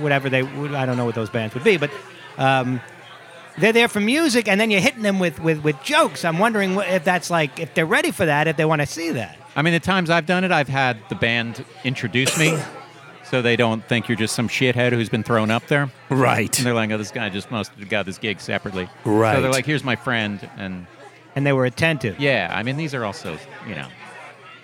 whatever 0.00 0.28
they, 0.28 0.40
I 0.42 0.84
don't 0.84 0.96
know 0.96 1.04
what 1.04 1.14
those 1.14 1.30
bands 1.30 1.54
would 1.54 1.62
be, 1.64 1.76
but 1.76 1.90
um, 2.38 2.80
they're 3.58 3.72
there 3.72 3.88
for 3.88 4.00
music, 4.00 4.48
and 4.48 4.60
then 4.60 4.70
you're 4.70 4.80
hitting 4.80 5.02
them 5.02 5.18
with, 5.18 5.40
with, 5.40 5.62
with 5.62 5.82
jokes. 5.82 6.24
I'm 6.24 6.38
wondering 6.38 6.74
wh- 6.74 6.88
if 6.88 7.04
that's 7.04 7.30
like 7.30 7.58
if 7.60 7.74
they're 7.74 7.86
ready 7.86 8.10
for 8.10 8.26
that, 8.26 8.48
if 8.48 8.56
they 8.56 8.64
want 8.64 8.80
to 8.82 8.86
see 8.86 9.10
that. 9.10 9.36
I 9.54 9.62
mean, 9.62 9.74
the 9.74 9.80
times 9.80 10.08
I've 10.10 10.26
done 10.26 10.44
it, 10.44 10.50
I've 10.52 10.68
had 10.68 10.98
the 11.08 11.14
band 11.14 11.64
introduce 11.84 12.38
me, 12.38 12.58
so 13.24 13.42
they 13.42 13.56
don't 13.56 13.84
think 13.86 14.08
you're 14.08 14.16
just 14.16 14.34
some 14.34 14.48
shithead 14.48 14.92
who's 14.92 15.08
been 15.10 15.22
thrown 15.22 15.50
up 15.50 15.66
there. 15.66 15.90
Right. 16.08 16.56
And 16.58 16.66
they're 16.66 16.74
like, 16.74 16.90
"Oh, 16.90 16.98
this 16.98 17.10
guy 17.10 17.28
just 17.28 17.50
must 17.50 17.72
have 17.72 17.88
got 17.88 18.06
this 18.06 18.18
gig 18.18 18.40
separately." 18.40 18.88
Right. 19.04 19.34
So 19.36 19.42
they're 19.42 19.50
like, 19.52 19.66
"Here's 19.66 19.84
my 19.84 19.96
friend," 19.96 20.48
and 20.56 20.86
And 21.36 21.46
they 21.46 21.52
were 21.52 21.66
attentive. 21.66 22.18
yeah, 22.20 22.50
I 22.54 22.62
mean, 22.62 22.76
these 22.78 22.94
are 22.94 23.04
also, 23.04 23.36
you 23.68 23.74
know, 23.74 23.88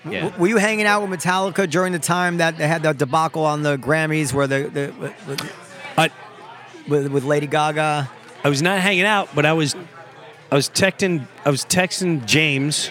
yeah. 0.09 0.21
W- 0.23 0.41
Were 0.41 0.49
you 0.49 0.57
hanging 0.57 0.87
out 0.87 1.07
with 1.07 1.19
Metallica 1.21 1.69
during 1.69 1.93
the 1.93 1.99
time 1.99 2.39
that 2.39 2.57
they 2.57 2.67
had 2.69 2.83
that 2.85 2.97
debacle 2.99 3.45
on 3.45 3.63
the 3.63 3.77
Grammys 3.77 4.33
where 4.33 4.47
the, 4.47 4.71
the 4.73 4.95
with, 4.99 5.53
I, 5.99 6.11
with, 6.89 7.09
with 7.09 7.25
Lady 7.25 7.47
Gaga? 7.47 8.09
I 8.49 8.51
was 8.51 8.63
not 8.63 8.81
hanging 8.81 9.05
out, 9.05 9.29
but 9.35 9.45
I 9.45 9.53
was 9.53 9.77
I 10.51 10.55
was 10.55 10.71
texting 10.71 11.27
I 11.45 11.51
was 11.51 11.67
texting 11.67 12.25
James, 12.25 12.91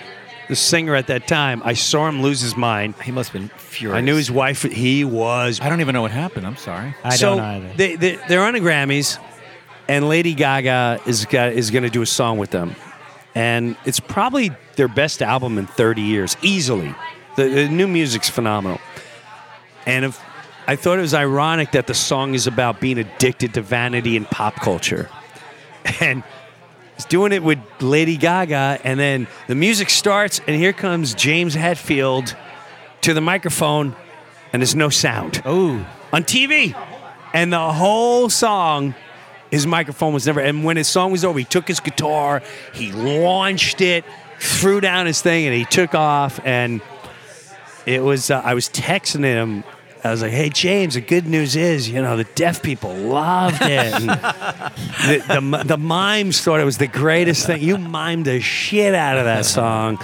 the 0.49 0.55
singer 0.55 0.93
at 0.93 1.07
that 1.07 1.27
time. 1.27 1.63
I 1.65 1.73
saw 1.73 2.07
him 2.07 2.21
lose 2.21 2.41
his 2.41 2.55
mind. 2.55 2.93
He 3.01 3.11
must 3.11 3.31
have 3.31 3.41
been 3.41 3.49
furious. 3.57 3.97
I 3.97 4.01
knew 4.01 4.15
his 4.15 4.29
wife 4.29 4.61
he 4.61 5.03
was 5.03 5.59
I 5.59 5.67
don't 5.69 5.81
even 5.81 5.93
know 5.93 6.03
what 6.03 6.11
happened. 6.11 6.45
I'm 6.45 6.57
sorry. 6.57 6.93
I 7.03 7.15
so 7.15 7.37
don't 7.37 7.39
either. 7.39 7.73
They, 7.75 7.95
they 7.95 8.19
they're 8.29 8.43
on 8.43 8.53
the 8.53 8.59
Grammys, 8.59 9.17
and 9.87 10.07
Lady 10.07 10.35
Gaga 10.35 11.01
is 11.07 11.25
got, 11.25 11.53
is 11.53 11.71
going 11.71 11.81
to 11.81 11.89
do 11.89 12.03
a 12.03 12.05
song 12.05 12.37
with 12.37 12.51
them, 12.51 12.75
and 13.33 13.75
it's 13.83 13.99
probably 13.99 14.51
their 14.75 14.87
best 14.87 15.23
album 15.23 15.57
in 15.57 15.65
30 15.65 16.03
years, 16.03 16.37
easily. 16.43 16.93
The, 17.35 17.49
the 17.49 17.67
new 17.67 17.87
music's 17.87 18.29
phenomenal, 18.29 18.79
and 19.87 20.05
if 20.05 20.23
I 20.67 20.75
thought 20.75 20.99
it 20.99 21.01
was 21.01 21.15
ironic 21.15 21.71
that 21.71 21.87
the 21.87 21.95
song 21.95 22.35
is 22.35 22.45
about 22.45 22.79
being 22.79 22.99
addicted 22.99 23.55
to 23.55 23.63
vanity 23.63 24.17
and 24.17 24.27
pop 24.27 24.57
culture, 24.57 25.09
and. 26.01 26.23
He's 26.95 27.05
doing 27.05 27.31
it 27.31 27.43
with 27.43 27.59
Lady 27.79 28.17
Gaga, 28.17 28.79
and 28.83 28.99
then 28.99 29.27
the 29.45 29.53
music 29.53 29.91
starts, 29.91 30.41
and 30.47 30.55
here 30.55 30.73
comes 30.73 31.13
James 31.13 31.55
Hetfield 31.55 32.35
to 33.01 33.13
the 33.13 33.21
microphone, 33.21 33.95
and 34.51 34.63
there's 34.63 34.73
no 34.73 34.89
sound 34.89 35.39
Oh. 35.45 35.85
on 36.11 36.23
TV. 36.23 36.75
And 37.35 37.53
the 37.53 37.71
whole 37.71 38.29
song, 38.29 38.95
his 39.51 39.67
microphone 39.67 40.11
was 40.11 40.25
never. 40.25 40.39
And 40.39 40.63
when 40.63 40.75
his 40.75 40.87
song 40.87 41.11
was 41.11 41.23
over, 41.23 41.37
he 41.37 41.45
took 41.45 41.67
his 41.67 41.79
guitar, 41.79 42.41
he 42.73 42.91
launched 42.91 43.79
it, 43.79 44.03
threw 44.39 44.81
down 44.81 45.05
his 45.05 45.21
thing, 45.21 45.45
and 45.45 45.53
he 45.53 45.65
took 45.65 45.93
off. 45.93 46.39
And 46.43 46.81
it 47.85 48.01
was. 48.01 48.31
Uh, 48.31 48.41
I 48.43 48.55
was 48.55 48.69
texting 48.69 49.23
him. 49.23 49.63
I 50.03 50.11
was 50.11 50.21
like, 50.21 50.31
"Hey 50.31 50.49
James, 50.49 50.93
the 50.93 51.01
good 51.01 51.25
news 51.27 51.55
is, 51.55 51.89
you 51.89 52.01
know, 52.01 52.17
the 52.17 52.23
deaf 52.35 52.61
people 52.61 52.93
loved 52.93 53.61
it. 53.61 53.93
And 53.93 54.09
the, 54.09 55.23
the 55.27 55.63
the 55.65 55.77
mimes 55.77 56.41
thought 56.41 56.59
it 56.59 56.65
was 56.65 56.77
the 56.77 56.87
greatest 56.87 57.45
thing. 57.47 57.61
You 57.61 57.77
mimed 57.77 58.25
the 58.25 58.39
shit 58.39 58.93
out 58.95 59.17
of 59.17 59.25
that 59.25 59.45
song, 59.45 59.99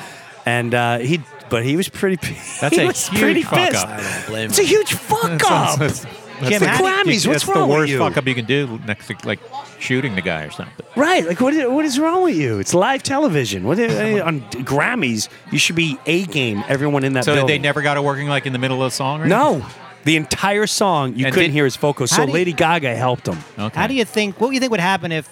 and 0.46 0.74
uh, 0.74 0.98
he, 1.00 1.22
but 1.50 1.64
he 1.64 1.76
was 1.76 1.90
pretty. 1.90 2.16
That's 2.62 2.76
he 2.76 2.82
a 2.82 2.88
was 2.88 3.08
huge 3.08 3.22
pretty 3.22 3.42
fuck 3.44 3.70
pissed. 3.72 3.86
up. 3.86 3.90
I 3.90 3.98
don't 4.02 4.28
blame 4.28 4.50
It's 4.50 4.60
a 4.60 4.62
him. 4.64 4.68
huge 4.68 4.94
fuck 4.94 5.42
up. 5.52 5.80
That's, 5.80 6.06
Jim, 6.50 6.60
the, 6.60 6.68
how 6.68 6.78
do 6.80 6.84
you- 6.84 6.90
Grammys, 6.90 7.28
what's 7.28 7.46
that's 7.46 7.48
wrong 7.48 7.68
the 7.70 7.74
with 7.74 7.78
worst 7.78 7.92
you? 7.92 8.00
fuck 8.00 8.18
up 8.18 8.28
you 8.28 8.36
can 8.36 8.46
do 8.46 8.80
next 8.86 9.08
to 9.08 9.16
like 9.24 9.40
shooting 9.80 10.16
the 10.16 10.22
guy 10.22 10.44
or 10.44 10.52
something. 10.52 10.74
Right. 10.96 11.26
Like, 11.26 11.40
what 11.40 11.54
is, 11.54 11.70
what 11.70 11.86
is 11.86 11.98
wrong 12.00 12.24
with 12.24 12.36
you? 12.36 12.60
It's 12.60 12.74
live 12.74 13.02
television. 13.04 13.64
What 13.64 13.80
is, 13.80 14.20
on 14.22 14.42
Grammys, 14.66 15.30
you 15.52 15.58
should 15.60 15.76
be 15.78 15.98
A 16.06 16.26
game, 16.26 16.64
everyone 16.68 17.04
in 17.06 17.14
that 17.14 17.24
So 17.26 17.36
building. 17.36 17.48
they 17.48 17.60
never 17.60 17.82
got 17.82 17.96
it 17.98 18.04
working 18.04 18.28
like 18.28 18.46
in 18.46 18.52
the 18.52 18.60
middle 18.60 18.84
of 18.84 18.92
the 18.92 18.96
song? 18.96 19.22
Or 19.22 19.26
No. 19.28 19.66
The 20.06 20.18
entire 20.18 20.68
song, 20.68 21.16
you 21.16 21.26
And 21.26 21.34
couldn't 21.34 21.52
did- 21.52 21.56
hear 21.56 21.66
his 21.66 21.76
vocals. 21.78 22.12
So 22.12 22.24
do 22.26 22.30
you- 22.30 22.34
Lady 22.34 22.54
Gaga 22.54 22.96
helped 22.96 23.28
him. 23.28 23.38
Okay. 23.58 23.80
How 23.80 23.88
do 23.88 23.94
you 23.94 24.06
think? 24.06 24.40
What 24.42 24.50
do 24.50 24.54
you 24.54 24.60
think 24.60 24.72
would 24.72 24.80
happen 24.80 25.12
if, 25.12 25.30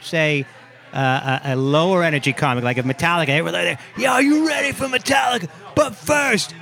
say, 0.00 0.46
uh, 0.92 1.40
a, 1.44 1.52
a 1.52 1.56
lower 1.56 2.02
energy 2.04 2.32
comic 2.32 2.64
like 2.64 2.78
if 2.78 2.84
Metallica, 2.84 3.26
they 3.26 3.42
were 3.42 3.50
like, 3.50 3.78
"Yeah, 3.98 4.12
are 4.12 4.22
you 4.22 4.46
ready 4.46 4.72
for 4.72 4.86
Metallica?" 4.86 5.48
But 5.74 5.96
first, 5.96 6.54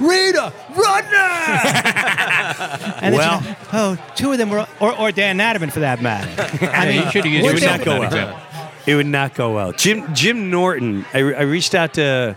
Rita 0.00 0.52
Rudner. 0.74 2.96
and 3.02 3.14
then 3.14 3.18
Well- 3.18 3.42
she- 3.42 3.54
oh, 3.72 3.98
two 4.16 4.32
of 4.32 4.38
them 4.38 4.50
were, 4.50 4.66
or, 4.80 4.98
or 4.98 5.12
Dan 5.12 5.38
Natterman 5.38 5.72
for 5.72 5.80
that 5.80 6.02
matter. 6.02 6.66
I 6.72 6.86
mean, 6.86 7.02
you 7.04 7.10
should 7.10 7.24
have 7.24 7.32
used 7.32 7.44
would 7.44 7.54
yourself 7.54 7.78
not 7.78 7.84
go 7.84 7.92
that 7.92 7.98
well. 8.00 8.06
example. 8.08 8.40
It 8.86 8.94
would 8.94 9.06
not 9.06 9.34
go 9.34 9.54
well. 9.54 9.72
Jim 9.72 10.12
Jim 10.14 10.50
Norton. 10.50 11.04
I, 11.14 11.18
I 11.18 11.42
reached 11.42 11.74
out 11.74 11.94
to 11.94 12.36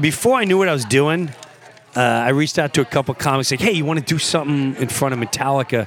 before 0.00 0.36
I 0.38 0.44
knew 0.44 0.58
what 0.58 0.68
I 0.68 0.72
was 0.72 0.84
doing. 0.84 1.30
Uh, 1.94 2.00
I 2.00 2.30
reached 2.30 2.58
out 2.58 2.74
to 2.74 2.80
a 2.80 2.84
couple 2.84 3.14
comics 3.14 3.50
like, 3.50 3.60
"Hey, 3.60 3.72
you 3.72 3.84
want 3.84 3.98
to 3.98 4.04
do 4.04 4.18
something 4.18 4.76
in 4.80 4.88
front 4.88 5.14
of 5.14 5.20
Metallica?" 5.20 5.86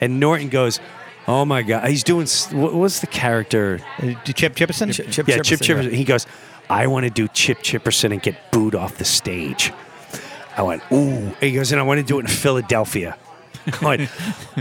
And 0.00 0.20
Norton 0.20 0.48
goes, 0.48 0.80
"Oh 1.26 1.44
my 1.44 1.62
god, 1.62 1.88
he's 1.88 2.04
doing 2.04 2.26
what, 2.52 2.74
what's 2.74 3.00
the 3.00 3.06
character? 3.06 3.80
Uh, 3.98 4.14
Chip 4.24 4.54
Chipperson. 4.54 4.92
Chip, 4.92 5.10
Chip 5.10 5.28
yeah, 5.28 5.38
Chip 5.38 5.60
Chipperson, 5.60 5.84
Chipperson. 5.84 5.92
He 5.92 6.04
goes, 6.04 6.26
I 6.70 6.86
want 6.86 7.04
to 7.04 7.10
do 7.10 7.28
Chip 7.28 7.58
Chipperson 7.58 8.12
and 8.12 8.22
get 8.22 8.50
booed 8.52 8.74
off 8.74 8.98
the 8.98 9.04
stage. 9.04 9.72
I 10.56 10.62
went, 10.62 10.82
ooh. 10.92 11.34
He 11.40 11.52
goes, 11.52 11.72
and 11.72 11.80
I 11.80 11.84
want 11.84 11.98
to 11.98 12.04
do 12.04 12.18
it 12.18 12.22
in 12.22 12.26
Philadelphia. 12.26 13.16
I 13.80 13.84
went, 13.84 14.10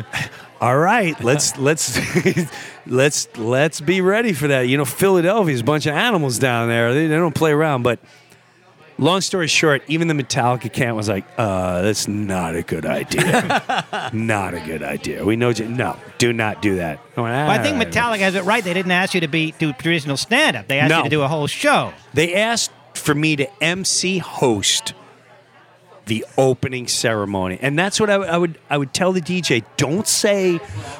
all 0.62 0.78
right, 0.78 1.22
let's 1.24 1.58
let's 1.58 2.00
let's 2.88 3.28
let's 3.38 3.82
be 3.82 4.02
ready 4.02 4.34
for 4.34 4.48
that. 4.48 4.62
You 4.62 4.78
know, 4.78 4.86
Philadelphia's 4.86 5.62
a 5.62 5.64
bunch 5.64 5.86
of 5.86 5.94
animals 5.94 6.40
down 6.40 6.70
there. 6.70 6.94
They, 6.94 7.08
they 7.08 7.16
don't 7.16 7.36
play 7.36 7.52
around. 7.52 7.84
But 7.84 8.00
long 8.98 9.22
story 9.22 9.48
short, 9.48 9.84
even 9.88 10.08
the 10.08 10.14
Metallica 10.14 10.72
camp 10.72 10.96
was 10.98 11.08
like, 11.10 11.26
uh, 11.38 11.82
that's 11.82 12.08
not 12.08 12.56
a 12.56 12.62
good 12.64 12.86
idea. 12.86 14.10
not 14.14 14.54
a 14.54 14.60
good 14.60 14.84
idea. 14.84 15.24
We 15.24 15.36
know, 15.36 15.54
J- 15.54 15.68
no, 15.68 15.98
do 16.18 16.34
not 16.34 16.62
do 16.62 16.78
that. 16.78 17.00
I, 17.16 17.22
went, 17.22 17.34
Well, 17.34 17.50
I 17.50 17.58
think. 17.62 17.78
Metallica 17.82 18.20
has 18.20 18.36
it 18.36 18.44
right. 18.44 18.64
They 18.64 18.74
didn't 18.74 18.92
ask 18.92 19.14
you 19.14 19.22
to 19.22 19.28
be 19.28 19.54
do 19.60 19.74
traditional 19.74 20.18
stand 20.18 20.56
up. 20.58 20.68
They 20.68 20.80
asked 20.80 20.90
No. 20.90 20.98
you 21.00 21.04
to 21.04 21.10
do 21.10 21.22
a 21.22 21.28
whole 21.28 21.48
show. 21.48 21.94
They 22.14 22.34
asked 22.36 22.72
for 22.96 23.14
me 23.14 23.36
to 23.36 23.64
MC 23.64 24.18
host 24.18 24.94
the 26.08 26.26
opening 26.38 26.88
ceremony, 26.88 27.60
and 27.62 27.78
that's 27.78 28.00
what 28.00 28.10
I, 28.10 28.18
would- 28.18 28.30
I 28.30 28.38
would 28.38 28.58
I 28.70 28.78
would 28.78 28.94
tell 28.94 29.12
the 29.12 29.20
DJ. 29.22 29.64
Don't 29.76 30.08
say, 30.08 30.60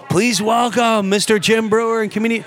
"Please 0.10 0.42
welcome 0.42 1.10
Mr. 1.10 1.40
Jim 1.42 1.70
Breuer 1.70 2.02
and 2.02 2.12
comedian." 2.12 2.44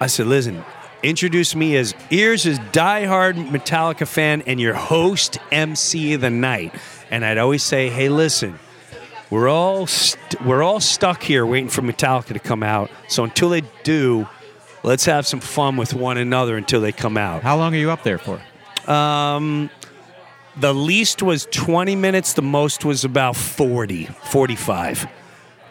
I 0.00 0.06
said, 0.06 0.26
"Listen, 0.28 0.64
introduce 1.02 1.54
me 1.54 1.76
as 1.76 1.94
Ears 2.10 2.46
is 2.46 2.58
diehard 2.72 3.34
Metallica 3.48 4.06
fan 4.06 4.42
and 4.46 4.60
your 4.60 4.74
host 4.74 5.38
MC 5.50 6.14
of 6.14 6.20
the 6.20 6.30
night." 6.30 6.74
And 7.10 7.24
I'd 7.24 7.38
always 7.38 7.62
say, 7.62 7.88
"Hey, 7.88 8.08
listen." 8.08 8.58
We're 9.28 9.48
all 9.48 9.88
st- 9.88 10.40
we're 10.44 10.62
all 10.62 10.78
stuck 10.78 11.20
here 11.20 11.44
waiting 11.44 11.68
for 11.68 11.82
Metallica 11.82 12.32
to 12.32 12.38
come 12.38 12.62
out. 12.62 12.90
So 13.08 13.24
until 13.24 13.48
they 13.48 13.62
do, 13.82 14.28
let's 14.84 15.04
have 15.06 15.26
some 15.26 15.40
fun 15.40 15.76
with 15.76 15.94
one 15.94 16.16
another 16.16 16.56
until 16.56 16.80
they 16.80 16.92
come 16.92 17.16
out. 17.16 17.42
How 17.42 17.56
long 17.56 17.74
are 17.74 17.78
you 17.78 17.90
up 17.90 18.04
there 18.04 18.18
for? 18.18 18.40
Um, 18.88 19.68
the 20.56 20.72
least 20.72 21.22
was 21.22 21.46
20 21.50 21.96
minutes, 21.96 22.34
the 22.34 22.42
most 22.42 22.84
was 22.84 23.04
about 23.04 23.36
40, 23.36 24.06
45. 24.06 25.08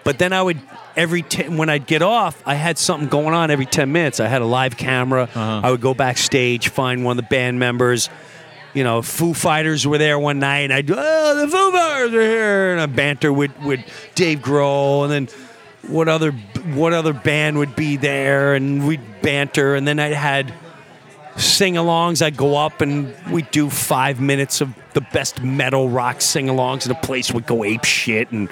But 0.04 0.20
then 0.20 0.34
I 0.34 0.42
would 0.42 0.60
every 0.96 1.22
t- 1.22 1.50
when 1.50 1.70
I'd 1.70 1.86
get 1.88 2.02
off, 2.02 2.42
I 2.46 2.56
had 2.56 2.78
something 2.78 3.10
going 3.10 3.34
on 3.34 3.52
every 3.52 3.66
10 3.66 3.92
minutes. 3.92 4.20
I 4.20 4.28
had 4.28 4.42
a 4.42 4.46
live 4.46 4.78
camera. 4.78 5.24
Uh-huh. 5.24 5.62
I 5.64 5.72
would 5.72 5.82
go 5.82 5.94
backstage, 5.94 6.70
find 6.70 7.04
one 7.04 7.18
of 7.18 7.24
the 7.24 7.30
band 7.30 7.60
members. 7.60 8.10
You 8.74 8.84
know, 8.84 9.02
Foo 9.02 9.34
Fighters 9.34 9.88
were 9.88 9.98
there 9.98 10.20
one 10.20 10.40
night, 10.40 10.62
and 10.62 10.74
I'd 10.74 10.92
oh 10.92 11.36
the 11.36 11.48
Foo 11.48 11.72
Fighters 11.72 12.14
are 12.14 12.22
here, 12.22 12.72
and 12.74 12.82
I 12.82 12.86
banter 12.88 13.32
with 13.32 13.58
with 13.62 13.80
Dave 14.16 14.40
Grohl, 14.40 15.04
and 15.04 15.12
then 15.12 15.28
what 15.88 16.10
other 16.10 16.32
what 16.32 16.92
other 16.92 17.14
band 17.14 17.58
would 17.58 17.76
be 17.78 17.96
there, 17.96 18.54
and 18.54 18.86
we'd 18.86 19.22
banter, 19.22 19.76
and 19.76 19.88
then 19.88 19.98
I 20.00 20.10
had 20.10 20.54
sing-alongs. 21.38 22.22
I'd 22.22 22.38
go 22.38 22.58
up 22.58 22.82
and 22.82 23.14
we'd 23.32 23.50
do 23.52 23.70
five 23.70 24.20
minutes 24.20 24.62
of 24.62 24.74
the 24.94 25.02
best 25.02 25.42
metal 25.42 25.90
rock 25.90 26.22
sing-alongs, 26.22 26.86
and 26.86 26.92
the 26.96 27.00
place 27.02 27.32
would 27.32 27.46
go 27.46 27.64
ape 27.64 27.84
shit, 27.86 28.32
and 28.32 28.50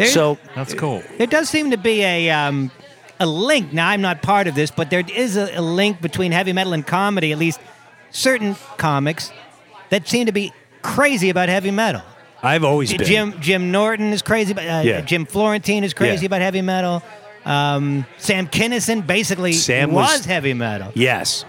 There- 0.00 0.08
so 0.08 0.38
That's 0.54 0.74
cool. 0.74 1.02
There 1.18 1.26
does 1.26 1.48
seem 1.48 1.70
to 1.70 1.76
be 1.76 2.02
a 2.02 2.30
um, 2.30 2.70
a 3.18 3.26
link. 3.26 3.72
Now, 3.72 3.88
I'm 3.88 4.00
not 4.00 4.22
part 4.22 4.46
of 4.46 4.54
this, 4.54 4.70
but 4.70 4.90
there 4.90 5.02
is 5.14 5.36
a, 5.36 5.58
a 5.58 5.60
link 5.62 6.00
between 6.00 6.32
heavy 6.32 6.52
metal 6.52 6.72
and 6.72 6.86
comedy. 6.86 7.32
At 7.32 7.38
least 7.38 7.60
certain 8.10 8.56
comics 8.78 9.30
that 9.90 10.08
seem 10.08 10.26
to 10.26 10.32
be 10.32 10.52
crazy 10.82 11.28
about 11.30 11.48
heavy 11.48 11.70
metal. 11.70 12.02
I've 12.42 12.64
always 12.64 12.90
been. 12.92 13.06
Jim 13.06 13.34
Jim 13.40 13.70
Norton 13.70 14.12
is 14.12 14.22
crazy, 14.22 14.52
about 14.52 14.64
uh, 14.66 14.82
Yeah. 14.88 15.00
Jim 15.02 15.26
Florentine 15.26 15.84
is 15.84 15.92
crazy 15.92 16.22
Yeah. 16.22 16.26
about 16.28 16.40
heavy 16.40 16.62
metal. 16.62 17.02
Um, 17.44 18.04
Sam 18.18 18.46
Kinison 18.46 19.06
basically 19.06 19.52
Sam 19.52 19.92
was, 19.92 20.10
was- 20.18 20.24
heavy 20.24 20.54
metal. 20.54 20.92
Yes, 20.94 21.44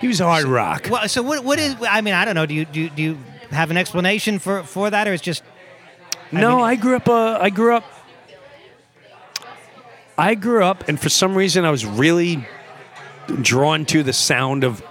he 0.00 0.08
was 0.08 0.18
hard 0.18 0.44
rock. 0.44 0.88
Well, 0.90 1.08
so 1.08 1.22
what? 1.22 1.44
What 1.44 1.58
is? 1.60 1.76
I 1.88 2.00
mean, 2.00 2.14
I 2.14 2.24
don't 2.24 2.34
know. 2.34 2.46
Do 2.46 2.54
you 2.54 2.64
do 2.64 2.80
you, 2.80 2.90
do 2.90 3.02
you 3.02 3.18
have 3.50 3.70
an 3.70 3.76
explanation 3.76 4.38
for 4.40 4.62
for 4.64 4.90
that, 4.90 5.06
or 5.08 5.12
it's 5.12 5.22
just 5.22 5.42
No, 6.32 6.56
mean- 6.56 6.64
I 6.64 6.76
grew 6.76 6.96
up. 6.96 7.08
Uh, 7.08 7.38
I 7.40 7.50
grew 7.50 7.74
up. 7.74 7.84
I 10.16 10.34
grew 10.34 10.64
up, 10.64 10.88
and 10.88 10.98
for 10.98 11.08
some 11.08 11.36
reason, 11.36 11.64
I 11.64 11.70
was 11.70 11.86
really 11.86 12.46
drawn 13.40 13.84
to 13.86 14.02
the 14.02 14.12
sound 14.12 14.64
of 14.64 14.82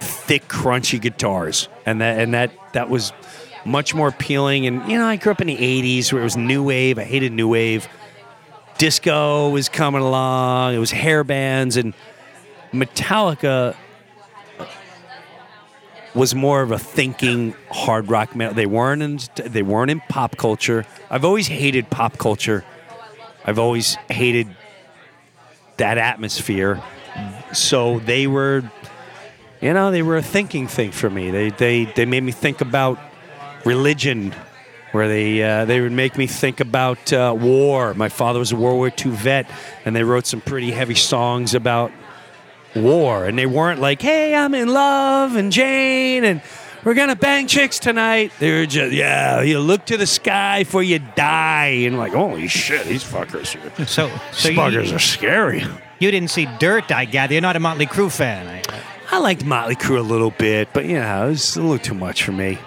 thick, 0.00 0.48
crunchy 0.48 1.00
guitars, 1.00 1.68
and 1.86 2.00
that 2.00 2.18
and 2.18 2.34
that 2.34 2.50
that 2.72 2.90
was 2.90 3.12
much 3.64 3.94
more 3.94 4.08
appealing. 4.08 4.66
And 4.66 4.90
you 4.90 4.98
know, 4.98 5.06
I 5.06 5.16
grew 5.16 5.30
up 5.30 5.40
in 5.40 5.46
the 5.46 5.56
'80s 5.56 6.12
where 6.12 6.20
it 6.20 6.24
was 6.24 6.36
new 6.36 6.62
wave. 6.64 6.98
I 6.98 7.04
hated 7.04 7.32
new 7.32 7.48
wave. 7.48 7.88
Disco 8.78 9.48
was 9.50 9.68
coming 9.68 10.02
along. 10.02 10.74
It 10.74 10.78
was 10.78 10.90
hair 10.90 11.22
bands, 11.22 11.76
and 11.76 11.94
Metallica 12.72 13.76
was 16.14 16.34
more 16.34 16.62
of 16.62 16.70
a 16.70 16.78
thinking 16.78 17.54
hard 17.70 18.08
rock 18.10 18.34
metal. 18.34 18.54
They 18.54 18.66
weren't 18.66 19.02
in 19.02 19.18
they 19.50 19.62
weren't 19.62 19.90
in 19.90 20.00
pop 20.08 20.36
culture. 20.36 20.86
I've 21.10 21.24
always 21.24 21.48
hated 21.48 21.90
pop 21.90 22.18
culture. 22.18 22.64
I've 23.44 23.58
always 23.58 23.94
hated 24.10 24.48
that 25.76 25.98
atmosphere. 25.98 26.82
So 27.52 27.98
they 28.00 28.26
were, 28.26 28.70
you 29.60 29.72
know, 29.72 29.90
they 29.90 30.02
were 30.02 30.16
a 30.16 30.22
thinking 30.22 30.66
thing 30.66 30.92
for 30.92 31.08
me. 31.10 31.30
They 31.30 31.50
they 31.50 31.84
they 31.86 32.06
made 32.06 32.22
me 32.22 32.32
think 32.32 32.60
about 32.60 32.98
religion, 33.64 34.34
where 34.92 35.08
they 35.08 35.42
uh, 35.42 35.64
they 35.64 35.80
would 35.80 35.92
make 35.92 36.18
me 36.18 36.26
think 36.26 36.60
about 36.60 37.12
uh, 37.12 37.34
war. 37.38 37.94
My 37.94 38.08
father 38.08 38.38
was 38.38 38.52
a 38.52 38.56
World 38.56 38.76
War 38.76 38.92
II 39.04 39.12
vet, 39.12 39.50
and 39.84 39.96
they 39.96 40.04
wrote 40.04 40.26
some 40.26 40.40
pretty 40.40 40.70
heavy 40.70 40.94
songs 40.94 41.54
about 41.54 41.90
war, 42.74 43.24
and 43.26 43.38
they 43.38 43.46
weren't 43.46 43.80
like, 43.80 44.00
"Hey, 44.02 44.34
I'm 44.34 44.54
in 44.54 44.68
love 44.68 45.36
and 45.36 45.50
Jane 45.52 46.24
and 46.24 46.40
we're 46.84 46.94
gonna 46.94 47.16
bang 47.16 47.46
chicks 47.46 47.78
tonight." 47.78 48.32
They 48.38 48.52
were 48.52 48.66
just, 48.66 48.92
"Yeah, 48.92 49.42
you 49.42 49.58
look 49.58 49.84
to 49.86 49.96
the 49.96 50.06
sky 50.06 50.64
for 50.64 50.82
you 50.82 51.00
die," 51.16 51.84
and 51.86 51.98
like, 51.98 52.12
"Holy 52.12 52.48
shit, 52.48 52.86
these 52.86 53.04
fuckers, 53.04 53.56
are, 53.56 53.86
so? 53.86 54.10
So 54.32 54.48
these 54.48 54.58
fuckers 54.58 54.88
you, 54.90 54.96
are 54.96 54.98
scary." 55.00 55.64
you 55.98 56.10
didn't 56.10 56.30
see 56.30 56.46
Dirt, 56.58 56.92
I 56.92 57.04
gather. 57.04 57.34
You're 57.34 57.42
not 57.42 57.56
a 57.56 57.60
Motley 57.60 57.86
Crue 57.86 58.10
fan. 58.12 58.46
I, 58.46 58.62
I 59.10 59.18
liked 59.18 59.44
Motley 59.44 59.74
Crue 59.74 59.98
a 59.98 60.02
little 60.02 60.30
bit, 60.30 60.68
but 60.72 60.84
you 60.84 60.94
know, 61.00 61.26
it 61.26 61.30
was 61.30 61.56
a 61.56 61.60
little 61.60 61.78
too 61.78 61.94
much 61.94 62.22
for 62.22 62.32
me. 62.32 62.58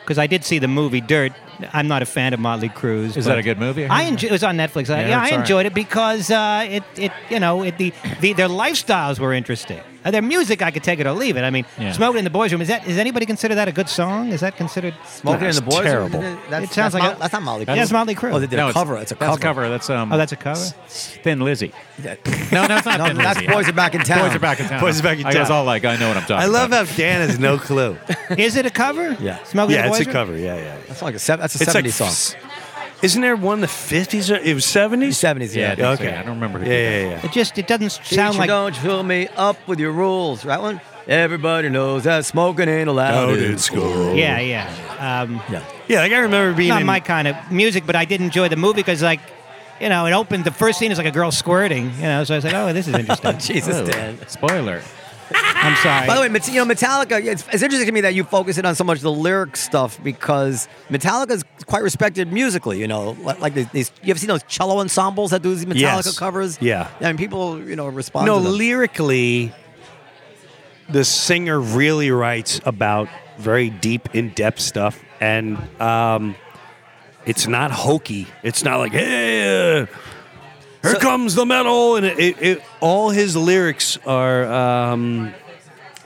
because 0.00 0.18
I 0.18 0.26
did 0.26 0.44
see 0.44 0.58
the 0.58 0.68
movie 0.68 1.00
Dirt. 1.00 1.32
I'm 1.72 1.88
not 1.88 2.02
a 2.02 2.06
fan 2.06 2.32
of 2.34 2.40
Motley 2.40 2.68
Crue's. 2.68 3.16
Is 3.16 3.24
that 3.26 3.38
a 3.38 3.42
good 3.42 3.58
movie? 3.58 3.86
I 3.86 4.02
enjoy, 4.02 4.28
it 4.28 4.32
was 4.32 4.44
on 4.44 4.56
Netflix. 4.56 4.90
I- 4.90 5.00
Yeah, 5.02 5.08
Yeah, 5.08 5.18
I 5.18 5.24
all 5.24 5.30
right. 5.30 5.40
enjoyed 5.40 5.66
it 5.66 5.74
because 5.74 6.30
uh, 6.30 6.66
it, 6.68 6.82
it, 6.96 7.12
you 7.30 7.40
know, 7.40 7.62
it, 7.62 7.78
the, 7.78 7.92
the 8.20 8.32
their 8.32 8.48
lifestyles 8.48 9.18
were 9.18 9.32
interesting. 9.32 9.80
Uh, 10.04 10.10
their 10.10 10.22
music, 10.22 10.62
I 10.62 10.70
could 10.70 10.82
take 10.82 10.98
it 11.00 11.06
or 11.06 11.12
leave 11.12 11.36
it. 11.36 11.42
I 11.42 11.50
mean, 11.50 11.64
Yeah. 11.78 11.92
"Smoking 11.92 12.18
in 12.18 12.24
the 12.24 12.30
Boys 12.30 12.52
Room" 12.52 12.60
is 12.62 12.68
that? 12.68 12.84
Does 12.86 12.96
anybody 12.98 13.26
consider 13.26 13.54
that 13.56 13.68
a 13.68 13.72
good 13.72 13.88
song? 13.88 14.32
Is 14.32 14.40
that 14.40 14.56
considered? 14.56 14.94
Smoking 15.06 15.48
in 15.48 15.54
the 15.54 15.60
That's 15.60 15.76
boys. 15.76 15.84
terrible. 15.84 16.20
That's, 16.48 16.64
It 16.70 16.72
sounds 16.72 16.92
that's 16.92 16.94
like 16.94 17.02
Mo- 17.02 17.10
a- 17.16 17.18
that's 17.18 17.32
not 17.32 17.42
Molly. 17.42 17.64
Yeah, 17.68 17.82
it's 17.82 17.92
Motley 17.92 18.14
Crue. 18.14 18.32
Oh, 18.32 18.38
they 18.40 18.46
did 18.46 18.56
No, 18.56 18.70
a 18.70 18.72
cover. 18.72 18.96
It's 18.98 19.12
a 19.12 19.14
That's 19.14 19.38
cover. 19.38 19.60
a 19.62 19.64
cover. 19.64 19.68
That's 19.68 19.90
um. 19.90 20.12
Oh, 20.12 20.16
that's 20.16 20.32
a 20.32 20.36
cover. 20.36 20.60
Thin 20.88 21.40
Lizzy. 21.40 21.72
No, 22.02 22.66
no, 22.66 22.76
it's 22.76 22.86
not 22.86 22.98
No, 22.98 23.06
Thin 23.06 23.16
that's 23.18 23.40
Lizzy. 23.40 23.52
boys 23.52 23.68
are 23.68 23.72
back 23.72 23.94
in 23.94 24.00
town. 24.02 24.26
Boys 24.26 24.34
are 24.36 24.38
back 24.38 24.60
in 24.60 24.66
town. 24.68 24.80
Boys 24.80 25.00
are 25.00 25.02
back 25.02 25.18
in 25.18 25.24
Town. 25.24 25.36
I 25.36 25.40
was 25.40 25.50
all 25.50 25.64
like, 25.64 25.84
I 25.84 25.96
know 25.96 26.08
what 26.08 26.16
I'm 26.16 26.22
talking 26.22 26.36
about. 26.36 26.42
I 26.44 26.46
love 26.46 26.68
about. 26.70 26.88
how 26.88 26.96
Dan 26.96 27.26
has 27.28 27.38
no 27.38 27.58
clue. 27.58 27.96
Is 28.38 28.56
it 28.56 28.64
a 28.66 28.70
cover? 28.70 29.16
Yeah. 29.20 29.42
Smoking 29.44 29.76
in 29.76 29.82
the 29.82 29.88
Boys 29.88 29.90
Room. 29.90 29.92
yeah, 29.92 29.98
it's 30.00 30.08
a 30.08 30.12
cover. 30.12 30.36
Yeah, 30.38 30.56
yeah. 30.56 30.76
That's 30.88 31.02
like 31.02 31.14
a 31.14 31.18
that's 31.18 31.54
a 31.60 31.64
70s 31.64 31.92
song. 31.92 32.40
S- 33.00 33.04
Isn't 33.04 33.22
there 33.22 33.36
one 33.36 33.54
in 33.58 33.60
the 33.62 33.68
fifties? 33.68 34.30
It 34.30 34.54
was 34.54 34.64
seventies. 34.64 35.18
70s, 35.18 35.54
Yeah, 35.54 35.62
yeah. 35.62 35.72
I 35.72 35.74
think 35.74 35.86
so, 35.86 35.92
Okay. 35.92 36.04
yeah. 36.12 36.20
I 36.20 36.22
don't 36.22 36.34
remember 36.34 36.58
who 36.60 36.64
Yeah, 36.66 36.70
did 36.70 37.02
yeah, 37.06 37.10
yeah. 37.18 37.26
It 37.26 37.32
just 37.32 37.58
it 37.58 37.66
doesn't 37.66 37.90
Teacher, 37.90 38.14
sound 38.14 38.38
like. 38.38 38.48
don't 38.48 38.76
fill 38.76 39.02
me 39.02 39.28
up 39.36 39.56
with 39.68 39.78
your 39.80 39.92
rules. 39.92 40.42
That 40.42 40.60
one? 40.62 40.80
Everybody 41.08 41.68
knows 41.70 42.04
that 42.04 42.24
smoking 42.24 42.68
ain't 42.68 42.88
allowed 42.88 43.30
Out 43.30 43.38
in 43.38 43.52
in 43.52 43.58
school. 43.58 44.14
Yeah, 44.14 44.38
yeah. 44.38 45.22
Um, 45.22 45.40
Yeah. 45.50 45.62
Yeah, 45.88 46.00
like 46.00 46.12
I 46.12 46.18
remember 46.18 46.56
being 46.56 46.68
not 46.68 46.80
in 46.82 46.86
my 46.86 47.00
kind 47.00 47.26
of 47.26 47.36
music, 47.50 47.84
but 47.86 47.96
I 47.96 48.04
did 48.04 48.20
enjoy 48.20 48.48
the 48.48 48.56
movie 48.56 48.76
because, 48.76 49.02
like, 49.02 49.18
you 49.80 49.88
know, 49.88 50.06
it 50.06 50.12
opened. 50.12 50.44
The 50.44 50.52
first 50.52 50.78
scene 50.78 50.92
is 50.92 50.98
like 50.98 51.06
a 51.08 51.10
girl 51.10 51.32
squirting. 51.32 51.90
You 51.96 52.02
know, 52.02 52.22
so 52.24 52.34
I 52.34 52.36
was 52.36 52.44
like, 52.44 52.54
oh, 52.54 52.72
this 52.72 52.86
is 52.86 52.94
interesting. 53.00 53.38
Jesus, 53.38 53.76
Oh, 53.78 53.86
Dan. 53.86 54.18
Spoiler. 54.28 54.82
I'm 55.34 55.76
sorry. 55.76 56.06
By 56.06 56.14
the 56.14 56.20
way, 56.20 56.26
you 56.52 56.64
know, 56.64 56.74
Metallica, 56.74 57.22
it's, 57.24 57.44
it's 57.52 57.62
interesting 57.62 57.86
to 57.86 57.92
me 57.92 58.00
that 58.02 58.14
you 58.14 58.24
focus 58.24 58.58
it 58.58 58.64
on 58.64 58.74
so 58.74 58.84
much 58.84 59.00
the 59.00 59.12
lyric 59.12 59.56
stuff 59.56 60.02
because 60.02 60.68
Metallica 60.88 61.30
is 61.32 61.44
quite 61.66 61.82
respected 61.82 62.32
musically, 62.32 62.80
you 62.80 62.88
know. 62.88 63.12
Like, 63.22 63.54
these, 63.54 63.92
you 64.02 64.10
ever 64.10 64.18
seen 64.18 64.28
those 64.28 64.42
cello 64.44 64.80
ensembles 64.80 65.30
that 65.30 65.42
do 65.42 65.54
these 65.54 65.64
Metallica 65.66 66.04
Yes. 66.06 66.18
covers? 66.18 66.58
Yeah. 66.60 66.88
And 67.00 67.18
people, 67.18 67.60
you 67.62 67.76
know, 67.76 67.88
respond 67.88 68.26
no 68.26 68.38
lyrically 68.38 69.52
the 70.88 71.04
singer 71.04 71.60
really 71.60 72.10
writes 72.10 72.60
about 72.64 73.08
very 73.38 73.70
deep 73.70 74.12
in-depth 74.14 74.58
stuff 74.60 75.00
and 75.20 75.56
um, 75.80 76.34
it's 77.26 77.46
not 77.46 77.70
hokey 77.70 78.26
it's 78.42 78.64
not 78.64 78.78
like 78.78 78.90
hey 78.92 79.82
uh, 79.82 79.86
here 80.82 80.92
So- 80.92 80.98
comes 80.98 81.34
the 81.34 81.46
metal 81.46 81.96
and 81.96 82.06
it, 82.06 82.18
it, 82.18 82.42
it, 82.42 82.62
all 82.80 83.10
his 83.10 83.36
lyrics 83.36 83.98
are 84.06 84.44
um, 84.46 85.32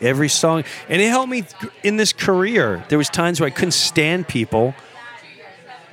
every 0.01 0.29
song. 0.29 0.65
And 0.89 1.01
it 1.01 1.09
helped 1.09 1.31
me 1.31 1.45
in 1.83 1.97
this 1.97 2.13
career 2.13 2.85
there 2.89 2.99
was 2.99 3.09
times 3.09 3.41
where 3.41 3.47
i 3.47 3.51
couldn't 3.51 3.73
stand 3.73 4.27
people 4.29 4.75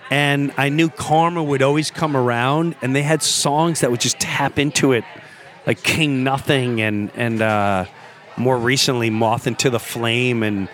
and 0.09 0.51
I 0.57 0.67
knew 0.67 0.89
karma 0.89 1.41
would 1.41 1.61
always 1.61 1.89
come 1.89 2.17
around, 2.17 2.75
and 2.81 2.93
they 2.93 3.01
had 3.01 3.23
songs 3.23 3.79
that 3.79 3.91
would 3.91 4.01
just 4.01 4.19
tap 4.19 4.59
into 4.59 4.91
it, 4.91 5.05
like 5.65 5.81
King 5.83 6.21
Nothing, 6.25 6.81
and 6.81 7.09
and 7.15 7.41
uh, 7.41 7.85
more 8.35 8.57
recently 8.57 9.09
Moth 9.09 9.47
into 9.47 9.69
the 9.69 9.79
Flame, 9.79 10.43
and 10.43 10.67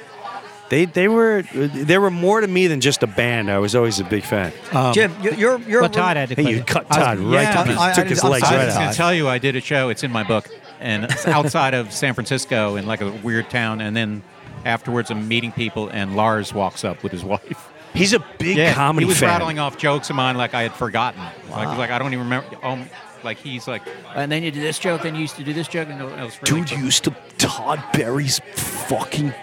they 0.69 0.85
they 0.85 1.07
were 1.07 1.43
they 1.53 1.97
were 1.97 2.11
more 2.11 2.41
to 2.41 2.47
me 2.47 2.67
than 2.67 2.81
just 2.81 3.03
a 3.03 3.07
band. 3.07 3.49
I 3.49 3.59
was 3.59 3.75
always 3.75 3.99
a 3.99 4.03
big 4.03 4.23
fan. 4.23 4.51
Jim, 4.93 5.13
you- 5.21 5.31
you're. 5.33 5.59
you're 5.59 5.81
well, 5.81 5.89
Todd 5.89 6.17
had 6.17 6.29
to 6.29 6.35
Hey, 6.35 6.49
you 6.51 6.57
it. 6.57 6.67
cut 6.67 6.85
I 6.91 6.97
was- 6.97 7.05
Todd 7.05 7.19
right 7.19 7.31
yeah, 7.43 7.63
to 7.63 7.71
I- 7.79 7.89
I 7.91 7.93
took 7.93 8.07
his 8.07 8.17
just- 8.17 8.25
I'm 8.25 8.31
legs 8.31 8.43
sorry, 8.47 8.55
I 8.55 8.59
right 8.59 8.65
was 8.67 8.75
going 8.75 8.89
to 8.91 8.95
tell 8.97 9.13
you, 9.13 9.27
I 9.29 9.37
did 9.37 9.55
a 9.55 9.61
show. 9.61 9.89
It's 9.89 10.03
in 10.03 10.11
my 10.11 10.23
book, 10.23 10.47
and 10.79 11.05
it's 11.05 11.27
outside 11.27 11.73
of 11.73 11.91
San 11.93 12.13
Francisco 12.13 12.75
in 12.75 12.85
like 12.85 13.01
a 13.01 13.11
weird 13.11 13.49
town. 13.49 13.81
And 13.81 13.95
then 13.95 14.23
afterwards, 14.65 15.09
I'm 15.11 15.27
meeting 15.27 15.51
people, 15.51 15.87
and 15.89 16.15
Lars 16.15 16.53
walks 16.53 16.83
up 16.83 17.03
with 17.03 17.11
his 17.11 17.23
wife. 17.23 17.69
He's 17.93 18.13
a 18.13 18.23
big 18.37 18.73
comedy 18.75 19.05
he 19.05 19.09
was 19.09 19.19
fan. 19.19 19.29
rattling 19.29 19.57
off 19.59 19.77
jokes 19.77 20.09
of 20.09 20.15
mine 20.17 20.37
like 20.37 20.53
I 20.53 20.63
had 20.63 20.73
forgotten. 20.73 21.21
Like, 21.49 21.77
like 21.77 21.89
I 21.89 21.97
don't 21.97 22.13
even 22.13 22.25
remember. 22.25 22.47
Um, 22.63 22.85
like 23.23 23.37
he's 23.37 23.67
like, 23.67 23.81
and 24.15 24.31
then 24.31 24.43
you 24.43 24.51
do 24.51 24.61
this 24.61 24.77
joke, 24.77 25.01
then 25.01 25.15
you 25.15 25.21
used 25.21 25.35
to 25.37 25.43
do 25.43 25.51
this 25.53 25.67
joke, 25.67 25.87
and 25.89 25.99
it 25.99 26.03
was 26.23 26.39
really 26.43 26.61
Dude 26.61 26.71
used 26.71 27.05
to 27.05 27.15
Todd 27.39 27.81
Barry's 27.93 28.39
fucking 28.53 29.33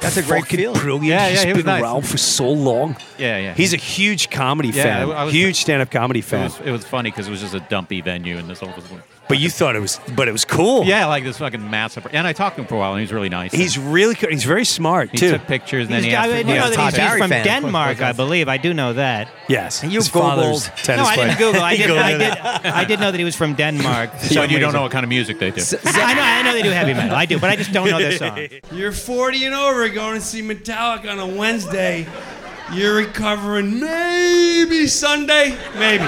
That's 0.00 0.16
a 0.16 0.22
great 0.22 0.46
feeling. 0.46 0.78
brilliant. 0.80 1.04
Yeah, 1.06 1.26
yeah, 1.26 1.30
He's 1.30 1.42
he 1.42 1.48
was 1.52 1.56
been 1.58 1.66
nice. 1.66 1.82
around 1.82 2.02
for 2.06 2.16
so 2.18 2.48
long. 2.50 2.96
Yeah, 3.18 3.38
yeah. 3.38 3.54
He's 3.54 3.72
a 3.74 3.76
huge 3.76 4.30
comedy 4.30 4.70
Yeah, 4.70 4.82
fan. 5.04 5.08
Was- 5.08 5.32
huge 5.32 5.56
stand-up 5.56 5.90
comedy 5.90 6.20
It 6.20 6.24
fan. 6.24 6.44
was, 6.44 6.60
it 6.64 6.70
was 6.70 6.84
funny 6.86 7.10
because 7.10 7.28
it 7.28 7.30
was 7.30 7.40
just 7.40 7.54
a 7.54 7.60
dumpy 7.60 8.00
venue 8.00 8.38
and 8.38 8.48
this 8.48 8.62
all 8.62 8.70
whole. 8.70 8.98
But 9.28 9.38
you 9.38 9.48
thought 9.48 9.76
it 9.76 9.80
was, 9.80 10.00
but 10.16 10.26
it 10.26 10.32
was 10.32 10.44
cool. 10.44 10.84
Yeah, 10.84 11.06
like 11.06 11.22
this 11.22 11.38
fucking 11.38 11.70
massive. 11.70 12.06
And 12.12 12.26
I 12.26 12.32
talked 12.32 12.56
to 12.56 12.62
him 12.62 12.68
for 12.68 12.74
a 12.74 12.78
while, 12.78 12.92
and 12.92 12.98
he 13.00 13.04
was 13.04 13.12
really 13.12 13.28
nice. 13.28 13.52
He's 13.52 13.78
really 13.78 14.14
good. 14.14 14.30
He's 14.30 14.42
very 14.44 14.64
smart 14.64 15.10
too. 15.10 15.12
he 15.12 15.18
too. 15.18 15.30
took 15.38 15.46
pictures, 15.46 15.86
and 15.86 15.94
then 15.94 16.02
He's, 16.02 16.12
he 16.12 16.16
I 16.16 16.26
asked 16.26 16.34
mean, 16.34 16.48
you 16.48 16.54
Yeah, 16.54 16.60
know 16.68 16.74
Todd 16.74 16.76
that 16.76 16.84
he's, 16.84 16.92
he's 16.96 17.08
Barry 17.08 17.20
from 17.20 17.30
fan. 17.30 17.44
Denmark, 17.44 18.00
I 18.02 18.12
believe. 18.12 18.48
I 18.48 18.56
do 18.56 18.74
know 18.74 18.92
that. 18.94 19.28
yes. 19.48 19.82
And 19.84 19.92
you 19.92 19.98
His 20.00 20.08
father's 20.08 20.68
Googled- 20.68 20.82
tennis 20.82 21.04
no, 21.06 21.12
I 21.12 21.16
didn't 21.16 21.38
Google. 21.38 21.62
I 21.62 21.74
He 21.76 21.82
did. 21.84 21.90
I 21.96 22.12
Googled 22.12 22.18
did. 22.62 22.72
I 22.72 22.84
did 22.84 23.00
know 23.00 23.10
that 23.12 23.18
he 23.18 23.24
was 23.24 23.36
from 23.36 23.54
Denmark. 23.54 24.12
for 24.14 24.18
So 24.26 24.34
some 24.34 24.42
you 24.44 24.58
don't 24.58 24.68
reason. 24.68 24.72
know 24.74 24.82
what 24.82 24.90
kind 24.92 25.04
of 25.04 25.08
music 25.08 25.38
they 25.38 25.50
do. 25.52 25.62
I 25.84 26.14
know. 26.14 26.22
I 26.22 26.42
know 26.42 26.52
they 26.52 26.62
do 26.62 26.70
heavy 26.70 26.94
metal. 26.94 27.14
I 27.16 27.26
do, 27.26 27.38
but 27.38 27.50
I 27.50 27.56
just 27.56 27.72
don't 27.72 27.88
know 27.88 27.98
their 27.98 28.12
song. 28.18 28.38
You're 28.72 28.90
40 28.92 29.44
and 29.44 29.54
over 29.54 29.88
going 29.90 30.18
to 30.18 30.24
see 30.24 30.42
Metallica 30.42 31.10
on 31.10 31.18
a 31.20 31.26
Wednesday. 31.26 32.06
You're 32.72 32.96
recovering 32.96 33.80
maybe 33.80 34.86
Sunday. 34.88 35.56
Maybe. 35.78 36.04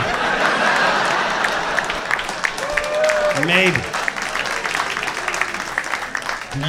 Maybe. 3.41 3.81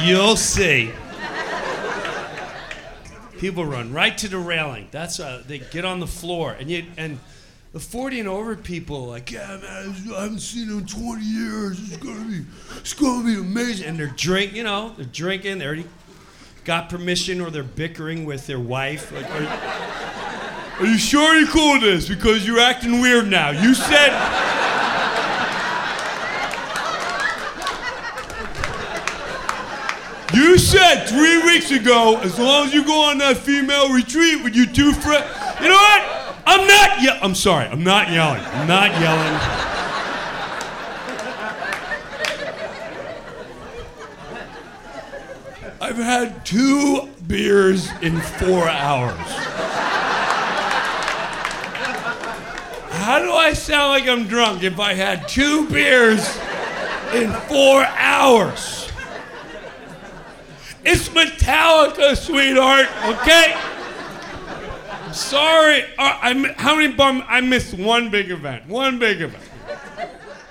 You'll 0.02 0.36
see. 0.36 0.90
People 3.38 3.66
run 3.66 3.92
right 3.92 4.16
to 4.18 4.28
the 4.28 4.38
railing. 4.38 4.88
That's 4.90 5.20
uh, 5.20 5.42
they 5.46 5.58
get 5.58 5.84
on 5.84 6.00
the 6.00 6.06
floor, 6.06 6.52
and 6.52 6.70
you 6.70 6.86
and 6.96 7.18
the 7.72 7.80
40 7.80 8.20
and 8.20 8.28
over 8.28 8.56
people 8.56 9.06
like, 9.06 9.30
yeah, 9.30 9.58
man, 9.60 9.94
I 10.16 10.22
haven't 10.22 10.38
seen 10.38 10.68
him 10.68 10.78
in 10.78 10.86
20 10.86 11.22
years. 11.22 11.80
It's 11.80 11.96
gonna 11.98 12.24
be, 12.24 12.44
it's 12.76 12.94
gonna 12.94 13.24
be 13.24 13.34
amazing. 13.34 13.88
And 13.88 13.98
they're 13.98 14.06
drink, 14.06 14.54
you 14.54 14.62
know, 14.62 14.94
they're 14.96 15.04
drinking. 15.04 15.58
They 15.58 15.66
already 15.66 15.84
got 16.64 16.88
permission, 16.88 17.40
or 17.42 17.50
they're 17.50 17.62
bickering 17.62 18.24
with 18.24 18.46
their 18.46 18.60
wife. 18.60 19.12
Like, 19.12 19.28
are, 19.30 20.80
are 20.80 20.86
you 20.86 20.96
sure 20.96 21.38
you're 21.38 21.48
cool 21.48 21.74
with 21.74 21.82
this? 21.82 22.08
Because 22.08 22.46
you're 22.46 22.60
acting 22.60 23.02
weird 23.02 23.28
now. 23.28 23.50
You 23.50 23.74
said. 23.74 24.63
You 30.34 30.58
said 30.58 31.04
three 31.06 31.38
weeks 31.44 31.70
ago, 31.70 32.18
as 32.18 32.38
long 32.38 32.66
as 32.66 32.74
you 32.74 32.84
go 32.84 33.02
on 33.10 33.18
that 33.18 33.36
female 33.36 33.92
retreat 33.92 34.42
with 34.42 34.54
your 34.56 34.66
two 34.66 34.92
friends. 34.92 35.24
You 35.60 35.68
know 35.68 35.74
what? 35.74 36.34
I'm 36.46 36.66
not 36.66 37.00
ye- 37.00 37.18
I'm 37.22 37.34
sorry. 37.34 37.66
I'm 37.66 37.84
not 37.84 38.10
yelling. 38.10 38.40
I'm 38.42 38.66
not 38.66 38.90
yelling. 39.00 39.40
I've 45.80 45.96
had 45.96 46.44
two 46.46 47.08
beers 47.26 47.90
in 48.00 48.20
four 48.20 48.68
hours. 48.68 49.18
How 52.90 53.18
do 53.18 53.30
I 53.32 53.52
sound 53.52 53.90
like 53.90 54.08
I'm 54.08 54.26
drunk 54.26 54.62
if 54.62 54.80
I 54.80 54.94
had 54.94 55.28
two 55.28 55.68
beers 55.68 56.20
in 57.12 57.32
four 57.48 57.84
hours? 57.84 58.83
It's 60.84 61.08
Metallica, 61.08 62.16
sweetheart. 62.16 62.86
Okay. 63.20 63.54
Sorry. 65.12 65.82
Uh, 65.98 66.18
I, 66.22 66.34
mi- 66.34 66.52
how 66.56 66.74
many 66.76 66.92
bum? 66.92 67.24
I 67.26 67.40
missed 67.40 67.74
one 67.74 68.10
big 68.10 68.30
event. 68.30 68.66
One 68.66 68.98
big 68.98 69.20
event. 69.22 69.42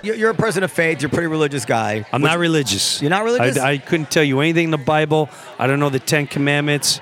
You- 0.02 0.14
You're 0.16 0.32
a 0.32 0.36
person 0.36 0.64
of 0.64 0.72
faith. 0.72 1.02
You're 1.02 1.08
a 1.10 1.14
pretty 1.14 1.28
religious 1.28 1.66
guy. 1.66 2.06
I'm 2.12 2.22
not 2.22 2.38
religious. 2.40 3.02
You're 3.02 3.10
not 3.10 3.24
religious? 3.26 3.58
I, 3.58 3.72
I 3.74 3.78
couldn't 3.78 4.10
tell 4.10 4.24
you 4.24 4.40
anything 4.40 4.66
in 4.66 4.72
the 4.72 4.78
Bible. 4.78 5.30
I 5.60 5.68
don't 5.68 5.80
know 5.80 5.90
the 5.90 6.00
Ten 6.00 6.28
Commandments. 6.28 7.00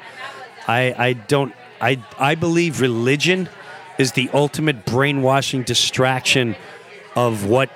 I, 0.67 0.93
I 0.97 1.13
don't. 1.13 1.53
I, 1.79 2.03
I 2.19 2.35
believe 2.35 2.79
religion 2.81 3.49
is 3.97 4.11
the 4.11 4.29
ultimate 4.33 4.85
brainwashing 4.85 5.63
distraction 5.63 6.55
of 7.15 7.45
what 7.45 7.69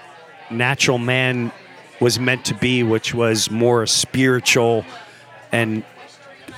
natural 0.51 0.97
man 0.97 1.51
was 1.99 2.19
meant 2.19 2.45
to 2.45 2.53
be, 2.55 2.83
which 2.83 3.13
was 3.15 3.49
more 3.49 3.85
spiritual 3.87 4.85
and 5.55 5.83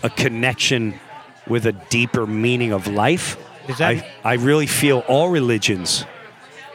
a 0.03 0.09
connection 0.09 0.99
with 1.47 1.65
a 1.65 1.71
deeper 1.89 2.25
meaning 2.27 2.71
of 2.73 2.87
life. 2.87 3.37
Is 3.67 3.77
that- 3.77 3.89
I, 4.23 4.31
I 4.31 4.33
really 4.35 4.67
feel 4.67 4.99
all 5.07 5.29
religions 5.29 6.05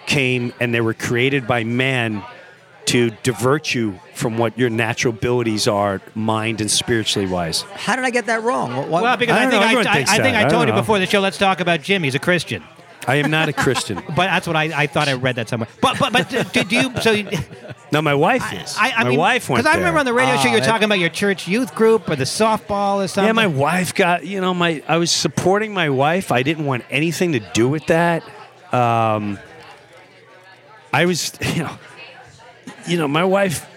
came 0.07 0.53
and 0.61 0.73
they 0.75 0.81
were 0.81 0.95
created 0.95 1.47
by 1.47 1.65
man 1.65 2.23
to 2.87 3.11
divert 3.23 3.75
you 3.75 3.99
from 4.15 4.37
what 4.39 4.59
your 4.59 4.69
natural 4.69 5.15
abilities 5.15 5.69
are, 5.69 6.01
mind 6.15 6.61
and 6.61 6.69
spiritually 6.71 7.29
wise. 7.29 7.63
How 7.75 7.95
did 7.97 8.05
I 8.05 8.11
get 8.11 8.27
that 8.27 8.43
wrong? 8.43 8.75
What- 8.77 8.89
what- 8.89 9.03
Well, 9.03 9.17
because 9.17 9.37
I 9.37 9.41
I, 9.41 9.43
don't 9.43 9.51
think 9.53 9.61
know. 9.63 9.67
I, 9.67 9.71
Everyone 9.71 9.87
I, 9.87 9.95
thinks 9.95 10.11
I 10.11 10.17
think. 10.19 10.37
I 10.37 10.41
I 10.41 10.43
told 10.43 10.53
don't 10.53 10.61
you 10.69 10.75
know. 10.75 10.81
before 10.81 10.99
the 10.99 11.07
show. 11.07 11.21
Let's 11.21 11.39
talk 11.39 11.61
about 11.61 11.81
Jim. 11.83 12.03
He's 12.03 12.15
a 12.17 12.19
Christian. 12.19 12.63
I 13.07 13.17
am 13.17 13.31
not 13.31 13.49
a 13.49 13.53
Christian. 13.53 13.97
But 14.09 14.27
that's 14.27 14.47
what 14.47 14.57
I, 14.57 14.65
I 14.83 14.87
thought 14.87 15.09
I 15.09 15.15
read 15.15 15.37
that 15.37 15.49
somewhere. 15.49 15.69
But 15.81 15.99
but 15.99 16.13
but 16.13 16.29
do, 16.29 16.65
do 16.65 16.77
you? 16.77 16.93
So 17.01 17.11
you- 17.13 17.29
no, 17.93 18.01
my 18.03 18.15
wife 18.15 18.53
is. 18.53 18.77
I, 18.79 18.91
I 18.93 19.05
my 19.05 19.11
mean, 19.11 19.19
wife 19.19 19.49
went 19.49 19.63
because 19.63 19.75
I 19.75 19.79
remember 19.79 19.97
there. 19.97 20.01
on 20.01 20.07
the 20.07 20.13
radio 20.15 20.37
show 20.39 20.49
you 20.49 20.55
were 20.55 20.61
Ah, 20.63 20.65
talking 20.67 20.85
about 20.85 20.99
your 20.99 21.11
church 21.11 21.47
youth 21.47 21.75
group 21.75 22.09
or 22.09 22.17
the 22.17 22.25
softball 22.25 23.05
or 23.05 23.09
something. 23.09 23.27
Yeah, 23.27 23.33
my 23.33 23.47
wife 23.47 23.95
got, 23.95 24.25
you 24.27 24.41
know, 24.41 24.55
my 24.55 24.83
I 24.89 24.97
was 24.97 25.11
supporting 25.11 25.75
my 25.75 25.91
wife. 25.91 26.33
I 26.33 26.43
didn't 26.43 26.65
want 26.65 26.85
anything 26.91 27.33
to 27.33 27.41
do 27.41 27.69
with 27.69 27.87
that. 27.87 28.23
Um, 28.73 29.39
I 30.93 31.05
was, 31.07 31.33
you 31.55 31.63
know, 31.65 31.79
you 32.87 32.97
know, 32.99 33.09
my 33.09 33.25
wife. 33.25 33.69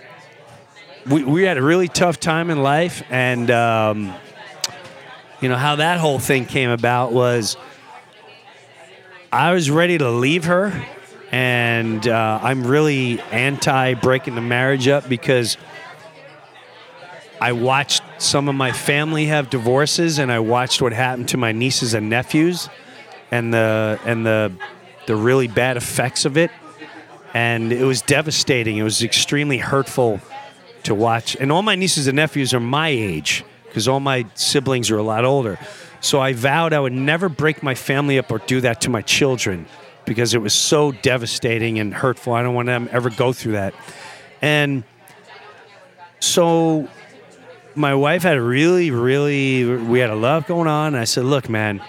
We 1.06 1.24
we 1.24 1.44
had 1.44 1.58
a 1.58 1.62
really 1.62 1.88
tough 1.88 2.20
time 2.20 2.50
in 2.50 2.64
life, 2.64 3.04
and 3.12 3.52
um, 3.52 4.14
you 5.40 5.50
know 5.50 5.56
how 5.58 5.76
that 5.76 6.00
whole 6.00 6.18
thing 6.20 6.46
came 6.46 6.70
about 6.72 7.12
was. 7.12 7.58
I 9.32 9.52
was 9.54 9.70
ready 9.70 9.98
to 9.98 10.10
leave 10.10 10.46
her, 10.46 10.72
and 11.36 12.08
uh, 12.08 12.40
I'm 12.42 12.66
really 12.66 13.20
anti 13.30 13.96
breaking 13.96 14.36
the 14.36 14.42
marriage 14.42 14.88
up 14.88 15.10
because 15.10 15.58
I 17.42 17.52
watched 17.52 18.04
some 18.20 18.48
of 18.48 18.56
my 18.56 18.72
family 18.72 19.26
have 19.26 19.50
divorces, 19.50 20.18
and 20.18 20.32
I 20.32 20.40
watched 20.40 20.82
what 20.82 20.94
happened 20.94 21.28
to 21.30 21.38
my 21.38 21.52
nieces 21.52 21.94
and 21.94 22.10
nephews, 22.10 22.70
and 23.32 23.54
the 23.54 24.00
and 24.06 24.26
the 24.26 24.54
the 25.08 25.18
really 25.18 25.50
bad 25.50 25.76
effects 25.76 26.24
of 26.24 26.38
it, 26.38 26.52
and 27.34 27.74
it 27.74 27.84
was 27.84 28.02
devastating. 28.02 28.78
It 28.78 28.84
was 28.84 29.04
extremely 29.04 29.58
hurtful 29.58 30.22
to 30.84 30.96
watch. 30.96 31.36
And 31.36 31.52
all 31.52 31.64
my 31.64 31.76
nieces 31.76 32.08
and 32.08 32.16
nephews 32.16 32.54
are 32.54 32.62
my 32.62 32.88
age 32.88 33.44
because 33.66 33.90
all 33.90 34.00
my 34.00 34.26
siblings 34.36 34.90
are 34.90 34.98
a 34.98 35.04
lot 35.04 35.26
older. 35.26 35.60
So 36.00 36.22
I 36.22 36.32
vowed 36.32 36.72
I 36.72 36.80
would 36.80 36.94
never 36.94 37.28
break 37.28 37.62
my 37.62 37.76
family 37.76 38.18
up 38.20 38.32
or 38.32 38.38
do 38.38 38.62
that 38.62 38.80
to 38.82 38.90
my 38.90 39.02
children 39.02 39.66
because 40.06 40.34
it 40.34 40.42
was 40.42 40.54
so 40.54 40.92
devastating 40.92 41.80
and 41.80 41.94
hurtful. 41.94 42.34
I 42.34 42.44
don't 42.44 42.56
want 42.56 42.68
them 42.68 42.90
ever 42.92 43.10
go 43.10 43.34
through 43.34 43.54
that. 43.54 43.74
And 44.42 44.84
so 46.20 46.88
my 47.76 47.96
wife 47.96 48.24
had 48.24 48.38
a 48.38 48.42
really, 48.42 48.92
really, 48.92 49.66
we 49.66 50.00
had 50.00 50.10
a 50.10 50.16
love 50.16 50.48
going 50.48 50.68
on. 50.68 50.88
And 50.88 50.98
I 50.98 51.06
said, 51.06 51.26
look, 51.26 51.50
man, 51.50 51.82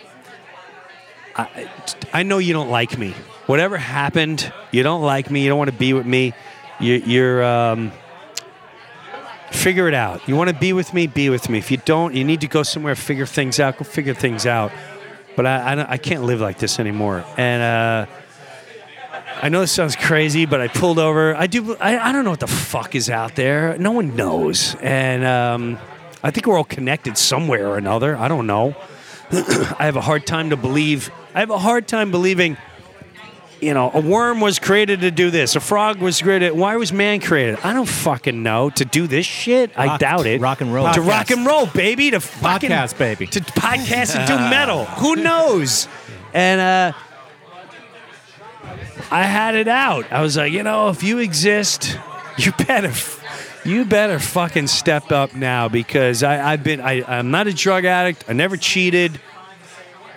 I, 1.35 1.71
I 2.13 2.23
know 2.23 2.39
you 2.39 2.53
don't 2.53 2.71
like 2.71 2.99
me. 2.99 3.15
Whatever 3.47 3.77
happened, 3.77 4.53
you 4.73 4.83
don't 4.83 5.03
like 5.03 5.31
me. 5.31 5.43
You 5.43 5.49
don't 5.49 5.59
want 5.59 5.71
to 5.71 5.77
be 5.77 5.93
with 5.93 6.07
me. 6.07 6.35
You, 6.81 6.95
you're, 6.95 7.45
um, 7.45 7.93
figure 9.53 9.89
it 9.89 9.95
out. 9.95 10.29
You 10.29 10.37
want 10.37 10.51
to 10.51 10.57
be 10.57 10.73
with 10.73 10.93
me, 10.93 11.07
be 11.07 11.31
with 11.31 11.49
me. 11.49 11.59
If 11.59 11.71
you 11.71 11.77
don't, 11.79 12.15
you 12.15 12.25
need 12.25 12.41
to 12.41 12.49
go 12.49 12.63
somewhere, 12.63 12.95
figure 12.95 13.27
things 13.27 13.61
out, 13.61 13.79
go 13.79 13.85
figure 13.85 14.15
things 14.15 14.47
out. 14.47 14.73
But 15.37 15.47
I, 15.47 15.75
I, 15.75 15.93
I 15.93 15.97
can't 15.99 16.25
live 16.25 16.41
like 16.41 16.59
this 16.59 16.81
anymore. 16.81 17.25
And 17.37 17.63
uh, 17.63 18.13
I 19.43 19.51
know 19.51 19.61
this 19.61 19.73
sounds 19.73 19.95
crazy, 19.95 20.47
but 20.47 20.61
I 20.61 20.69
pulled 20.69 20.99
over. 20.99 21.37
I 21.37 21.47
do. 21.47 21.77
I, 21.77 21.99
I 21.99 22.13
don't 22.13 22.25
know 22.25 22.31
what 22.31 22.41
the 22.41 22.47
fuck 22.47 22.95
is 22.95 23.11
out 23.11 23.37
there. 23.37 23.77
No 23.79 23.93
one 23.93 24.17
knows. 24.17 24.75
And 24.77 25.25
um, 25.25 25.79
I 26.23 26.31
think 26.31 26.47
we're 26.47 26.57
all 26.57 26.65
connected 26.65 27.19
somewhere 27.19 27.69
or 27.69 27.77
another. 27.77 28.17
I 28.17 28.29
don't 28.29 28.47
know. 28.47 28.75
I 29.33 29.85
have 29.85 29.97
a 29.97 30.01
hard 30.01 30.27
time 30.27 30.51
to 30.51 30.57
believe. 30.57 31.11
I 31.35 31.41
have 31.41 31.51
a 31.51 31.59
hard 31.59 31.87
time 31.87 32.11
believing 32.11 32.57
you 33.61 33.73
know, 33.75 33.91
a 33.95 34.01
worm 34.01 34.41
was 34.41 34.59
created 34.59 35.01
to 35.01 35.11
do 35.11 35.31
this. 35.31 35.57
A 35.57 35.61
frog 35.61 35.99
was 35.99 36.21
created. 36.21 36.53
Why 36.53 36.77
was 36.77 36.93
man 36.93 37.21
created? 37.21 37.59
I 37.65 37.73
don't 37.73 37.89
fucking 37.89 38.43
know. 38.43 38.71
To 38.71 38.85
do 38.85 39.07
this 39.07 39.25
shit? 39.27 39.71
I 39.79 39.87
Rock- 39.87 40.01
doubt 40.01 40.27
it. 40.27 40.41
rock 40.41 40.61
and 40.61 40.73
roll. 40.73 40.93
To 40.93 41.01
rock 41.01 41.31
and 41.31 41.47
roll, 41.47 41.67
baby. 41.67 42.11
To 42.11 42.21
fucking 42.21 42.71
Podcast, 42.71 42.99
baby. 42.99 43.27
To 43.29 43.41
podcast 43.41 44.15
and 44.17 44.29
do 44.29 44.37
metal. 44.37 44.85
Who 44.85 45.17
knows? 45.17 45.89
And 46.35 46.61
uh, 46.61 46.93
I 49.11 49.23
had 49.23 49.55
it 49.55 49.69
out. 49.69 50.11
I 50.13 50.21
was 50.23 50.37
like, 50.37 50.53
you 50.53 50.63
know, 50.63 50.89
if 50.91 51.03
you 51.03 51.19
exist, 51.19 51.99
you 52.39 52.53
better. 52.67 52.93
You 53.65 53.85
better 53.85 54.21
fucking 54.21 54.69
step 54.69 55.11
up 55.11 55.35
now 55.35 55.69
because 55.69 56.23
I, 56.23 56.53
I've 56.53 56.63
been. 56.63 56.81
I, 56.81 57.03
I'm 57.03 57.33
not 57.33 57.49
a 57.49 57.53
drug 57.53 57.85
addict. 57.85 58.25
I 58.29 58.33
never 58.33 58.57
cheated. 58.57 59.21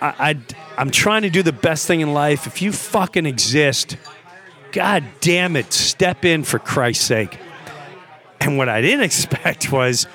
I, 0.00 0.14
I, 0.30 0.38
am 0.80 0.90
trying 0.90 1.22
to 1.22 1.30
do 1.30 1.42
the 1.42 1.52
best 1.52 1.86
thing 1.86 2.00
in 2.00 2.14
life. 2.14 2.46
If 2.46 2.62
you 2.62 2.72
fucking 2.72 3.26
exist, 3.26 3.96
god 4.72 5.04
damn 5.20 5.56
it, 5.56 5.72
step 5.72 6.24
in 6.24 6.44
for 6.44 6.58
Christ's 6.58 7.04
sake. 7.04 7.38
And 8.40 8.56
what 8.56 8.68
I 8.68 8.80
didn't 8.80 9.04
expect 9.04 9.70
was 9.70 10.06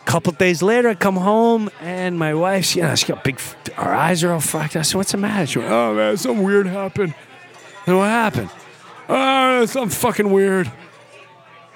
a 0.00 0.04
couple 0.04 0.32
days 0.32 0.62
later, 0.62 0.88
I 0.88 0.94
come 0.94 1.16
home 1.16 1.70
and 1.80 2.18
my 2.18 2.34
wife's, 2.34 2.74
you 2.74 2.82
know, 2.82 2.94
she 2.94 3.06
got 3.06 3.22
big, 3.22 3.38
her 3.76 3.94
eyes 3.94 4.24
are 4.24 4.32
all 4.32 4.40
fucked. 4.40 4.76
I 4.76 4.82
said, 4.82 4.96
what's 4.96 5.12
the 5.12 5.18
matter? 5.18 5.46
She 5.46 5.58
went, 5.58 5.70
oh 5.70 5.94
man, 5.94 6.16
something 6.16 6.42
weird 6.42 6.66
happened. 6.66 7.14
Said, 7.84 7.94
what 7.94 8.08
happened? 8.08 8.50
Oh, 9.08 9.66
something 9.66 9.90
fucking 9.90 10.30
weird. 10.30 10.70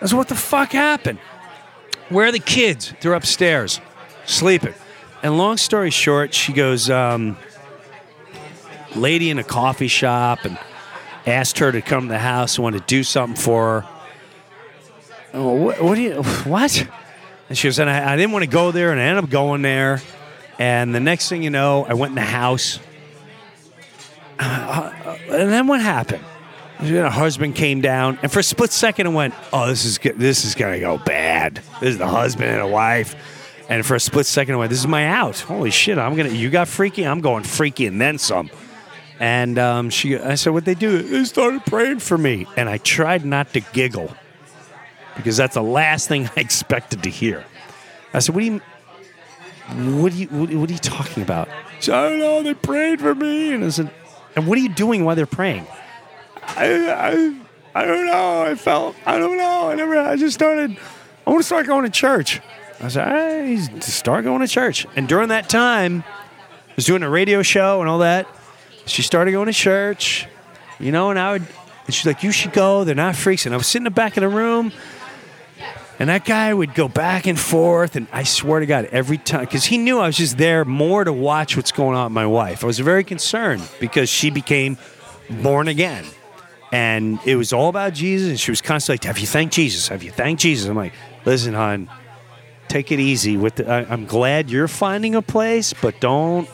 I 0.01 0.07
said, 0.07 0.16
what 0.16 0.28
the 0.28 0.34
fuck 0.34 0.72
happened? 0.72 1.18
Where 2.09 2.26
are 2.26 2.32
the 2.32 2.38
kids? 2.38 2.95
They're 3.01 3.14
upstairs, 3.14 3.80
sleeping. 4.24 4.74
And 5.25 5.39
long 5.39 5.57
story 5.57 5.89
short, 5.89 6.35
she 6.35 6.53
goes, 6.53 6.91
um, 6.91 7.39
lady 8.95 9.31
in 9.31 9.39
a 9.39 9.43
coffee 9.43 9.89
shop 9.89 10.45
and 10.45 10.59
asked 11.27 11.61
her 11.61 11.72
to 11.72 11.81
come 11.81 12.09
to 12.09 12.12
the 12.12 12.18
house 12.18 12.59
and 12.59 12.62
want 12.62 12.77
to 12.77 12.83
do 12.83 13.03
something 13.03 13.35
for 13.35 13.81
her. 13.81 13.89
Oh, 15.33 15.55
what, 15.55 15.83
what 15.83 15.95
do 15.95 16.03
you, 16.03 16.22
what? 16.45 16.87
And 17.49 17.57
she 17.57 17.68
goes, 17.68 17.79
and 17.79 17.89
I, 17.89 18.12
I 18.12 18.16
didn't 18.16 18.33
want 18.33 18.43
to 18.43 18.51
go 18.51 18.70
there, 18.70 18.93
and 18.93 19.01
I 19.01 19.05
ended 19.05 19.25
up 19.25 19.31
going 19.31 19.62
there. 19.62 20.03
And 20.59 20.95
the 20.95 21.01
next 21.01 21.31
thing 21.31 21.43
you 21.43 21.49
know, 21.49 21.87
I 21.87 21.95
went 21.95 22.11
in 22.11 22.16
the 22.16 22.20
house. 22.20 22.79
Uh, 24.39 24.43
uh, 24.45 25.18
and 25.31 25.51
then 25.51 25.66
what 25.66 25.81
happened? 25.81 26.22
Her 26.77 27.09
husband 27.09 27.55
came 27.55 27.81
down, 27.81 28.18
and 28.20 28.31
for 28.31 28.41
a 28.41 28.43
split 28.43 28.72
second, 28.72 29.07
I 29.07 29.11
went, 29.11 29.33
"Oh, 29.55 29.68
this 29.68 29.87
is 29.87 29.99
this 30.16 30.45
is 30.45 30.55
gonna 30.55 30.81
go 30.81 30.99
bad. 30.99 31.62
This 31.81 31.91
is 31.91 31.99
the 31.99 32.09
husband 32.09 32.51
and 32.51 32.61
a 32.61 32.66
wife." 32.66 33.16
And 33.69 33.85
for 33.85 33.95
a 33.95 34.01
split 34.01 34.27
second, 34.27 34.55
I 34.55 34.59
went, 34.59 34.71
"This 34.71 34.81
is 34.81 34.87
my 34.87 35.07
out. 35.07 35.41
Holy 35.41 35.71
shit! 35.71 35.99
I'm 35.99 36.15
gonna. 36.17 36.31
You 36.31 36.51
got 36.51 36.69
freaky. 36.69 37.07
I'm 37.07 37.21
going 37.21 37.45
freaky, 37.45 37.87
and 37.87 38.01
then 38.01 38.19
some." 38.19 38.51
And 39.21 39.59
um, 39.59 39.91
she, 39.91 40.19
I 40.19 40.35
said, 40.35 40.53
"What 40.53 40.65
they 40.65 40.75
do?" 40.75 41.03
They 41.03 41.25
started 41.25 41.65
praying 41.65 42.01
for 42.01 42.19
me, 42.19 42.47
and 42.57 42.69
I 42.69 42.79
tried 42.79 43.25
not 43.25 43.53
to 43.55 43.61
giggle 43.61 44.15
because 45.17 45.37
that's 45.37 45.55
the 45.55 45.62
last 45.62 46.09
thing 46.09 46.29
I 46.37 46.41
expected 46.41 47.03
to 47.05 47.11
hear. 47.11 47.45
I 48.12 48.19
said, 48.19 48.35
"What 48.35 48.41
do 48.41 48.47
you?" 48.47 48.61
What 49.67 50.12
are 50.12 50.17
you 50.17 50.27
what, 50.29 50.69
are 50.69 50.73
you 50.73 50.79
talking 50.79 51.23
about? 51.23 51.49
I 51.49 51.87
don't 51.87 52.19
know. 52.19 52.43
They 52.43 52.53
prayed 52.53 53.01
for 53.01 53.15
me, 53.15 53.55
and 53.55 53.65
I 53.65 53.71
said, 53.71 53.91
"And 54.37 54.47
what 54.47 54.59
are 54.59 54.61
you 54.61 54.69
doing 54.69 55.07
while 55.07 55.17
they're 55.17 55.25
praying?" 55.25 55.67
I, 56.49 56.91
I, 56.93 57.83
I 57.83 57.85
don't 57.85 58.07
know. 58.07 58.43
I 58.43 58.55
felt, 58.55 58.97
I 59.07 59.19
don't 59.19 59.37
know. 59.37 59.71
I 59.71 59.75
never, 59.75 59.99
I 59.99 60.17
just 60.17 60.35
started, 60.35 60.77
I 61.27 61.31
want 61.31 61.41
to 61.41 61.47
start 61.47 61.67
going 61.67 61.85
to 61.85 61.91
church. 61.91 62.41
I 62.81 62.89
said, 62.89 63.09
hey, 63.09 63.81
start 63.81 64.25
going 64.25 64.41
to 64.41 64.49
church. 64.49 64.87
And 64.97 65.09
during 65.09 65.29
that 65.29 65.49
time, 65.49 66.05
I 66.07 66.72
was 66.77 66.85
doing 66.85 67.03
a 67.03 67.09
radio 67.09 67.43
show 67.43 67.81
and 67.81 67.89
all 67.89 67.99
that. 67.99 68.27
She 68.87 69.03
started 69.03 69.33
going 69.33 69.47
to 69.47 69.53
church, 69.53 70.27
you 70.79 70.93
know, 70.93 71.11
and 71.11 71.18
I 71.18 71.33
would, 71.33 71.47
and 71.87 71.95
she's 71.95 72.07
like, 72.07 72.22
you 72.22 72.33
should 72.33 72.53
go. 72.53 72.85
They're 72.85 72.95
not 72.95 73.16
freaks. 73.16 73.47
And 73.47 73.55
I 73.55 73.59
was 73.59 73.66
sitting 73.66 73.83
in 73.87 73.93
the 73.93 73.95
back 73.95 74.16
of 74.16 74.22
the 74.22 74.29
room. 74.29 74.72
And 75.99 76.09
that 76.09 76.25
guy 76.25 76.53
would 76.53 76.75
go 76.75 76.89
back 76.89 77.29
and 77.29 77.39
forth, 77.39 77.95
and 77.95 78.09
I 78.12 78.25
swear 78.25 78.59
to 78.59 78.66
God, 78.66 78.87
every 78.87 79.16
time, 79.16 79.43
because 79.43 79.64
he 79.64 79.79
knew 79.79 80.01
I 80.01 80.09
was 80.09 80.16
just 80.16 80.37
there 80.37 80.64
more 80.64 81.05
to 81.05 81.12
watch 81.12 81.57
what's 81.57 81.70
going 81.70 81.97
on 81.97 82.07
with 82.07 82.12
my 82.12 82.27
wife. 82.27 82.64
I 82.64 82.66
was 82.66 82.81
very 82.81 83.05
concerned 83.05 83.62
because 83.79 84.09
she 84.09 84.31
became 84.31 84.77
born 85.31 85.68
again 85.68 86.05
and 86.75 87.20
it 87.25 87.37
was 87.37 87.53
all 87.53 87.68
about 87.68 87.95
Jesus. 87.95 88.31
And 88.31 88.41
she 88.41 88.51
was 88.51 88.61
constantly 88.61 88.95
like, 88.95 89.05
"Have 89.05 89.18
you 89.20 89.29
thanked 89.29 89.55
Jesus? 89.55 89.87
Have 89.89 90.03
you 90.03 90.11
thanked 90.11 90.43
Jesus?" 90.43 90.68
I'm 90.68 90.77
like, 90.77 90.93
"Listen, 91.25 91.55
hon, 91.55 91.89
take 92.69 92.93
it 92.93 93.01
easy. 93.01 93.37
With 93.37 93.57
the, 93.57 93.71
I, 93.71 93.81
I'm 93.93 94.07
glad 94.07 94.51
you're 94.51 94.69
finding 94.69 95.15
a 95.15 95.23
place, 95.23 95.73
but 95.73 96.01
don't 96.01 96.49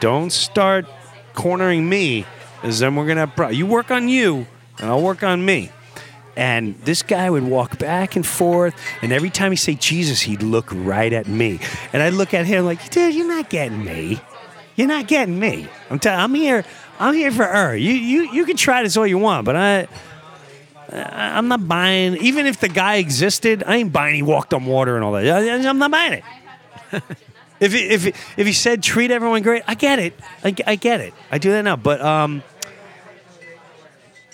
don't 0.00 0.30
start 0.30 0.86
cornering 1.34 1.88
me, 1.88 2.26
because 2.60 2.78
then 2.78 2.96
we're 2.96 3.06
gonna 3.06 3.26
have 3.26 3.54
you 3.54 3.66
work 3.66 3.90
on 3.90 4.08
you, 4.08 4.46
and 4.78 4.90
I'll 4.90 5.02
work 5.02 5.22
on 5.22 5.44
me." 5.44 5.70
And 6.36 6.74
this 6.80 7.02
guy 7.02 7.30
would 7.30 7.44
walk 7.44 7.78
back 7.78 8.16
and 8.16 8.26
forth, 8.26 8.74
and 9.02 9.12
every 9.12 9.30
time 9.30 9.52
he 9.52 9.56
say 9.56 9.74
Jesus, 9.74 10.20
he'd 10.22 10.42
look 10.42 10.66
right 10.72 11.12
at 11.12 11.28
me, 11.28 11.60
and 11.92 12.02
I'd 12.02 12.14
look 12.14 12.34
at 12.34 12.46
him 12.46 12.64
like, 12.64 12.90
"Dude, 12.90 13.14
you're 13.14 13.28
not 13.28 13.50
getting 13.50 13.84
me. 13.84 14.20
You're 14.76 14.88
not 14.88 15.06
getting 15.06 15.38
me. 15.38 15.68
I'm 15.90 16.00
telling. 16.00 16.18
I'm 16.18 16.34
here. 16.34 16.64
I'm 16.98 17.14
here 17.14 17.30
for 17.30 17.44
her. 17.44 17.76
You 17.76 17.92
you 17.92 18.32
you 18.32 18.44
can 18.44 18.56
try 18.56 18.82
this 18.82 18.96
all 18.96 19.06
you 19.06 19.18
want, 19.18 19.44
but 19.44 19.56
I." 19.56 19.86
I'm 20.94 21.48
not 21.48 21.66
buying. 21.66 22.16
Even 22.18 22.46
if 22.46 22.60
the 22.60 22.68
guy 22.68 22.96
existed, 22.96 23.64
I 23.66 23.76
ain't 23.76 23.92
buying. 23.92 24.14
He 24.14 24.22
walked 24.22 24.54
on 24.54 24.64
water 24.66 24.94
and 24.96 25.04
all 25.04 25.12
that. 25.12 25.26
I- 25.26 25.68
I'm 25.68 25.78
not 25.78 25.90
buying 25.90 26.12
it. 26.12 26.24
if 27.60 27.72
he, 27.72 27.80
if 27.88 28.06
if 28.38 28.46
he 28.46 28.52
said 28.52 28.82
treat 28.82 29.10
everyone 29.10 29.42
great, 29.42 29.62
I 29.66 29.74
get 29.74 29.98
it. 29.98 30.14
I, 30.44 30.54
I 30.66 30.76
get 30.76 31.00
it. 31.00 31.14
I 31.30 31.38
do 31.38 31.50
that 31.50 31.62
now. 31.62 31.76
But 31.76 32.00
um, 32.00 32.42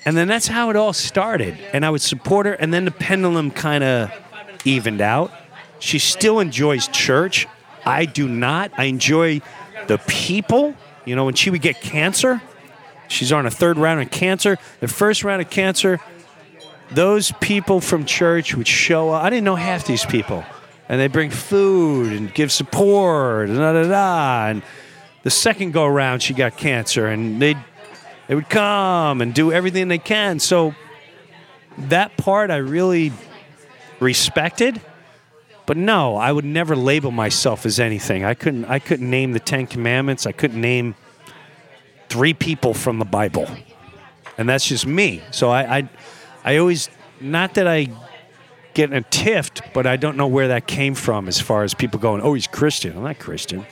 and 0.04 0.16
then 0.16 0.28
that's 0.28 0.46
how 0.46 0.70
it 0.70 0.76
all 0.76 0.92
started. 0.92 1.58
And 1.72 1.84
I 1.84 1.90
would 1.90 2.02
support 2.02 2.46
her, 2.46 2.52
and 2.52 2.72
then 2.72 2.84
the 2.84 2.90
pendulum 2.90 3.50
kind 3.50 3.84
of 3.84 4.11
evened 4.64 5.00
out. 5.00 5.32
She 5.78 5.98
still 5.98 6.40
enjoys 6.40 6.88
church. 6.88 7.46
I 7.84 8.04
do 8.04 8.28
not. 8.28 8.72
I 8.76 8.84
enjoy 8.84 9.40
the 9.86 9.98
people. 9.98 10.74
You 11.06 11.16
know, 11.16 11.24
when 11.24 11.34
she 11.34 11.48
would 11.50 11.62
get 11.62 11.80
cancer, 11.80 12.42
she's 13.08 13.32
on 13.32 13.46
a 13.46 13.50
third 13.50 13.78
round 13.78 14.02
of 14.02 14.11
cancer. 14.11 14.58
The 14.80 14.88
first 14.88 15.24
round 15.24 15.40
of 15.40 15.48
cancer, 15.48 15.98
those 16.93 17.32
people 17.41 17.80
from 17.80 18.05
church 18.05 18.55
would 18.55 18.68
show 18.68 19.11
up. 19.11 19.22
I 19.22 19.30
didn't 19.30 19.45
know 19.45 19.57
half 19.57 19.86
these 19.86 20.05
people. 20.05 20.45
And 20.88 21.01
they 21.01 21.07
bring 21.07 21.30
food 21.30 22.12
and 22.12 22.34
give 22.34 22.51
support, 22.51 23.49
and 23.49 23.59
da 23.59 23.72
da 23.72 23.88
da. 23.88 24.47
And 24.49 24.62
the 25.22 25.30
second 25.30 25.72
go 25.72 25.84
around, 25.84 26.20
she 26.20 26.34
got 26.34 26.57
cancer, 26.57 27.07
and 27.07 27.41
they 27.41 27.55
they 28.26 28.34
would 28.34 28.49
come 28.49 29.20
and 29.20 29.32
do 29.32 29.53
everything 29.53 29.88
they 29.88 29.99
can. 29.99 30.41
So 30.41 30.74
that 31.78 32.16
part 32.16 32.51
I 32.51 32.57
really 32.57 33.12
respected. 34.01 34.80
But 35.66 35.76
no, 35.76 36.16
I 36.16 36.32
would 36.32 36.45
never 36.45 36.74
label 36.74 37.12
myself 37.12 37.64
as 37.66 37.78
anything. 37.78 38.24
I 38.24 38.34
couldn't 38.34 38.64
I 38.64 38.80
couldn't 38.80 39.09
name 39.09 39.32
the 39.32 39.41
10 39.41 39.68
commandments. 39.68 40.26
I 40.26 40.32
couldn't 40.32 40.61
name 40.61 40.97
three 42.09 42.34
people 42.34 42.74
from 42.74 42.99
the 42.99 43.05
Bible. 43.05 43.49
And 44.36 44.49
that's 44.49 44.66
just 44.66 44.86
me. 44.86 45.22
So 45.30 45.51
I 45.51 45.78
I, 45.78 45.88
I 46.45 46.57
always 46.57 46.88
not 47.20 47.55
that 47.55 47.68
I 47.68 47.88
get 48.74 48.91
in 48.91 48.97
a 48.97 49.03
tiff, 49.03 49.51
but 49.74 49.86
I 49.86 49.97
don't 49.97 50.16
know 50.16 50.26
where 50.26 50.49
that 50.49 50.66
came 50.66 50.95
from 50.95 51.28
as 51.28 51.41
far 51.41 51.64
as 51.64 51.74
people 51.74 52.01
going, 52.01 52.22
"Oh, 52.22 52.34
he's 52.34 52.47
Christian." 52.47 52.97
I'm 52.97 53.05
not 53.05 53.18
Christian. 53.18 53.66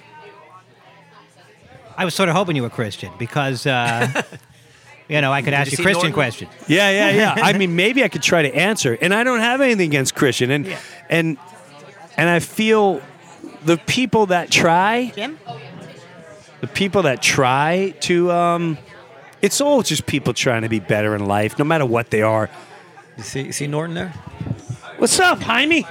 I 1.97 2.05
was 2.05 2.14
sort 2.14 2.29
of 2.29 2.37
hoping 2.37 2.55
you 2.55 2.62
were 2.62 2.71
Christian 2.71 3.12
because, 3.19 3.66
uh, 3.66 4.23
you 5.09 5.21
know, 5.21 5.33
I 5.33 5.43
could 5.43 5.53
ask 5.53 5.73
you 5.73 5.79
you 5.79 5.83
Christian 5.83 6.11
Norton? 6.11 6.12
questions. 6.12 6.51
Yeah, 6.69 6.91
yeah, 6.91 7.11
yeah. 7.11 7.35
I 7.37 7.55
mean, 7.55 7.75
maybe 7.85 8.05
I 8.05 8.09
could 8.09 8.23
try 8.23 8.43
to 8.43 8.55
answer, 8.55 8.97
and 9.01 9.12
I 9.12 9.25
don't 9.25 9.41
have 9.41 9.61
anything 9.61 9.89
against 9.89 10.14
Christian, 10.14 10.51
and 10.51 10.77
and 11.09 11.39
and 12.16 12.29
I 12.29 12.39
feel 12.39 13.01
the 13.64 13.79
people 13.79 14.27
that 14.27 14.51
try, 14.51 15.12
Jim? 15.14 15.39
the 16.61 16.66
people 16.66 17.03
that 17.03 17.23
try 17.23 17.95
to, 18.01 18.31
um, 18.31 18.79
it's 19.43 19.61
all 19.61 19.82
just 19.82 20.07
people 20.07 20.34
trying 20.34 20.62
to 20.62 20.68
be 20.68 20.80
better 20.80 21.14
in 21.14 21.26
life, 21.26 21.59
no 21.59 21.64
matter 21.64 21.86
what 21.86 22.11
they 22.11 22.22
are. 22.22 22.49
You 23.16 23.22
see, 23.22 23.43
you 23.43 23.53
see 23.53 23.66
Norton 23.66 23.95
there? 23.95 24.12
What's 24.99 25.18
up, 25.20 25.41
Jaime? 25.43 25.86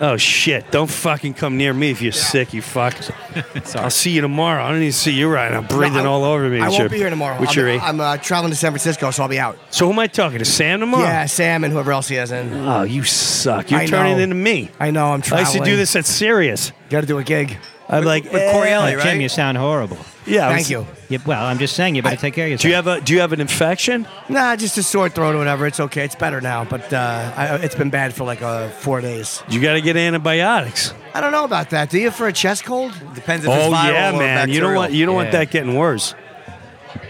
Oh 0.00 0.16
shit! 0.16 0.70
Don't 0.70 0.88
fucking 0.88 1.34
come 1.34 1.56
near 1.56 1.74
me 1.74 1.90
if 1.90 2.00
you're 2.00 2.12
sick, 2.12 2.54
you 2.54 2.62
fuck. 2.62 2.94
I'll 3.74 3.90
see 3.90 4.12
you 4.12 4.20
tomorrow. 4.20 4.62
I 4.62 4.70
don't 4.70 4.78
need 4.78 4.86
to 4.86 4.92
see 4.92 5.10
you 5.12 5.28
right 5.28 5.50
now, 5.50 5.62
breathing 5.62 6.04
No, 6.04 6.04
I- 6.04 6.06
all 6.06 6.24
over 6.24 6.48
me. 6.48 6.60
I 6.60 6.68
with 6.68 6.70
won't 6.70 6.78
your- 6.82 6.88
be 6.90 6.96
here 6.98 7.10
tomorrow. 7.10 7.40
With 7.40 7.50
I'm, 7.50 7.56
your, 7.56 7.70
I'm 7.80 8.00
uh, 8.00 8.16
traveling 8.18 8.52
to 8.52 8.56
San 8.56 8.70
Francisco, 8.70 9.10
so 9.10 9.24
I'll 9.24 9.28
be 9.28 9.40
out. 9.40 9.58
so 9.70 9.86
who 9.86 9.92
am 9.92 9.98
I 9.98 10.06
talking 10.06 10.38
to? 10.38 10.44
Sam 10.44 10.78
tomorrow? 10.78 11.02
Yeah, 11.02 11.26
Sam 11.26 11.64
and 11.64 11.72
whoever 11.72 11.90
else 11.90 12.06
he 12.06 12.14
has 12.14 12.30
in. 12.30 12.52
Oh, 12.54 12.84
you 12.84 13.02
suck. 13.02 13.72
You're 13.72 13.80
I 13.80 13.86
turning 13.86 14.18
know. 14.18 14.22
into 14.22 14.36
me. 14.36 14.70
I 14.78 14.92
know 14.92 15.06
I'm 15.08 15.18
I 15.20 15.22
traveling. 15.22 15.46
used 15.54 15.64
to 15.64 15.70
do 15.70 15.76
this 15.76 15.96
at 15.96 16.06
Sirius. 16.06 16.70
Got 16.90 17.00
to 17.00 17.06
do 17.08 17.18
a 17.18 17.24
gig. 17.24 17.56
I'm 17.88 18.04
like, 18.04 18.24
with 18.24 18.34
Corielli, 18.54 18.92
eh. 18.92 18.94
right? 18.94 19.02
Jim, 19.02 19.20
you 19.20 19.28
sound 19.28 19.58
horrible. 19.58 19.98
Yeah. 20.28 20.48
Thank 20.48 20.58
was- 20.60 20.70
you. 20.70 20.86
You, 21.08 21.18
well, 21.26 21.44
I'm 21.44 21.58
just 21.58 21.74
saying 21.74 21.94
you 21.94 22.02
better 22.02 22.16
take 22.16 22.34
care 22.34 22.44
of 22.44 22.50
yourself. 22.50 22.62
Do 22.62 22.68
you 22.68 22.74
have 22.74 22.86
a 22.86 23.00
Do 23.00 23.14
you 23.14 23.20
have 23.20 23.32
an 23.32 23.40
infection? 23.40 24.06
Nah, 24.28 24.56
just 24.56 24.76
a 24.78 24.82
sore 24.82 25.08
throat 25.08 25.34
or 25.34 25.38
whatever. 25.38 25.66
It's 25.66 25.80
okay. 25.80 26.04
It's 26.04 26.14
better 26.14 26.40
now, 26.40 26.64
but 26.64 26.92
uh, 26.92 27.32
I, 27.36 27.54
it's 27.56 27.74
been 27.74 27.90
bad 27.90 28.12
for 28.14 28.24
like 28.24 28.42
uh, 28.42 28.68
four 28.68 29.00
days. 29.00 29.42
You 29.48 29.60
got 29.60 29.72
to 29.74 29.80
get 29.80 29.96
antibiotics. 29.96 30.92
I 31.14 31.20
don't 31.22 31.32
know 31.32 31.44
about 31.44 31.70
that. 31.70 31.88
Do 31.90 31.98
you 31.98 32.10
for 32.10 32.26
a 32.28 32.32
chest 32.32 32.64
cold? 32.64 32.92
Depends 33.14 33.44
if 33.46 33.50
it's 33.50 33.66
Oh 33.66 33.70
viral 33.72 33.92
yeah, 33.92 34.14
or 34.14 34.18
man. 34.18 34.48
You 34.48 34.60
don't 34.60 34.74
bacterial. 34.74 34.74
want 34.80 34.92
you 34.92 35.06
don't 35.06 35.14
want 35.14 35.26
Yeah. 35.28 35.38
that 35.40 35.50
getting 35.50 35.74
worse. 35.76 36.14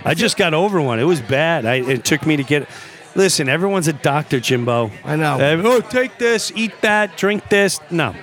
I 0.04 0.14
just 0.14 0.36
got 0.36 0.54
over 0.54 0.80
one. 0.80 0.98
It 1.00 1.04
was 1.04 1.20
bad. 1.20 1.66
I, 1.66 1.76
it 1.76 2.04
took 2.04 2.24
me 2.26 2.36
to 2.36 2.44
get. 2.44 2.68
Listen, 3.14 3.48
everyone's 3.48 3.88
a 3.88 3.92
doctor, 3.92 4.38
Jimbo. 4.38 4.92
I 5.04 5.16
know. 5.16 5.34
Uh, 5.40 5.60
oh, 5.64 5.80
take 5.80 6.18
this, 6.18 6.52
eat 6.54 6.72
that, 6.82 7.16
drink 7.16 7.48
this. 7.48 7.80
No, 7.90 8.14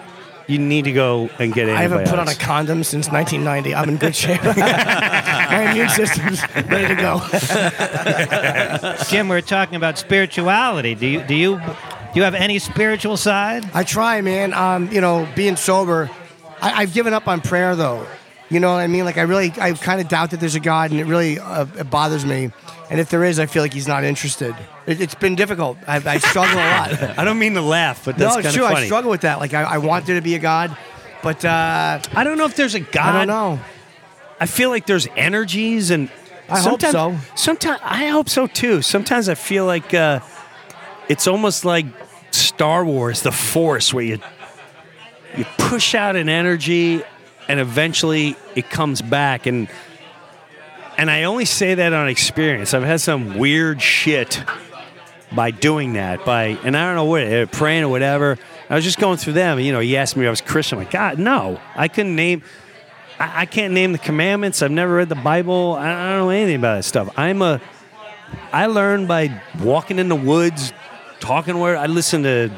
you 0.48 0.60
need 0.60 0.86
to 0.86 0.92
go 0.92 1.30
and 1.40 1.54
get 1.54 1.70
I 1.70 1.82
haven't 1.82 2.08
put 2.08 2.20
on 2.20 2.28
a 2.28 2.36
condom 2.36 2.84
since 2.84 3.10
1990. 3.10 3.74
I'm 3.74 3.90
in 3.90 3.98
good 3.98 4.16
shape. 4.16 4.44
My 4.44 5.72
immune 5.72 5.90
system's 5.90 6.42
ready 6.70 6.96
to 6.96 7.02
go. 7.02 7.22
Jim, 9.10 9.28
we're 9.28 9.42
talking 9.42 9.76
about 9.76 9.98
spirituality. 9.98 10.96
Do 10.96 11.08
you 11.08 11.22
do 11.24 11.36
you 11.36 11.58
do 11.58 12.20
you 12.20 12.24
have 12.24 12.36
any 12.36 12.60
spiritual 12.60 13.18
side? 13.18 13.70
I 13.74 13.84
try, 13.84 14.22
man. 14.22 14.54
Um, 14.54 14.92
you 14.92 15.02
know, 15.02 15.28
being 15.36 15.56
sober, 15.56 16.10
I, 16.62 16.82
I've 16.82 16.94
given 16.94 17.14
up 17.14 17.28
on 17.28 17.42
prayer 17.42 17.76
though. 17.76 18.06
You 18.56 18.62
know 18.62 18.72
what 18.72 18.80
I 18.80 18.88
mean? 18.88 19.04
Like 19.04 19.18
I 19.18 19.24
really, 19.24 19.52
I 19.60 19.74
kind 19.74 20.00
of 20.00 20.08
doubt 20.08 20.32
that 20.32 20.40
there's 20.40 20.56
a 20.56 20.62
God, 20.62 20.92
and 20.92 21.00
it 21.02 21.04
really 21.04 21.40
uh, 21.40 21.66
it 21.78 21.90
bothers 21.90 22.26
me. 22.26 22.54
And 22.90 23.02
if 23.02 23.10
there 23.10 23.26
is, 23.26 23.38
I 23.38 23.48
feel 23.48 23.62
like 23.62 23.74
He's 23.74 23.86
not 23.86 24.06
interested. 24.06 24.56
It, 24.88 25.02
it's 25.02 25.14
been 25.14 25.36
difficult. 25.36 25.78
I, 25.86 25.98
I 25.98 26.20
struggle 26.20 26.58
a 26.58 26.64
lot. 26.64 27.04
I 27.20 27.26
don't 27.26 27.38
mean 27.38 27.56
to 27.56 27.62
laugh, 27.62 28.06
but 28.06 28.16
that's 28.18 28.30
no, 28.30 28.36
kind 28.36 28.46
it's 28.46 28.56
of 28.56 28.60
true. 28.60 28.64
funny. 28.64 28.84
I 28.84 28.86
struggle 28.86 29.12
with 29.12 29.22
that. 29.22 29.40
Like 29.40 29.54
I, 29.54 29.64
I 29.64 29.78
want 29.80 30.06
there 30.06 30.16
to 30.16 30.22
be 30.22 30.36
a 30.36 30.40
God, 30.40 30.78
but 31.22 31.44
uh, 31.44 32.00
I 32.14 32.24
don't 32.24 32.38
know 32.38 32.46
if 32.46 32.56
there's 32.56 32.76
a 32.76 32.80
God. 32.80 33.14
I 33.14 33.26
don't 33.26 33.28
know. 33.28 33.60
I 34.40 34.46
feel 34.46 34.70
like 34.70 34.86
there's 34.86 35.10
energies 35.18 35.92
and 35.92 36.10
I 36.48 36.62
hope 36.62 36.82
so. 36.82 37.18
Sometimes 37.36 37.82
I 37.84 38.06
hope 38.06 38.30
so 38.30 38.48
too. 38.48 38.82
Sometimes 38.82 39.28
I 39.28 39.36
feel 39.36 39.66
like 39.66 39.94
uh, 39.94 40.22
it's 41.10 41.28
almost 41.28 41.66
like 41.66 41.88
Star 42.32 42.86
Wars, 42.86 43.22
the 43.22 43.34
Force, 43.34 43.94
where 43.94 44.06
you 44.06 44.20
you 45.36 45.44
push 45.58 45.94
out 45.94 46.16
an 46.16 46.30
energy 46.30 47.04
and 47.48 47.60
eventually 47.60 48.36
it 48.56 48.70
comes 48.70 49.02
back 49.02 49.46
and 49.46 49.68
and 50.98 51.12
I 51.12 51.24
only 51.24 51.44
say 51.44 51.76
that 51.76 51.92
on 51.92 52.08
experience. 52.08 52.74
I've 52.74 52.84
had 52.84 53.02
some 53.02 53.38
weird 53.38 53.82
shit 53.82 54.42
by 55.34 55.52
doing 55.52 55.94
that 55.94 56.24
by 56.26 56.58
and 56.64 56.78
I 56.78 56.86
don't 56.86 56.96
know 56.96 57.06
what 57.06 57.24
uh, 57.24 57.46
praying 57.48 57.84
or 57.84 57.90
whatever. 57.90 58.38
I 58.70 58.76
was 58.76 58.84
just 58.84 59.00
going 59.00 59.18
through 59.18 59.34
them. 59.34 59.60
You 59.60 59.72
know, 59.72 59.80
he 59.80 59.98
asked 59.98 60.16
me 60.16 60.24
if 60.24 60.28
I 60.28 60.30
was 60.32 60.42
Christian. 60.42 60.78
I'm 60.78 60.86
like, 60.86 60.94
God, 60.94 61.20
no, 61.20 61.60
I 61.76 61.88
couldn't 61.88 62.16
name. 62.16 62.44
I, 63.20 63.42
I 63.42 63.46
can't 63.46 63.74
name 63.74 63.92
the 63.92 63.98
commandments. 63.98 64.62
I've 64.62 64.72
never 64.72 64.96
read 64.96 65.10
the 65.10 65.16
Bible. 65.16 65.76
I, 65.76 65.92
I 65.92 66.10
don't 66.12 66.20
know 66.20 66.30
anything 66.30 66.56
about 66.56 66.78
that 66.78 66.84
stuff. 66.84 67.10
I'm 67.18 67.42
a. 67.42 67.62
I 68.52 68.66
learned 68.66 69.08
by 69.08 69.42
walking 69.62 70.00
in 70.00 70.10
the 70.10 70.16
woods, 70.16 70.74
talking 71.20 71.60
where 71.60 71.78
I 71.78 71.86
listen 71.86 72.24
to 72.24 72.52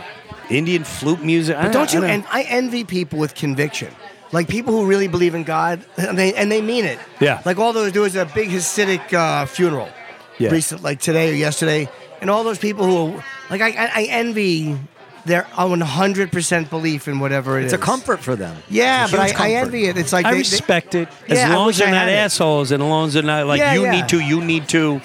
Indian 0.49 0.83
flute 0.83 1.23
music. 1.23 1.57
But 1.57 1.73
don't 1.73 1.93
you? 1.93 2.03
And 2.03 2.25
I 2.29 2.43
envy 2.43 2.83
people 2.83 3.19
with 3.19 3.35
conviction, 3.35 3.93
like 4.31 4.47
people 4.47 4.73
who 4.73 4.85
really 4.85 5.07
believe 5.07 5.35
in 5.35 5.43
God, 5.43 5.83
and 5.97 6.17
they 6.17 6.33
and 6.33 6.51
they 6.51 6.61
mean 6.61 6.85
it. 6.85 6.99
Yeah. 7.19 7.41
Like 7.45 7.57
all 7.59 7.73
those. 7.73 7.91
There 7.91 8.01
was 8.01 8.15
a 8.15 8.25
big 8.25 8.49
Hasidic 8.49 9.13
uh, 9.13 9.45
funeral, 9.45 9.89
Yeah. 10.37 10.49
recent, 10.51 10.83
like 10.83 10.99
today 10.99 11.31
or 11.31 11.35
yesterday, 11.35 11.89
and 12.21 12.29
all 12.29 12.43
those 12.43 12.59
people 12.59 12.85
who, 12.85 13.21
like, 13.49 13.61
I, 13.61 13.69
I, 13.85 13.91
I 13.95 14.03
envy 14.09 14.77
their 15.25 15.43
100 15.55 16.31
percent 16.31 16.69
belief 16.69 17.07
in 17.07 17.19
whatever 17.19 17.57
it 17.59 17.65
It's 17.65 17.73
is. 17.73 17.79
a 17.79 17.83
comfort 17.83 18.19
for 18.21 18.35
them. 18.35 18.55
Yeah, 18.69 19.07
but 19.11 19.19
I, 19.19 19.47
I 19.47 19.51
envy 19.55 19.85
it. 19.85 19.97
It's 19.97 20.13
like 20.13 20.25
I 20.25 20.29
they- 20.31 20.35
they- 20.35 20.39
respect 20.39 20.95
it 20.95 21.09
as 21.29 21.37
Yeah, 21.37 21.55
long 21.55 21.69
as 21.69 21.77
they're 21.77 21.87
I 21.87 21.91
not 21.91 21.99
had 22.07 22.09
it. 22.09 22.13
assholes 22.13 22.71
and 22.71 22.81
as 22.81 22.87
long 22.89 23.07
as 23.07 23.13
they're 23.13 23.23
not 23.23 23.45
like 23.47 23.59
Yeah, 23.59 23.73
you 23.73 23.83
yeah. 23.83 23.91
need 23.91 24.07
to, 24.09 24.19
you 24.21 24.41
need 24.43 24.69
to. 24.69 25.01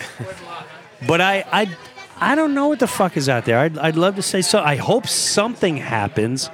But 1.07 1.21
I, 1.21 1.45
I, 1.51 1.77
I 2.21 2.35
don't 2.37 2.55
know 2.55 2.69
what 2.69 2.79
the 2.79 2.87
fuck 2.87 3.17
is 3.17 3.29
out 3.29 3.45
there. 3.47 3.59
I'd, 3.59 3.77
I'd 3.79 3.97
love 3.97 4.15
to 4.17 4.23
say 4.23 4.43
so. 4.43 4.61
I 4.61 4.77
hope 4.77 5.09
something 5.09 5.77
happens, 5.77 6.51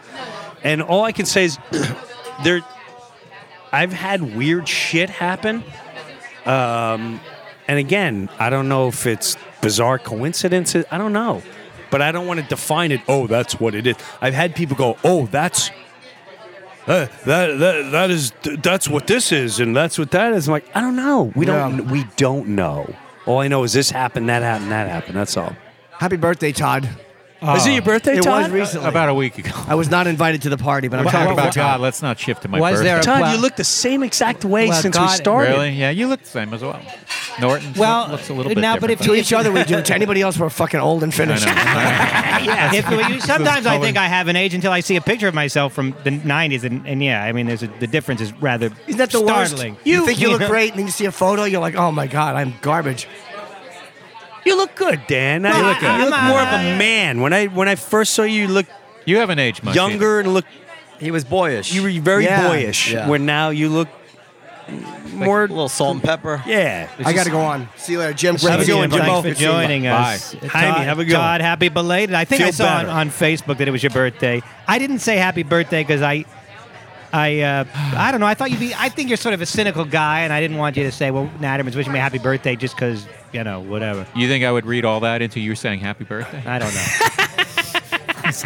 and 0.64 0.80
all 0.80 1.04
I 1.04 1.12
can 1.12 1.26
say 1.26 1.44
is 1.44 1.58
there. 2.44 2.60
I've 3.72 3.92
had 3.92 4.34
weird 4.36 4.66
shit 4.68 5.10
happen, 5.10 5.62
um, 6.46 7.20
and 7.66 7.78
again, 7.78 8.30
I 8.38 8.48
don't 8.50 8.68
know 8.68 8.88
if 8.88 9.06
it's 9.06 9.36
bizarre 9.60 9.98
coincidences. 9.98 10.84
I 10.90 10.96
don't 10.98 11.12
know, 11.12 11.42
but 11.90 12.00
I 12.00 12.12
don't 12.12 12.26
want 12.26 12.40
to 12.40 12.46
define 12.46 12.92
it. 12.92 13.00
Oh, 13.08 13.26
that's 13.26 13.60
what 13.60 13.74
it 13.74 13.86
is. 13.86 13.96
I've 14.20 14.34
had 14.34 14.54
people 14.54 14.76
go, 14.76 14.96
"Oh, 15.04 15.26
that's." 15.26 15.70
Uh, 16.86 17.06
that, 17.26 17.58
that 17.58 17.90
that 17.92 18.10
is 18.10 18.32
that's 18.62 18.88
what 18.88 19.06
this 19.06 19.30
is 19.30 19.60
and 19.60 19.76
that's 19.76 19.98
what 19.98 20.10
that 20.12 20.32
is. 20.32 20.48
I'm 20.48 20.52
like, 20.52 20.64
I 20.74 20.80
don't 20.80 20.96
know. 20.96 21.30
We 21.36 21.44
don't 21.44 21.76
Yeah. 21.84 21.92
we 21.92 22.04
don't 22.16 22.48
know. 22.48 22.94
All 23.26 23.40
I 23.40 23.48
know 23.48 23.62
is 23.64 23.74
this 23.74 23.90
happened, 23.90 24.30
that 24.30 24.42
happened, 24.42 24.70
that 24.72 24.88
happened. 24.88 25.14
That's 25.16 25.36
all. 25.36 25.54
Happy 25.90 26.16
birthday, 26.16 26.50
Todd. 26.50 26.88
Is 27.40 27.66
it 27.66 27.70
ah. 27.70 27.72
your 27.72 27.82
birthday, 27.82 28.16
It 28.18 28.22
Todd? 28.24 28.42
was 28.44 28.50
recently. 28.50 28.88
About 28.88 29.08
a 29.08 29.14
week 29.14 29.38
ago. 29.38 29.52
I 29.68 29.76
was 29.76 29.88
not 29.88 30.08
invited 30.08 30.42
to 30.42 30.48
the 30.48 30.56
party, 30.58 30.88
but 30.88 30.98
I'm 30.98 31.04
We're 31.04 31.12
talking 31.12 31.26
talking 31.28 31.38
about 31.38 31.44
about 31.50 31.54
God. 31.54 31.70
Todd. 31.74 31.80
Let's 31.80 32.02
not 32.02 32.18
shift 32.18 32.42
to 32.42 32.48
my 32.48 32.58
Was 32.58 32.72
birthday. 32.72 32.84
there 32.84 32.98
a- 32.98 33.02
Todd, 33.02 33.20
Well- 33.20 33.34
you 33.36 33.40
look 33.40 33.54
the 33.54 33.62
same 33.64 34.02
exact 34.02 34.44
way 34.44 34.68
Well, 34.68 34.82
since 34.82 34.96
God- 34.96 35.10
we 35.10 35.16
started. 35.16 35.50
Really? 35.52 35.70
Yeah, 35.70 35.90
you 35.90 36.08
look 36.08 36.20
the 36.20 36.28
same 36.28 36.52
as 36.52 36.62
well. 36.62 36.80
Norton 37.40 37.72
Well, 37.76 38.08
looks 38.08 38.28
a 38.28 38.34
little 38.34 38.48
bit 38.52 38.58
now, 38.60 38.74
but 38.74 38.88
different. 38.88 39.00
if 39.02 39.06
To 39.06 39.14
each 39.14 39.32
other 39.32 39.52
we 39.52 39.62
do. 39.62 39.80
To 39.80 39.94
anybody 39.94 40.20
else, 40.22 40.36
we're 40.36 40.50
fucking 40.50 40.80
old 40.80 41.04
and 41.04 41.12
I 41.12 41.16
finished. 41.16 41.46
know. 41.46 41.52
yeah, 41.54 42.74
if, 42.74 42.90
you- 42.90 43.20
sometimes 43.20 43.66
I 43.66 43.78
think 43.78 43.96
I 43.96 44.08
have 44.08 44.26
an 44.26 44.34
age 44.34 44.54
until 44.54 44.72
I 44.72 44.80
see 44.80 44.96
a 44.96 45.00
picture 45.00 45.28
of 45.28 45.34
myself 45.34 45.72
from 45.72 45.94
the 46.02 46.10
'90s, 46.10 46.64
and, 46.64 46.84
and 46.88 47.00
yeah, 47.00 47.22
I 47.22 47.30
mean, 47.30 47.46
there's 47.46 47.62
a, 47.62 47.68
the 47.68 47.86
difference 47.86 48.20
is 48.20 48.32
rather 48.42 48.70
Isn't 48.88 48.98
that 48.98 49.10
the 49.12 49.18
startling. 49.18 49.74
worst? 49.74 49.86
You, 49.86 50.04
think 50.06 50.20
you 50.20 50.30
look 50.30 50.42
great, 50.48 50.70
and 50.70 50.80
then 50.80 50.86
you 50.86 50.92
see 50.92 51.04
a 51.04 51.12
photo, 51.12 51.44
you're 51.44 51.60
like, 51.60 51.76
oh 51.76 51.92
my 51.92 52.08
god, 52.08 52.34
I'm 52.34 52.54
garbage. 52.62 53.06
You 54.44 54.56
look 54.56 54.74
good, 54.74 55.00
Dan. 55.06 55.44
I- 55.46 55.56
you 55.58 55.64
look, 55.64 55.82
I- 55.82 55.98
you 55.98 56.04
look 56.10 56.22
more 56.22 56.40
of 56.40 56.48
a 56.48 56.76
man. 56.78 57.20
When 57.20 57.32
I 57.32 57.46
when 57.46 57.68
I 57.68 57.74
first 57.74 58.14
saw 58.14 58.22
you, 58.22 58.42
you 58.42 58.48
looked 58.48 58.70
You 59.04 59.18
haven't 59.18 59.38
aged 59.38 59.62
much. 59.64 59.76
either. 59.76 59.88
younger 59.90 60.20
and 60.20 60.34
look 60.34 60.44
He 61.00 61.10
was 61.10 61.24
boyish. 61.24 61.72
you 61.72 61.82
were 61.82 61.90
very 62.00 62.24
Yeah. 62.24 62.48
boyish. 62.48 62.92
Yeah. 62.92 63.06
Where 63.08 63.18
now 63.18 63.50
you 63.50 63.68
look 63.68 63.88
Like 64.68 65.12
more. 65.26 65.44
a 65.44 65.48
little 65.48 65.68
salt 65.68 65.94
and 65.94 66.02
pepper. 66.04 66.42
yeah, 66.46 66.88
I 67.04 67.12
got 67.12 67.24
to 67.24 67.30
go 67.30 67.40
on. 67.40 67.68
See 67.76 67.92
you 67.92 67.98
later, 68.00 68.12
Jim. 68.12 68.36
Have 68.36 68.42
a 68.42 68.46
good 68.46 68.56
one, 68.58 68.64
seeing 68.66 68.82
you, 68.82 68.88
Jimbo. 68.98 69.22
Thanks 69.22 69.38
for 69.38 69.44
joining 69.44 69.86
us. 69.86 70.34
Bye. 70.34 70.48
Todd, 70.48 70.80
have 70.84 70.98
a 70.98 71.04
good 71.04 71.14
one. 71.14 71.22
Todd, 71.22 71.40
happy 71.40 71.68
belated. 71.68 72.14
I 72.14 72.24
think 72.24 72.42
I 72.42 72.50
saw 72.50 72.66
on, 72.66 72.84
better. 72.84 72.90
on 72.98 73.10
Facebook 73.10 73.58
that 73.58 73.68
it 73.68 73.70
was 73.70 73.82
your 73.82 73.90
birthday. 73.90 74.42
I 74.66 74.78
didn't 74.78 74.98
say 75.00 75.16
happy 75.16 75.42
birthday 75.42 75.82
because 75.82 76.02
I, 76.02 76.26
I, 77.12 77.40
uh, 77.40 77.64
I 77.74 78.10
don't 78.10 78.20
know. 78.20 78.26
I 78.26 78.34
thought 78.34 78.50
you'd 78.50 78.60
be. 78.60 78.74
I 78.74 78.88
think 78.88 79.08
you're 79.08 79.16
sort 79.16 79.34
of 79.34 79.40
a 79.40 79.46
cynical 79.46 79.84
guy, 79.84 80.20
and 80.20 80.32
I 80.32 80.40
didn't 80.40 80.58
want 80.58 80.76
you 80.76 80.84
to 80.84 80.92
say, 80.92 81.10
"Well, 81.10 81.30
Natterman's 81.40 81.74
wishing 81.76 81.92
me 81.92 81.98
a 81.98 82.02
happy 82.02 82.18
birthday," 82.18 82.54
just 82.56 82.74
because 82.76 83.06
you 83.32 83.42
know, 83.44 83.60
whatever. 83.60 84.06
You 84.14 84.28
think 84.28 84.44
I 84.44 84.52
would 84.52 84.66
read 84.66 84.84
all 84.84 85.00
that 85.00 85.22
into 85.22 85.40
you 85.40 85.54
saying 85.54 85.80
happy 85.80 86.04
birthday? 86.04 86.42
I 86.46 86.58
don't 86.58 86.74
know. 86.74 86.84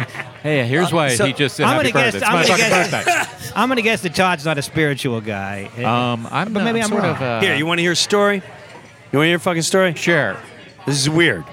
Hey, 0.43 0.65
here's 0.65 0.91
why 0.93 1.09
so 1.15 1.25
he 1.25 1.33
just 1.33 1.55
said 1.57 1.65
I'm 1.65 1.75
happy 1.77 1.91
gonna 1.91 2.11
guess- 2.11 2.13
birthday. 2.13 2.17
It's 2.17 2.27
I'm 2.27 2.33
my 2.35 2.47
gonna 2.47 2.57
fucking 2.63 2.91
guess- 2.91 3.29
birthday. 3.35 3.51
I'm 3.55 3.67
gonna 3.69 3.81
guess 3.81 4.01
that 4.01 4.15
Todd's 4.15 4.45
not 4.45 4.57
a 4.57 4.61
spiritual 4.61 5.19
guy. 5.21 5.65
Um, 5.77 6.27
I'm 6.31 6.53
But 6.53 6.59
not- 6.59 6.65
maybe 6.65 6.81
I'm 6.81 6.89
sort 6.89 7.03
wrong. 7.03 7.15
of. 7.15 7.21
Uh, 7.21 7.39
Here, 7.41 7.55
you 7.55 7.65
want 7.65 7.79
to 7.79 7.81
hear 7.81 7.91
a 7.91 7.95
story? 7.95 8.37
You 8.37 9.19
want 9.19 9.23
to 9.25 9.27
hear 9.27 9.37
a 9.37 9.39
fucking 9.39 9.61
story? 9.61 9.93
Sure. 9.95 10.37
This 10.85 10.97
is 10.99 11.09
weird. 11.09 11.43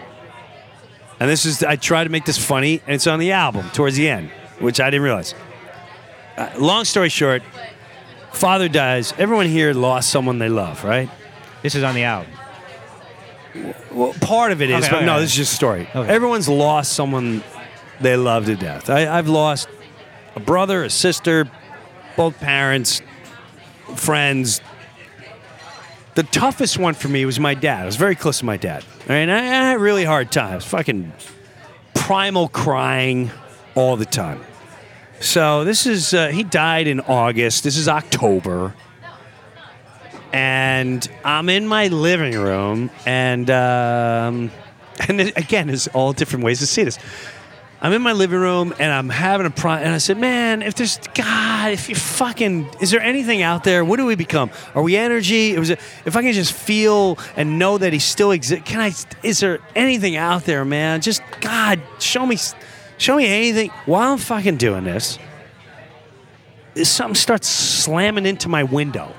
And 1.19 1.29
this 1.29 1.45
is, 1.45 1.63
I 1.63 1.77
try 1.77 2.05
to 2.05 2.11
make 2.11 2.25
this 2.25 2.39
funny, 2.39 2.81
and 2.87 2.95
it's 2.95 3.07
on 3.07 3.19
the 3.19 3.33
album 3.33 3.69
towards 3.71 3.97
the 3.97 4.09
end, 4.09 4.31
which 4.59 4.81
I 4.81 4.91
didn't 4.91 5.03
realize. 5.03 5.35
Uh, 6.41 6.51
long 6.59 6.87
story 6.87 7.11
short, 7.11 7.43
father 8.33 8.67
dies. 8.67 9.13
Everyone 9.19 9.45
here 9.45 9.75
lost 9.75 10.09
someone 10.09 10.39
they 10.39 10.49
love, 10.49 10.85
right? 10.85 11.11
this 11.63 11.75
is 11.75 11.83
on 11.83 11.95
the 11.95 12.05
album. 12.05 12.33
Well, 13.93 14.15
part 14.23 14.51
of 14.51 14.63
it 14.63 14.71
is, 14.71 14.85
Okay, 14.85 14.91
but 14.91 14.97
okay, 14.99 15.07
no, 15.07 15.15
okay. 15.17 15.21
this 15.21 15.33
is 15.33 15.37
just 15.37 15.53
a 15.53 15.57
story. 15.57 15.87
Okay. 15.95 16.09
Everyone's 16.11 16.49
lost 16.49 16.95
someone 16.95 17.43
they 18.01 18.17
love 18.17 18.47
to 18.47 18.57
death. 18.57 18.89
I, 18.89 19.07
I've 19.07 19.29
lost 19.29 19.69
a 20.35 20.41
brother, 20.41 20.85
a 20.85 20.89
sister, 20.89 21.51
both 22.17 22.39
parents, 22.41 23.03
friends. 23.97 24.63
The 26.15 26.23
toughest 26.23 26.79
one 26.79 26.95
for 26.95 27.09
me 27.09 27.27
was 27.27 27.39
my 27.39 27.53
dad. 27.53 27.83
I 27.83 27.85
was 27.85 27.97
very 27.97 28.15
close 28.15 28.39
to 28.39 28.47
my 28.47 28.57
dad. 28.57 28.83
All 28.83 29.09
right, 29.11 29.17
and 29.17 29.31
I, 29.31 29.41
I 29.41 29.71
had 29.73 29.81
really 29.81 30.05
hard 30.05 30.33
times. 30.33 30.65
Fucking 30.65 31.13
primal 31.93 32.49
crying 32.49 33.31
all 33.75 33.97
the 33.97 34.07
time. 34.07 34.41
So 35.21 35.65
this 35.65 35.87
is 35.87 36.15
uh, 36.15 36.29
he 36.29 36.43
died 36.43 36.87
in 36.87 37.01
August. 37.01 37.63
This 37.63 37.77
is 37.77 37.89
October, 37.89 38.75
and 40.33 41.07
I'm 41.25 41.49
in 41.51 41.67
my 41.67 41.89
living 41.89 42.39
room, 42.39 42.91
and 43.05 43.51
um, 43.51 44.51
and 45.09 45.21
it- 45.21 45.37
again, 45.37 45.67
there's 45.67 45.89
all 45.89 46.13
different 46.13 46.45
ways 46.45 46.61
to 46.61 46.67
see 46.67 46.85
this. 46.85 46.99
I'm 47.83 47.95
in 47.95 48.03
my 48.03 48.13
living 48.13 48.39
room 48.39 48.75
and 48.79 48.93
I'm 48.93 49.09
having 49.09 49.47
a 49.47 49.51
pro, 49.51 49.73
and 49.73 49.89
I 49.89 49.99
said, 49.99 50.19
"Man, 50.19 50.61
if 50.63 50.75
there's 50.75 50.99
God, 51.15 51.73
if 51.73 51.89
you 51.89 51.95
fucking, 51.95 52.69
is 52.81 52.91
there 52.91 53.01
anything 53.01 53.41
out 53.41 53.65
there? 53.65 53.85
What 53.87 53.97
do 53.97 54.05
we 54.05 54.17
become? 54.17 54.51
Are 54.75 54.83
we 54.83 54.97
energy? 54.99 55.55
It 55.55 55.59
was, 55.59 55.71
if 55.71 56.15
I 56.15 56.21
can 56.23 56.33
just 56.35 56.53
feel 56.53 57.19
and 57.37 57.59
know 57.59 57.79
that 57.79 57.93
He 57.95 57.99
still 57.99 58.33
exists. 58.33 58.69
Can 58.69 58.81
I? 58.81 58.93
Is 59.23 59.41
there 59.41 59.61
anything 59.75 60.17
out 60.17 60.45
there, 60.45 60.65
man? 60.67 61.01
Just 61.01 61.23
God, 61.41 61.81
show 61.99 62.27
me, 62.27 62.37
show 63.01 63.17
me 63.17 63.27
anything. 63.27 63.71
While 63.87 64.13
I'm 64.13 64.19
fucking 64.19 64.59
doing 64.59 64.85
this, 64.85 65.19
something 66.85 67.17
starts 67.17 67.49
slamming 67.49 68.27
into 68.27 68.49
my 68.49 68.63
window, 68.63 69.13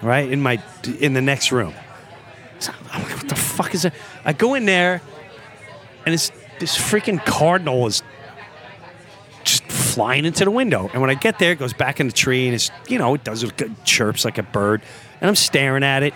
right 0.00 0.30
in 0.30 0.40
my 0.40 0.62
in 0.98 1.12
the 1.12 1.20
next 1.20 1.52
room. 1.52 1.74
So 2.60 2.72
I'm 2.92 3.02
like, 3.02 3.16
what 3.16 3.28
the 3.28 3.36
fuck 3.36 3.74
is 3.74 3.82
that? 3.82 3.94
I 4.24 4.32
go 4.32 4.54
in 4.54 4.64
there, 4.64 5.02
and 6.06 6.14
it's 6.14 6.30
this 6.58 6.76
freaking 6.76 7.24
cardinal 7.24 7.86
is 7.86 8.02
just 9.44 9.64
flying 9.64 10.24
into 10.24 10.44
the 10.44 10.50
window. 10.50 10.88
And 10.92 11.00
when 11.00 11.10
I 11.10 11.14
get 11.14 11.38
there, 11.38 11.52
it 11.52 11.58
goes 11.58 11.72
back 11.72 12.00
in 12.00 12.06
the 12.06 12.12
tree, 12.12 12.46
and 12.46 12.54
it's 12.54 12.70
you 12.88 12.98
know 12.98 13.14
it 13.14 13.24
does 13.24 13.42
it 13.42 13.84
chirps 13.84 14.24
like 14.24 14.38
a 14.38 14.42
bird, 14.42 14.82
and 15.20 15.28
I'm 15.28 15.36
staring 15.36 15.82
at 15.82 16.02
it. 16.02 16.14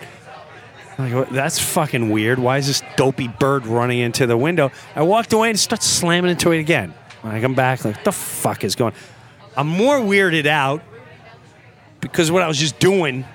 Like, 0.97 1.29
that's 1.29 1.59
fucking 1.59 2.09
weird. 2.09 2.39
Why 2.39 2.57
is 2.57 2.67
this 2.67 2.83
dopey 2.95 3.27
bird 3.27 3.65
running 3.65 3.99
into 3.99 4.27
the 4.27 4.37
window? 4.37 4.71
I 4.95 5.01
walked 5.03 5.33
away 5.33 5.49
and 5.49 5.55
it 5.55 5.59
starts 5.59 5.87
slamming 5.87 6.31
into 6.31 6.51
it 6.51 6.59
again. 6.59 6.93
When 7.21 7.33
I 7.33 7.41
come 7.41 7.55
back, 7.55 7.83
like, 7.83 8.03
the 8.03 8.11
fuck 8.11 8.63
is 8.63 8.75
going? 8.75 8.93
I'm 9.55 9.67
more 9.67 9.97
weirded 9.97 10.45
out 10.45 10.81
because 11.99 12.31
what 12.31 12.43
I 12.43 12.47
was 12.47 12.57
just 12.57 12.79
doing 12.79 13.25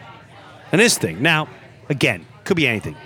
and 0.73 0.81
this 0.81 0.99
thing. 0.99 1.23
Now, 1.23 1.49
again, 1.89 2.27
could 2.45 2.57
be 2.57 2.67
anything. 2.67 2.97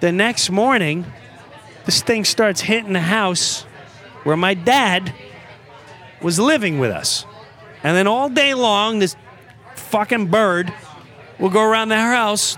The 0.00 0.12
next 0.12 0.50
morning, 0.50 1.06
this 1.84 2.02
thing 2.02 2.24
starts 2.24 2.60
hitting 2.60 2.92
the 2.92 3.00
house 3.00 3.62
where 4.24 4.36
my 4.36 4.54
dad 4.54 5.14
was 6.20 6.38
living 6.38 6.78
with 6.78 6.90
us. 6.90 7.24
And 7.82 7.96
then 7.96 8.06
all 8.06 8.28
day 8.28 8.54
long, 8.54 8.98
this 8.98 9.16
fucking 9.76 10.26
bird 10.26 10.72
will 11.38 11.50
go 11.50 11.62
around 11.62 11.88
their 11.88 12.12
house, 12.12 12.56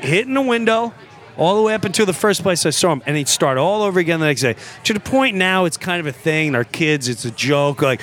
hitting 0.00 0.34
the 0.34 0.42
window, 0.42 0.94
all 1.36 1.56
the 1.56 1.62
way 1.62 1.74
up 1.74 1.84
until 1.84 2.06
the 2.06 2.14
first 2.14 2.42
place 2.42 2.64
I 2.64 2.70
saw 2.70 2.92
him, 2.92 3.02
and 3.04 3.16
he'd 3.16 3.28
start 3.28 3.58
all 3.58 3.82
over 3.82 4.00
again 4.00 4.20
the 4.20 4.26
next 4.26 4.40
day. 4.40 4.56
To 4.84 4.94
the 4.94 5.00
point 5.00 5.36
now, 5.36 5.66
it's 5.66 5.76
kind 5.76 6.00
of 6.00 6.06
a 6.06 6.12
thing. 6.12 6.54
Our 6.54 6.64
kids, 6.64 7.08
it's 7.08 7.26
a 7.26 7.30
joke. 7.30 7.82
Like, 7.82 8.00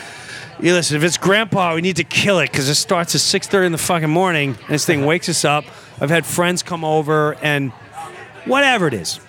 you 0.60 0.72
listen, 0.74 0.98
if 0.98 1.04
it's 1.04 1.18
grandpa, 1.18 1.74
we 1.74 1.82
need 1.82 1.96
to 1.96 2.04
kill 2.04 2.38
it 2.40 2.52
because 2.52 2.70
it 2.70 2.76
starts 2.76 3.16
at 3.16 3.22
six 3.22 3.48
thirty 3.48 3.66
in 3.66 3.72
the 3.72 3.80
fucking 3.80 4.10
morning, 4.10 4.50
and 4.52 4.70
this 4.70 4.86
thing 4.86 5.06
wakes 5.06 5.28
us 5.30 5.44
up. 5.44 5.66
I've 6.00 6.12
had 6.12 6.28
friends 6.28 6.62
come 6.62 6.86
over, 6.86 7.34
and 7.42 7.72
whatever 8.46 8.88
it 8.88 8.94
is. 8.94 9.20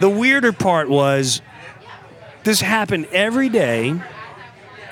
The 0.00 0.10
weirder 0.10 0.52
part 0.52 0.88
was 0.88 1.40
this 2.42 2.60
happened 2.60 3.06
every 3.12 3.48
day 3.48 3.94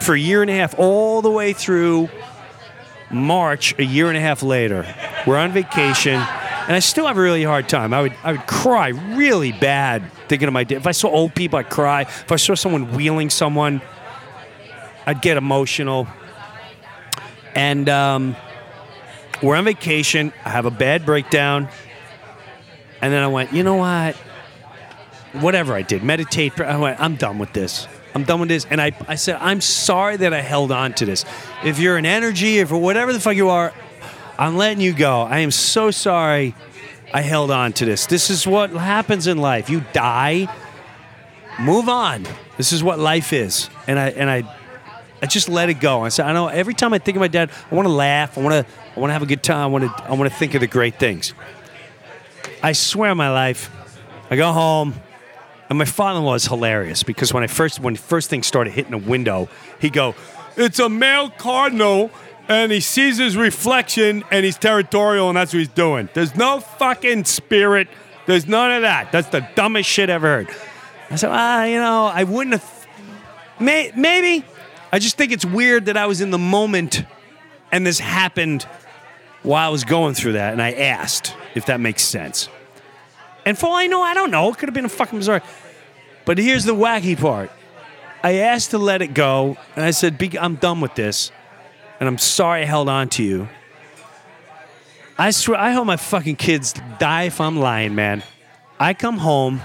for 0.00 0.14
a 0.14 0.18
year 0.18 0.42
and 0.42 0.50
a 0.50 0.54
half, 0.54 0.78
all 0.78 1.22
the 1.22 1.30
way 1.30 1.52
through 1.52 2.08
March, 3.10 3.78
a 3.78 3.84
year 3.84 4.08
and 4.08 4.16
a 4.16 4.20
half 4.20 4.42
later. 4.42 4.86
We're 5.26 5.38
on 5.38 5.52
vacation, 5.52 6.14
and 6.14 6.72
I 6.72 6.78
still 6.80 7.06
have 7.06 7.16
a 7.16 7.20
really 7.20 7.44
hard 7.44 7.68
time. 7.68 7.94
I 7.94 8.02
would 8.02 8.14
I 8.22 8.32
would 8.32 8.46
cry 8.46 8.88
really 8.88 9.52
bad 9.52 10.10
thinking 10.28 10.48
of 10.48 10.54
my 10.54 10.64
dad. 10.64 10.76
If 10.76 10.86
I 10.86 10.92
saw 10.92 11.08
old 11.08 11.34
people, 11.34 11.58
I'd 11.58 11.70
cry. 11.70 12.02
If 12.02 12.32
I 12.32 12.36
saw 12.36 12.54
someone 12.54 12.92
wheeling 12.92 13.30
someone, 13.30 13.82
I'd 15.06 15.22
get 15.22 15.36
emotional. 15.36 16.06
And 17.54 17.88
um, 17.88 18.36
we're 19.42 19.56
on 19.56 19.64
vacation. 19.64 20.32
I 20.44 20.50
have 20.50 20.66
a 20.66 20.70
bad 20.70 21.06
breakdown, 21.06 21.68
and 23.00 23.12
then 23.12 23.22
I 23.22 23.28
went, 23.28 23.52
you 23.52 23.62
know 23.62 23.76
what? 23.76 24.16
Whatever 25.34 25.74
I 25.74 25.82
did, 25.82 26.02
meditate. 26.02 26.60
I 26.60 26.76
went, 26.76 27.00
I'm 27.00 27.16
done 27.16 27.38
with 27.38 27.52
this. 27.52 27.86
I'm 28.14 28.24
done 28.24 28.40
with 28.40 28.48
this. 28.48 28.66
And 28.70 28.80
I, 28.80 28.92
I 29.08 29.16
said, 29.16 29.36
I'm 29.40 29.60
sorry 29.60 30.16
that 30.18 30.32
I 30.32 30.40
held 30.40 30.70
on 30.70 30.92
to 30.94 31.04
this. 31.04 31.24
If 31.64 31.78
you're 31.78 31.96
an 31.96 32.06
energy, 32.06 32.58
if 32.58 32.70
whatever 32.70 33.12
the 33.12 33.20
fuck 33.20 33.36
you 33.36 33.48
are, 33.48 33.72
I'm 34.38 34.56
letting 34.56 34.80
you 34.80 34.92
go. 34.92 35.22
I 35.22 35.40
am 35.40 35.50
so 35.50 35.90
sorry 35.90 36.54
I 37.12 37.20
held 37.20 37.50
on 37.50 37.72
to 37.74 37.84
this. 37.84 38.06
This 38.06 38.30
is 38.30 38.46
what 38.46 38.70
happens 38.70 39.26
in 39.26 39.38
life. 39.38 39.70
You 39.70 39.84
die, 39.92 40.48
move 41.60 41.88
on. 41.88 42.26
This 42.56 42.72
is 42.72 42.82
what 42.82 42.98
life 42.98 43.32
is. 43.32 43.70
And 43.86 43.98
I 43.98 44.08
and 44.10 44.28
I 44.28 44.56
I 45.22 45.26
just 45.26 45.48
let 45.48 45.68
it 45.68 45.74
go. 45.74 46.04
I 46.04 46.08
said, 46.08 46.26
I 46.26 46.32
know 46.32 46.48
every 46.48 46.74
time 46.74 46.92
I 46.92 46.98
think 46.98 47.16
of 47.16 47.20
my 47.20 47.28
dad, 47.28 47.50
I 47.70 47.74
want 47.74 47.86
to 47.86 47.92
laugh. 47.92 48.36
I 48.36 48.42
want 48.42 48.66
to 48.66 48.72
I 48.96 49.00
want 49.00 49.10
to 49.10 49.12
have 49.12 49.22
a 49.22 49.26
good 49.26 49.42
time. 49.42 49.60
I 49.60 49.66
want 49.66 49.84
to 49.84 50.04
I 50.04 50.14
want 50.14 50.30
to 50.30 50.36
think 50.36 50.54
of 50.54 50.60
the 50.60 50.66
great 50.66 50.98
things. 50.98 51.34
I 52.62 52.72
swear 52.72 53.14
my 53.14 53.30
life, 53.30 53.70
I 54.30 54.36
go 54.36 54.50
home, 54.52 54.94
and 55.74 55.78
my 55.80 55.84
father-in-law 55.84 56.34
is 56.34 56.46
hilarious 56.46 57.02
because 57.02 57.34
when 57.34 57.42
I 57.42 57.48
first 57.48 57.80
when 57.80 57.96
first 57.96 58.30
thing 58.30 58.44
started 58.44 58.72
hitting 58.72 58.92
the 58.92 58.98
window, 58.98 59.48
he 59.80 59.90
go, 59.90 60.14
"It's 60.56 60.78
a 60.78 60.88
male 60.88 61.30
cardinal." 61.30 62.12
And 62.46 62.70
he 62.70 62.80
sees 62.80 63.16
his 63.16 63.38
reflection 63.38 64.22
and 64.30 64.44
he's 64.44 64.58
territorial 64.58 65.28
and 65.30 65.36
that's 65.36 65.54
what 65.54 65.60
he's 65.60 65.68
doing. 65.68 66.10
There's 66.12 66.36
no 66.36 66.60
fucking 66.60 67.24
spirit. 67.24 67.88
There's 68.26 68.46
none 68.46 68.70
of 68.70 68.82
that. 68.82 69.10
That's 69.12 69.30
the 69.30 69.48
dumbest 69.54 69.88
shit 69.88 70.10
I 70.10 70.12
ever 70.12 70.26
heard. 70.26 70.48
I 71.10 71.16
said, 71.16 71.30
ah, 71.32 71.64
you 71.64 71.78
know, 71.78 72.04
I 72.04 72.24
wouldn't 72.24 72.60
have. 72.60 72.86
May, 73.58 73.92
maybe. 73.96 74.44
I 74.92 74.98
just 74.98 75.16
think 75.16 75.32
it's 75.32 75.46
weird 75.46 75.86
that 75.86 75.96
I 75.96 76.04
was 76.04 76.20
in 76.20 76.30
the 76.30 76.38
moment 76.38 77.04
and 77.72 77.86
this 77.86 77.98
happened 77.98 78.64
while 79.42 79.66
I 79.66 79.72
was 79.72 79.84
going 79.84 80.12
through 80.12 80.32
that. 80.34 80.52
And 80.52 80.60
I 80.60 80.72
asked 80.72 81.34
if 81.54 81.64
that 81.66 81.80
makes 81.80 82.02
sense. 82.02 82.50
And 83.46 83.58
for 83.58 83.66
all 83.66 83.74
I 83.76 83.86
know, 83.86 84.02
I 84.02 84.14
don't 84.14 84.30
know. 84.30 84.50
It 84.50 84.58
could 84.58 84.68
have 84.68 84.74
been 84.74 84.84
a 84.84 84.88
fucking 84.90 85.18
bizarre. 85.18 85.42
But 86.24 86.38
here's 86.38 86.64
the 86.64 86.74
wacky 86.74 87.18
part. 87.18 87.50
I 88.22 88.36
asked 88.36 88.70
to 88.70 88.78
let 88.78 89.02
it 89.02 89.12
go, 89.12 89.58
and 89.76 89.84
I 89.84 89.90
said, 89.90 90.22
I'm 90.40 90.56
done 90.56 90.80
with 90.80 90.94
this, 90.94 91.30
and 92.00 92.08
I'm 92.08 92.16
sorry 92.16 92.62
I 92.62 92.64
held 92.64 92.88
on 92.88 93.10
to 93.10 93.22
you. 93.22 93.48
I 95.18 95.30
swear, 95.30 95.58
I 95.58 95.72
hope 95.72 95.86
my 95.86 95.96
fucking 95.96 96.36
kids 96.36 96.74
die 96.98 97.24
if 97.24 97.40
I'm 97.40 97.58
lying, 97.58 97.94
man. 97.94 98.22
I 98.80 98.94
come 98.94 99.18
home, 99.18 99.60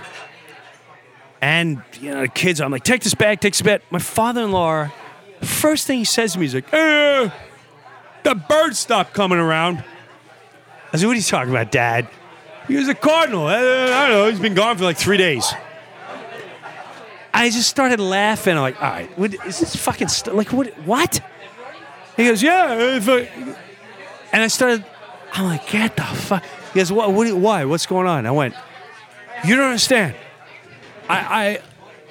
and, 1.42 1.82
you 2.02 2.12
know, 2.12 2.22
the 2.22 2.28
kids, 2.28 2.60
I'm 2.60 2.72
like, 2.72 2.84
take 2.84 3.02
this 3.02 3.16
bag, 3.16 3.40
take 3.40 3.54
this 3.54 3.62
bag. 3.62 3.82
My 3.92 4.00
father 4.00 4.44
in 4.44 4.52
law, 4.52 4.90
first 5.42 5.88
thing 5.88 6.00
he 6.00 6.06
says 6.06 6.34
to 6.34 6.40
me 6.40 6.46
is 6.48 6.54
like, 6.54 6.72
eh, 6.74 7.30
the 8.24 8.36
birds 8.36 8.78
stopped 8.78 9.14
coming 9.14 9.40
around. 9.40 9.84
I 10.92 10.98
said, 10.98 11.08
what 11.08 11.14
are 11.14 11.16
you 11.16 11.24
talking 11.24 11.52
about, 11.52 11.72
Dad? 11.72 12.10
He 12.68 12.76
was 12.76 12.90
a 12.90 12.94
cardinal. 12.94 13.48
I 13.48 13.62
don't 13.62 14.10
know. 14.10 14.30
He's 14.30 14.40
been 14.40 14.54
gone 14.54 14.78
for 14.78 14.84
like 14.84 14.98
three 14.98 15.18
days. 15.18 15.52
I 17.34 17.50
just 17.50 17.70
started 17.70 18.00
laughing. 18.00 18.56
I'm 18.56 18.62
like, 18.62 18.82
all 18.82 18.90
right, 18.90 19.18
what, 19.18 19.34
is 19.46 19.60
this 19.60 19.76
fucking 19.76 20.08
st- 20.08 20.36
like 20.36 20.52
what? 20.52 20.68
What? 20.86 21.22
He 22.18 22.26
goes, 22.26 22.42
yeah. 22.44 22.74
And 24.34 24.42
I 24.44 24.48
started. 24.48 24.84
I'm 25.34 25.46
like, 25.46 25.70
get 25.70 25.96
the 25.96 26.04
fuck. 26.04 26.44
He 26.74 26.80
goes, 26.80 26.92
what? 26.92 27.12
what 27.14 27.28
you- 27.28 27.36
why? 27.36 27.66
What's 27.66 27.86
going 27.86 28.08
on? 28.08 28.26
I 28.26 28.32
went, 28.32 28.56
you 29.46 29.56
don't 29.56 29.66
understand. 29.66 30.16
I, 31.08 31.18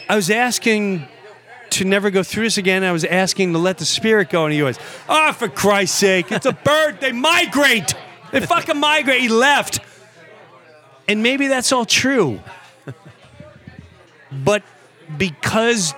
I, 0.08 0.12
I 0.12 0.16
was 0.16 0.30
asking 0.30 1.06
to 1.70 1.84
never 1.84 2.10
go 2.10 2.22
through 2.22 2.44
this 2.44 2.58
again. 2.58 2.82
I 2.82 2.92
was 2.92 3.04
asking 3.04 3.52
to 3.52 3.58
let 3.58 3.78
the 3.78 3.84
spirit 3.84 4.30
go, 4.30 4.44
and 4.46 4.52
he 4.52 4.60
goes, 4.60 4.78
"Ah, 5.08 5.32
for 5.32 5.48
Christ's 5.48 5.98
sake, 5.98 6.32
it's 6.32 6.46
a 6.46 6.52
bird. 6.64 7.00
They 7.00 7.12
migrate. 7.12 7.94
They 8.32 8.40
fucking 8.40 8.78
migrate." 8.78 9.20
He 9.20 9.28
left, 9.28 9.80
and 11.06 11.22
maybe 11.22 11.48
that's 11.48 11.70
all 11.72 11.84
true, 11.84 12.40
but 14.32 14.62
because 15.16 15.94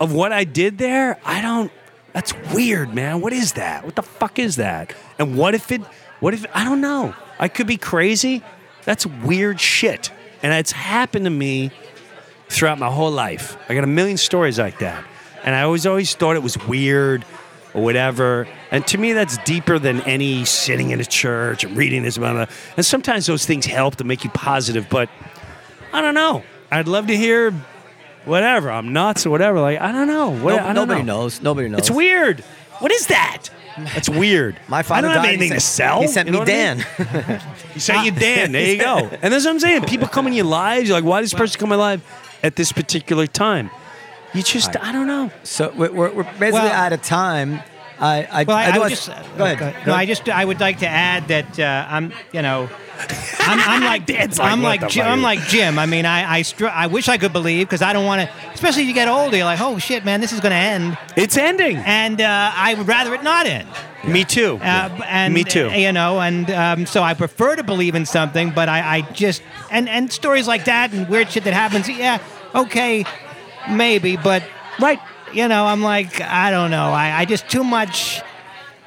of 0.00 0.12
what 0.12 0.32
I 0.32 0.44
did 0.44 0.78
there, 0.78 1.18
I 1.24 1.40
don't. 1.40 1.72
That's 2.12 2.32
weird, 2.54 2.94
man. 2.94 3.20
What 3.20 3.32
is 3.32 3.54
that? 3.54 3.84
What 3.84 3.96
the 3.96 4.02
fuck 4.02 4.38
is 4.38 4.56
that? 4.56 4.94
And 5.18 5.36
what 5.36 5.54
if 5.54 5.72
it? 5.72 5.82
What 6.20 6.34
if 6.34 6.46
I 6.54 6.64
don't 6.64 6.80
know? 6.80 7.14
I 7.38 7.48
could 7.48 7.66
be 7.66 7.76
crazy. 7.76 8.42
That's 8.84 9.06
weird 9.06 9.60
shit, 9.60 10.10
and 10.42 10.52
it's 10.52 10.72
happened 10.72 11.24
to 11.24 11.30
me 11.30 11.70
throughout 12.48 12.78
my 12.78 12.90
whole 12.90 13.10
life. 13.10 13.56
I 13.68 13.74
got 13.74 13.84
a 13.84 13.88
million 13.88 14.16
stories 14.16 14.58
like 14.58 14.78
that. 14.78 15.04
And 15.44 15.54
I 15.54 15.62
always 15.62 15.86
always 15.86 16.14
thought 16.14 16.36
it 16.36 16.42
was 16.42 16.56
weird 16.66 17.24
or 17.74 17.82
whatever. 17.82 18.46
And 18.70 18.86
to 18.88 18.98
me 18.98 19.12
that's 19.12 19.36
deeper 19.38 19.78
than 19.78 20.00
any 20.02 20.44
sitting 20.44 20.90
in 20.90 21.00
a 21.00 21.04
church 21.04 21.64
and 21.64 21.76
reading 21.76 22.02
this 22.02 22.16
about 22.16 22.48
and 22.76 22.86
sometimes 22.86 23.26
those 23.26 23.44
things 23.44 23.66
help 23.66 23.96
to 23.96 24.04
make 24.04 24.24
you 24.24 24.30
positive, 24.30 24.88
but 24.88 25.10
I 25.92 26.00
don't 26.00 26.14
know. 26.14 26.42
I'd 26.78 26.88
love 26.88 27.06
to 27.08 27.16
hear 27.16 27.52
whatever. 28.24 28.70
I'm 28.70 28.92
nuts 28.92 29.26
or 29.26 29.30
whatever. 29.30 29.60
Like 29.60 29.80
I 29.80 29.92
don't 29.92 30.06
know. 30.08 30.30
What, 30.30 30.56
No- 30.56 30.62
I 30.64 30.72
don't 30.72 30.88
nobody 30.88 31.02
know. 31.02 31.20
knows. 31.22 31.40
Nobody 31.42 31.68
knows. 31.68 31.78
It's 31.80 31.90
weird. 31.90 32.40
What 32.80 32.90
is 32.92 33.06
that? 33.06 33.48
That's 33.78 34.08
weird. 34.08 34.56
My 34.68 34.82
father 34.82 35.08
I 35.08 35.14
don't 35.14 35.22
have 35.22 35.22
died, 35.24 35.28
he 35.30 35.34
anything 35.36 35.50
to 35.56 35.60
sent- 35.60 35.90
sell. 35.90 36.00
He 36.02 36.06
sent 36.08 36.26
You 36.28 36.32
me 36.32 36.38
know 36.38 36.44
what 36.44 36.48
I 36.50 36.74
mean? 36.74 36.84
Dan. 37.28 37.40
He 37.74 37.80
sent 37.80 38.04
you 38.04 38.12
Dan. 38.12 38.52
There 38.52 38.68
you 38.72 38.78
go. 38.80 39.08
And 39.22 39.32
that's 39.32 39.44
what 39.44 39.50
I'm 39.50 39.58
saying. 39.60 39.82
People 39.84 40.06
come 40.08 40.26
in 40.28 40.32
your 40.32 40.44
lives. 40.46 40.88
You're 40.88 40.96
like, 40.98 41.04
why 41.04 41.20
does 41.20 41.30
this 41.32 41.38
person 41.38 41.58
come 41.58 41.72
in 41.72 41.78
my 41.78 41.84
life 41.92 42.38
at 42.44 42.54
this 42.56 42.70
particular 42.72 43.26
time? 43.26 43.70
You 44.32 44.42
just, 44.42 44.76
I 44.80 44.90
don't 44.92 45.06
know. 45.08 45.30
so 45.44 45.72
we're, 45.76 45.92
we're 45.92 46.12
we're 46.12 46.22
basically 46.24 46.50
Well- 46.52 46.72
out 46.72 46.92
of 46.92 47.02
time. 47.02 47.60
I, 48.00 48.26
I, 48.30 48.44
Well, 48.44 48.56
I, 48.56 48.66
do 48.66 48.70
I 48.70 48.72
would 48.74 48.80
want- 48.80 48.90
just 48.90 49.06
go 49.38 49.44
ahead. 49.44 49.86
No, 49.86 49.94
I 49.94 50.06
just 50.06 50.28
I 50.28 50.44
would 50.44 50.60
like 50.60 50.80
to 50.80 50.88
add 50.88 51.28
that 51.28 51.58
uh, 51.58 51.86
I'm 51.88 52.12
you 52.32 52.42
know. 52.42 52.68
I'm, 53.40 53.58
I'm 53.60 53.82
like 53.92 54.06
Dan's 54.06 54.38
like, 54.38 54.52
I'm 54.52 54.62
what 54.62 54.80
like 54.80 54.90
Jim. 54.90 55.06
I'm 55.06 55.20
like 55.22 55.40
Jim. 55.48 55.78
I 55.78 55.86
mean, 55.86 56.06
I 56.06 56.38
I, 56.38 56.42
str- 56.42 56.66
I 56.68 56.86
wish 56.86 57.08
I 57.08 57.18
could 57.18 57.32
believe 57.32 57.66
because 57.66 57.82
I 57.82 57.92
don't 57.92 58.06
want 58.06 58.22
to. 58.28 58.34
Especially 58.52 58.82
as 58.82 58.88
you 58.88 58.94
get 58.94 59.08
older, 59.08 59.36
you're 59.36 59.44
like, 59.44 59.60
oh 59.60 59.78
shit, 59.78 60.04
man, 60.04 60.20
this 60.20 60.32
is 60.32 60.40
going 60.40 60.50
to 60.50 60.56
end, 60.56 60.96
It's 61.16 61.36
ending. 61.36 61.76
and 61.78 62.20
uh, 62.20 62.52
I 62.54 62.74
would 62.74 62.86
rather 62.86 63.12
it 63.14 63.22
not 63.24 63.46
end. 63.46 63.68
Me 64.06 64.22
too. 64.24 64.58
Uh, 64.62 65.00
and 65.06 65.34
Me 65.34 65.42
too. 65.44 65.68
uh, 65.68 65.72
you 65.74 65.90
know, 65.92 66.20
and 66.20 66.48
um, 66.50 66.86
so 66.86 67.02
I 67.02 67.14
prefer 67.14 67.56
to 67.56 67.62
believe 67.64 67.94
in 67.94 68.06
something, 68.06 68.50
but 68.50 68.68
I, 68.68 68.98
I 68.98 69.00
just 69.12 69.42
and 69.70 69.88
and 69.88 70.12
stories 70.12 70.46
like 70.46 70.64
that 70.66 70.92
and 70.92 71.08
weird 71.08 71.30
shit 71.30 71.44
that 71.44 71.54
happens. 71.54 71.88
Yeah, 71.88 72.18
okay, 72.54 73.04
maybe, 73.70 74.16
but 74.16 74.42
right. 74.80 75.00
You 75.34 75.48
know, 75.48 75.64
I'm 75.66 75.82
like, 75.82 76.20
I 76.20 76.50
don't 76.50 76.70
know. 76.70 76.90
I, 76.92 77.20
I 77.20 77.24
just 77.24 77.48
too 77.48 77.64
much. 77.64 78.22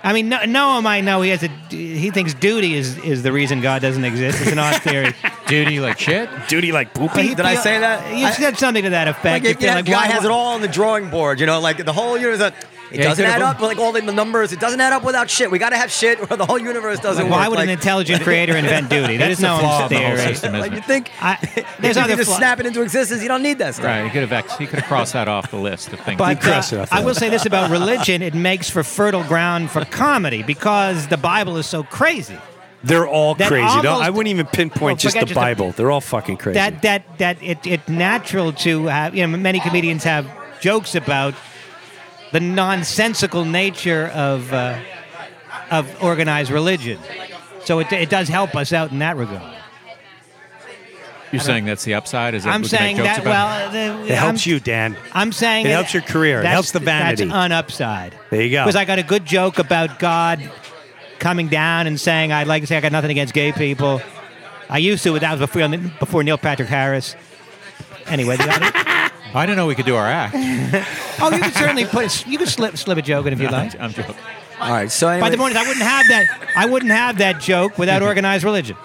I 0.03 0.13
mean, 0.13 0.29
no, 0.29 0.45
Noah 0.45 0.81
might 0.81 1.01
know 1.01 1.21
he 1.21 1.31
has 1.31 1.43
a. 1.43 1.47
He 1.69 2.11
thinks 2.11 2.33
duty 2.33 2.75
is 2.75 2.97
is 2.99 3.23
the 3.23 3.31
reason 3.31 3.61
God 3.61 3.81
doesn't 3.81 4.05
exist. 4.05 4.39
It's 4.41 4.51
an 4.51 4.59
odd 4.59 4.81
theory. 4.81 5.13
Duty 5.47 5.79
like 5.79 5.97
shit. 5.97 6.29
Duty 6.49 6.71
like 6.73 6.93
poopy. 6.93 7.21
He 7.21 7.35
Did 7.35 7.45
I 7.45 7.55
say 7.55 7.79
that? 7.79 8.17
You 8.17 8.25
I- 8.25 8.31
said 8.31 8.57
something 8.57 8.83
to 8.83 8.89
that 8.91 9.07
effect. 9.07 9.23
Like, 9.25 9.43
You 9.43 9.49
it, 9.51 9.57
feel 9.59 9.67
yeah, 9.67 9.75
like, 9.75 9.85
guy 9.85 9.91
why- 9.93 10.07
has 10.07 10.25
it 10.25 10.31
all 10.31 10.53
on 10.53 10.61
the 10.61 10.67
drawing 10.67 11.09
board. 11.09 11.39
You 11.39 11.45
know, 11.45 11.59
like 11.61 11.83
the 11.83 11.93
whole 11.93 12.17
year 12.17 12.31
is 12.31 12.39
universe. 12.39 12.53
It 12.91 12.99
Yeah, 12.99 13.03
doesn't 13.03 13.25
add 13.25 13.41
up. 13.41 13.59
Like 13.59 13.77
all 13.79 13.91
the 13.91 14.01
numbers, 14.01 14.53
it 14.53 14.59
doesn't 14.59 14.79
add 14.79 14.93
up 14.93 15.03
without 15.03 15.29
shit. 15.29 15.51
We 15.51 15.59
got 15.59 15.71
to 15.71 15.77
have 15.77 15.91
shit, 15.91 16.19
or 16.31 16.38
the 16.38 16.45
whole 16.45 16.57
universe 16.59 16.99
doesn't 16.99 17.23
Like, 17.25 17.31
work. 17.31 17.39
why 17.41 17.47
would 17.49 17.59
an 17.59 17.69
intelligent 17.69 18.21
creator 18.23 18.55
invent 18.55 18.89
duty? 18.89 19.17
That's 19.17 19.33
is 19.33 19.39
a 19.39 19.41
no 19.43 19.57
flaw 19.59 19.79
one's 19.81 19.91
in 19.91 19.97
the 20.01 20.07
whole 20.07 20.17
system, 20.17 20.53
Like 20.53 20.61
isn't 20.71 20.75
you 20.75 20.81
think? 20.81 21.11
I, 21.21 21.38
if 21.57 21.77
there's 21.79 21.95
you 21.97 22.01
other 22.03 22.15
just 22.15 22.29
flaw- 22.29 22.38
snap 22.38 22.59
it 22.61 22.65
into 22.65 22.81
existence, 22.81 23.21
you 23.21 23.27
don't 23.27 23.43
need 23.43 23.57
that 23.59 23.75
stuff. 23.75 23.85
Right. 23.85 24.03
He 24.05 24.09
could 24.09 24.21
have 24.21 24.31
ex- 24.31 24.57
he 24.57 24.65
could 24.67 24.79
have 24.79 24.88
crossed 24.88 25.13
that 25.13 25.27
off 25.27 25.51
the 25.51 25.57
list 25.57 25.91
of 25.91 25.99
things. 25.99 26.17
But 26.17 26.39
crossed 26.39 26.71
uh, 26.71 26.77
it 26.77 26.79
off 26.83 26.93
I 26.93 27.03
will 27.03 27.15
say 27.15 27.27
this 27.29 27.45
about 27.45 27.69
religion: 27.71 28.21
it 28.21 28.33
makes 28.33 28.69
for 28.69 28.83
fertile 28.83 29.23
ground 29.23 29.69
for 29.69 29.83
comedy 29.85 30.41
because 30.43 31.07
the 31.07 31.17
Bible 31.17 31.57
is 31.57 31.65
so 31.65 31.83
crazy. 31.83 32.38
They're 32.83 33.07
all 33.07 33.33
That 33.35 33.49
crazy. 33.49 33.65
Don't- 33.81 33.85
almost- 33.88 34.03
I 34.05 34.09
wouldn't 34.11 34.31
even 34.31 34.45
pinpoint 34.45 34.81
Well, 34.81 34.95
just 34.95 35.15
the 35.15 35.19
forget 35.21 35.27
just 35.29 35.33
the- 35.35 35.41
Bible. 35.41 35.71
They're 35.71 35.91
all 35.91 35.99
fucking 35.99 36.38
crazy. 36.38 36.53
That 36.53 36.81
that 36.83 37.17
that 37.17 37.38
it 37.43 37.57
it's 37.65 37.89
natural 37.89 38.53
to 38.53 38.85
have. 38.85 39.13
You 39.15 39.27
know, 39.27 39.35
many 39.38 39.59
comedians 39.59 40.03
have 40.05 40.25
jokes 40.61 40.95
about 40.95 41.33
the 42.32 42.39
nonsensical 42.39 43.45
nature 43.45 44.07
of 44.13 44.51
uh, 44.53 44.80
of 45.71 46.03
organized 46.03 46.51
religion. 46.51 46.99
So 47.65 47.80
it, 47.80 47.91
it 47.91 48.09
does 48.09 48.28
help 48.30 48.55
us 48.55 48.71
out 48.73 48.91
in 48.91 48.99
that 48.99 49.17
regard. 49.17 49.53
You're 51.32 51.41
saying 51.41 51.65
that's 51.65 51.84
the 51.84 51.93
upside? 51.95 52.34
Is 52.36 52.45
that 52.45 52.53
I'm 52.53 52.61
we 52.61 52.69
can 52.69 52.73
make 52.75 52.80
saying 52.80 52.97
jokes 52.97 53.09
that. 53.09 53.19
about 53.21 53.73
Well, 53.73 54.03
the, 54.05 54.13
It 54.13 54.17
helps 54.17 54.45
you, 54.47 54.61
Dan. 54.61 54.95
I'm 55.13 55.34
saying 55.34 55.65
It 55.65 55.71
helps 55.71 55.93
your 55.93 56.01
career. 56.03 56.39
It 56.39 56.43
that's- 56.43 56.53
helps 56.53 56.71
the 56.71 56.80
vanity. 56.80 57.25
That's 57.25 57.36
an 57.36 57.51
upside. 57.51 58.17
There 58.30 58.41
you 58.41 58.51
go. 58.51 58.63
Because 58.63 58.78
I 58.78 58.86
got 58.86 58.97
a 58.99 59.03
good 59.03 59.25
joke 59.25 59.59
about 59.59 59.99
God 59.99 60.49
coming 61.19 61.49
down 61.49 61.86
and 61.86 61.99
saying, 61.99 62.32
I'd 62.32 62.47
like 62.47 62.63
to 62.63 62.67
say 62.67 62.78
I 62.78 62.82
got 62.82 62.93
nothing 62.93 63.11
against 63.11 63.34
gay 63.34 63.51
people. 63.51 64.01
I 64.69 64.78
used 64.78 65.03
to, 65.03 65.11
but 65.11 65.19
that 65.21 65.32
was 65.38 65.41
before, 65.41 65.67
before 65.99 66.23
Neil 66.23 66.38
Patrick 66.38 66.69
Harris. 66.69 67.13
Anyway, 68.05 68.38
the 68.38 68.49
other, 68.49 68.71
I 69.38 69.45
didn't 69.45 69.57
know 69.57 69.67
we 69.67 69.75
could 69.75 69.85
do 69.85 69.95
our 69.95 70.07
act. 70.07 70.35
oh, 71.21 71.31
you 71.31 71.41
can 71.41 71.51
certainly 71.53 71.85
put 71.85 72.25
you 72.27 72.38
can 72.38 72.47
slip 72.47 72.77
slip 72.77 72.97
a 72.97 73.01
joke 73.01 73.25
in 73.25 73.33
if 73.33 73.39
you 73.39 73.47
like. 73.51 73.79
I'm 73.79 73.91
joking. 73.91 74.15
All 74.59 74.71
right. 74.71 74.91
So 74.91 75.07
anyway, 75.07 75.25
But 75.25 75.31
the 75.31 75.38
morning, 75.38 75.57
I 75.57 75.61
wouldn't 75.67 75.85
have 75.85 76.07
that. 76.07 76.51
I 76.55 76.65
wouldn't 76.65 76.91
have 76.91 77.19
that 77.19 77.39
joke 77.39 77.77
without 77.77 78.01
organized 78.11 78.43
religion. 78.43 78.75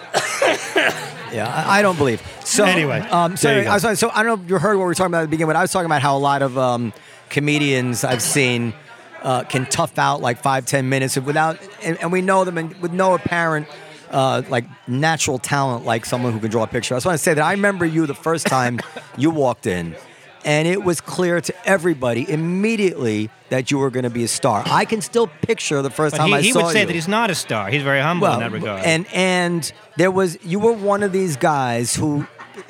Yeah, 1.32 1.48
I, 1.48 1.78
I 1.78 1.82
don't 1.82 1.96
believe. 1.96 2.22
So 2.44 2.64
Anyway, 2.64 3.00
um, 3.00 3.36
so, 3.36 3.48
there 3.48 3.58
you 3.58 3.64
go. 3.64 3.70
I 3.70 3.74
was, 3.78 3.98
so 3.98 4.10
I 4.10 4.22
don't 4.22 4.26
know 4.26 4.44
if 4.44 4.50
you 4.50 4.58
heard 4.58 4.76
what 4.76 4.82
we 4.82 4.86
were 4.86 4.94
talking 4.94 5.10
about 5.10 5.20
at 5.20 5.24
the 5.24 5.28
beginning, 5.28 5.46
but 5.46 5.56
I 5.56 5.62
was 5.62 5.72
talking 5.72 5.86
about 5.86 6.02
how 6.02 6.14
a 6.16 6.18
lot 6.18 6.42
of 6.42 6.58
um, 6.58 6.92
comedians 7.30 8.04
I've 8.04 8.20
seen 8.20 8.74
uh, 9.22 9.44
can 9.44 9.64
tough 9.64 9.98
out 9.98 10.20
like 10.20 10.42
five, 10.42 10.66
ten 10.66 10.90
minutes 10.90 11.16
without, 11.16 11.58
and, 11.82 11.98
and 12.02 12.12
we 12.12 12.20
know 12.20 12.44
them 12.44 12.58
and 12.58 12.76
with 12.82 12.92
no 12.92 13.14
apparent. 13.14 13.66
Uh, 14.10 14.42
like 14.50 14.66
natural 14.86 15.38
talent, 15.38 15.86
like 15.86 16.04
someone 16.04 16.34
who 16.34 16.38
can 16.38 16.50
draw 16.50 16.64
a 16.64 16.66
picture. 16.66 16.94
I 16.94 16.98
just 16.98 17.06
want 17.06 17.16
to 17.16 17.22
say 17.22 17.32
that 17.32 17.42
I 17.42 17.52
remember 17.52 17.86
you 17.86 18.04
the 18.04 18.12
first 18.14 18.46
time 18.46 18.78
you 19.16 19.30
walked 19.30 19.66
in, 19.66 19.96
and 20.44 20.66
it 20.68 20.82
was 20.82 21.00
clear 21.00 21.40
to 21.40 21.54
everybody 21.68 22.28
immediately 22.30 23.30
that 23.50 23.70
you 23.70 23.78
were 23.78 23.90
going 23.90 24.04
to 24.04 24.10
be 24.10 24.24
a 24.24 24.28
star. 24.28 24.62
I 24.66 24.84
can 24.84 25.00
still 25.00 25.26
picture 25.26 25.82
the 25.82 25.90
first 25.90 26.12
But 26.12 26.18
time 26.18 26.28
he, 26.28 26.34
I 26.34 26.40
he 26.42 26.52
saw 26.52 26.64
would 26.64 26.72
say 26.72 26.80
you 26.80 26.86
that 26.86 26.94
he's 26.94 27.08
not 27.08 27.30
a 27.30 27.34
star. 27.34 27.68
He's 27.70 27.82
very 27.82 28.00
humble 28.00 28.28
in 28.32 28.40
that 28.40 28.52
regard. 28.52 28.84
and 28.84 29.06
and 29.12 29.72
there 29.96 30.10
was 30.10 30.38
you 30.44 30.58
were 30.58 30.72
one 30.72 31.02
of 31.02 31.12
these 31.12 31.36
guys 31.36 31.94
who, 31.94 32.26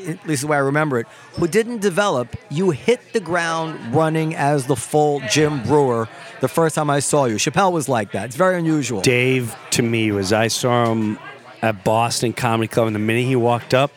at 0.06 0.26
least 0.26 0.42
the 0.42 0.48
way 0.48 0.56
I 0.56 0.60
remember 0.60 0.98
it, 0.98 1.06
who 1.34 1.46
didn't 1.46 1.80
develop. 1.80 2.36
You 2.50 2.70
hit 2.70 3.00
the 3.12 3.20
ground 3.20 3.94
running 3.94 4.34
as 4.34 4.66
the 4.66 4.76
full 4.76 5.20
Jim 5.30 5.62
Breuer 5.62 6.08
the 6.40 6.48
first 6.48 6.74
time 6.74 6.90
I 6.90 6.98
saw 7.00 7.26
you. 7.26 7.36
Chappelle 7.36 7.72
was 7.72 7.88
like 7.88 8.12
that. 8.12 8.26
It's 8.26 8.36
very 8.36 8.58
unusual. 8.58 9.00
Dave 9.02 9.54
to 9.70 9.82
me 9.82 10.10
was 10.10 10.32
I 10.32 10.48
saw 10.48 10.86
him 10.92 11.18
at 11.62 11.84
Boston 11.84 12.32
Comedy 12.32 12.66
Club, 12.66 12.88
and 12.88 12.96
the 12.96 13.00
minute 13.00 13.24
he 13.24 13.36
walked 13.36 13.72
up, 13.72 13.92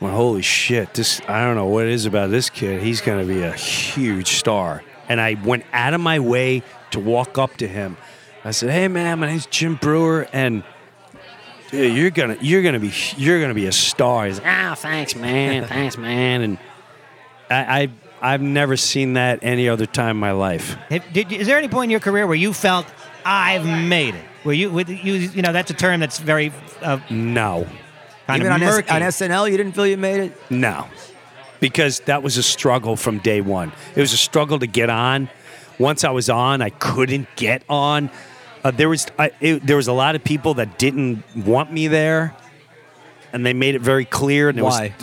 well, 0.00 0.14
holy 0.14 0.42
shit! 0.42 0.94
This 0.94 1.20
I 1.28 1.44
don't 1.44 1.56
know 1.56 1.66
what 1.66 1.86
it 1.86 1.92
is 1.92 2.06
about 2.06 2.30
this 2.30 2.48
kid. 2.50 2.82
He's 2.82 3.00
going 3.00 3.26
to 3.26 3.32
be 3.32 3.42
a 3.42 3.52
huge 3.52 4.28
star. 4.28 4.82
And 5.08 5.20
I 5.20 5.34
went 5.44 5.64
out 5.72 5.92
of 5.92 6.00
my 6.00 6.20
way 6.20 6.62
to 6.92 7.00
walk 7.00 7.36
up 7.36 7.56
to 7.56 7.68
him. 7.68 7.96
I 8.44 8.52
said, 8.52 8.70
"Hey, 8.70 8.88
man, 8.88 9.18
my 9.18 9.26
name's 9.26 9.46
Jim 9.46 9.74
Breuer, 9.74 10.28
and 10.32 10.62
dude, 11.70 11.96
you're 11.96 12.10
gonna 12.10 12.36
you're 12.40 12.62
gonna 12.62 12.80
be 12.80 12.92
you're 13.16 13.40
gonna 13.40 13.54
be 13.54 13.66
a 13.66 13.72
star." 13.72 14.26
He's 14.26 14.38
like, 14.38 14.46
"Ah, 14.46 14.74
thanks, 14.76 15.14
man, 15.14 15.64
thanks, 15.68 15.98
man." 15.98 16.42
And 16.42 16.58
I, 17.50 17.82
I 17.82 17.90
I've 18.34 18.42
never 18.42 18.76
seen 18.76 19.14
that 19.14 19.40
any 19.42 19.68
other 19.68 19.86
time 19.86 20.10
in 20.10 20.20
my 20.20 20.32
life. 20.32 20.76
Did, 20.88 21.32
is 21.32 21.46
there 21.46 21.58
any 21.58 21.68
point 21.68 21.84
in 21.84 21.90
your 21.90 22.00
career 22.00 22.26
where 22.26 22.36
you 22.36 22.52
felt 22.52 22.86
I've 23.24 23.66
made 23.66 24.14
it? 24.14 24.24
Where 24.42 24.54
you, 24.54 24.70
with 24.70 24.88
you, 24.88 25.14
you 25.14 25.42
know, 25.42 25.52
that's 25.52 25.70
a 25.70 25.74
term 25.74 26.00
that's 26.00 26.18
very 26.18 26.52
uh, 26.82 26.98
No. 27.10 27.66
Kind 28.30 28.42
Even 28.42 28.52
of 28.52 28.62
on, 28.62 28.68
S- 28.68 28.74
murky. 28.76 28.90
on 28.90 29.02
SNL, 29.02 29.50
you 29.50 29.56
didn't 29.56 29.72
feel 29.72 29.86
you 29.86 29.96
made 29.96 30.20
it. 30.20 30.36
No, 30.50 30.86
because 31.60 32.00
that 32.00 32.22
was 32.22 32.36
a 32.36 32.42
struggle 32.42 32.96
from 32.96 33.18
day 33.18 33.40
one. 33.40 33.72
It 33.94 34.00
was 34.00 34.12
a 34.12 34.16
struggle 34.18 34.58
to 34.58 34.66
get 34.66 34.90
on. 34.90 35.28
Once 35.78 36.04
I 36.04 36.10
was 36.10 36.28
on, 36.28 36.60
I 36.62 36.70
couldn't 36.70 37.26
get 37.36 37.62
on. 37.68 38.10
Uh, 38.62 38.70
there 38.70 38.88
was 38.88 39.06
I, 39.18 39.30
it, 39.40 39.66
there 39.66 39.76
was 39.76 39.88
a 39.88 39.92
lot 39.92 40.14
of 40.14 40.22
people 40.22 40.54
that 40.54 40.78
didn't 40.78 41.24
want 41.34 41.72
me 41.72 41.88
there, 41.88 42.34
and 43.32 43.44
they 43.46 43.54
made 43.54 43.74
it 43.74 43.80
very 43.80 44.04
clear. 44.04 44.50
And 44.50 44.58
it 44.58 44.62
Why? 44.62 44.94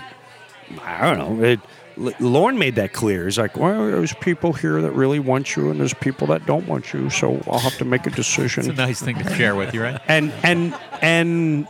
Was, 0.69 0.81
I 0.83 1.15
don't 1.15 1.39
know. 1.39 1.43
It, 1.45 1.59
L- 1.99 2.13
Lorne 2.19 2.59
made 2.59 2.75
that 2.75 2.93
clear. 2.93 3.25
He's 3.25 3.39
like, 3.39 3.57
well, 3.57 3.87
there's 3.87 4.13
people 4.13 4.53
here 4.53 4.79
that 4.83 4.91
really 4.91 5.17
want 5.17 5.55
you, 5.55 5.71
and 5.71 5.79
there's 5.79 5.95
people 5.95 6.27
that 6.27 6.45
don't 6.45 6.67
want 6.67 6.93
you. 6.93 7.09
So 7.09 7.41
I'll 7.49 7.57
have 7.57 7.77
to 7.79 7.85
make 7.85 8.05
a 8.05 8.11
decision. 8.11 8.69
It's 8.69 8.79
a 8.79 8.85
nice 8.85 9.01
thing 9.01 9.17
to 9.17 9.33
share 9.35 9.55
with 9.55 9.73
you, 9.73 9.81
right? 9.81 9.99
and 10.07 10.31
and 10.43 10.75
and 11.01 11.67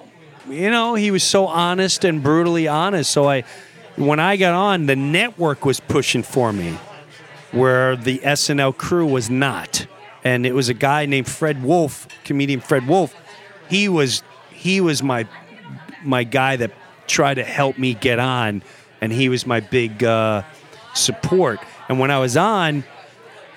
you 0.49 0.69
know 0.69 0.95
he 0.95 1.11
was 1.11 1.23
so 1.23 1.47
honest 1.47 2.03
and 2.03 2.23
brutally 2.23 2.67
honest 2.67 3.09
so 3.11 3.29
i 3.29 3.43
when 3.95 4.19
i 4.19 4.37
got 4.37 4.53
on 4.53 4.85
the 4.85 4.95
network 4.95 5.65
was 5.65 5.79
pushing 5.79 6.23
for 6.23 6.53
me 6.53 6.77
where 7.51 7.95
the 7.95 8.19
snl 8.19 8.75
crew 8.75 9.05
was 9.05 9.29
not 9.29 9.85
and 10.23 10.45
it 10.45 10.53
was 10.53 10.69
a 10.69 10.73
guy 10.73 11.05
named 11.05 11.27
fred 11.27 11.63
wolf 11.63 12.07
comedian 12.23 12.59
fred 12.59 12.87
wolf 12.87 13.15
he 13.69 13.89
was 13.89 14.23
he 14.51 14.81
was 14.81 15.03
my 15.03 15.27
my 16.03 16.23
guy 16.23 16.55
that 16.55 16.71
tried 17.07 17.35
to 17.35 17.43
help 17.43 17.77
me 17.77 17.93
get 17.93 18.19
on 18.19 18.61
and 19.01 19.13
he 19.13 19.29
was 19.29 19.45
my 19.45 19.59
big 19.59 20.03
uh, 20.03 20.41
support 20.93 21.59
and 21.89 21.99
when 21.99 22.11
i 22.11 22.19
was 22.19 22.37
on 22.37 22.83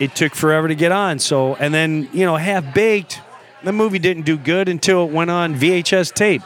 it 0.00 0.16
took 0.16 0.34
forever 0.34 0.66
to 0.66 0.74
get 0.74 0.90
on. 0.90 1.20
So, 1.20 1.54
and 1.56 1.72
then, 1.72 2.08
you 2.12 2.24
know, 2.24 2.36
Half 2.36 2.74
Baked, 2.74 3.20
the 3.62 3.72
movie 3.72 4.00
didn't 4.00 4.24
do 4.24 4.36
good 4.36 4.68
until 4.68 5.04
it 5.04 5.12
went 5.12 5.30
on 5.30 5.54
VHS 5.54 6.12
tape. 6.14 6.42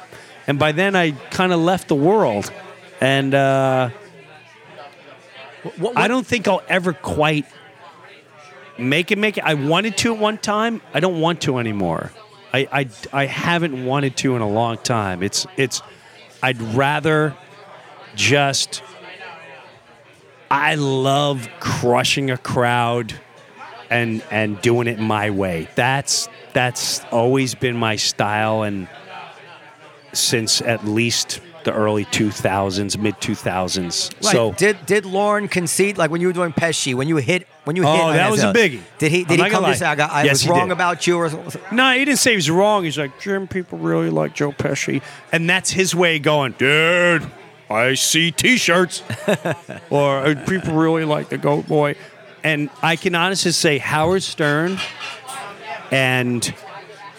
And 0.47 0.59
by 0.59 0.73
then 0.73 0.95
I 0.95 1.13
kind 1.31 1.53
of 1.53 1.61
left 1.61 1.89
the 1.89 1.95
world. 1.95 2.51
And 3.01 3.35
uh, 3.35 3.91
I 5.97 6.09
don't 6.09 6.27
think 6.27 6.49
I'll 6.49 6.63
ever 6.69 6.93
quite 6.93 7.47
make 8.79 9.11
it, 9.11 9.19
make 9.19 9.39
it. 9.39 9.45
I 9.45 9.55
wanted 9.55 9.97
to 9.99 10.15
at 10.15 10.19
one 10.19 10.39
time. 10.39 10.81
I 10.93 11.01
don't 11.01 11.21
want 11.21 11.43
to 11.43 11.59
anymore. 11.59 12.11
I, 12.53 12.69
I, 12.71 12.89
I 13.13 13.27
haven't 13.27 13.85
wanted 13.85 14.17
to 14.19 14.37
in 14.37 14.43
a 14.43 14.49
long 14.49 14.79
time. 14.79 15.23
It's, 15.23 15.47
it's, 15.57 15.83
I'd 16.43 16.61
rather 16.61 17.37
just, 18.15 18.83
I 20.51 20.77
love 20.77 21.49
crushing 21.59 22.31
a 22.31 22.39
crowd 22.39 23.15
and 23.91 24.23
and 24.31 24.61
doing 24.61 24.87
it 24.87 24.99
my 24.99 25.31
way. 25.31 25.69
That's 25.75 26.29
that's 26.53 27.05
always 27.07 27.55
been 27.55 27.77
my 27.77 27.97
style 27.97 28.63
and 28.63 28.89
since 30.17 30.61
at 30.63 30.85
least 30.87 31.41
the 31.65 31.73
early 31.73 32.05
2000s, 32.07 32.99
mid 32.99 33.15
2000s. 33.17 34.13
Right. 34.23 34.33
So 34.33 34.53
did 34.53 34.85
did 34.87 35.07
Lorne 35.07 35.49
concede 35.49 35.97
like 35.97 36.11
when 36.11 36.21
you 36.21 36.27
were 36.27 36.33
doing 36.35 36.53
Pesci 36.53 36.95
when 36.95 37.09
you 37.09 37.17
hit 37.17 37.47
when 37.65 37.75
you 37.77 37.83
hit? 37.83 37.91
Oh, 37.91 38.13
that 38.13 38.31
was 38.31 38.43
a 38.43 38.53
biggie. 38.53 38.81
Did 38.99 39.13
he 39.13 39.21
I'm 39.21 39.25
did 39.25 39.31
he 39.31 39.37
gonna 39.39 39.51
come 39.51 39.63
to 39.63 39.69
lie. 39.71 39.75
say 39.75 39.87
I 39.87 39.95
got 39.95 40.11
I 40.13 40.25
Yes, 40.25 40.43
was 40.43 40.49
wrong 40.49 40.69
did. 40.69 40.73
about 40.73 41.07
you 41.07 41.17
or 41.17 41.31
something? 41.31 41.63
no, 41.73 41.93
he 41.93 42.05
didn't 42.05 42.19
say 42.19 42.31
he 42.33 42.37
was 42.37 42.51
wrong. 42.51 42.85
He's 42.85 42.99
like, 42.99 43.19
Jim, 43.19 43.49
people 43.49 43.79
really 43.79 44.11
like 44.11 44.35
Joe 44.35 44.53
Pesci. 44.53 45.01
And 45.33 45.49
that's 45.49 45.71
his 45.71 45.95
way 45.95 46.17
of 46.17 46.23
going, 46.23 46.53
dude, 46.53 47.31
I 47.71 47.95
see 47.95 48.31
t 48.31 48.59
shirts. 48.59 49.03
or 49.91 50.19
"Uh, 50.19 50.45
people 50.47 50.75
really 50.75 51.07
like 51.07 51.31
the 51.31 51.39
Goat 51.39 51.67
Boy. 51.67 51.97
And 52.43 52.69
I 52.83 52.97
can 52.97 53.15
honestly 53.15 53.53
say 53.53 53.79
Howard 53.79 54.23
Stern 54.23 54.79
and 55.91 56.55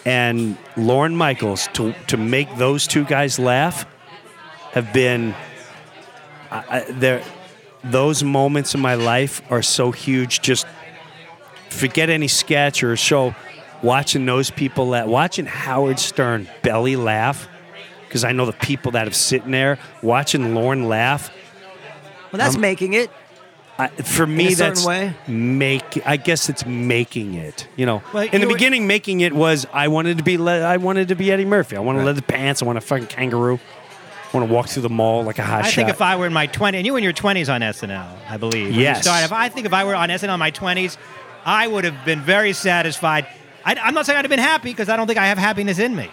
and 0.06 0.56
Lorne 0.76 1.14
Michaels 1.16 1.68
to 1.74 1.92
to 2.06 2.16
make 2.16 2.56
those 2.56 2.86
two 2.86 3.04
guys 3.04 3.38
laugh 3.38 3.84
have 4.72 4.92
been 4.94 5.34
I. 6.50 7.22
Those 7.84 8.24
moments 8.24 8.74
in 8.74 8.80
my 8.80 8.94
life 8.94 9.42
are 9.48 9.62
so 9.62 9.92
huge. 9.92 10.40
Just 10.40 10.66
forget 11.70 12.10
any 12.10 12.28
sketch 12.28 12.82
or 12.82 12.96
show. 12.96 13.34
Watching 13.82 14.24
those 14.24 14.50
people 14.50 14.88
laugh, 14.88 15.06
watching 15.06 15.44
Howard 15.44 16.00
Stern 16.00 16.48
belly 16.62 16.96
laugh, 16.96 17.46
because 18.08 18.24
I 18.24 18.32
know 18.32 18.46
the 18.46 18.52
people 18.52 18.92
that 18.92 19.04
have 19.04 19.14
sitting 19.14 19.50
there 19.50 19.78
watching 20.02 20.54
Lorne 20.54 20.88
laugh. 20.88 21.30
Well, 22.32 22.38
that's 22.38 22.56
making 22.56 22.94
it. 22.94 23.10
I, 23.78 23.88
for 23.88 24.26
me, 24.26 24.46
a 24.46 24.50
certain 24.52 24.74
that's 24.74 24.86
way? 24.86 25.14
make. 25.28 26.06
I 26.06 26.16
guess 26.16 26.48
it's 26.48 26.64
making 26.64 27.34
it. 27.34 27.68
You 27.76 27.84
know, 27.86 28.02
Well, 28.14 28.22
in 28.24 28.30
the 28.30 28.38
you 28.40 28.46
were- 28.48 28.54
beginning, 28.54 28.86
making 28.86 29.20
it 29.20 29.34
was 29.34 29.66
I 29.72 29.88
wanted 29.88 30.18
to 30.18 30.24
be. 30.24 30.38
Le- 30.38 30.62
I 30.62 30.78
wanted 30.78 31.08
to 31.08 31.14
be 31.14 31.30
Eddie 31.30 31.44
Murphy. 31.44 31.76
I 31.76 31.80
want 31.80 31.98
to 31.98 32.04
leather 32.04 32.22
pants. 32.22 32.62
I 32.62 32.64
want 32.66 32.78
a 32.78 32.80
fucking 32.80 33.08
kangaroo. 33.08 33.58
I 34.32 34.36
want 34.36 34.48
to 34.48 34.54
walk 34.54 34.68
through 34.68 34.82
the 34.82 34.88
mall 34.90 35.22
like 35.24 35.38
a 35.38 35.42
hot 35.44 35.60
I 35.64 35.68
shot. 35.68 35.74
think 35.74 35.88
if 35.90 36.00
I 36.02 36.16
were 36.16 36.26
in 36.26 36.32
my 36.32 36.46
20s, 36.46 36.74
and 36.74 36.86
you 36.86 36.92
were 36.92 36.98
in 36.98 37.04
your 37.04 37.12
20s 37.12 37.52
on 37.52 37.60
SNL, 37.60 38.06
I 38.28 38.36
believe. 38.38 38.64
when 38.66 38.74
you 38.74 38.80
Yes. 38.80 39.02
started. 39.02 39.26
If 39.26 39.32
I 39.32 39.48
think 39.50 39.66
if 39.66 39.72
I 39.72 39.84
were 39.84 39.94
on 39.94 40.08
SNL 40.10 40.34
in 40.34 40.40
my 40.40 40.50
20s, 40.50 40.96
I 41.44 41.66
would 41.66 41.84
have 41.84 42.04
been 42.04 42.20
very 42.22 42.52
satisfied. 42.54 43.26
I, 43.64 43.74
I'm 43.76 43.94
not 43.94 44.04
saying 44.06 44.18
I'd 44.18 44.24
have 44.24 44.30
been 44.30 44.38
happy 44.38 44.70
because 44.70 44.88
I 44.88 44.96
don't 44.96 45.06
think 45.06 45.18
I 45.18 45.26
have 45.26 45.38
happiness 45.38 45.78
in 45.78 45.94
me. 45.94 46.10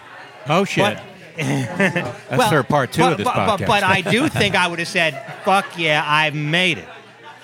Oh 0.48 0.64
shit! 0.66 0.84
But- 0.84 1.04
That's 1.38 2.50
third 2.50 2.68
part 2.68 2.92
two 2.92 3.02
but, 3.02 3.12
of 3.14 3.18
this 3.18 3.26
but, 3.26 3.34
podcast. 3.34 3.60
But, 3.60 3.68
but 3.68 3.84
I 3.84 4.02
do 4.02 4.28
think 4.30 4.56
I 4.56 4.68
would 4.68 4.78
have 4.80 4.88
said, 4.88 5.20
"Fuck 5.44 5.78
yeah, 5.80 6.04
I've 6.06 6.36
made 6.36 6.78
it." 6.78 6.88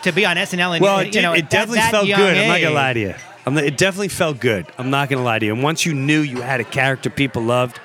To 0.04 0.12
be 0.14 0.26
on 0.26 0.38
SNL, 0.38 0.76
and 0.76 0.82
well, 0.82 1.04
you 1.04 1.10
it, 1.10 1.22
know, 1.22 1.34
it 1.34 1.44
at 1.46 1.50
definitely 1.50 1.80
that 1.80 1.92
felt 1.92 2.08
good. 2.08 2.38
I'm 2.38 2.48
not 2.48 2.62
gonna 2.62 2.76
lie 2.76 2.94
to 2.94 3.00
you. 3.00 3.16
Not- 3.46 3.64
it 3.64 3.78
definitely 3.78 4.08
felt 4.10 4.40
good. 4.40 4.68
I'm 4.78 4.90
not 4.92 5.10
gonna 5.10 5.24
lie 5.24 5.40
to 5.40 5.46
you. 5.46 5.54
And 5.54 5.64
once 5.64 5.86
you 5.86 5.94
knew 5.94 6.22
you 6.22 6.42
had 6.42 6.60
a 6.60 6.64
character 6.64 7.10
people 7.10 7.42
loved, 7.42 7.80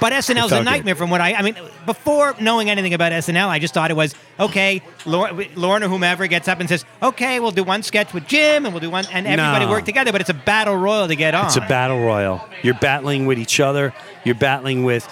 But 0.00 0.12
SNL's 0.12 0.52
a 0.52 0.56
good. 0.58 0.64
nightmare 0.64 0.94
from 0.94 1.10
what 1.10 1.20
I. 1.20 1.34
I 1.34 1.42
mean, 1.42 1.56
before 1.86 2.34
knowing 2.40 2.70
anything 2.70 2.94
about 2.94 3.12
SNL, 3.12 3.48
I 3.48 3.58
just 3.58 3.74
thought 3.74 3.90
it 3.90 3.96
was 3.96 4.14
okay. 4.40 4.82
Lorne, 5.04 5.46
Lorne 5.54 5.82
or 5.82 5.88
whomever 5.88 6.26
gets 6.26 6.46
up 6.48 6.60
and 6.60 6.68
says, 6.68 6.84
"Okay, 7.02 7.40
we'll 7.40 7.50
do 7.50 7.62
one 7.64 7.82
sketch 7.82 8.12
with 8.14 8.26
Jim, 8.26 8.64
and 8.64 8.72
we'll 8.74 8.80
do 8.80 8.90
one," 8.90 9.04
and 9.12 9.26
everybody 9.26 9.64
No. 9.66 9.70
work 9.70 9.84
together. 9.84 10.12
But 10.12 10.20
it's 10.20 10.30
a 10.30 10.34
battle 10.34 10.76
royal 10.76 11.08
to 11.08 11.16
get 11.16 11.34
on. 11.34 11.46
It's 11.46 11.56
a 11.56 11.60
battle 11.62 11.98
royal. 12.00 12.46
You're 12.62 12.74
battling 12.74 13.26
with 13.26 13.38
each 13.38 13.60
other. 13.60 13.92
You're 14.24 14.34
battling 14.34 14.84
with 14.84 15.06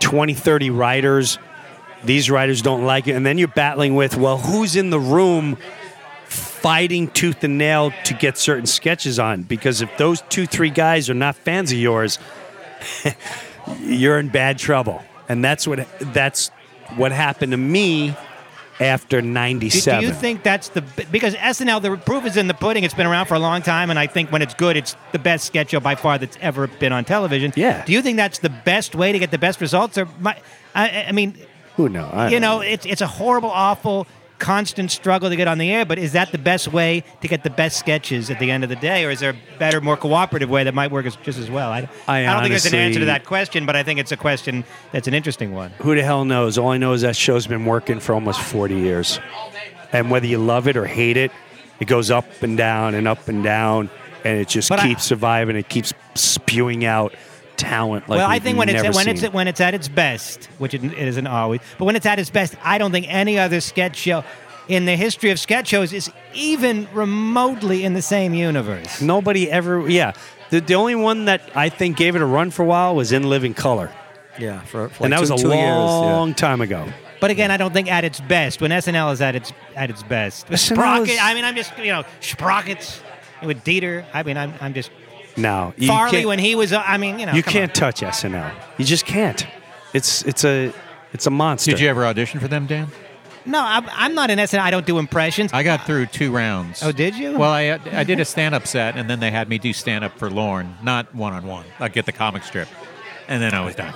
20, 0.00 0.34
30 0.34 0.70
writers. 0.70 1.38
These 2.04 2.30
writers 2.30 2.62
don't 2.62 2.84
like 2.84 3.06
it. 3.06 3.12
And 3.12 3.24
then 3.24 3.38
you're 3.38 3.48
battling 3.48 3.94
with, 3.94 4.16
well, 4.16 4.38
who's 4.38 4.76
in 4.76 4.90
the 4.90 5.00
room 5.00 5.56
fighting 6.24 7.08
tooth 7.08 7.44
and 7.44 7.58
nail 7.58 7.92
to 8.04 8.14
get 8.14 8.38
certain 8.38 8.66
sketches 8.66 9.18
on? 9.18 9.42
Because 9.42 9.80
if 9.80 9.96
those 9.98 10.22
two, 10.28 10.46
three 10.46 10.70
guys 10.70 11.08
are 11.10 11.14
not 11.14 11.36
fans 11.36 11.72
of 11.72 11.78
yours, 11.78 12.18
you're 13.80 14.18
in 14.18 14.28
bad 14.28 14.58
trouble. 14.58 15.02
And 15.28 15.44
that's 15.44 15.66
what 15.66 15.86
that's 16.12 16.50
what 16.96 17.12
happened 17.12 17.52
to 17.52 17.58
me 17.58 18.14
after 18.80 19.20
Do, 20.00 20.06
do 20.06 20.06
you 20.08 20.12
think 20.12 20.42
that's 20.42 20.68
the 20.70 20.82
because 21.10 21.34
SNL 21.34 21.82
the 21.82 21.96
proof 21.96 22.26
is 22.26 22.36
in 22.36 22.48
the 22.48 22.54
pudding? 22.54 22.84
It's 22.84 22.94
been 22.94 23.06
around 23.06 23.26
for 23.26 23.34
a 23.34 23.38
long 23.38 23.62
time, 23.62 23.90
and 23.90 23.98
I 23.98 24.06
think 24.06 24.32
when 24.32 24.42
it's 24.42 24.54
good, 24.54 24.76
it's 24.76 24.96
the 25.12 25.18
best 25.18 25.44
sketch 25.46 25.70
show 25.70 25.80
by 25.80 25.94
far 25.94 26.18
that's 26.18 26.36
ever 26.40 26.66
been 26.66 26.92
on 26.92 27.04
television. 27.04 27.52
Yeah. 27.54 27.84
Do 27.84 27.92
you 27.92 28.02
think 28.02 28.16
that's 28.16 28.40
the 28.40 28.50
best 28.50 28.94
way 28.94 29.12
to 29.12 29.18
get 29.18 29.30
the 29.30 29.38
best 29.38 29.60
results? 29.60 29.98
Or 29.98 30.08
my, 30.20 30.36
I, 30.74 31.04
I 31.08 31.12
mean, 31.12 31.36
Who 31.76 31.88
knows? 31.88 32.10
I 32.12 32.28
you 32.28 32.40
know, 32.40 32.60
it's 32.60 32.86
it's 32.86 33.00
a 33.00 33.06
horrible, 33.06 33.50
awful, 33.50 34.06
constant 34.38 34.90
struggle 34.90 35.30
to 35.30 35.36
get 35.36 35.48
on 35.48 35.58
the 35.58 35.70
air. 35.72 35.84
But 35.84 35.98
is 35.98 36.12
that 36.12 36.32
the 36.32 36.38
best 36.38 36.68
way 36.68 37.04
to 37.20 37.28
get 37.28 37.44
the 37.44 37.50
best 37.50 37.78
sketches 37.78 38.30
at 38.30 38.38
the 38.38 38.50
end 38.50 38.64
of 38.64 38.70
the 38.70 38.76
day, 38.76 39.04
or 39.04 39.10
is 39.10 39.20
there 39.20 39.30
a 39.30 39.58
better, 39.58 39.80
more 39.80 39.96
cooperative 39.96 40.50
way 40.50 40.64
that 40.64 40.74
might 40.74 40.90
work 40.90 41.06
as, 41.06 41.16
just 41.16 41.38
as 41.38 41.50
well? 41.50 41.70
I, 41.70 41.88
I 42.08 42.22
don't 42.24 42.40
think 42.42 42.50
there's 42.50 42.66
an 42.66 42.74
answer 42.74 43.00
to 43.00 43.06
that 43.06 43.24
question, 43.24 43.66
but 43.66 43.76
I 43.76 43.82
think 43.82 44.00
it's 44.00 44.12
a 44.12 44.16
question 44.16 44.64
that's 44.90 45.08
an 45.08 45.14
interesting 45.14 45.52
one. 45.52 45.70
who 45.78 45.94
the 45.94 46.02
hell 46.02 46.24
knows? 46.24 46.58
All 46.58 46.70
I 46.70 46.76
know 46.78 46.92
is 46.92 47.02
that 47.02 47.16
show's 47.16 47.46
been 47.46 47.64
working 47.64 48.00
for 48.00 48.14
almost 48.14 48.40
40 48.40 48.74
years. 48.74 49.20
And 49.92 50.10
whether 50.10 50.26
you 50.26 50.38
love 50.38 50.68
it 50.68 50.76
or 50.76 50.86
hate 50.86 51.16
it, 51.18 51.30
it 51.78 51.84
goes 51.86 52.10
up 52.10 52.42
and 52.42 52.56
down 52.56 52.94
and 52.94 53.06
up 53.06 53.28
and 53.28 53.42
down, 53.44 53.90
and 54.24 54.38
it 54.38 54.48
just 54.48 54.68
But 54.68 54.80
I- 54.80 54.88
keeps 54.88 55.04
surviving. 55.04 55.56
It 55.56 55.68
keeps 55.68 55.92
spewing 56.14 56.84
out 56.84 57.14
talent 57.62 58.08
like 58.08 58.18
well, 58.18 58.28
I 58.28 58.34
we've 58.34 58.42
think 58.42 58.58
when 58.58 58.68
it's 58.68 58.82
never 58.82 58.94
when 58.94 59.08
it's 59.08 59.22
when 59.32 59.48
it's 59.48 59.60
at 59.60 59.74
its 59.74 59.88
best, 59.88 60.46
which 60.58 60.74
it, 60.74 60.84
it 60.84 60.94
isn't 60.94 61.26
always, 61.26 61.60
but 61.78 61.84
when 61.84 61.96
it's 61.96 62.06
at 62.06 62.18
its 62.18 62.30
best, 62.30 62.54
I 62.62 62.78
don't 62.78 62.92
think 62.92 63.06
any 63.08 63.38
other 63.38 63.60
sketch 63.60 63.96
show 63.96 64.24
in 64.68 64.84
the 64.84 64.96
history 64.96 65.30
of 65.30 65.38
sketch 65.38 65.68
shows 65.68 65.92
is 65.92 66.10
even 66.34 66.88
remotely 66.92 67.84
in 67.84 67.94
the 67.94 68.02
same 68.02 68.34
universe. 68.34 69.00
Nobody 69.00 69.50
ever, 69.50 69.88
yeah. 69.88 70.12
The, 70.50 70.60
the 70.60 70.74
only 70.74 70.94
one 70.94 71.26
that 71.26 71.42
I 71.54 71.68
think 71.68 71.96
gave 71.96 72.14
it 72.16 72.22
a 72.22 72.26
run 72.26 72.50
for 72.50 72.62
a 72.62 72.66
while 72.66 72.94
was 72.94 73.12
In 73.12 73.28
Living 73.28 73.54
Color. 73.54 73.90
Yeah, 74.38 74.60
for, 74.60 74.88
for 74.88 75.04
and 75.04 75.10
like 75.12 75.20
that 75.20 75.26
two, 75.26 75.32
was 75.32 75.42
a 75.42 75.44
two 75.44 75.48
years, 75.48 75.60
yeah. 75.60 75.76
long 75.76 76.34
time 76.34 76.60
ago. 76.60 76.88
But 77.20 77.30
again, 77.30 77.50
I 77.50 77.56
don't 77.56 77.72
think 77.72 77.90
at 77.90 78.04
its 78.04 78.20
best 78.20 78.60
when 78.60 78.70
SNL 78.70 79.12
is 79.12 79.20
at 79.20 79.36
its 79.36 79.52
at 79.76 79.90
its 79.90 80.02
best. 80.02 80.46
SNL 80.48 80.58
Sprocket. 80.58 81.18
I 81.22 81.34
mean, 81.34 81.44
I'm 81.44 81.54
just 81.54 81.76
you 81.78 81.92
know 81.92 82.04
Sprockets 82.20 83.00
with 83.42 83.62
Dieter. 83.62 84.04
I 84.12 84.22
mean, 84.22 84.36
I'm 84.36 84.54
I'm 84.60 84.74
just 84.74 84.90
No. 85.36 85.72
You 85.76 85.88
Farley 85.88 86.10
can't- 86.18 86.28
when 86.28 86.38
he 86.38 86.54
was. 86.54 86.72
uh, 86.72 86.82
I 86.86 86.98
mean, 86.98 87.18
you 87.18 87.26
know, 87.26 87.32
You 87.32 87.42
come 87.42 87.52
can't 87.52 87.70
on. 87.70 87.74
touch 87.92 88.00
SNL. 88.02 88.50
You 88.78 88.84
just 88.84 89.06
can't. 89.06 89.46
It's 89.94 90.22
it's 90.22 90.44
a 90.44 90.72
it's 91.12 91.26
a 91.26 91.30
monster. 91.30 91.70
Did 91.72 91.80
you 91.80 91.88
ever 91.88 92.04
audition 92.06 92.40
for 92.40 92.48
them, 92.48 92.66
Dan? 92.66 92.88
No, 93.44 93.60
I'm, 93.60 93.88
I'm 93.92 94.14
not 94.14 94.30
an 94.30 94.38
SNL. 94.38 94.60
I 94.60 94.70
don't 94.70 94.86
do 94.86 94.98
impressions. 95.00 95.52
I 95.52 95.64
got 95.64 95.84
through 95.84 96.06
two 96.06 96.30
rounds. 96.32 96.82
Oh, 96.82 96.92
did 96.92 97.16
you? 97.16 97.36
Well, 97.36 97.50
I 97.50 97.78
I 97.92 98.04
did 98.04 98.20
a 98.20 98.24
stand 98.24 98.54
up 98.54 98.66
set, 98.66 98.96
and 98.96 99.10
then 99.10 99.20
they 99.20 99.30
had 99.30 99.48
me 99.48 99.58
do 99.58 99.72
stand 99.72 100.04
up 100.04 100.16
for 100.18 100.30
Lorne, 100.30 100.76
not 100.82 101.12
one 101.14 101.32
on 101.32 101.44
one. 101.46 101.64
I 101.80 101.88
get 101.88 102.06
the 102.06 102.12
comic 102.12 102.44
strip, 102.44 102.68
and 103.28 103.42
then 103.42 103.52
I 103.52 103.64
was 103.64 103.74
done. 103.74 103.94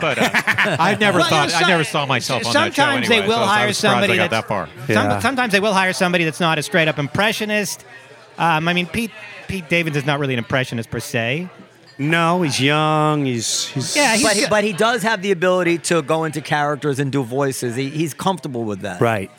But 0.00 0.18
uh, 0.18 0.30
I 0.34 0.96
never 0.98 1.18
Well, 1.18 1.26
you 1.26 1.30
thought 1.30 1.48
know, 1.60 1.66
I 1.66 1.68
never 1.68 1.84
saw 1.84 2.06
myself 2.06 2.46
on 2.46 2.52
that 2.54 2.72
show 2.74 2.82
sometimes 2.84 3.08
they 3.08 3.20
will 3.20 3.30
so 3.36 3.42
I 3.42 3.46
hire 3.58 3.66
was 3.66 3.76
surprised 3.78 3.94
somebody 4.00 4.12
I 4.14 4.16
got 4.16 4.30
that's- 4.30 4.42
that 4.42 4.48
far. 4.48 4.66
Some, 4.86 5.10
Yeah. 5.10 5.18
sometimes 5.18 5.52
they 5.52 5.60
will 5.60 5.74
hire 5.74 5.92
somebody 5.92 6.24
that's 6.24 6.40
not 6.40 6.58
a 6.58 6.62
straight 6.62 6.88
up 6.88 6.98
impressionist. 6.98 7.84
Um, 8.38 8.68
I 8.68 8.72
mean, 8.72 8.86
Pete 8.86 9.10
Pete 9.48 9.68
Davidson 9.68 10.00
is 10.02 10.06
not 10.06 10.18
really 10.18 10.34
an 10.34 10.38
impressionist 10.38 10.90
per 10.90 11.00
se. 11.00 11.48
No, 11.98 12.42
he's 12.42 12.60
young. 12.60 13.24
He's 13.24 13.66
he's 13.68 13.94
Yeah, 13.94 14.14
he's 14.14 14.22
But 14.24 14.36
he, 14.36 14.46
but 14.48 14.64
he 14.64 14.72
does 14.72 15.02
have 15.04 15.22
the 15.22 15.30
ability 15.30 15.78
to 15.78 16.02
go 16.02 16.24
into 16.24 16.40
characters 16.40 16.98
and 16.98 17.12
do 17.12 17.22
voices. 17.22 17.76
He, 17.76 17.88
he's 17.90 18.12
comfortable 18.14 18.64
with 18.64 18.80
that. 18.80 19.00
right, 19.00 19.30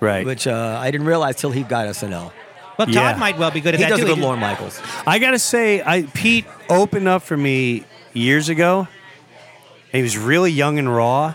right. 0.00 0.26
Which 0.26 0.46
uh, 0.48 0.78
I 0.80 0.90
didn't 0.90 1.06
realize 1.06 1.36
till 1.36 1.52
he 1.52 1.62
got 1.62 1.86
SNL. 1.86 2.32
Well, 2.78 2.86
Todd 2.86 2.94
Yeah. 2.94 3.16
might 3.16 3.38
well 3.38 3.50
be 3.52 3.60
good 3.60 3.74
at 3.74 3.78
He 3.80 3.84
that 3.84 3.90
does 3.90 3.98
too. 4.00 4.06
a 4.06 4.08
good 4.08 4.16
He- 4.18 4.22
Lorne 4.24 4.40
Michaels. 4.40 4.80
I 5.06 5.18
gotta 5.20 5.38
say, 5.38 5.82
I 5.84 6.02
Pete 6.02 6.46
opened 6.68 7.06
up 7.06 7.22
for 7.22 7.36
me 7.36 7.84
years 8.12 8.48
ago. 8.48 8.88
He 9.92 10.02
was 10.02 10.16
really 10.18 10.50
young 10.50 10.78
and 10.78 10.92
raw, 10.92 11.34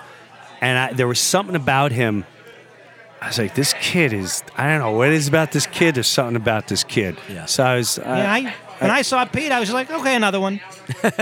and 0.61 0.78
I, 0.78 0.93
there 0.93 1.07
was 1.07 1.20
something 1.20 1.55
about 1.55 1.91
him. 1.93 2.26
I 3.26 3.30
was 3.30 3.39
like, 3.39 3.55
this 3.55 3.73
kid 3.82 4.13
is. 4.13 4.43
I 4.55 4.67
don't 4.67 4.80
know 4.82 4.91
what 4.91 5.07
it 5.07 5.15
is 5.15 5.28
about 5.28 5.51
this 5.51 5.65
kid. 5.65 5.95
There's 5.95 6.05
something 6.05 6.36
about 6.36 6.67
this 6.67 6.84
kid. 6.84 7.17
Yeah. 7.28 7.45
So 7.45 7.63
I 7.63 7.76
was. 7.76 7.97
Yeah, 7.97 8.34
I, 8.34 8.53
when 8.78 8.91
I 8.91 9.01
saw 9.01 9.26
Pete, 9.26 9.51
I 9.51 9.59
was 9.59 9.73
like, 9.73 9.89
okay, 9.89 10.15
another 10.15 10.39
one. 10.39 10.61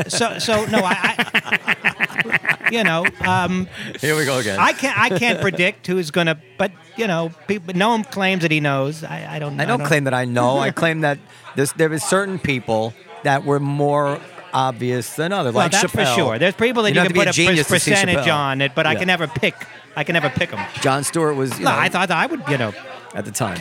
so, 0.10 0.38
so 0.38 0.66
no, 0.66 0.80
I, 0.84 1.16
I 1.34 2.68
you 2.74 2.84
know, 2.84 3.06
um, 3.26 3.70
Here 4.02 4.18
we 4.18 4.26
go 4.26 4.40
again. 4.40 4.60
I 4.60 4.74
can't, 4.74 5.00
I 5.00 5.18
can't 5.18 5.40
predict 5.40 5.88
who's 5.88 6.12
gonna, 6.12 6.42
but 6.58 6.74
you 6.98 7.08
know, 7.08 7.32
people, 7.48 7.74
no 7.74 7.92
one 7.92 8.04
claims 8.04 8.42
that 8.42 8.52
he 8.52 8.60
knows. 8.60 9.06
I, 9.06 9.36
I 9.36 9.40
don't. 9.40 9.56
Know. 9.56 9.64
I 9.64 9.66
don't 9.66 9.86
claim 9.86 10.04
that 10.04 10.14
I 10.14 10.26
know. 10.26 10.58
I 10.58 10.72
claim 10.82 11.02
that 11.02 11.20
this, 11.56 11.72
there 11.72 11.94
is 11.94 12.04
certain 12.04 12.38
people 12.38 12.94
that 13.24 13.46
were 13.46 13.62
more 13.62 14.20
obvious 14.52 15.16
than 15.16 15.32
others. 15.32 15.54
Well, 15.54 15.64
like 15.64 15.72
that's 15.72 15.86
Chappelle. 15.86 16.16
for 16.16 16.20
sure. 16.20 16.40
There's 16.40 16.56
people 16.56 16.84
that 16.84 16.94
You 16.94 17.02
you, 17.02 17.08
can 17.08 17.16
put 17.16 17.28
a, 17.28 17.30
a 17.30 17.34
genius 17.34 17.68
to 17.68 17.80
see 17.80 17.92
percentage 17.92 18.28
on 18.28 18.60
it, 18.62 18.76
but 18.76 18.86
I 18.86 18.96
can 18.96 19.08
never 19.08 19.28
pick. 19.28 19.56
I 19.96 20.04
can 20.04 20.14
never 20.14 20.30
pick 20.30 20.52
them. 20.52 20.66
Jon 20.82 21.04
Stewart 21.04 21.36
was. 21.36 21.58
You 21.60 21.66
No, 21.66 21.72
know, 21.72 21.78
I 21.80 21.90
thought 21.90 22.10
I 22.12 22.26
would, 22.26 22.42
you 22.48 22.58
know. 22.58 22.74
at 23.14 23.26
the 23.26 23.32
time. 23.32 23.60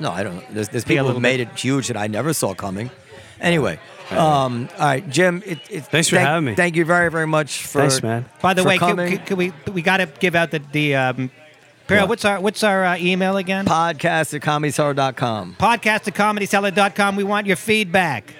No, 0.00 0.10
I 0.10 0.22
don't. 0.22 0.36
know. 0.36 0.42
There's, 0.50 0.68
there's 0.68 0.84
people 0.84 1.04
who 1.04 1.08
little 1.08 1.20
made 1.20 1.40
it 1.40 1.48
huge 1.58 1.88
that 1.88 1.96
I 1.96 2.06
never 2.06 2.32
saw 2.32 2.54
coming. 2.54 2.90
Anyway, 3.40 3.78
um, 4.10 4.68
all 4.78 4.86
right, 4.86 5.08
Jim. 5.10 5.42
It, 5.44 5.58
it, 5.70 5.84
Thanks 5.86 6.08
for 6.08 6.16
thank, 6.16 6.26
having 6.28 6.44
me. 6.46 6.54
Thank 6.54 6.76
you 6.76 6.84
very, 6.84 7.10
very 7.10 7.26
much 7.26 7.64
for. 7.66 7.80
Thanks, 7.80 8.02
man. 8.02 8.24
By 8.40 8.54
the 8.54 8.64
way, 8.64 8.78
can, 8.78 8.96
can, 8.96 9.18
can 9.18 9.36
we 9.36 9.52
we 9.72 9.82
got 9.82 9.98
to 9.98 10.06
give 10.20 10.34
out 10.34 10.50
the 10.50 10.60
the. 10.72 10.94
Um, 10.96 11.30
Peril, 11.86 12.04
What? 12.04 12.08
what's 12.10 12.24
our 12.24 12.40
what's 12.40 12.62
our 12.62 12.84
uh, 12.84 12.96
email 12.96 13.36
again? 13.36 13.66
podcast 13.66 14.32
at 14.32 14.40
comedycellar.com. 14.40 15.56
Podcast 15.58 16.08
at 16.08 16.14
comedycellar.com. 16.14 17.16
We 17.16 17.24
want 17.24 17.46
your 17.46 17.56
feedback. 17.56 18.32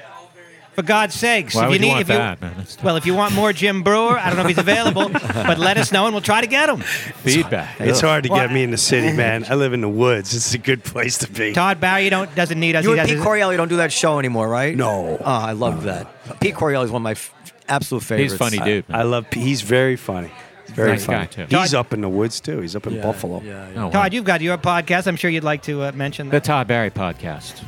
For 0.74 0.82
God's 0.82 1.14
sakes. 1.14 1.54
Why 1.54 1.64
if 1.64 1.68
would 1.68 1.74
you 1.74 1.80
need, 1.82 1.88
want 1.88 2.00
if 2.00 2.08
you, 2.08 2.14
that, 2.14 2.40
man? 2.40 2.50
That's- 2.56 2.82
Well, 2.82 2.96
if 2.96 3.06
you 3.06 3.14
want 3.14 3.32
more 3.34 3.52
Jim 3.52 3.82
Breuer, 3.82 4.18
I 4.18 4.26
don't 4.26 4.36
know 4.36 4.42
if 4.42 4.48
he's 4.48 4.58
available, 4.58 5.08
but 5.10 5.58
let 5.58 5.76
us 5.76 5.92
know 5.92 6.06
and 6.06 6.14
we'll 6.14 6.20
try 6.22 6.40
to 6.40 6.46
get 6.48 6.68
him. 6.68 6.80
Feedback. 6.80 7.80
It's 7.80 8.00
hard 8.00 8.24
to 8.24 8.30
Well, 8.30 8.40
get 8.40 8.52
me 8.52 8.62
in 8.64 8.70
the 8.72 8.76
city, 8.76 9.12
man. 9.16 9.44
I 9.48 9.54
live 9.54 9.72
in 9.72 9.80
the 9.80 9.88
woods. 9.88 10.34
It's 10.34 10.52
a 10.54 10.58
good 10.58 10.82
place 10.82 11.18
to 11.18 11.30
be. 11.30 11.52
Todd 11.52 11.80
Barry 11.80 12.10
don't 12.10 12.34
doesn't 12.34 12.58
need 12.58 12.74
us. 12.76 12.84
You 12.84 12.92
He 12.94 12.98
and 12.98 13.06
does 13.08 13.14
Pete 13.16 13.18
his- 13.18 13.26
Corielli 13.26 13.56
don't 13.56 13.68
do 13.68 13.76
that 13.76 13.92
show 13.92 14.18
anymore, 14.18 14.48
right? 14.48 14.76
No. 14.76 15.16
Oh, 15.20 15.24
I 15.24 15.52
love 15.52 15.84
that. 15.84 16.08
Pete 16.40 16.54
Correale 16.56 16.82
is 16.84 16.90
one 16.90 17.02
of 17.02 17.04
my 17.04 17.12
f- 17.12 17.32
absolute 17.68 18.02
favorites. 18.02 18.32
He's 18.32 18.38
funny 18.38 18.58
dude. 18.58 18.84
I 18.90 19.02
love. 19.04 19.26
He's 19.32 19.62
very 19.62 19.96
funny. 19.96 20.30
Very 20.68 20.92
Nice 20.92 21.04
funny. 21.04 21.18
guy, 21.26 21.44
too. 21.44 21.56
He's 21.58 21.74
up 21.74 21.92
in 21.92 22.00
the 22.00 22.08
woods 22.08 22.40
too. 22.40 22.60
He's 22.60 22.74
up 22.74 22.86
in 22.86 22.94
Yeah, 22.94 23.02
Buffalo. 23.02 23.42
Yeah, 23.42 23.68
yeah. 23.70 23.80
Oh, 23.82 23.84
wow. 23.86 23.90
Todd, 23.92 24.12
you've 24.14 24.24
got 24.24 24.40
your 24.40 24.56
podcast. 24.58 25.06
I'm 25.06 25.14
sure 25.16 25.30
you'd 25.30 25.44
like 25.44 25.62
to 25.64 25.82
uh, 25.82 25.92
mention 25.92 26.30
The. 26.30 26.40
Todd 26.40 26.66
Barry 26.66 26.90
podcast. 26.90 27.62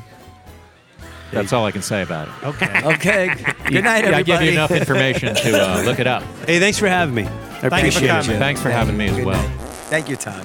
That's 1.32 1.52
all 1.52 1.64
I 1.66 1.72
can 1.72 1.82
say 1.82 2.02
about 2.02 2.28
it. 2.28 2.34
Okay. 2.44 2.82
Okay. 2.96 3.26
Good 3.68 3.84
night, 3.84 4.04
Yeah, 4.04 4.16
I 4.16 4.22
give 4.22 4.40
you 4.42 4.52
enough 4.52 4.70
information 4.70 5.34
to 5.34 5.60
uh, 5.60 5.82
look 5.82 5.98
it 5.98 6.06
up. 6.06 6.22
Hey, 6.46 6.58
thanks 6.60 6.78
for 6.78 6.88
having 6.88 7.14
me. 7.14 7.24
I 7.24 7.28
you 7.28 7.60
for 7.60 7.66
appreciate 7.66 8.08
coming. 8.08 8.30
you. 8.32 8.38
Thanks 8.38 8.60
for 8.62 8.70
having 8.70 8.96
me 8.96 9.06
as 9.08 9.16
Good 9.16 9.26
well. 9.26 9.42
night. 9.48 9.60
Thank 9.90 10.08
you, 10.08 10.16
Todd. 10.16 10.44